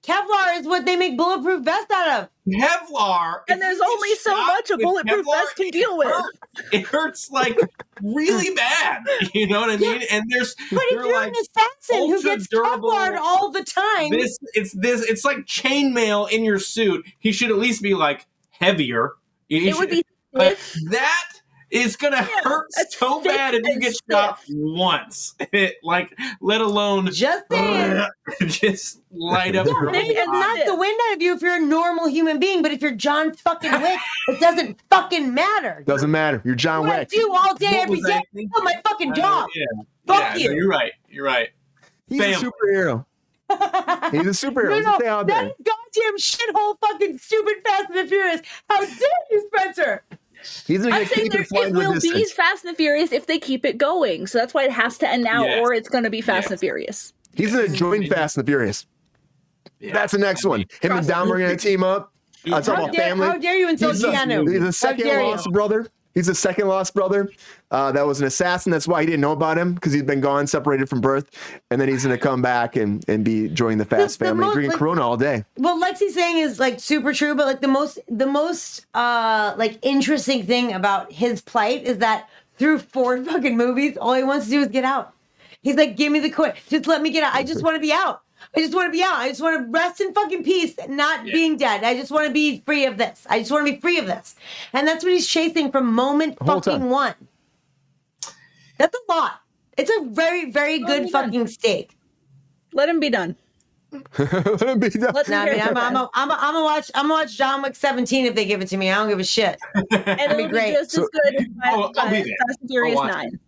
Kevlar. 0.06 0.16
Kevlar 0.26 0.60
is 0.60 0.68
what 0.68 0.86
they 0.86 0.96
make 0.96 1.18
bulletproof 1.18 1.64
vests 1.64 1.92
out 1.92 2.22
of. 2.24 2.30
Kevlar, 2.48 3.40
and 3.50 3.62
there's 3.62 3.80
only 3.82 4.16
so 4.16 4.36
much 4.46 4.70
a 4.70 4.78
bulletproof 4.78 5.26
Kevlar, 5.26 5.34
vest 5.44 5.56
can 5.56 5.70
deal 5.72 5.98
with. 5.98 6.08
hurts. 6.08 6.38
It 6.72 6.82
hurts 6.86 7.32
like 7.32 7.58
really 8.02 8.54
bad. 8.56 9.02
You 9.34 9.48
know 9.48 9.62
what 9.62 9.72
I 9.72 9.78
mean? 9.78 10.04
And 10.12 10.24
there's 10.30 10.56
But 10.72 10.84
if 10.86 10.92
you're 10.92 11.12
like 11.14 11.30
an 11.30 11.34
assassin 11.42 12.08
who 12.10 12.22
gets 12.22 12.48
durable- 12.48 12.92
Kevlar 12.92 13.18
all 13.18 13.52
the 13.52 13.64
time, 13.64 14.10
this. 14.12 14.38
It's 14.54 14.74
this. 14.74 15.02
It's 15.02 15.26
like 15.26 15.40
chainmail 15.46 16.30
in 16.32 16.46
your 16.46 16.60
suit. 16.60 17.06
He 17.20 17.32
should 17.32 17.50
at 17.50 17.58
least 17.58 17.82
be 17.82 17.94
like 17.96 18.28
heavier. 18.52 19.14
He 19.48 19.70
It 19.70 19.78
would 19.78 19.90
be 19.90 20.04
but 20.32 20.58
that 20.90 21.24
It's 21.72 21.96
gonna 21.96 22.22
hurt 22.22 22.72
so 22.90 23.22
bad 23.22 23.56
if 23.56 23.66
you 23.66 23.80
get 23.80 23.96
shot 24.10 24.40
once. 24.50 25.36
like, 25.84 26.18
let 26.40 26.62
alone 26.62 27.12
just 27.12 27.44
just 28.42 29.02
light 29.12 29.56
up. 29.56 29.66
Yeah, 29.66 29.74
your 29.74 29.92
maybe 29.92 30.14
whole 30.16 30.24
it's 30.24 30.28
not 30.28 30.66
the 30.66 30.76
wind 30.76 31.00
out 31.10 31.16
of 31.16 31.22
you 31.22 31.34
if 31.34 31.42
you're 31.42 31.56
a 31.56 31.60
normal 31.60 32.08
human 32.08 32.40
being, 32.40 32.62
but 32.62 32.72
if 32.72 32.82
you're 32.82 32.92
John 32.92 33.34
fucking 33.34 33.72
Wick, 33.82 34.00
it 34.28 34.40
doesn't 34.40 34.80
fucking 34.90 35.34
matter. 35.34 35.84
Doesn't 35.86 36.12
matter. 36.12 36.42
You're 36.46 36.56
John 36.56 36.88
What 36.88 37.00
I 37.00 37.04
do 37.06 37.34
all 37.34 37.56
day, 37.56 37.68
What 37.68 37.76
every 37.76 37.96
was 37.98 38.06
day, 38.06 38.22
that 38.34 38.50
kill 38.54 38.64
my 38.64 38.76
fucking 38.88 39.12
uh, 39.12 39.16
dog. 39.16 39.50
Yeah, 39.56 39.66
Fuck 40.08 40.20
yeah, 40.20 40.36
you. 40.38 40.50
no, 40.50 40.56
you're 40.56 40.70
right. 40.70 40.92
You're 41.10 41.26
right. 41.26 41.50
He's 42.08 42.22
a 42.22 42.34
superhero. 42.34 43.06
He's 43.50 44.44
a 44.44 44.48
superhero. 44.48 44.82
No, 44.84 44.98
no, 44.98 45.24
that 45.24 45.54
goddamn 45.64 46.18
shithole 46.18 46.78
fucking 46.80 47.18
stupid 47.18 47.56
Fast 47.64 47.90
and 47.90 47.98
the 47.98 48.06
Furious. 48.08 48.42
How 48.70 48.82
dare 48.82 48.98
you, 49.32 49.50
Spencer? 49.54 50.04
He's 50.68 50.84
gonna 50.84 50.96
I'm 50.96 51.04
get 51.04 51.12
saying 51.14 51.30
there, 51.32 51.42
it 51.42 51.48
it 51.52 51.66
to 51.66 51.72
the 51.74 51.80
will 51.80 51.94
be 51.94 52.00
distance. 52.00 52.32
Fast 52.32 52.66
and 52.66 52.76
Furious 52.78 53.12
if 53.12 53.26
they 53.28 53.40
keep 53.40 53.66
it 53.66 53.78
going. 53.78 54.28
So 54.28 54.38
that's 54.38 54.54
why 54.54 54.64
it 54.66 54.72
has 54.72 54.98
to 55.00 55.10
end 55.10 55.24
now, 55.24 55.46
Yes. 55.46 55.60
or 55.62 55.74
it's 55.74 55.90
going 55.90 56.04
to 56.04 56.10
be 56.10 56.22
Fast 56.22 56.52
and 56.52 56.60
Furious. 56.60 57.14
He's 57.34 57.52
gonna 57.54 57.68
join 57.68 58.08
Fast 58.08 58.38
and 58.38 58.46
the 58.46 58.50
Furious. 58.52 58.86
That's 59.82 60.14
the 60.14 60.20
next 60.20 60.46
one. 60.46 60.66
Him 60.82 60.92
and 60.94 61.08
Dom 61.08 61.32
are 61.32 61.38
gonna 61.40 61.58
team 61.58 61.84
up. 61.84 62.12
Uh, 62.50 62.58
it's 62.58 62.68
How 62.68 62.76
about 62.76 62.92
dare- 62.94 63.02
family. 63.10 63.28
how 63.28 63.38
dare 63.38 63.58
you 63.58 63.70
insult 63.70 63.94
he's 63.94 64.04
a, 64.04 64.08
Keanu? 64.12 64.52
He's 64.52 64.62
How 64.62 64.68
a 64.68 64.72
second 64.72 65.06
dare 65.08 65.24
lost 65.24 65.52
brother. 65.52 65.88
He's 66.16 66.30
a 66.30 66.34
second 66.36 66.68
lost 66.70 66.94
brother. 66.94 67.30
Uh, 67.70 67.92
that 67.92 68.08
was 68.08 68.22
an 68.22 68.28
assassin. 68.28 68.72
That's 68.72 68.88
why 68.88 69.02
he 69.02 69.06
didn't 69.06 69.20
know 69.22 69.34
about 69.34 69.58
him 69.58 69.74
because 69.74 69.92
he's 69.92 70.02
been 70.04 70.22
gone, 70.22 70.48
separated 70.48 70.88
from 70.90 71.02
birth, 71.02 71.30
and 71.70 71.80
then 71.80 71.90
he's 71.90 72.04
gonna 72.04 72.18
come 72.18 72.42
back 72.42 72.78
and 72.78 73.04
and 73.10 73.24
be 73.26 73.50
joining 73.50 73.78
the 73.78 73.86
Fast 73.86 74.20
the 74.20 74.26
family, 74.26 74.46
most, 74.46 74.54
drinking 74.54 74.72
like- 74.72 74.80
Corona 74.80 75.02
all 75.02 75.18
day. 75.18 75.44
What 75.56 75.82
Lexi's 75.84 76.14
saying 76.14 76.38
is 76.38 76.58
like 76.60 76.80
super 76.80 77.14
true, 77.14 77.36
but 77.36 77.46
like 77.46 77.62
the 77.62 77.68
most 77.68 78.00
the 78.08 78.26
most 78.26 78.86
uh 78.94 79.54
like 79.58 79.78
interesting 79.84 80.46
thing 80.46 80.74
about 80.74 81.12
his 81.12 81.42
plight 81.42 81.84
is 81.84 81.98
that 81.98 82.30
through 82.58 82.80
four 82.80 83.22
fucking 83.26 83.58
movies, 83.58 83.98
all 83.98 84.14
he 84.14 84.24
wants 84.24 84.46
to 84.46 84.52
do 84.52 84.62
is 84.62 84.70
get 84.70 84.86
out. 84.86 85.14
He's 85.62 85.76
like, 85.76 85.98
give 85.98 86.12
me 86.12 86.20
the 86.20 86.30
coin. 86.30 86.54
Just 86.70 86.88
let 86.88 87.02
me 87.02 87.10
get 87.10 87.24
out. 87.24 87.34
I 87.34 87.44
just 87.44 87.64
want 87.64 87.76
to 87.76 87.82
be 87.82 87.92
out. 87.92 88.22
I 88.56 88.60
just 88.60 88.74
want 88.74 88.88
to 88.88 88.92
be 88.92 89.04
out. 89.04 89.16
I 89.16 89.30
just 89.30 89.42
want 89.42 89.58
to 89.66 89.72
rest 89.72 90.02
in 90.02 90.14
fucking 90.14 90.44
peace, 90.44 90.76
not 90.90 91.24
being 91.26 91.58
dead. 91.58 91.84
I 91.84 91.96
just 91.96 92.12
want 92.12 92.28
to 92.28 92.34
be 92.34 92.60
free 92.66 92.86
of 92.86 92.98
this. 92.98 93.26
I 93.30 93.40
just 93.40 93.52
want 93.52 93.66
to 93.66 93.74
be 93.74 93.80
free 93.80 93.98
of 93.98 94.06
this. 94.08 94.36
And 94.74 94.88
that's 94.88 95.04
what 95.04 95.14
he's 95.14 95.28
chasing 95.28 95.72
from 95.72 95.94
moment 95.94 96.38
fucking 96.40 96.62
time. 96.80 96.90
one. 96.90 97.16
That's 98.78 98.96
a 98.96 99.12
lot. 99.12 99.42
It's 99.78 99.92
a 100.00 100.06
very, 100.06 100.52
very 100.52 100.80
good 100.80 101.10
fucking 101.10 101.48
steak. 101.48 101.98
Let 102.74 102.90
him 102.90 103.00
be 103.00 103.10
done. 103.10 103.36
Let 104.18 104.62
him 104.62 104.80
be 104.80 104.90
done. 104.90 105.14
Let 105.14 105.30
No, 105.30 105.38
I 105.40 105.46
mean, 105.52 105.62
I'm, 105.62 105.78
I'm, 105.78 105.96
I'm, 105.98 106.08
I'm, 106.14 106.32
I'm 106.32 106.54
gonna 106.54 106.64
watch. 106.66 106.92
I'm 106.96 107.04
gonna 107.08 107.14
watch 107.14 107.38
John 107.38 107.62
Wick 107.62 107.76
17 107.76 108.26
if 108.26 108.36
they 108.36 108.46
give 108.46 108.62
it 108.62 108.68
to 108.70 108.78
me. 108.78 108.92
I 108.92 108.96
don't 108.96 109.08
give 109.08 109.20
a 109.20 109.24
shit. 109.24 109.58
And 109.74 109.88
That'd 109.90 110.20
it'll 110.32 110.38
be 110.38 110.48
great. 110.48 110.74
just 110.74 110.98
as 110.98 111.08
good 111.10 111.36
as 111.36 111.46
I'll- 111.64 111.94
I'll 111.98 112.10
be 112.10 112.22
uh, 112.22 112.24
there. 112.24 112.36
Fast 112.48 112.60
and 112.62 112.70
Furious 112.70 112.98
I'll 112.98 113.06
watch 113.06 113.14
9. 113.16 113.40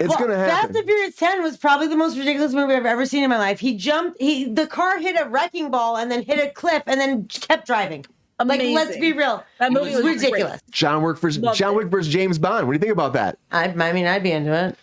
It's 0.00 0.08
Well, 0.08 0.18
gonna 0.18 0.36
happen. 0.36 0.50
Fast 0.50 0.60
happen. 0.62 0.76
and 0.76 0.86
Furious 0.86 1.16
10 1.16 1.42
was 1.42 1.56
probably 1.56 1.88
the 1.88 1.96
most 1.96 2.16
ridiculous 2.16 2.52
movie 2.52 2.74
I've 2.74 2.86
ever 2.86 3.06
seen 3.06 3.22
in 3.24 3.30
my 3.30 3.38
life. 3.38 3.60
He 3.60 3.76
jumped, 3.76 4.20
he 4.20 4.44
the 4.44 4.66
car 4.66 4.98
hit 4.98 5.16
a 5.20 5.28
wrecking 5.28 5.70
ball 5.70 5.96
and 5.96 6.10
then 6.10 6.22
hit 6.22 6.38
a 6.38 6.50
cliff 6.50 6.82
and 6.86 7.00
then 7.00 7.24
kept 7.26 7.66
driving. 7.66 8.04
Like, 8.44 8.60
let's 8.60 8.96
be 8.96 9.12
real. 9.12 9.44
That 9.60 9.72
movie 9.72 9.92
was 9.94 10.02
great. 10.02 10.16
ridiculous. 10.16 10.60
John 10.72 11.02
Wick 11.04 11.16
versus 11.18 11.40
Loved 11.42 11.56
John. 11.58 11.76
Wick 11.76 11.86
versus 11.88 12.12
James 12.12 12.38
Bond. 12.40 12.66
What 12.66 12.72
do 12.72 12.76
you 12.76 12.80
think 12.80 12.92
about 12.92 13.12
that? 13.12 13.38
I, 13.52 13.66
I 13.68 13.92
mean, 13.92 14.06
I'd 14.06 14.22
be 14.24 14.32
into 14.32 14.52
it. 14.52 14.76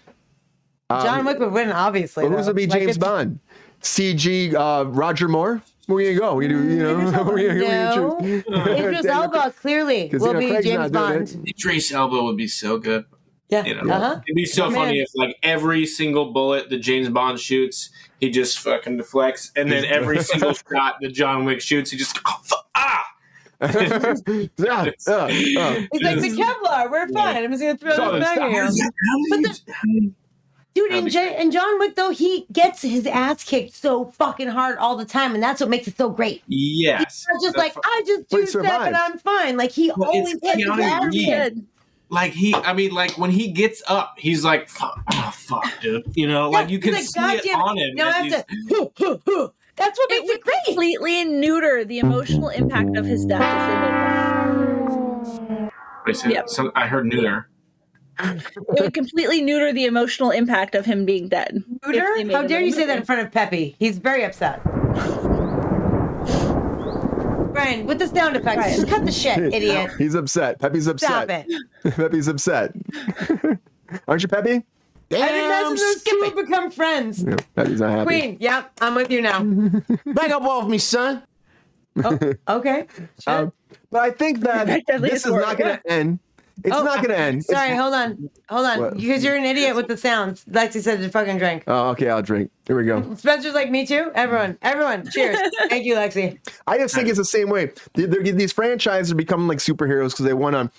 Um, 0.89 1.03
John 1.03 1.25
Wick 1.25 1.39
would 1.39 1.51
win, 1.51 1.71
obviously. 1.71 2.25
Who's 2.27 2.41
gonna 2.45 2.53
be 2.53 2.67
Like, 2.67 2.79
James 2.81 2.97
Bond? 2.97 3.39
CG 3.81 4.53
uh, 4.55 4.85
Roger 4.87 5.27
Moore. 5.27 5.61
Where 5.87 6.01
you 6.03 6.19
gonna 6.19 6.33
go? 6.33 6.39
You 6.39 6.47
do 6.49 6.63
you 6.69 6.83
know? 6.83 7.23
Where 7.25 7.37
you, 7.39 7.47
where 7.47 7.57
you 7.57 7.61
No. 7.67 8.17
choose? 8.21 8.43
Idris 8.47 9.05
Elba 9.05 9.53
clearly 9.59 10.07
'Cause, 10.11 10.21
will 10.21 10.27
you 10.27 10.33
know, 10.33 10.39
be 10.39 10.47
Craig's 10.49 10.65
James 10.65 10.91
Bond. 10.91 11.47
Idris 11.47 11.91
Elba 11.91 12.23
would 12.23 12.37
be 12.37 12.47
so 12.47 12.77
good. 12.77 13.05
Yeah. 13.49 13.65
You 13.65 13.75
know, 13.81 13.93
Uh-huh. 13.93 14.21
it'd 14.27 14.35
be 14.35 14.45
so 14.45 14.69
My 14.69 14.75
funny 14.75 14.93
man. 14.99 15.01
if 15.03 15.09
like 15.15 15.37
every 15.43 15.85
single 15.85 16.31
bullet 16.31 16.69
that 16.69 16.77
James 16.79 17.09
Bond 17.09 17.39
shoots, 17.39 17.89
he 18.19 18.29
just 18.29 18.59
fucking 18.59 18.97
deflects, 18.97 19.51
and 19.55 19.71
then 19.71 19.85
every 19.85 20.21
single 20.23 20.53
shot 20.53 20.97
that 21.01 21.09
John 21.13 21.45
Wick 21.45 21.59
shoots, 21.61 21.89
he 21.91 21.97
just 21.97 22.19
oh, 22.27 22.39
fuck, 22.43 22.67
ah. 22.75 23.05
Yeah, 23.61 24.47
yeah, 24.57 25.27
yeah. 25.27 25.85
He's 25.91 26.01
like 26.01 26.19
the 26.19 26.29
Kevlar. 26.37 26.89
We're 26.91 27.07
fine. 27.09 27.43
I'm 27.43 27.51
just 27.51 27.61
gonna 27.61 27.77
throw 27.77 27.95
Sorry, 27.95 28.19
this 28.19 28.29
back 28.29 28.37
stop. 28.37 28.51
at 28.53 28.73
you. 28.73 28.89
But 29.29 29.61
dude, 30.75 30.91
in, 30.93 31.09
J- 31.09 31.41
in 31.41 31.51
John 31.51 31.77
Wick 31.79 31.95
though, 31.95 32.11
he 32.11 32.45
gets 32.53 32.81
his 32.81 33.05
ass 33.05 33.43
kicked 33.43 33.73
so 33.73 34.05
fucking 34.11 34.47
hard 34.47 34.77
all 34.77 34.95
the 34.95 35.03
time, 35.05 35.33
and 35.33 35.43
that's 35.43 35.59
what 35.59 35.69
makes 35.69 35.87
it 35.87 35.97
so 35.97 36.09
great. 36.09 36.41
Yes, 36.47 37.25
It's 37.33 37.43
just 37.43 37.55
That's 37.57 37.75
like 37.75 37.85
I 37.85 38.03
just 38.05 38.29
do 38.29 38.37
he 38.37 38.43
two 38.43 38.47
step 38.47 38.61
survived. 38.63 38.87
and 38.87 38.95
I'm 38.95 39.17
fine. 39.17 39.57
Like 39.57 39.71
he 39.71 39.91
Well, 39.97 40.09
always 40.09 40.35
gets 40.39 40.57
his 40.63 40.69
ass 40.79 41.11
kicked. 41.13 41.57
Like 42.09 42.31
he 42.33 42.53
i 42.55 42.73
mean 42.73 42.91
like 42.91 43.17
when 43.17 43.29
he 43.31 43.51
gets 43.51 43.81
up 43.87 44.15
he's 44.17 44.43
like 44.43 44.67
fuck 44.67 44.99
oh 45.13 45.31
fuck 45.33 45.71
dude 45.81 46.03
you 46.15 46.27
know 46.27 46.49
like 46.49 46.69
you 46.69 46.79
can 46.79 46.95
He's 46.95 47.11
see 47.11 47.19
like, 47.19 47.45
it 47.45 47.55
on 47.55 47.77
him 47.77 47.95
Now 47.95 48.09
I 48.09 48.11
have 48.13 48.29
to. 48.29 48.45
That's 49.75 49.97
what 49.97 50.11
It 50.11 50.21
makes 50.21 50.29
it 50.29 50.33
would 50.33 50.41
great. 50.41 50.55
completely 50.65 51.23
neuter 51.25 51.85
the 51.85 51.99
emotional 51.99 52.49
impact 52.49 52.97
of 52.97 53.05
his 53.05 53.25
death 53.25 53.41
if 53.41 53.67
they 53.67 53.75
did 53.75 55.69
that. 56.09 56.15
So- 56.15 56.29
Yep. 56.29 56.49
so 56.49 56.71
i 56.75 56.87
heard 56.87 57.05
neuter 57.05 57.47
It 58.19 58.43
would 58.81 58.93
completely 58.93 59.41
neuter 59.41 59.71
the 59.71 59.85
emotional 59.85 60.31
impact 60.31 60.73
of 60.75 60.85
him 60.85 61.05
being 61.05 61.29
dead. 61.29 61.51
if 61.55 61.81
they 61.81 61.99
Hooter? 61.99 62.15
made 62.25 62.31
How 62.33 62.41
dare 62.47 62.61
you 62.61 62.71
say 62.73 62.85
that 62.85 62.97
in 62.97 63.05
front 63.05 63.21
of 63.21 63.31
Peppy? 63.31 63.75
He's 63.79 63.97
very 63.99 64.25
upset. 64.25 64.59
Brian, 67.59 67.85
with 67.85 67.99
the 67.99 68.07
sound 68.07 68.35
effects, 68.35 68.55
Brian. 68.55 68.75
just 68.75 68.87
cut 68.87 69.05
the 69.05 69.11
shit, 69.11 69.37
idiot. 69.53 69.91
He's 69.97 70.15
upset. 70.15 70.59
Peppy's 70.59 70.87
upset. 70.87 71.09
Stop 71.09 71.29
it. 71.29 71.47
Peppy's 71.95 72.27
upset. 72.27 72.73
Aren't 74.07 74.21
you, 74.21 74.27
Peppy? 74.27 74.51
I 74.51 75.15
didn't 75.15 75.27
Damn, 75.27 75.45
imagine 75.45 75.75
those 75.75 76.03
two 76.03 76.19
Skippy. 76.21 76.41
become 76.43 76.71
friends. 76.71 77.23
Yeah, 77.23 77.35
Peppy's 77.55 77.81
not 77.81 77.91
happy. 77.91 78.05
Queen, 78.05 78.37
yep, 78.39 78.71
I'm 78.79 78.95
with 78.95 79.11
you 79.11 79.21
now. 79.21 79.43
Back 80.13 80.29
up 80.31 80.43
off 80.43 80.69
me, 80.69 80.77
son. 80.77 81.23
Okay. 82.47 82.87
Sure. 83.19 83.33
Um, 83.33 83.53
but 83.91 84.01
I 84.01 84.11
think 84.11 84.41
that 84.41 84.83
this 84.99 85.25
is 85.25 85.31
not 85.33 85.57
going 85.57 85.77
to 85.79 85.91
end. 85.91 86.19
It's 86.63 86.75
Oh, 86.75 86.83
not 86.83 86.97
going 86.97 87.09
to 87.09 87.15
uh, 87.15 87.25
end. 87.25 87.39
It's- 87.39 87.55
Sorry, 87.57 87.75
hold 87.75 87.93
on. 87.93 88.29
Hold 88.49 88.65
on. 88.65 88.97
Because 88.97 89.23
you're 89.23 89.35
an 89.35 89.45
idiot 89.45 89.75
with 89.75 89.87
the 89.87 89.97
sounds. 89.97 90.43
Lexi 90.45 90.81
said 90.81 90.99
to 90.99 91.09
fucking 91.09 91.37
drink. 91.37 91.63
Oh, 91.67 91.89
okay. 91.89 92.09
I'll 92.09 92.21
drink. 92.21 92.51
Here 92.67 92.75
we 92.77 92.83
go. 92.85 93.01
Spencer's 93.15 93.53
like, 93.53 93.69
me 93.71 93.85
too? 93.85 94.11
Everyone. 94.15 94.57
Everyone. 94.61 95.09
Cheers. 95.09 95.37
Thank 95.69 95.85
you, 95.85 95.95
Lexi. 95.95 96.37
I 96.67 96.77
just 96.77 96.93
think 96.95 97.07
it's 97.07 97.17
the 97.17 97.25
same 97.25 97.49
way. 97.49 97.71
They- 97.93 98.05
they're- 98.05 98.23
these 98.23 98.51
franchises 98.53 99.11
are 99.11 99.15
becoming 99.15 99.47
like 99.47 99.59
superheroes 99.59 100.11
because 100.11 100.25
they 100.25 100.33
want 100.33 100.53
to 100.55 100.69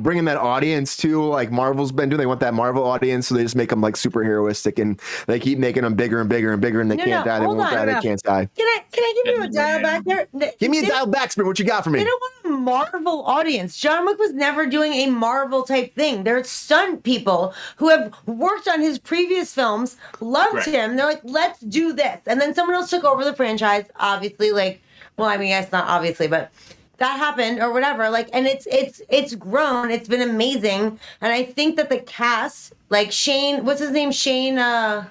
bring 0.00 0.16
in 0.16 0.24
that 0.26 0.36
audience 0.36 0.96
too. 0.96 1.24
Like 1.24 1.50
Marvel's 1.50 1.90
been 1.90 2.08
doing, 2.08 2.18
they 2.20 2.26
want 2.26 2.38
that 2.38 2.54
Marvel 2.54 2.84
audience, 2.84 3.26
so 3.26 3.34
they 3.34 3.42
just 3.42 3.56
make 3.56 3.70
them 3.70 3.80
like 3.80 3.94
superheroistic, 3.94 4.80
and 4.80 5.00
they 5.26 5.40
keep 5.40 5.58
making 5.58 5.82
them 5.82 5.94
bigger 5.94 6.20
and 6.20 6.28
bigger 6.30 6.52
and 6.52 6.62
bigger, 6.62 6.80
and 6.80 6.88
they 6.88 6.94
No, 6.96 7.04
can't 7.04 7.26
no, 7.26 7.32
die. 7.32 7.38
They 7.40 7.46
won't 7.46 7.60
on, 7.60 7.72
die. 7.72 7.84
no. 7.86 7.94
They 7.94 8.00
can't 8.00 8.22
die. 8.22 8.48
Can 8.56 8.64
I 8.66 8.84
can 8.92 9.02
I 9.02 9.22
give 9.24 9.34
you 9.34 9.42
a 9.42 9.48
dial 9.48 9.82
back 9.82 10.04
there? 10.04 10.52
Give 10.60 10.70
me 10.70 10.78
a 10.78 10.88
dial 10.88 11.06
back, 11.06 11.32
Spin. 11.32 11.46
What 11.46 11.58
you 11.58 11.64
got 11.64 11.82
for 11.82 11.90
me? 11.90 11.98
They 11.98 12.04
don't 12.04 12.20
want 12.20 12.32
a 12.41 12.41
Marvel 12.52 13.24
audience. 13.24 13.76
John 13.76 14.06
Wick 14.06 14.18
was 14.18 14.32
never 14.32 14.66
doing 14.66 14.92
a 14.92 15.06
Marvel 15.06 15.62
type 15.64 15.94
thing. 15.94 16.24
They're 16.24 16.44
stunt 16.44 17.02
people 17.02 17.54
who 17.76 17.88
have 17.88 18.12
worked 18.26 18.68
on 18.68 18.80
his 18.80 18.98
previous 18.98 19.52
films, 19.52 19.96
loved 20.20 20.54
Right. 20.54 20.66
him. 20.66 20.96
They're 20.96 21.06
like, 21.06 21.20
let's 21.24 21.60
do 21.60 21.92
this. 21.92 22.20
And 22.26 22.40
then 22.40 22.54
someone 22.54 22.76
else 22.76 22.90
took 22.90 23.04
over 23.04 23.24
the 23.24 23.34
franchise, 23.34 23.86
obviously, 23.98 24.52
like, 24.52 24.80
well, 25.16 25.28
I 25.28 25.36
mean, 25.36 25.48
guess 25.48 25.72
not 25.72 25.88
obviously, 25.88 26.28
but 26.28 26.50
that 26.98 27.18
happened 27.18 27.60
or 27.60 27.72
whatever. 27.72 28.08
Like, 28.10 28.28
and 28.32 28.46
it's 28.46 28.66
it's 28.70 29.02
it's 29.08 29.34
grown. 29.34 29.90
It's 29.90 30.08
been 30.08 30.22
amazing. 30.22 31.00
And 31.20 31.32
I 31.32 31.42
think 31.44 31.76
that 31.76 31.88
the 31.88 31.98
cast, 31.98 32.74
like 32.90 33.10
Shane, 33.10 33.64
what's 33.64 33.80
his 33.80 33.90
name? 33.90 34.12
Shane 34.12 34.58
uh 34.58 35.06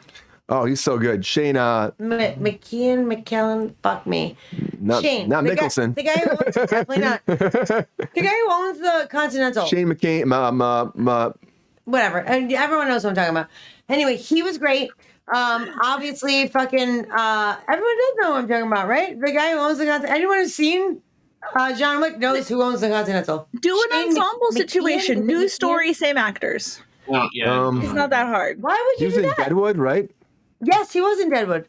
Oh, 0.53 0.65
he's 0.65 0.81
so 0.81 0.97
good. 0.97 1.25
Shane, 1.25 1.55
uh, 1.55 1.91
M- 1.99 2.09
McKeon, 2.09 3.05
McKellen, 3.05 3.73
fuck 3.81 4.05
me. 4.05 4.35
not, 4.81 5.01
Shane. 5.01 5.29
not 5.29 5.43
the 5.45 5.49
guy- 5.51 5.53
Nicholson. 5.55 5.93
the 5.93 6.03
guy 6.03 6.13
who 6.17 6.29
owns, 6.31 6.55
definitely 6.55 6.97
not. 6.99 7.21
The 7.27 7.87
guy 8.21 8.29
who 8.29 8.51
owns 8.51 8.79
the 8.79 9.07
Continental. 9.09 9.65
Shane 9.65 9.87
McCain, 9.87 10.29
uh, 11.07 11.31
Whatever. 11.85 12.17
And 12.19 12.51
everyone 12.51 12.89
knows 12.89 13.03
what 13.05 13.11
I'm 13.11 13.15
talking 13.15 13.31
about. 13.31 13.47
Anyway, 13.89 14.17
he 14.17 14.43
was 14.43 14.57
great. 14.57 14.91
Um, 15.33 15.73
obviously, 15.81 16.47
fucking 16.49 17.09
uh, 17.11 17.55
everyone 17.69 17.95
does 17.97 18.15
know 18.21 18.29
what 18.31 18.37
I'm 18.39 18.47
talking 18.49 18.67
about, 18.67 18.87
right? 18.89 19.19
The 19.19 19.31
guy 19.31 19.51
who 19.53 19.57
owns 19.59 19.77
the 19.77 19.85
Continental. 19.85 20.15
Anyone 20.15 20.37
who's 20.39 20.53
seen 20.53 21.01
uh, 21.55 21.73
John 21.73 22.01
Wick 22.01 22.19
knows 22.19 22.49
who 22.49 22.61
owns 22.61 22.81
the 22.81 22.89
Continental. 22.89 23.47
Do 23.61 23.81
an 23.85 23.91
Shane 23.91 24.07
ensemble 24.09 24.47
Mc- 24.51 24.57
situation. 24.69 25.21
McKeon? 25.21 25.25
New 25.25 25.45
McKeon? 25.45 25.49
story, 25.49 25.93
same 25.93 26.17
actors. 26.17 26.81
well, 27.07 27.29
yeah 27.33 27.51
um, 27.67 27.81
It's 27.81 27.93
not 27.93 28.09
that 28.09 28.27
hard. 28.27 28.61
Why 28.61 28.71
would 28.73 29.01
you? 29.01 29.05
he 29.05 29.05
was 29.05 29.13
do 29.15 29.21
in 29.21 29.27
that? 29.29 29.37
Deadwood, 29.37 29.77
right? 29.77 30.11
Yes, 30.61 30.93
he 30.93 31.01
was 31.01 31.19
in 31.19 31.29
Deadwood. 31.29 31.67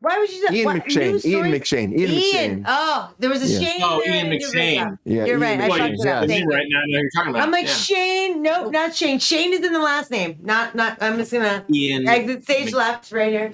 Why 0.00 0.18
would 0.18 0.28
you 0.30 0.36
do 0.36 0.42
that? 0.48 0.54
Ian 0.54 0.64
What- 0.66 0.76
McShane. 0.84 1.00
Ian 1.02 1.18
stories- 1.20 1.54
McShane. 1.62 1.98
Ian 1.98 2.10
Ian. 2.10 2.20
McShane. 2.60 2.64
Oh, 2.66 3.10
there 3.18 3.30
was 3.30 3.42
a 3.42 3.46
Yeah. 3.46 3.58
Shane. 3.70 3.80
Oh, 3.82 4.02
there 4.04 4.14
Ian 4.14 4.24
and 4.26 4.34
a 4.34 4.38
different 4.38 4.54
McShane. 4.66 4.98
Yeah, 5.04 5.14
You're 5.14 5.26
Ian 5.28 5.40
right. 5.40 5.60
I 5.60 5.68
well, 5.68 5.78
McShane, 5.78 5.80
fucked 5.80 5.90
you, 5.96 6.04
it 6.04 6.08
up. 6.08 6.22
yeah. 6.22 6.26
Thank 6.26 6.42
you. 6.44 6.48
right 6.50 6.66
now 6.68 6.78
I 6.78 6.82
know 6.86 6.98
you're 7.00 7.10
talking 7.16 7.30
about. 7.30 7.42
I'm 7.42 7.50
like 7.50 7.66
yeah. 7.66 7.72
Shane. 7.72 8.42
Nope, 8.42 8.72
not 8.72 8.94
Shane. 8.94 9.18
Shane 9.18 9.52
is 9.54 9.60
in 9.64 9.72
the 9.72 9.78
last 9.80 10.10
name. 10.10 10.36
Not 10.42 10.74
not. 10.74 10.98
I'm 11.00 11.16
just 11.16 11.32
gonna 11.32 11.64
Ian 11.72 12.06
exit 12.06 12.42
stage 12.44 12.66
Mc- 12.66 12.74
left 12.74 13.12
right 13.12 13.32
here. 13.32 13.52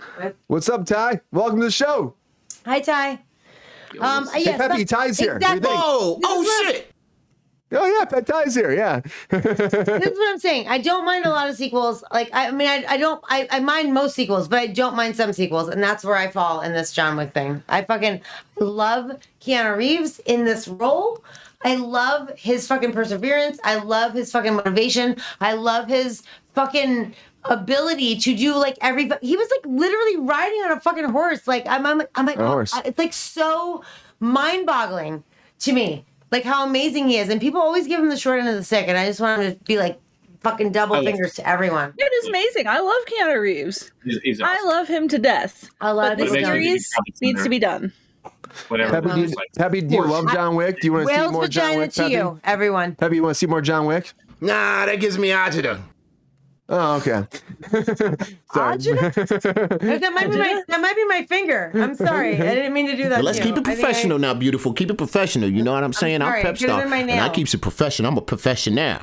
What's 0.49 0.69
up, 0.69 0.85
Ty? 0.87 1.21
Welcome 1.31 1.61
to 1.61 1.67
the 1.67 1.71
show. 1.71 2.15
Hi 2.67 2.81
Ty. 2.81 3.21
Um, 4.01 4.29
Hey, 4.29 4.43
yes, 4.45 4.57
Peppy, 4.61 4.85
Ty's 4.85 5.19
here. 5.19 5.35
What 5.35 5.43
Exactly. 5.43 5.69
think? 5.69 5.81
Oh, 5.83 6.21
oh 6.25 6.65
shit. 6.65 6.90
Oh 7.73 7.87
yeah, 7.87 8.05
Pet 8.05 8.27
Tie's 8.27 8.55
here. 8.55 8.73
Yeah. 8.73 9.01
that's 9.29 9.45
what 10.19 10.29
I'm 10.31 10.39
saying. 10.39 10.67
I 10.69 10.79
don't 10.79 11.05
mind 11.05 11.25
a 11.25 11.31
lot 11.31 11.49
of 11.49 11.57
sequels. 11.57 12.03
Like 12.13 12.29
I, 12.33 12.49
I 12.49 12.51
mean, 12.51 12.69
I, 12.69 12.85
I 12.89 12.97
don't. 12.97 13.23
I, 13.29 13.47
I 13.51 13.61
mind 13.61 13.95
most 13.95 14.15
sequels, 14.15 14.49
but 14.49 14.59
I 14.59 14.67
don't 14.67 14.97
mind 14.97 15.17
some 15.17 15.33
sequels, 15.33 15.69
and 15.69 15.83
that's 15.83 16.05
where 16.05 16.17
I 16.17 16.29
fall 16.29 16.61
in 16.63 16.73
this 16.73 16.93
John 16.93 17.17
Wick 17.17 17.33
thing. 17.33 17.63
I 17.69 17.83
fucking 17.83 18.21
love 18.59 19.13
Keanu 19.41 19.77
Reeves 19.77 20.19
in 20.21 20.45
this 20.45 20.67
role. 20.67 21.23
I 21.63 21.77
love 21.77 22.31
his 22.37 22.67
fucking 22.67 22.93
perseverance. 22.93 23.61
I 23.65 23.77
love 23.77 24.15
his 24.15 24.33
fucking 24.33 24.55
motivation. 24.55 25.17
I 25.41 25.53
love 25.53 25.89
his 25.89 26.23
fucking 26.55 27.15
ability 27.45 28.17
to 28.19 28.37
do 28.37 28.57
like 28.57 28.79
every. 28.81 29.11
He 29.23 29.37
was 29.37 29.49
like 29.51 29.67
literally 29.67 30.17
riding 30.17 30.61
on 30.61 30.73
a 30.73 30.81
fucking 30.81 31.05
horse. 31.05 31.47
Like 31.47 31.67
I'm, 31.67 31.87
I'm, 31.87 32.03
I'm 32.15 32.27
like, 32.27 32.37
A 32.39 32.45
oh, 32.45 32.49
horse. 32.49 32.75
it's 32.85 32.99
like 32.99 33.13
so 33.13 33.85
mind-boggling 34.21 35.23
to 35.61 35.73
me, 35.73 36.05
like 36.31 36.45
how 36.45 36.67
amazing 36.67 37.09
he 37.09 37.17
is. 37.19 37.29
And 37.29 37.41
people 37.41 37.61
always 37.61 37.87
give 37.87 38.01
him 38.01 38.09
the 38.09 38.17
short 38.17 38.41
end 38.41 38.49
of 38.49 38.55
the 38.55 38.65
stick, 38.65 38.89
and 38.89 38.97
I 38.97 39.07
just 39.07 39.21
want 39.21 39.43
him 39.43 39.55
to 39.55 39.65
be 39.65 39.79
like 39.79 40.01
fucking 40.41 40.73
double 40.73 40.95
oh, 40.95 40.99
I 40.99 41.03
love 41.03 41.13
fingers 41.13 41.35
to 41.35 41.49
everyone. 41.49 41.95
It 41.99 42.13
is 42.23 42.29
amazing. 42.29 42.67
I 42.67 42.81
love 42.81 43.03
Keanu 43.07 43.41
Reeves. 43.41 43.91
He's, 44.05 44.19
he's 44.23 44.41
I 44.41 44.63
love 44.65 44.89
him 44.89 45.09
to 45.09 45.19
death. 45.19 45.71
A 45.81 45.93
lot 45.95 46.05
But 46.05 46.13
of 46.13 46.19
this 46.19 46.33
people 46.33 46.51
series 46.51 46.89
needs 47.21 47.43
to 47.43 47.49
be 47.49 47.59
done. 47.59 47.93
Whatever. 48.69 49.01
Peppy, 49.01 49.15
do 49.15 49.21
you, 49.29 49.37
Peppy, 49.57 49.81
do 49.81 49.95
you 49.95 50.05
love 50.05 50.31
John 50.33 50.57
Wick? 50.57 50.81
Do 50.81 50.87
you 50.87 50.93
want 50.93 51.09
to 51.09 51.15
see 51.15 51.21
more 51.31 51.47
John 51.47 51.65
vagina 51.67 51.79
Wick? 51.79 51.93
to 51.93 52.03
Peppy? 52.03 52.13
you, 52.15 52.41
everyone. 52.45 52.95
Peppy, 52.97 53.17
you 53.17 53.23
want 53.23 53.35
to 53.35 53.39
see 53.39 53.47
more 53.47 53.61
John 53.61 53.87
Wick? 53.87 54.13
Nah, 54.41 54.87
that 54.87 54.97
gives 54.97 55.19
me 55.19 55.29
agita. 55.29 55.81
Oh, 56.73 56.97
okay. 56.99 57.25
Sorry. 57.73 58.77
that 58.79 60.11
might 60.15 60.31
be 60.31 60.37
my 60.39 60.63
that 60.69 60.81
might 60.81 60.95
be 60.95 61.05
my 61.07 61.27
finger. 61.29 61.73
I'm 61.75 61.97
sorry. 61.97 62.35
I 62.37 62.55
didn't 62.55 62.73
mean 62.73 62.87
to 62.87 62.97
do 62.97 63.09
that. 63.09 63.17
Well, 63.17 63.25
let's 63.25 63.39
to 63.39 63.45
keep 63.45 63.57
you. 63.57 63.61
it 63.63 63.67
I 63.69 63.73
I- 63.73 63.75
professional 63.75 64.19
now, 64.21 64.35
beautiful. 64.35 64.73
Keep 64.73 64.91
it 64.93 64.97
professional. 64.97 65.51
You 65.51 65.65
know 65.65 65.73
what 65.73 65.83
I'm 65.83 65.93
saying? 65.93 66.21
sorry, 66.21 66.39
I'm 66.39 66.43
pep 66.47 66.55
it 66.55 66.61
star, 66.61 66.87
my 66.87 66.99
and 66.99 67.11
I 67.11 67.17
nail. 67.17 67.31
keeps 67.31 67.55
it 67.55 67.61
professional. 67.61 68.13
I'm 68.13 68.19
a 68.19 68.23
professional. 68.23 69.01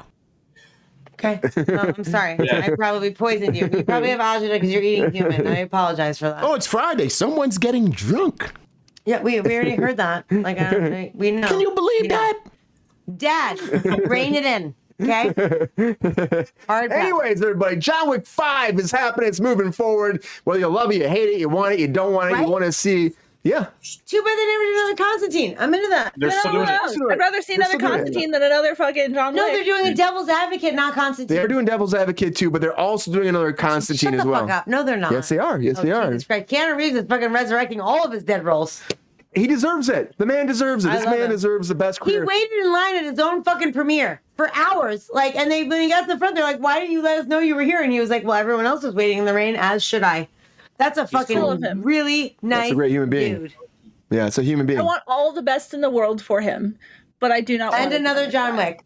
Okay. 1.14 1.41
No, 1.68 1.80
I'm 1.98 2.03
sorry. 2.06 2.38
I 2.52 2.69
probably 2.77 3.11
poisoned 3.11 3.56
you. 3.57 3.68
You 3.72 3.84
probably 3.84 4.10
have 4.11 4.19
agita 4.22 4.53
because 4.53 4.72
you're 4.72 4.81
eating 4.84 5.11
human. 5.11 5.45
I 5.48 5.57
apologize 5.57 6.19
for 6.19 6.30
that. 6.30 6.44
Oh, 6.44 6.53
it's 6.53 6.68
Friday. 6.68 7.10
Someone's 7.10 7.57
getting 7.57 7.89
drunk. 7.89 8.49
Yeah, 9.06 9.22
we, 9.22 9.41
we 9.41 9.56
already 9.56 9.76
heard 9.76 9.98
that. 9.98 10.26
Like 10.31 10.57
I 10.60 10.69
don't, 10.72 10.94
I- 10.94 11.11
we 11.15 11.31
know. 11.31 11.48
Can 11.48 11.60
you 11.60 11.73
believe 11.76 12.10
that? 12.10 12.39
Dad, 13.18 13.60
rein 14.07 14.35
it 14.35 14.45
in. 14.45 14.76
Okay. 15.02 15.34
Hard. 16.68 16.91
Anyways, 16.91 17.41
everybody, 17.41 17.76
John 17.78 18.10
Wick 18.10 18.26
5 18.26 18.80
is 18.80 18.91
happening. 18.91 19.30
It's 19.30 19.40
moving 19.40 19.72
forward. 19.72 20.24
Whether 20.44 20.60
you 20.61 20.68
love 20.68 20.91
it, 20.91 20.95
you 20.98 21.07
hate 21.07 21.30
it, 21.30 21.40
you 21.40 21.49
want 21.49 21.74
it, 21.74 21.80
you 21.80 21.88
don't 21.88 22.14
want 22.14 22.30
it, 22.32 22.34
Right? 22.34 22.45
you 22.45 22.52
want 22.52 22.64
to 22.65 22.72
see. 22.72 23.11
Yeah. 23.44 23.68
Too 24.06 24.22
bad 24.24 24.38
they 24.38 24.45
never 24.45 24.64
did 24.64 24.76
another 24.76 24.95
Constantine. 24.95 25.56
I'm 25.57 25.74
into 25.74 25.88
that. 25.90 26.14
They're 26.18 26.30
No, 26.30 26.40
still 26.40 26.52
doing 26.53 26.65
no, 26.65 26.74
it. 26.74 27.11
I'd 27.14 27.19
rather 27.19 27.41
see 27.41 27.56
They're 27.56 27.65
another 27.68 27.78
doing. 27.78 27.91
Constantine 27.91 28.32
than 28.32 28.44
another 28.44 28.76
fucking 28.76 29.14
John 29.14 29.36
No, 29.36 29.45
they're 29.45 29.64
doing 29.64 29.88
a 29.88 29.94
Devil's 29.95 30.28
Advocate, 30.28 30.74
not 30.74 30.94
Constantine. 30.95 31.34
They 31.38 31.41
are 31.41 31.48
doing 31.48 31.64
Devil's 31.64 31.94
Advocate 31.94 32.36
too, 32.36 32.49
but 32.52 32.60
they're 32.60 32.78
also 32.78 33.10
doing 33.11 33.30
another 33.30 33.53
Constantine 33.53 34.11
Shut 34.11 34.19
as 34.19 34.26
well. 34.26 34.41
fuck 34.41 34.49
up. 34.49 34.68
No, 34.68 34.84
they're 34.84 34.98
not. 34.98 35.14
Yes, 35.14 35.30
they 35.30 35.38
are. 35.38 35.61
Yes, 35.61 35.78
Oh, 35.80 35.84
they 35.84 35.91
are. 35.91 36.07
Jesus 36.11 36.26
Christ. 36.26 36.48
Keanu 36.49 36.76
Reeves 36.76 36.95
is 36.98 37.06
fucking 37.06 37.32
resurrecting 37.32 37.80
all 37.80 38.03
of 38.03 38.11
his 38.11 38.24
dead 38.24 38.44
roles. 38.44 38.82
He 39.38 39.47
deserves 39.47 39.89
it. 39.89 40.14
The 40.18 40.26
man 40.26 40.45
deserves 40.47 40.85
it. 40.85 40.89
I 40.91 40.95
This 40.97 41.05
man 41.05 41.19
him. 41.22 41.30
deserves 41.31 41.68
the 41.69 41.76
best 41.76 41.99
career. 42.01 42.22
He 42.22 42.26
waited 42.27 42.51
in 42.65 42.72
line 42.73 42.95
at 42.97 43.03
his 43.05 43.19
own 43.19 43.43
fucking 43.43 43.73
premiere 43.73 44.22
for 44.35 44.49
hours. 44.55 45.09
Like, 45.14 45.35
and 45.35 45.51
they 45.51 45.64
when 45.64 45.81
he 45.81 45.89
got 45.89 46.01
to 46.01 46.07
the 46.07 46.18
front, 46.18 46.35
they're 46.35 46.43
like, 46.43 46.59
"Why 46.59 46.80
didn't 46.80 46.91
you 46.93 47.01
let 47.01 47.19
us 47.19 47.27
know 47.27 47.39
you 47.39 47.55
were 47.55 47.61
here?" 47.64 47.81
And 47.81 47.91
he 47.91 47.99
was 47.99 48.09
like, 48.09 48.23
"Well, 48.23 48.34
everyone 48.38 48.65
else 48.65 48.84
was 48.84 48.95
waiting 48.95 49.18
in 49.19 49.26
the 49.26 49.34
rain, 49.34 49.55
as 49.55 49.84
should 49.84 50.03
I." 50.03 50.27
That's 50.77 50.97
a 50.97 51.07
fucking 51.07 51.38
full 51.39 51.49
of 51.51 51.61
him. 51.64 51.81
really 51.81 52.38
nice 52.41 52.59
That's 52.61 52.72
a 52.72 52.76
great 52.76 52.91
human 52.91 53.09
being. 53.09 53.34
dude. 53.35 53.53
yeah, 54.11 54.27
it's 54.27 54.38
a 54.38 54.43
human 54.43 54.65
being. 54.68 54.80
I 54.80 54.84
want 54.84 55.01
all 55.07 55.31
the 55.34 55.41
best 55.41 55.73
in 55.73 55.81
the 55.81 55.89
world 55.89 56.22
for 56.22 56.41
him, 56.41 56.77
but 57.19 57.31
I 57.31 57.41
do 57.41 57.57
not 57.57 57.72
want 57.72 57.84
And 57.85 57.93
another 57.93 58.30
John 58.30 58.55
Wick. 58.57 58.81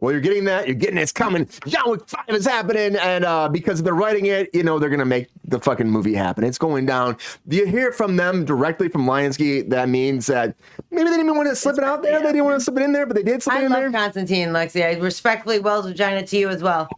Well, 0.00 0.12
you're 0.12 0.20
getting 0.20 0.44
that. 0.44 0.66
You're 0.66 0.74
getting. 0.74 0.98
It's 0.98 1.12
coming. 1.12 1.48
John 1.66 1.90
Wick 1.90 2.08
5 2.08 2.24
is 2.30 2.46
happening. 2.46 2.96
And 2.96 3.24
uh, 3.24 3.48
because 3.48 3.82
they're 3.82 3.94
writing 3.94 4.26
it, 4.26 4.50
you 4.54 4.62
know, 4.62 4.78
they're 4.78 4.88
going 4.88 4.98
to 4.98 5.04
make 5.04 5.28
the 5.44 5.60
fucking 5.60 5.88
movie 5.88 6.14
happen. 6.14 6.44
It's 6.44 6.58
going 6.58 6.86
down. 6.86 7.16
Do 7.48 7.56
you 7.56 7.66
hear 7.66 7.88
it 7.88 7.94
from 7.94 8.16
them 8.16 8.44
directly 8.44 8.88
from 8.88 9.06
Lionsgate? 9.06 9.70
That 9.70 9.88
means 9.88 10.26
that 10.26 10.54
maybe 10.90 11.04
they 11.04 11.10
didn't 11.10 11.26
even 11.26 11.36
want 11.36 11.48
to 11.48 11.56
slip 11.56 11.78
it 11.78 11.84
out 11.84 12.02
there. 12.02 12.20
They 12.20 12.32
didn't 12.32 12.44
want 12.44 12.58
to 12.58 12.64
slip 12.64 12.78
it 12.78 12.82
in 12.82 12.92
there, 12.92 13.06
but 13.06 13.16
they 13.16 13.22
did 13.22 13.42
slip 13.42 13.56
I 13.56 13.62
it 13.62 13.64
in 13.66 13.72
there. 13.72 13.80
I 13.82 13.84
love. 13.84 13.92
Constantine, 13.92 14.48
Lexi. 14.48 14.84
I 14.84 14.98
respectfully 14.98 15.58
Wells 15.58 15.86
vagina 15.86 16.26
to 16.26 16.36
you 16.36 16.48
as 16.48 16.62
well. 16.62 16.88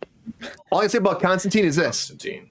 All 0.70 0.82
I 0.82 0.86
say 0.86 0.98
about 0.98 1.20
Constantine 1.20 1.64
is 1.64 1.76
this. 1.76 2.08
Constantine. 2.08 2.50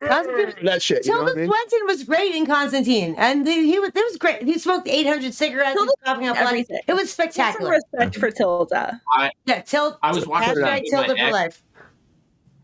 Constantine, 0.00 0.46
mm-hmm. 0.46 0.66
That 0.66 0.80
shit. 0.82 1.04
You 1.06 1.12
know 1.12 1.18
Tilda 1.24 1.32
I 1.32 1.34
mean? 1.42 1.46
Swinton 1.50 1.86
was 1.86 2.04
great 2.04 2.34
in 2.34 2.46
Constantine, 2.46 3.14
and 3.18 3.46
the, 3.46 3.50
he 3.52 3.78
was. 3.78 3.90
It 3.94 4.04
was 4.04 4.16
great. 4.16 4.42
He 4.42 4.58
smoked 4.58 4.86
800 4.88 5.34
cigarettes. 5.34 5.72
He 5.78 5.84
was 5.86 5.94
coughing 6.04 6.28
up 6.28 6.36
blood. 6.36 6.46
everything. 6.46 6.78
It 6.86 6.92
was 6.92 7.10
Some 7.12 7.24
spectacular. 7.24 7.72
respect 7.72 8.16
for 8.16 8.30
Tilda. 8.30 9.00
I 9.12 9.30
Yeah, 9.46 9.60
Tilda. 9.62 9.98
I 10.02 10.12
was 10.12 10.26
watching 10.26 10.54
hashtag 10.54 10.60
that 10.62 10.82
with 10.82 10.92
my 10.92 10.98
Tilda 11.06 11.16
for 11.16 11.24
ex. 11.24 11.32
life. 11.32 11.62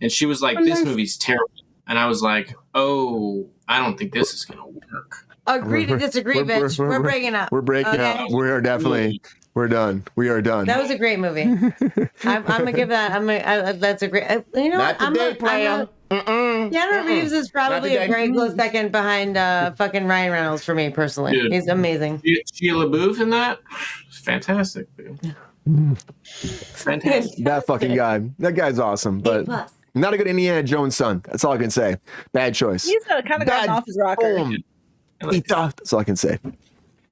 and 0.01 0.13
she 0.13 0.27
was 0.27 0.43
like, 0.43 0.59
"This 0.59 0.85
movie's 0.85 1.17
terrible," 1.17 1.51
and 1.89 1.99
I 1.99 2.07
was 2.07 2.23
like, 2.23 2.55
"Oh, 2.75 3.49
I 3.67 3.79
don't 3.79 3.99
think 3.99 4.13
this 4.13 4.33
is 4.33 4.45
gonna 4.45 4.67
work." 4.67 5.27
Agree 5.47 5.85
to 5.87 5.99
disagree, 5.99 6.37
We're- 6.37 6.47
we're- 6.47 6.61
bitch. 6.69 6.79
We're, 6.79 6.89
we're- 6.89 7.03
breaking 7.03 7.35
up. 7.35 7.51
We're 7.53 7.61
breaking 7.63 7.95
Okay? 7.95 8.13
up. 8.25 8.31
We 8.31 8.49
are 8.49 8.61
definitely, 8.63 9.21
we're 9.55 9.69
done. 9.69 10.05
We 10.17 10.29
are 10.29 10.43
done. 10.43 10.67
That 10.67 10.81
was 10.81 10.91
a 10.91 10.99
great 10.99 11.21
movie. 11.21 11.43
I'm, 12.25 12.45
I'm 12.47 12.59
gonna 12.59 12.73
give 12.73 12.89
that. 12.89 13.13
I'm 13.13 13.27
gonna. 13.27 13.43
I, 13.45 13.73
that's 13.73 14.03
a 14.03 14.09
great. 14.09 14.25
I, 14.25 14.45
you 14.55 14.69
know 14.69 14.79
Not 14.79 14.99
what? 14.99 15.03
I'm 15.03 15.13
today, 15.15 15.29
not, 15.31 15.39
player. 15.39 15.71
I'm 15.71 15.79
not, 15.79 15.91
Mm-mm. 16.27 17.07
Reeves 17.07 17.33
is 17.33 17.51
probably 17.51 17.97
a 17.97 18.01
today. 18.01 18.13
very 18.13 18.33
close 18.33 18.55
second 18.55 18.93
behind 18.93 19.37
uh, 19.37 19.73
fucking 19.73 20.07
Ryan 20.07 20.33
Reynolds 20.33 20.65
for 20.65 20.75
me 20.75 20.91
personally. 20.91 21.33
Dude. 21.33 21.53
He's 21.53 21.69
amazing. 21.69 22.21
She- 22.25 22.43
Shia 22.53 22.85
LaBeouf 22.85 23.21
in 23.21 23.31
that, 23.31 23.61
fantastic. 24.11 24.87
Dude. 24.97 25.37
Fantastic. 26.25 27.45
that 27.45 27.65
fucking 27.67 27.95
guy. 27.95 28.23
That 28.39 28.53
guy's 28.53 28.79
awesome, 28.79 29.21
but 29.21 29.47
not 29.95 30.15
a 30.15 30.17
good 30.19 30.27
Indiana 30.27 30.63
Jones 30.63 30.97
son. 30.97 31.23
That's 31.27 31.45
all 31.45 31.53
I 31.53 31.59
can 31.59 31.71
say. 31.71 31.97
Bad 32.33 32.55
choice. 32.55 32.85
He's 32.85 33.07
uh, 33.07 33.23
kind 33.23 33.43
of 33.43 33.49
gotten 33.49 33.67
Bad 33.67 33.69
off 33.69 33.87
his 33.87 33.99
rocker. 34.01 34.37
Boom. 34.37 34.65
That's 35.49 35.93
all 35.93 36.01
I 36.01 36.05
can 36.05 36.17
say. 36.17 36.39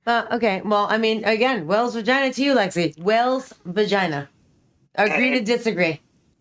Uh, 0.07 0.27
okay. 0.33 0.61
Well, 0.65 0.87
I 0.91 0.99
mean, 0.99 1.25
again, 1.25 1.67
Wells 1.67 1.95
vagina 1.95 2.33
to 2.33 2.43
you, 2.43 2.55
Lexi. 2.55 2.99
Wells 2.99 3.55
vagina. 3.65 4.29
Agree 4.97 5.31
to 5.33 5.41
disagree. 5.41 6.01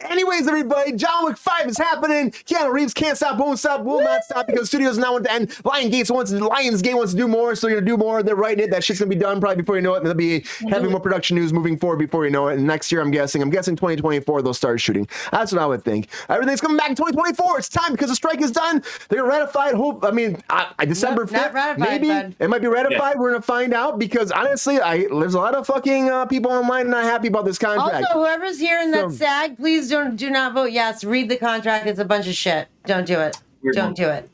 Anyways, 0.09 0.47
everybody, 0.47 0.93
John 0.93 1.25
Wick 1.25 1.37
5 1.37 1.67
is 1.67 1.77
happening. 1.77 2.31
Keanu 2.31 2.71
Reeves 2.73 2.93
can't 2.93 3.17
stop, 3.17 3.37
won't 3.37 3.59
stop, 3.59 3.83
will 3.83 4.01
not 4.03 4.23
stop 4.23 4.47
because 4.47 4.67
studios 4.67 4.97
now 4.97 5.13
want 5.13 5.25
to 5.25 5.31
end. 5.31 5.49
Lionsgate 5.63 6.09
wants 6.11 6.31
Lionsgate 6.31 6.95
wants 6.95 7.11
to 7.13 7.17
do 7.17 7.27
more, 7.27 7.55
so 7.55 7.67
they're 7.67 7.75
gonna 7.77 7.85
do 7.85 7.97
more. 7.97 8.23
They're 8.23 8.35
writing 8.35 8.65
it. 8.65 8.71
That 8.71 8.83
shit's 8.83 8.99
gonna 8.99 9.09
be 9.09 9.15
done 9.15 9.39
probably 9.39 9.57
before 9.57 9.75
you 9.75 9.81
know 9.81 9.93
it. 9.93 9.97
And 9.97 10.07
they'll 10.07 10.13
be 10.13 10.43
having 10.69 10.91
more 10.91 10.99
production 10.99 11.37
news 11.37 11.53
moving 11.53 11.77
forward 11.77 11.97
before 11.99 12.25
you 12.25 12.31
know 12.31 12.47
it. 12.47 12.57
And 12.57 12.65
next 12.67 12.91
year, 12.91 13.01
I'm 13.01 13.11
guessing, 13.11 13.41
I'm 13.41 13.49
guessing 13.49 13.75
2024, 13.75 14.41
they'll 14.41 14.53
start 14.53 14.81
shooting. 14.81 15.07
That's 15.31 15.51
what 15.51 15.61
I 15.61 15.65
would 15.65 15.83
think. 15.83 16.07
Everything's 16.29 16.61
coming 16.61 16.77
back 16.77 16.89
in 16.89 16.95
2024. 16.95 17.59
It's 17.59 17.69
time 17.69 17.91
because 17.91 18.09
the 18.09 18.15
strike 18.15 18.41
is 18.41 18.51
done. 18.51 18.83
They're 19.09 19.19
gonna 19.19 19.29
ratify 19.29 19.69
it. 19.69 19.75
Hope 19.75 20.03
I 20.03 20.11
mean 20.11 20.41
uh, 20.49 20.65
December 20.85 21.23
Nope, 21.23 21.31
not 21.31 21.51
5th. 21.51 21.53
ratified, 21.53 21.79
maybe 21.89 22.07
bud. 22.07 22.35
it 22.39 22.49
might 22.49 22.61
be 22.61 22.67
ratified. 22.67 23.17
We're 23.19 23.31
gonna 23.31 23.41
find 23.41 23.73
out 23.73 23.99
because 23.99 24.31
honestly, 24.31 24.79
I 24.81 25.05
there's 25.07 25.35
a 25.35 25.39
lot 25.39 25.55
of 25.55 25.67
fucking 25.67 26.09
uh, 26.09 26.25
people 26.25 26.51
online 26.51 26.89
not 26.89 27.03
happy 27.03 27.27
about 27.27 27.45
this 27.45 27.57
contract. 27.57 28.05
Also, 28.05 28.19
whoever's 28.19 28.59
here 28.59 28.79
in 28.79 28.91
that 28.91 29.11
So- 29.11 29.17
SAG, 29.17 29.57
please 29.57 29.89
don't 29.91 30.15
do 30.15 30.29
not 30.31 30.53
vote 30.53 30.71
yes. 30.71 31.03
Read 31.03 31.29
the 31.29 31.37
contract. 31.37 31.85
It's 31.85 31.99
a 31.99 32.05
bunch 32.05 32.27
of 32.27 32.33
shit. 32.33 32.67
Don't 32.85 33.05
do 33.05 33.19
it. 33.19 33.37
Weird 33.61 33.75
Don't 33.75 33.85
one. 33.87 33.93
do 33.93 34.09
it. 34.09 34.29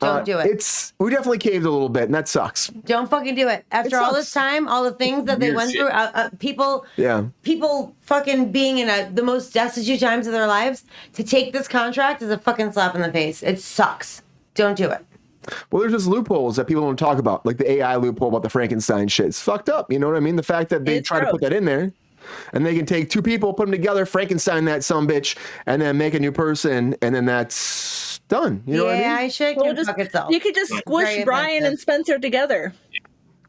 Don't 0.00 0.20
Uh, 0.20 0.22
do 0.24 0.38
it. 0.38 0.46
It's 0.46 0.94
we 0.98 1.10
definitely 1.10 1.38
caved 1.38 1.66
a 1.66 1.70
little 1.70 1.90
bit, 1.90 2.04
and 2.04 2.14
that 2.14 2.26
sucks. 2.26 2.68
Don't 2.68 3.08
fucking 3.10 3.34
do 3.34 3.48
it. 3.48 3.64
After 3.70 3.96
It 3.96 4.02
all 4.02 4.14
this 4.14 4.32
time, 4.32 4.66
all 4.66 4.82
the 4.82 4.92
things 4.92 5.26
that 5.26 5.38
they 5.40 5.48
Weird 5.48 5.56
went 5.56 5.70
shit. 5.72 5.80
through, 5.80 5.88
uh, 5.90 6.10
uh, 6.14 6.28
people, 6.38 6.86
Yeah. 6.96 7.24
people 7.42 7.94
fucking 8.00 8.50
being 8.50 8.78
in 8.78 8.88
a, 8.88 9.10
the 9.12 9.22
most 9.22 9.52
destitute 9.52 10.00
times 10.00 10.26
of 10.26 10.32
their 10.32 10.46
lives, 10.46 10.84
to 11.12 11.22
take 11.22 11.52
this 11.52 11.68
contract 11.68 12.22
is 12.22 12.30
a 12.30 12.38
fucking 12.38 12.72
slap 12.72 12.94
in 12.94 13.02
the 13.02 13.12
face. 13.12 13.42
It 13.42 13.60
sucks. 13.60 14.22
Don't 14.54 14.76
do 14.76 14.88
it. 14.90 15.04
Well, 15.70 15.80
there's 15.82 15.92
just 15.92 16.06
loopholes 16.06 16.56
that 16.56 16.66
people 16.66 16.82
don't 16.82 16.98
talk 16.98 17.18
about, 17.18 17.44
like 17.44 17.58
the 17.58 17.70
AI 17.70 17.96
loophole 17.96 18.28
about 18.28 18.42
the 18.42 18.48
Frankenstein 18.48 19.08
shit. 19.08 19.26
It's 19.26 19.40
fucked 19.42 19.68
up. 19.68 19.92
You 19.92 19.98
know 19.98 20.06
what 20.08 20.16
I 20.16 20.20
mean? 20.20 20.36
The 20.36 20.42
fact 20.42 20.70
that 20.70 20.86
they 20.86 20.96
It's 20.96 21.08
try 21.08 21.20
to 21.20 21.30
put 21.30 21.42
that 21.42 21.52
in 21.52 21.66
there, 21.66 21.92
and 22.52 22.64
they 22.64 22.76
can 22.76 22.86
take 22.86 23.10
two 23.10 23.22
people, 23.22 23.52
put 23.52 23.66
them 23.66 23.72
together, 23.72 24.06
Frankenstein 24.06 24.64
that 24.66 24.84
some 24.84 25.06
bitch, 25.08 25.36
and 25.66 25.80
then 25.82 25.96
make 25.98 26.14
a 26.14 26.20
new 26.20 26.32
person, 26.32 26.94
and 27.02 27.14
then 27.14 27.24
that's 27.26 28.18
done. 28.28 28.62
You 28.66 28.74
know 28.74 28.80
the 28.80 28.86
what 28.86 28.94
I 28.96 28.98
mean? 28.98 29.06
AI 29.10 29.28
shit 29.28 29.56
Well, 29.56 29.74
just- 29.74 29.90
itself. 29.98 30.30
You 30.32 30.40
could 30.40 30.54
just 30.54 30.70
Very 30.70 30.80
squish 30.80 31.24
Brian 31.24 31.48
offensive. 31.64 31.70
and 31.70 31.78
Spencer 31.78 32.18
together. 32.18 32.72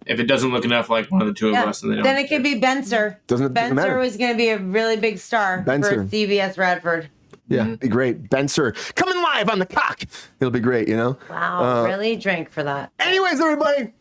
If 0.05 0.19
it 0.19 0.25
doesn't 0.27 0.51
look 0.51 0.65
enough 0.65 0.89
like 0.89 1.09
one 1.09 1.21
of 1.21 1.27
the 1.27 1.33
two 1.33 1.47
of 1.47 1.53
Yeah. 1.53 1.63
us, 1.65 1.81
then 1.81 1.89
they 1.89 1.95
don't. 1.95 2.03
Then 2.03 2.17
it 2.17 2.27
could 2.29 2.43
be 2.43 2.59
Benser. 2.61 3.15
Doesn't- 3.27 3.53
doesn't 3.55 3.75
matter. 3.75 3.93
Benser 3.93 3.99
was 3.99 4.17
going 4.17 4.31
to 4.31 4.37
be 4.37 4.49
a 4.49 4.57
really 4.59 4.97
big 4.97 5.17
star 5.17 5.63
Benser. 5.65 6.03
for 6.03 6.15
CBS 6.15 6.57
Radford. 6.59 7.09
Yeah, 7.47 7.61
Mm-hmm. 7.63 7.75
be 7.75 7.87
great. 7.87 8.29
Benser 8.29 8.75
coming 8.95 9.15
live 9.21 9.49
on 9.49 9.59
the 9.59 9.65
cock. 9.65 10.01
It'll 10.39 10.51
be 10.51 10.59
great. 10.59 10.87
You 10.87 10.97
know. 10.97 11.17
Wow, 11.29 11.83
Uh, 11.83 11.87
really 11.87 12.15
drink 12.15 12.51
for 12.51 12.63
that. 12.63 12.91
Anyways, 12.99 13.39
everybody. 13.39 13.93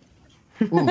Anyways, 0.61 0.89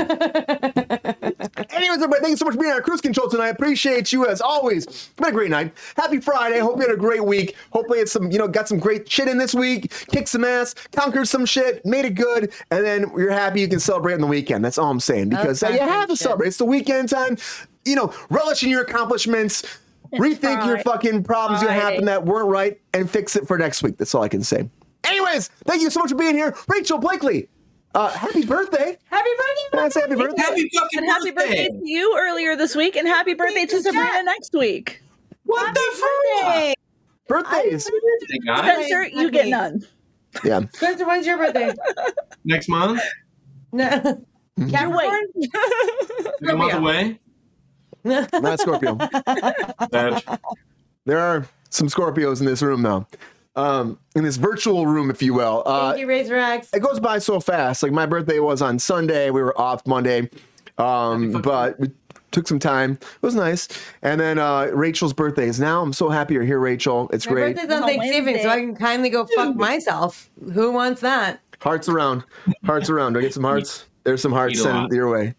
everybody, 1.97 2.21
thank 2.21 2.31
you 2.31 2.37
so 2.37 2.45
much 2.45 2.55
for 2.55 2.61
being 2.61 2.73
on 2.73 2.81
Kruse 2.81 3.01
Control 3.01 3.29
tonight. 3.29 3.45
I 3.45 3.49
appreciate 3.49 4.11
you 4.11 4.27
as 4.27 4.41
always. 4.41 4.85
It's 4.85 5.07
been 5.09 5.29
a 5.29 5.31
great 5.31 5.49
night. 5.49 5.73
Happy 5.95 6.19
Friday. 6.19 6.59
Hope 6.59 6.77
you 6.77 6.81
had 6.81 6.91
a 6.91 6.97
great 6.97 7.23
week. 7.23 7.55
Hopefully, 7.71 7.99
it's 7.99 8.11
some, 8.11 8.31
you 8.31 8.37
know, 8.37 8.47
got 8.47 8.67
some 8.67 8.79
great 8.79 9.09
shit 9.09 9.27
in 9.27 9.37
this 9.37 9.53
week. 9.53 9.91
Kicked 10.11 10.27
some 10.27 10.43
ass, 10.43 10.73
conquered 10.91 11.27
some 11.27 11.45
shit, 11.45 11.85
made 11.85 12.05
it 12.05 12.15
good, 12.15 12.51
and 12.71 12.85
then 12.85 13.11
you're 13.17 13.31
happy 13.31 13.61
you 13.61 13.67
can 13.67 13.79
celebrate 13.79 14.15
on 14.15 14.21
the 14.21 14.27
weekend. 14.27 14.65
That's 14.65 14.77
all 14.77 14.91
I'm 14.91 14.99
saying. 14.99 15.29
Because 15.29 15.63
uh, 15.63 15.69
you 15.69 15.79
have 15.79 16.09
to 16.09 16.17
celebrate. 16.17 16.47
It's 16.47 16.57
the 16.57 16.65
weekend 16.65 17.09
time. 17.09 17.37
you 17.85 17.95
know, 17.95 18.13
relish 18.29 18.63
in 18.63 18.69
your 18.69 18.81
accomplishments. 18.81 19.63
rethink 20.13 20.63
your 20.67 20.77
fucking 20.79 21.23
problems 21.23 21.61
that 21.61 21.67
Friday. 21.67 21.81
happened 21.81 22.07
that 22.07 22.23
weren't 22.23 22.47
right 22.47 22.79
and 22.93 23.09
fix 23.09 23.35
it 23.35 23.47
for 23.47 23.57
next 23.57 23.81
week. 23.81 23.97
That's 23.97 24.13
all 24.13 24.21
I 24.21 24.29
can 24.29 24.43
say. 24.43 24.69
Anyways, 25.03 25.47
thank 25.65 25.81
you 25.81 25.89
so 25.89 26.01
much 26.01 26.11
for 26.11 26.15
being 26.15 26.35
here. 26.35 26.55
Rachel 26.67 26.99
Blakely, 26.99 27.49
uh, 27.93 28.09
happy 28.09 28.45
birthday. 28.45 28.97
Happy 29.09 29.29
birthday! 29.37 29.71
Can 29.71 30.01
happy 30.01 30.15
birthday? 30.15 30.41
Happy 30.41 30.69
fucking 30.75 30.99
And 30.99 31.05
happy 31.07 31.31
birthday 31.31 31.67
to 31.67 31.79
you 31.83 32.15
earlier 32.17 32.55
this 32.55 32.75
week, 32.75 32.95
and 32.95 33.07
happy 33.07 33.33
birthday 33.33 33.65
to 33.65 33.81
Sabrina 33.81 34.23
next 34.23 34.53
week. 34.53 35.01
What 35.45 35.73
the 35.73 35.81
Birthday! 36.41 36.73
Birthdays. 37.27 37.87
Hey, 37.87 38.37
guys. 38.45 38.59
Spencer, 38.59 39.03
you 39.07 39.31
get 39.31 39.47
none. 39.47 39.81
Yeah. 40.43 40.61
Spencer, 40.73 41.05
when's 41.05 41.25
your 41.25 41.37
birthday? 41.37 41.73
Next 42.45 42.69
month? 42.69 43.01
No. 43.75 43.89
Capricorn? 44.69 45.23
Like 46.41 46.53
a 46.53 46.55
month 46.55 46.73
away? 46.73 47.19
Not 48.03 48.59
Scorpio. 48.59 48.95
Bad. 49.89 50.21
There 51.05 51.19
are 51.19 51.47
some 51.71 51.87
Scorpios 51.87 52.39
in 52.39 52.45
this 52.45 52.61
room, 52.61 52.83
though. 52.83 53.07
Um, 53.55 53.99
in 54.15 54.23
this 54.23 54.37
virtual 54.37 54.87
room, 54.87 55.11
if 55.11 55.21
you 55.21 55.33
will. 55.35 55.61
Uh, 55.65 55.89
Thank 55.91 56.01
you, 56.01 56.07
Razor 56.07 56.35
X. 56.37 56.69
it 56.73 56.79
goes 56.81 56.99
by 56.99 57.19
so 57.19 57.39
fast. 57.39 57.83
Like 57.83 57.91
my 57.91 58.05
birthday 58.07 58.39
was 58.39 58.61
on 58.63 58.79
Sunday. 58.79 59.29
We 59.29 59.41
were 59.43 59.55
off 59.59 59.85
Monday, 59.85 60.29
um, 60.79 61.31
but 61.43 61.79
we 61.79 61.91
took 62.31 62.47
some 62.47 62.57
time. 62.57 62.93
It 62.93 63.21
was 63.21 63.35
nice. 63.35 63.67
And 64.01 64.19
then 64.19 64.39
uh, 64.39 64.71
Rachel's 64.73 65.13
birthday 65.13 65.47
is 65.47 65.59
now. 65.59 65.83
I'm 65.83 65.93
so 65.93 66.09
happy 66.09 66.33
you're 66.33 66.43
here, 66.43 66.57
Rachel. 66.59 67.09
It's 67.13 67.27
My 67.27 67.31
great. 67.33 67.55
birthday's 67.55 67.75
on 67.77 67.83
On 67.83 67.89
Thanksgiving, 67.89 68.39
so 68.41 68.49
I 68.49 68.59
can 68.59 68.75
kindly 68.75 69.09
go 69.11 69.27
fuck 69.35 69.55
myself. 69.55 70.31
Who 70.53 70.71
wants 70.71 71.01
that? 71.01 71.39
Hearts 71.61 71.87
around, 71.87 72.23
hearts 72.65 72.89
around. 72.89 73.13
Do 73.13 73.19
I 73.19 73.21
get 73.21 73.33
some 73.35 73.43
hearts? 73.43 73.85
There's 74.03 74.21
some 74.21 74.33
hearts 74.33 74.61
sent 74.61 74.91
your 74.91 75.09
way. 75.09 75.35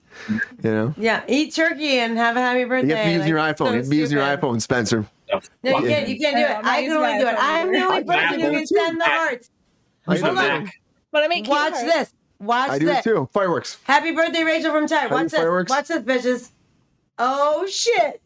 You 0.63 0.71
know, 0.71 0.95
Yeah, 0.97 1.23
eat 1.27 1.53
turkey 1.55 1.99
and 1.99 2.17
have 2.17 2.37
a 2.37 2.41
happy 2.41 2.61
you 2.61 2.67
birthday. 2.69 2.95
have 2.95 3.05
to 3.07 3.13
use 3.13 3.27
your 3.27 3.39
Like, 3.41 3.57
iPhone. 3.57 3.59
so 3.67 3.71
you 3.73 3.77
have 3.81 3.89
to 3.91 3.97
use 3.97 4.13
your 4.13 4.23
iPhone, 4.23 4.63
Spencer. 4.63 5.05
No, 5.63 5.79
you 5.79 5.89
can't. 5.89 6.09
You 6.09 6.19
can't 6.19 6.37
do 6.37 6.43
it. 6.43 6.51
I'm 6.59 6.67
I 6.67 6.83
can 6.83 6.93
only 6.93 7.19
do 7.19 7.29
it. 7.29 7.37
I'm 7.39 7.73
the 7.73 7.79
only 7.81 7.99
I 7.99 8.03
person 8.03 8.41
who 8.41 8.51
can 8.51 8.61
too. 8.67 8.75
send 8.77 9.01
the 9.01 9.05
hearts. 9.05 9.49
I 10.07 10.19
Hold 10.19 10.39
on. 10.39 10.71
But 11.13 11.23
I 11.23 11.29
make 11.29 11.47
Watch 11.49 11.75
cute 11.75 11.87
this. 11.93 12.13
Watch 12.41 12.71
I 12.71 12.79
do 12.79 12.87
this. 12.87 13.05
too. 13.05 13.29
Fireworks. 13.33 13.79
Happy 13.85 14.13
birthday, 14.13 14.43
Rachel 14.43 14.73
from 14.73 14.87
Ty. 14.87 15.07
Watch 15.07 15.31
this. 15.31 15.35
fireworks. 15.41 15.71
Watch 15.71 15.89
this, 15.89 16.03
bitches. 16.03 16.51
Oh 17.19 17.67
shit. 17.67 18.21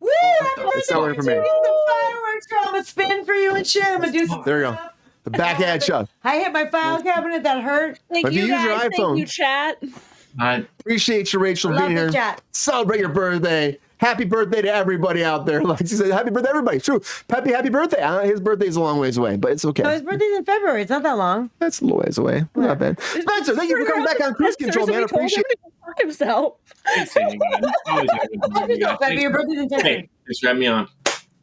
Woo! 0.00 0.08
Happy 0.40 0.62
birthday, 0.62 0.78
It's 0.78 0.90
not 0.90 1.00
working 1.00 1.22
for 1.22 1.30
me. 1.30 1.34
Rachel. 1.34 1.44
Get 1.44 1.64
some 1.64 1.76
fireworks, 1.88 2.46
girl. 2.46 2.60
I'm 2.64 2.72
gonna 2.72 2.84
spin 2.84 3.24
for 3.24 3.34
you 3.34 3.54
and 3.54 3.66
shit. 3.66 3.84
I'm 3.84 4.00
gonna 4.00 4.12
do 4.12 4.26
some. 4.26 4.42
There 4.44 4.58
you 4.64 4.70
go. 4.72 4.78
The 5.24 5.30
back 5.30 5.60
at 5.60 5.82
shot. 5.84 6.08
I 6.24 6.38
hit 6.38 6.52
my 6.52 6.66
file 6.66 7.00
cabinet. 7.02 7.44
That 7.44 7.62
hurt. 7.62 8.00
Thank 8.12 8.26
If 8.26 8.32
you 8.34 8.42
you 8.44 8.54
use 8.54 8.64
your 8.64 8.72
guys. 8.76 8.90
iPhone- 8.90 8.96
Thank 9.14 9.18
you, 9.18 9.26
chat. 9.26 9.76
I, 10.40 10.66
Appreciate 10.80 11.32
you, 11.32 11.38
Rachel, 11.38 11.70
Love 11.70 11.80
being 11.80 11.94
the 11.94 12.00
here. 12.00 12.10
chat. 12.10 12.40
Celebrate 12.52 12.98
your 13.00 13.10
birthday. 13.10 13.78
Happy 14.02 14.24
birthday 14.24 14.60
to 14.62 14.68
everybody 14.68 15.22
out 15.24 15.46
there. 15.46 15.62
Like 15.72 15.78
she 15.78 15.94
said, 15.94 16.10
happy 16.10 16.30
birthday, 16.30 16.50
everybody. 16.50 16.80
True. 16.80 17.00
Peppy, 17.28 17.52
happy 17.52 17.70
birthday. 17.70 18.02
Uh, 18.02 18.22
his 18.22 18.40
birthday's 18.40 18.74
a 18.74 18.80
long 18.80 18.98
ways 18.98 19.16
away, 19.16 19.36
but 19.36 19.52
it's 19.52 19.64
okay. 19.64 19.88
his 19.92 20.02
birthday's 20.02 20.36
in 20.36 20.44
February. 20.44 20.82
It's 20.82 20.90
not 20.90 21.04
that 21.04 21.16
long. 21.16 21.50
That's 21.60 21.80
a 21.80 21.84
little 21.84 22.00
ways 22.00 22.18
away. 22.18 22.44
Not 22.56 22.80
bad. 22.80 23.00
Spencer, 23.00 23.54
thank 23.54 23.70
you 23.70 23.78
for 23.78 23.90
coming 23.90 24.04
back 24.04 24.20
on 24.20 24.34
Kruse 24.34 24.56
Control, 24.56 24.88
man. 24.88 24.96
I 24.96 25.02
appreciate 25.02 25.46
it. 25.48 25.60
Fuck 25.86 26.00
himself. 26.00 26.54
thanks, 26.84 27.12
Sandy, 27.12 27.38
guys. 27.38 27.62
Always 27.86 28.10
have 28.10 28.22
a 28.24 28.36
good 28.36 28.52
just 28.52 28.68
you 28.70 28.78
know. 28.78 28.96
Peppy, 28.98 29.20
your 29.20 29.30
birthday's 29.30 29.58
in 29.58 29.68
Hey, 29.70 29.76
February. 29.76 30.10
thanks 30.26 30.38
for 30.40 30.46
having 30.48 30.60
me 30.60 30.66
on. 30.66 30.88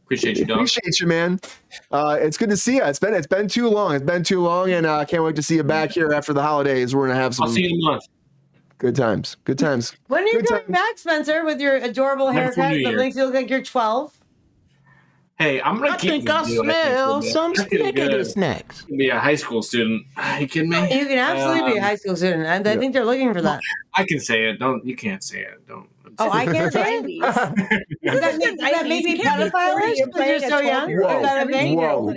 Appreciate 0.03 0.38
you, 0.38 0.45
dog. 0.45 0.57
Appreciate 0.57 0.99
you, 0.99 1.07
man. 1.07 1.40
Uh, 1.91 2.18
it's 2.19 2.36
good 2.38 2.49
to 2.49 2.57
see 2.57 2.76
you. 2.76 2.84
It's 2.84 2.99
been 2.99 3.14
it's 3.14 3.27
been 3.27 3.48
too 3.48 3.69
long. 3.69 3.95
It's 3.95 4.03
been 4.03 4.23
too 4.23 4.41
long, 4.41 4.72
and 4.72 4.86
uh, 4.86 4.98
I 4.98 5.06
can't 5.06 5.23
wait 5.23 5.36
to 5.38 5.44
see 5.44 5.56
you 5.56 5.64
back 5.64 5.91
here 5.91 6.11
after 6.11 6.34
the 6.34 6.41
holidays. 6.41 6.94
We're 6.94 7.07
gonna 7.07 7.19
have 7.19 7.36
some 7.36 7.45
I'll 7.45 7.52
see 7.53 7.61
you 7.61 7.69
in 7.69 7.76
a 7.88 7.91
month. 7.91 8.03
Good 8.80 8.95
times. 8.95 9.38
Good 9.45 9.60
times. 9.60 9.93
When 10.07 10.23
are 10.23 10.27
you 10.27 10.39
Good 10.39 10.47
coming 10.47 10.64
time. 10.64 10.72
back, 10.72 10.97
Spencer, 10.97 11.45
with 11.45 11.61
your 11.61 11.76
adorable 11.76 12.31
haircut 12.31 12.56
that 12.84 12.95
makes 12.95 13.15
you 13.15 13.26
look 13.26 13.35
like 13.35 13.49
you're 13.49 13.61
12? 13.61 14.15
Hey, 15.38 15.61
I'm 15.61 15.77
gonna 15.77 15.91
I 15.91 15.97
keep 15.97 16.10
think 16.11 16.30
I 16.30 16.43
doing 16.43 16.69
it. 16.69 16.73
smell 16.73 17.22
some 17.22 17.53
That's 17.53 17.69
gonna 17.69 17.93
be 17.93 18.01
snickety 18.01 18.26
snacks. 18.26 18.84
Be 18.85 19.07
a 19.10 19.18
high 19.19 19.35
school 19.35 19.61
student. 19.61 20.06
Are 20.18 20.41
you 20.41 20.47
kidding 20.49 20.69
me? 20.69 20.77
You 20.99 21.06
can 21.06 21.18
absolutely 21.18 21.72
be 21.72 21.77
a 21.77 21.81
Um, 21.81 21.84
high 21.88 21.95
school 21.95 22.18
student. 22.18 22.45
and 22.45 22.68
I 22.68 22.76
think 22.76 22.91
they're 22.93 23.06
looking 23.06 23.34
for 23.34 23.41
that. 23.43 23.61
I 23.93 24.03
can 24.03 24.19
say 24.19 24.49
it. 24.49 24.60
Don't 24.60 24.84
you 24.85 24.97
can't 24.97 25.23
say 25.23 25.39
it. 25.43 25.65
Don't. 25.65 25.88
Oh, 26.18 26.30
I 26.30 26.45
can't 26.45 26.73
say 26.73 26.97
it. 26.97 27.06
Does 28.03 28.19
that 28.19 28.38
make, 28.38 28.60
does 28.60 28.72
that 28.72 28.88
make 28.89 29.06
me 29.06 29.18
pedophile 29.22 29.95
you're 30.27 30.39
so 30.41 30.60
young? 30.60 30.89
Is 30.91 30.99
Whoa. 31.01 31.22
that 31.22 31.47
a 31.47 31.49
thing? 31.49 31.77
Whoa. 31.77 32.11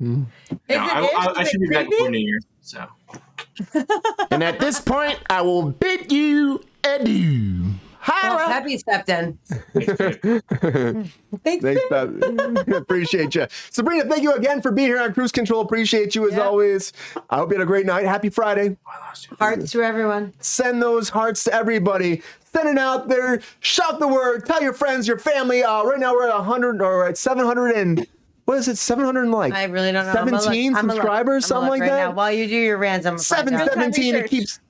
Anymore. 0.00 0.26
Is 0.50 0.56
No, 0.68 0.74
it, 0.76 0.80
I. 0.80 1.06
I, 1.26 1.32
I 1.40 1.44
should 1.44 1.60
be 1.60 1.68
back 1.68 1.86
creepy? 1.86 1.90
before 1.90 2.10
New 2.10 2.18
Year. 2.18 2.38
So 2.60 2.86
And 4.30 4.42
at 4.42 4.58
this 4.58 4.80
point, 4.80 5.18
I 5.30 5.42
will 5.42 5.70
bid 5.70 6.10
you 6.12 6.64
adieu. 6.82 7.74
Well, 8.06 8.36
Hara. 8.36 8.48
Peppy 8.48 8.76
stepped 8.76 9.08
in. 9.08 9.38
Thanks. 11.42 11.62
Thanks, 11.64 11.80
Beth. 11.88 12.68
Appreciate 12.76 13.34
you. 13.34 13.46
Sabrina, 13.70 14.04
thank 14.04 14.22
you 14.22 14.34
again 14.34 14.60
for 14.60 14.70
being 14.72 14.88
here 14.88 15.00
on 15.00 15.14
Kruse 15.14 15.32
Control. 15.32 15.62
Appreciate 15.62 16.14
you 16.14 16.28
as 16.28 16.34
Yeah. 16.34 16.42
always. 16.42 16.92
I 17.30 17.36
hope 17.36 17.50
you 17.50 17.56
had 17.56 17.62
a 17.62 17.66
great 17.66 17.86
night. 17.86 18.04
Happy 18.04 18.28
Friday. 18.28 18.76
Hearts 19.38 19.70
to 19.72 19.82
everyone. 19.82 20.34
Send 20.40 20.82
those 20.82 21.08
hearts 21.08 21.44
to 21.44 21.54
everybody. 21.54 22.20
Send 22.52 22.68
it 22.68 22.78
out 22.78 23.08
there. 23.08 23.40
Shout 23.60 23.98
the 24.00 24.08
word. 24.08 24.44
Tell 24.44 24.62
your 24.62 24.74
friends, 24.74 25.08
your 25.08 25.18
family. 25.18 25.64
Uh, 25.64 25.82
right 25.84 25.98
now 25.98 26.12
we're 26.12 26.28
at 26.28 26.34
100 26.34 26.82
or 26.82 27.06
at 27.08 27.16
700 27.16 27.70
and 27.74 28.06
what 28.44 28.58
is 28.58 28.68
it? 28.68 28.76
700 28.76 29.22
and 29.22 29.32
like 29.32 29.54
I 29.54 29.64
really 29.64 29.92
don't 29.92 30.06
know. 30.06 30.12
I'm 30.12 30.26
gonna 30.26 30.32
look. 30.32 30.42
17 30.44 30.66
I'm 30.68 30.72
gonna 30.74 30.86
look. 30.88 30.96
subscribers, 30.96 31.44
I'm 31.44 31.48
something 31.48 31.68
gonna 31.68 31.70
like 31.70 31.80
right 31.82 31.88
that. 31.90 32.08
Now. 32.08 32.12
While 32.12 32.32
you 32.32 32.46
do 32.46 32.56
your 32.56 32.78
rants, 32.78 33.06
I'm 33.06 33.14
gonna 33.14 33.22
find 33.22 33.54
out. 33.54 33.68
717. 33.70 34.14
It 34.14 34.30
keeps 34.30 34.60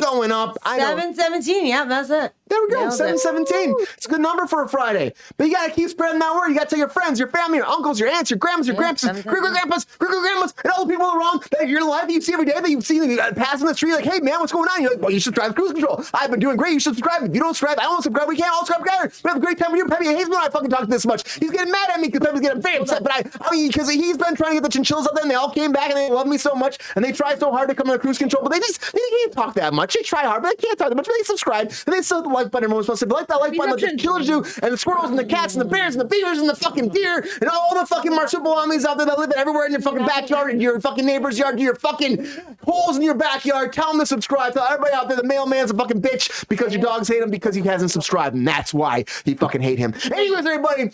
going 0.00 0.32
up. 0.32 0.56
I. 0.64 0.78
Seven 0.78 1.14
seventeen. 1.14 1.66
Yeah, 1.66 1.84
that's 1.84 2.10
it. 2.10 2.32
There 2.50 2.60
we 2.62 2.68
go, 2.68 2.80
Nailed 2.80 2.94
it. 2.94 2.96
717. 3.20 3.74
It's 3.96 4.06
a 4.06 4.08
good 4.08 4.20
number 4.20 4.44
for 4.44 4.64
a 4.64 4.68
Friday. 4.68 5.12
But 5.36 5.46
you 5.46 5.52
gotta 5.54 5.70
keep 5.70 5.88
spreading 5.88 6.18
that 6.18 6.34
word. 6.34 6.48
You 6.48 6.56
gotta 6.56 6.68
tell 6.70 6.80
your 6.80 6.88
friends, 6.88 7.20
your 7.20 7.28
family, 7.28 7.58
your 7.58 7.66
uncles, 7.66 8.00
your 8.00 8.08
aunts, 8.08 8.28
your 8.28 8.38
grandmas, 8.38 8.66
your 8.66 8.74
Yeah, 8.74 8.80
grandpas, 8.90 9.02
717. 9.02 9.30
great 9.32 9.42
great 9.42 9.52
grandpas, 9.52 9.84
great 10.00 10.10
great 10.10 10.20
grandmas, 10.22 10.54
and 10.64 10.72
all 10.72 10.84
the 10.84 10.90
people 10.92 11.06
around 11.06 11.44
that 11.52 11.68
you're 11.68 11.80
in 11.80 11.86
life 11.86 12.08
that 12.08 12.12
you 12.12 12.20
see 12.20 12.32
every 12.32 12.46
day 12.46 12.54
that 12.60 12.68
you 12.68 12.80
see 12.80 13.20
uh, 13.20 13.32
passing 13.34 13.68
the 13.68 13.74
street, 13.74 13.92
like, 13.94 14.04
hey 14.04 14.18
man, 14.18 14.40
what's 14.40 14.50
going 14.52 14.68
on? 14.68 14.82
You're 14.82 14.90
like, 14.90 15.00
well, 15.00 15.12
you 15.12 15.20
should 15.20 15.30
subscribe 15.36 15.54
to 15.54 15.54
Kruse 15.54 15.70
Control. 15.72 16.02
I've 16.12 16.30
been 16.32 16.40
doing 16.40 16.56
great. 16.56 16.72
You 16.72 16.80
should 16.80 16.96
subscribe. 16.96 17.22
If 17.22 17.32
you 17.32 17.40
don't 17.40 17.54
subscribe, 17.54 17.78
I 17.78 17.82
don't 17.84 18.02
subscribe. 18.02 18.26
We 18.26 18.36
can't 18.36 18.52
all 18.52 18.66
subscribe 18.66 18.82
together. 18.84 19.12
We 19.22 19.28
have 19.28 19.36
a 19.36 19.40
great 19.40 19.58
time 19.58 19.70
with 19.70 19.78
you. 19.78 19.86
Peppy 19.86 20.06
hates 20.06 20.28
me 20.28 20.34
when 20.34 20.42
I 20.44 20.50
fucking 20.50 20.70
talk 20.70 20.88
this 20.88 21.06
much. 21.06 21.22
He's 21.38 21.52
getting 21.52 21.70
mad 21.70 21.90
at 21.90 22.00
me 22.00 22.08
because 22.08 22.26
Peppy's 22.26 22.40
getting 22.40 22.62
very 22.62 22.78
upset. 22.78 23.04
But 23.04 23.12
I, 23.12 23.22
I 23.42 23.52
mean, 23.52 23.68
because 23.68 23.88
he's 23.88 24.16
been 24.18 24.34
trying 24.34 24.50
to 24.50 24.54
get 24.56 24.64
the 24.64 24.70
chinchillas 24.70 25.06
up 25.06 25.14
there, 25.14 25.22
and 25.22 25.30
they 25.30 25.36
all 25.36 25.52
came 25.52 25.70
back 25.70 25.88
and 25.90 25.96
they 25.96 26.10
love 26.10 26.26
me 26.26 26.36
so 26.36 26.56
much, 26.56 26.78
and 26.96 27.04
they 27.04 27.12
try 27.12 27.36
so 27.36 27.52
hard 27.52 27.68
to 27.68 27.76
come 27.76 27.88
on 27.90 27.98
Kruse 28.00 28.18
Control, 28.18 28.42
but 28.42 28.50
they 28.50 28.58
just 28.58 28.80
they 28.92 28.98
can't 29.20 29.32
talk 29.32 29.54
that 29.54 29.72
much. 29.72 29.89
They 29.94 30.02
try 30.02 30.22
hard, 30.24 30.42
but 30.42 30.56
they 30.56 30.66
can't 30.66 30.78
talk 30.78 30.88
that 30.88 30.96
much. 30.96 31.06
But 31.06 31.14
they 31.18 31.24
subscribe 31.24 31.72
and 31.86 31.94
they 31.94 32.02
still 32.02 32.18
hit 32.18 32.28
the 32.28 32.34
like 32.34 32.50
button. 32.50 32.64
Everyone's 32.64 32.86
supposed 32.86 33.02
to 33.02 33.08
like 33.08 33.26
that 33.28 33.40
like 33.40 33.56
button, 33.56 33.72
like 33.72 33.80
the 33.80 33.96
killers 33.96 34.26
do, 34.26 34.44
and 34.62 34.72
the 34.72 34.76
squirrels 34.78 35.10
and 35.10 35.18
the 35.18 35.24
cats 35.24 35.54
and 35.54 35.60
the 35.60 35.68
bears 35.68 35.94
and 35.94 36.00
the 36.00 36.08
beavers 36.08 36.38
and 36.38 36.48
the 36.48 36.56
fucking 36.56 36.90
deer 36.90 37.24
and 37.40 37.50
all 37.50 37.78
the 37.78 37.86
fucking 37.86 38.12
marsupials 38.12 38.84
out 38.84 38.96
there 38.96 39.06
that 39.06 39.18
live 39.18 39.32
everywhere 39.36 39.66
in 39.66 39.72
your 39.72 39.80
fucking 39.80 40.06
backyard, 40.06 40.50
and 40.50 40.62
your 40.62 40.80
fucking 40.80 41.04
neighbor's 41.04 41.38
yard, 41.38 41.54
and 41.54 41.62
your 41.62 41.74
fucking 41.74 42.26
holes 42.64 42.96
in 42.96 43.02
your 43.02 43.14
backyard. 43.14 43.72
Tell 43.72 43.90
them 43.92 44.00
to 44.00 44.06
subscribe. 44.06 44.52
Tell 44.52 44.64
everybody 44.64 44.94
out 44.94 45.08
there 45.08 45.16
the 45.16 45.24
mailman's 45.24 45.70
a 45.70 45.74
fucking 45.74 46.00
bitch 46.02 46.48
because 46.48 46.72
your 46.72 46.82
dogs 46.82 47.08
hate 47.08 47.22
him 47.22 47.30
because 47.30 47.54
he 47.54 47.62
hasn't 47.62 47.90
subscribed, 47.90 48.36
and 48.36 48.46
that's 48.46 48.72
why 48.72 49.04
he 49.24 49.34
fucking 49.34 49.60
hate 49.60 49.78
him. 49.78 49.94
Anyways, 50.12 50.46
everybody. 50.46 50.90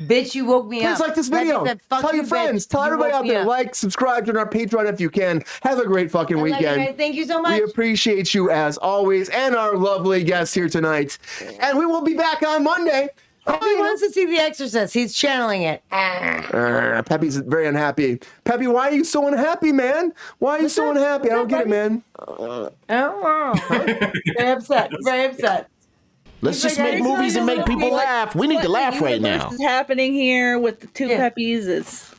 Bitch, 0.00 0.34
you 0.34 0.44
woke 0.44 0.66
me 0.68 0.80
Please 0.80 0.86
up. 0.86 0.96
Please 0.96 1.00
like 1.06 1.14
this 1.14 1.28
video. 1.28 1.64
said, 1.64 1.80
"Fuck 1.88 2.00
Tell 2.00 2.10
you, 2.12 2.16
your 2.18 2.26
friends. 2.26 2.66
bitch. 2.66 2.70
Tell 2.70 2.80
You 2.82 2.86
everybody 2.86 3.12
out 3.12 3.26
there. 3.26 3.40
up." 3.42 3.46
Like, 3.46 3.74
subscribe 3.74 4.26
to 4.26 4.38
our 4.38 4.48
Patreon 4.48 4.92
if 4.92 5.00
you 5.00 5.10
can. 5.10 5.42
Have 5.62 5.78
a 5.78 5.86
great 5.86 6.10
fucking 6.10 6.38
I 6.38 6.42
weekend. 6.42 6.96
Thank 6.96 7.14
you 7.16 7.26
so 7.26 7.40
much. 7.40 7.58
We 7.60 7.64
appreciate 7.64 8.34
you 8.34 8.50
as 8.50 8.78
always, 8.78 9.28
and 9.30 9.54
our 9.54 9.76
lovely 9.76 10.22
guests 10.24 10.54
here 10.54 10.68
tonight. 10.68 11.18
And 11.60 11.78
we 11.78 11.86
will 11.86 12.02
be 12.02 12.14
back 12.14 12.42
on 12.46 12.64
Monday. 12.64 13.08
Peppy 13.46 13.76
wants 13.76 14.02
to 14.02 14.10
see 14.10 14.26
The 14.26 14.38
Exorcist. 14.38 14.92
He's 14.92 15.14
channeling 15.14 15.62
it. 15.62 15.80
Uh, 15.92 17.00
Peppy's 17.02 17.36
very 17.36 17.68
unhappy. 17.68 18.18
Peppy, 18.44 18.66
why 18.66 18.88
are 18.88 18.92
you 18.92 19.04
so 19.04 19.28
unhappy, 19.28 19.70
man? 19.70 20.12
Why 20.38 20.58
are 20.58 20.62
you 20.62 20.68
so 20.68 20.90
unhappy? 20.90 21.30
I 21.30 21.34
don't 21.34 21.46
get 21.46 21.62
it, 21.62 21.68
man. 21.68 22.02
Oh, 22.26 22.72
wow. 22.88 23.54
very 23.68 24.50
upset. 24.50 24.90
Very 25.04 25.26
upset. 25.26 25.68
Let's 26.42 26.62
just 26.62 26.78
like, 26.78 26.94
make 26.94 27.02
movies 27.02 27.36
and 27.36 27.46
make 27.46 27.64
people 27.66 27.90
what- 27.90 28.04
laugh. 28.04 28.34
We 28.34 28.46
need 28.46 28.62
to 28.62 28.68
What 28.68 28.80
laugh 28.82 29.00
right 29.00 29.20
now. 29.20 29.50
is 29.50 29.60
happening 29.60 30.12
here 30.14 30.58
with 30.58 30.80
the 30.80 30.86
two 30.88 31.06
Yeah. 31.06 31.18
peppies? 31.18 31.66
It's 31.66 32.12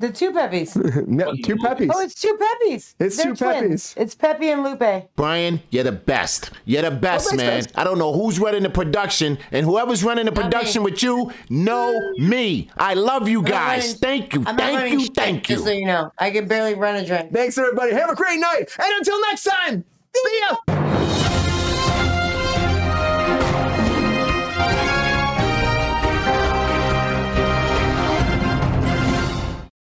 The 0.00 0.10
two 0.12 0.30
Peppies. 0.30 0.76
No, 1.08 1.34
two 1.42 1.56
Peppies. 1.56 1.90
Oh, 1.92 2.00
it's 2.00 2.14
two 2.14 2.38
Peppies. 2.40 2.94
It's 3.00 3.16
They're 3.16 3.34
two 3.34 3.34
twins. 3.34 3.94
Peppies. 3.94 3.94
It's 3.96 4.14
Peppy 4.14 4.48
and 4.50 4.62
Lupe. 4.62 5.08
Brian, 5.16 5.60
you're 5.70 5.82
the 5.82 5.90
best. 5.90 6.52
You're 6.66 6.82
the 6.82 6.92
best, 6.92 7.30
thanks, 7.30 7.42
man. 7.42 7.62
thanks. 7.62 7.72
I 7.74 7.82
don't 7.82 7.98
know 7.98 8.12
who's 8.12 8.38
running 8.38 8.62
the 8.62 8.70
production, 8.70 9.38
and 9.50 9.66
whoever's 9.66 10.04
running 10.04 10.26
the 10.26 10.30
production 10.32 10.84
with 10.84 11.02
you, 11.02 11.32
know 11.50 11.98
me. 12.16 12.70
I 12.78 12.94
love 12.94 13.28
you 13.28 13.42
guys. 13.42 13.82
running- 13.86 13.96
Thank 13.96 14.34
you, 14.34 14.44
I'm 14.46 14.56
thank 14.56 14.92
you, 14.92 15.00
shit, 15.00 15.14
thank 15.16 15.48
you. 15.48 15.56
Just 15.56 15.66
so 15.66 15.72
you. 15.72 15.80
you 15.80 15.86
know, 15.86 16.12
I 16.16 16.30
can 16.30 16.46
barely 16.46 16.74
run 16.74 16.94
a 16.94 17.04
drink. 17.04 17.32
Thanks, 17.32 17.58
everybody. 17.58 17.92
Have 17.94 18.08
a 18.10 18.14
great 18.14 18.38
night. 18.38 18.66
And 18.78 18.92
until 18.98 19.20
next 19.22 19.42
time, 19.50 19.84
see 20.14 20.40
ya. 20.68 21.17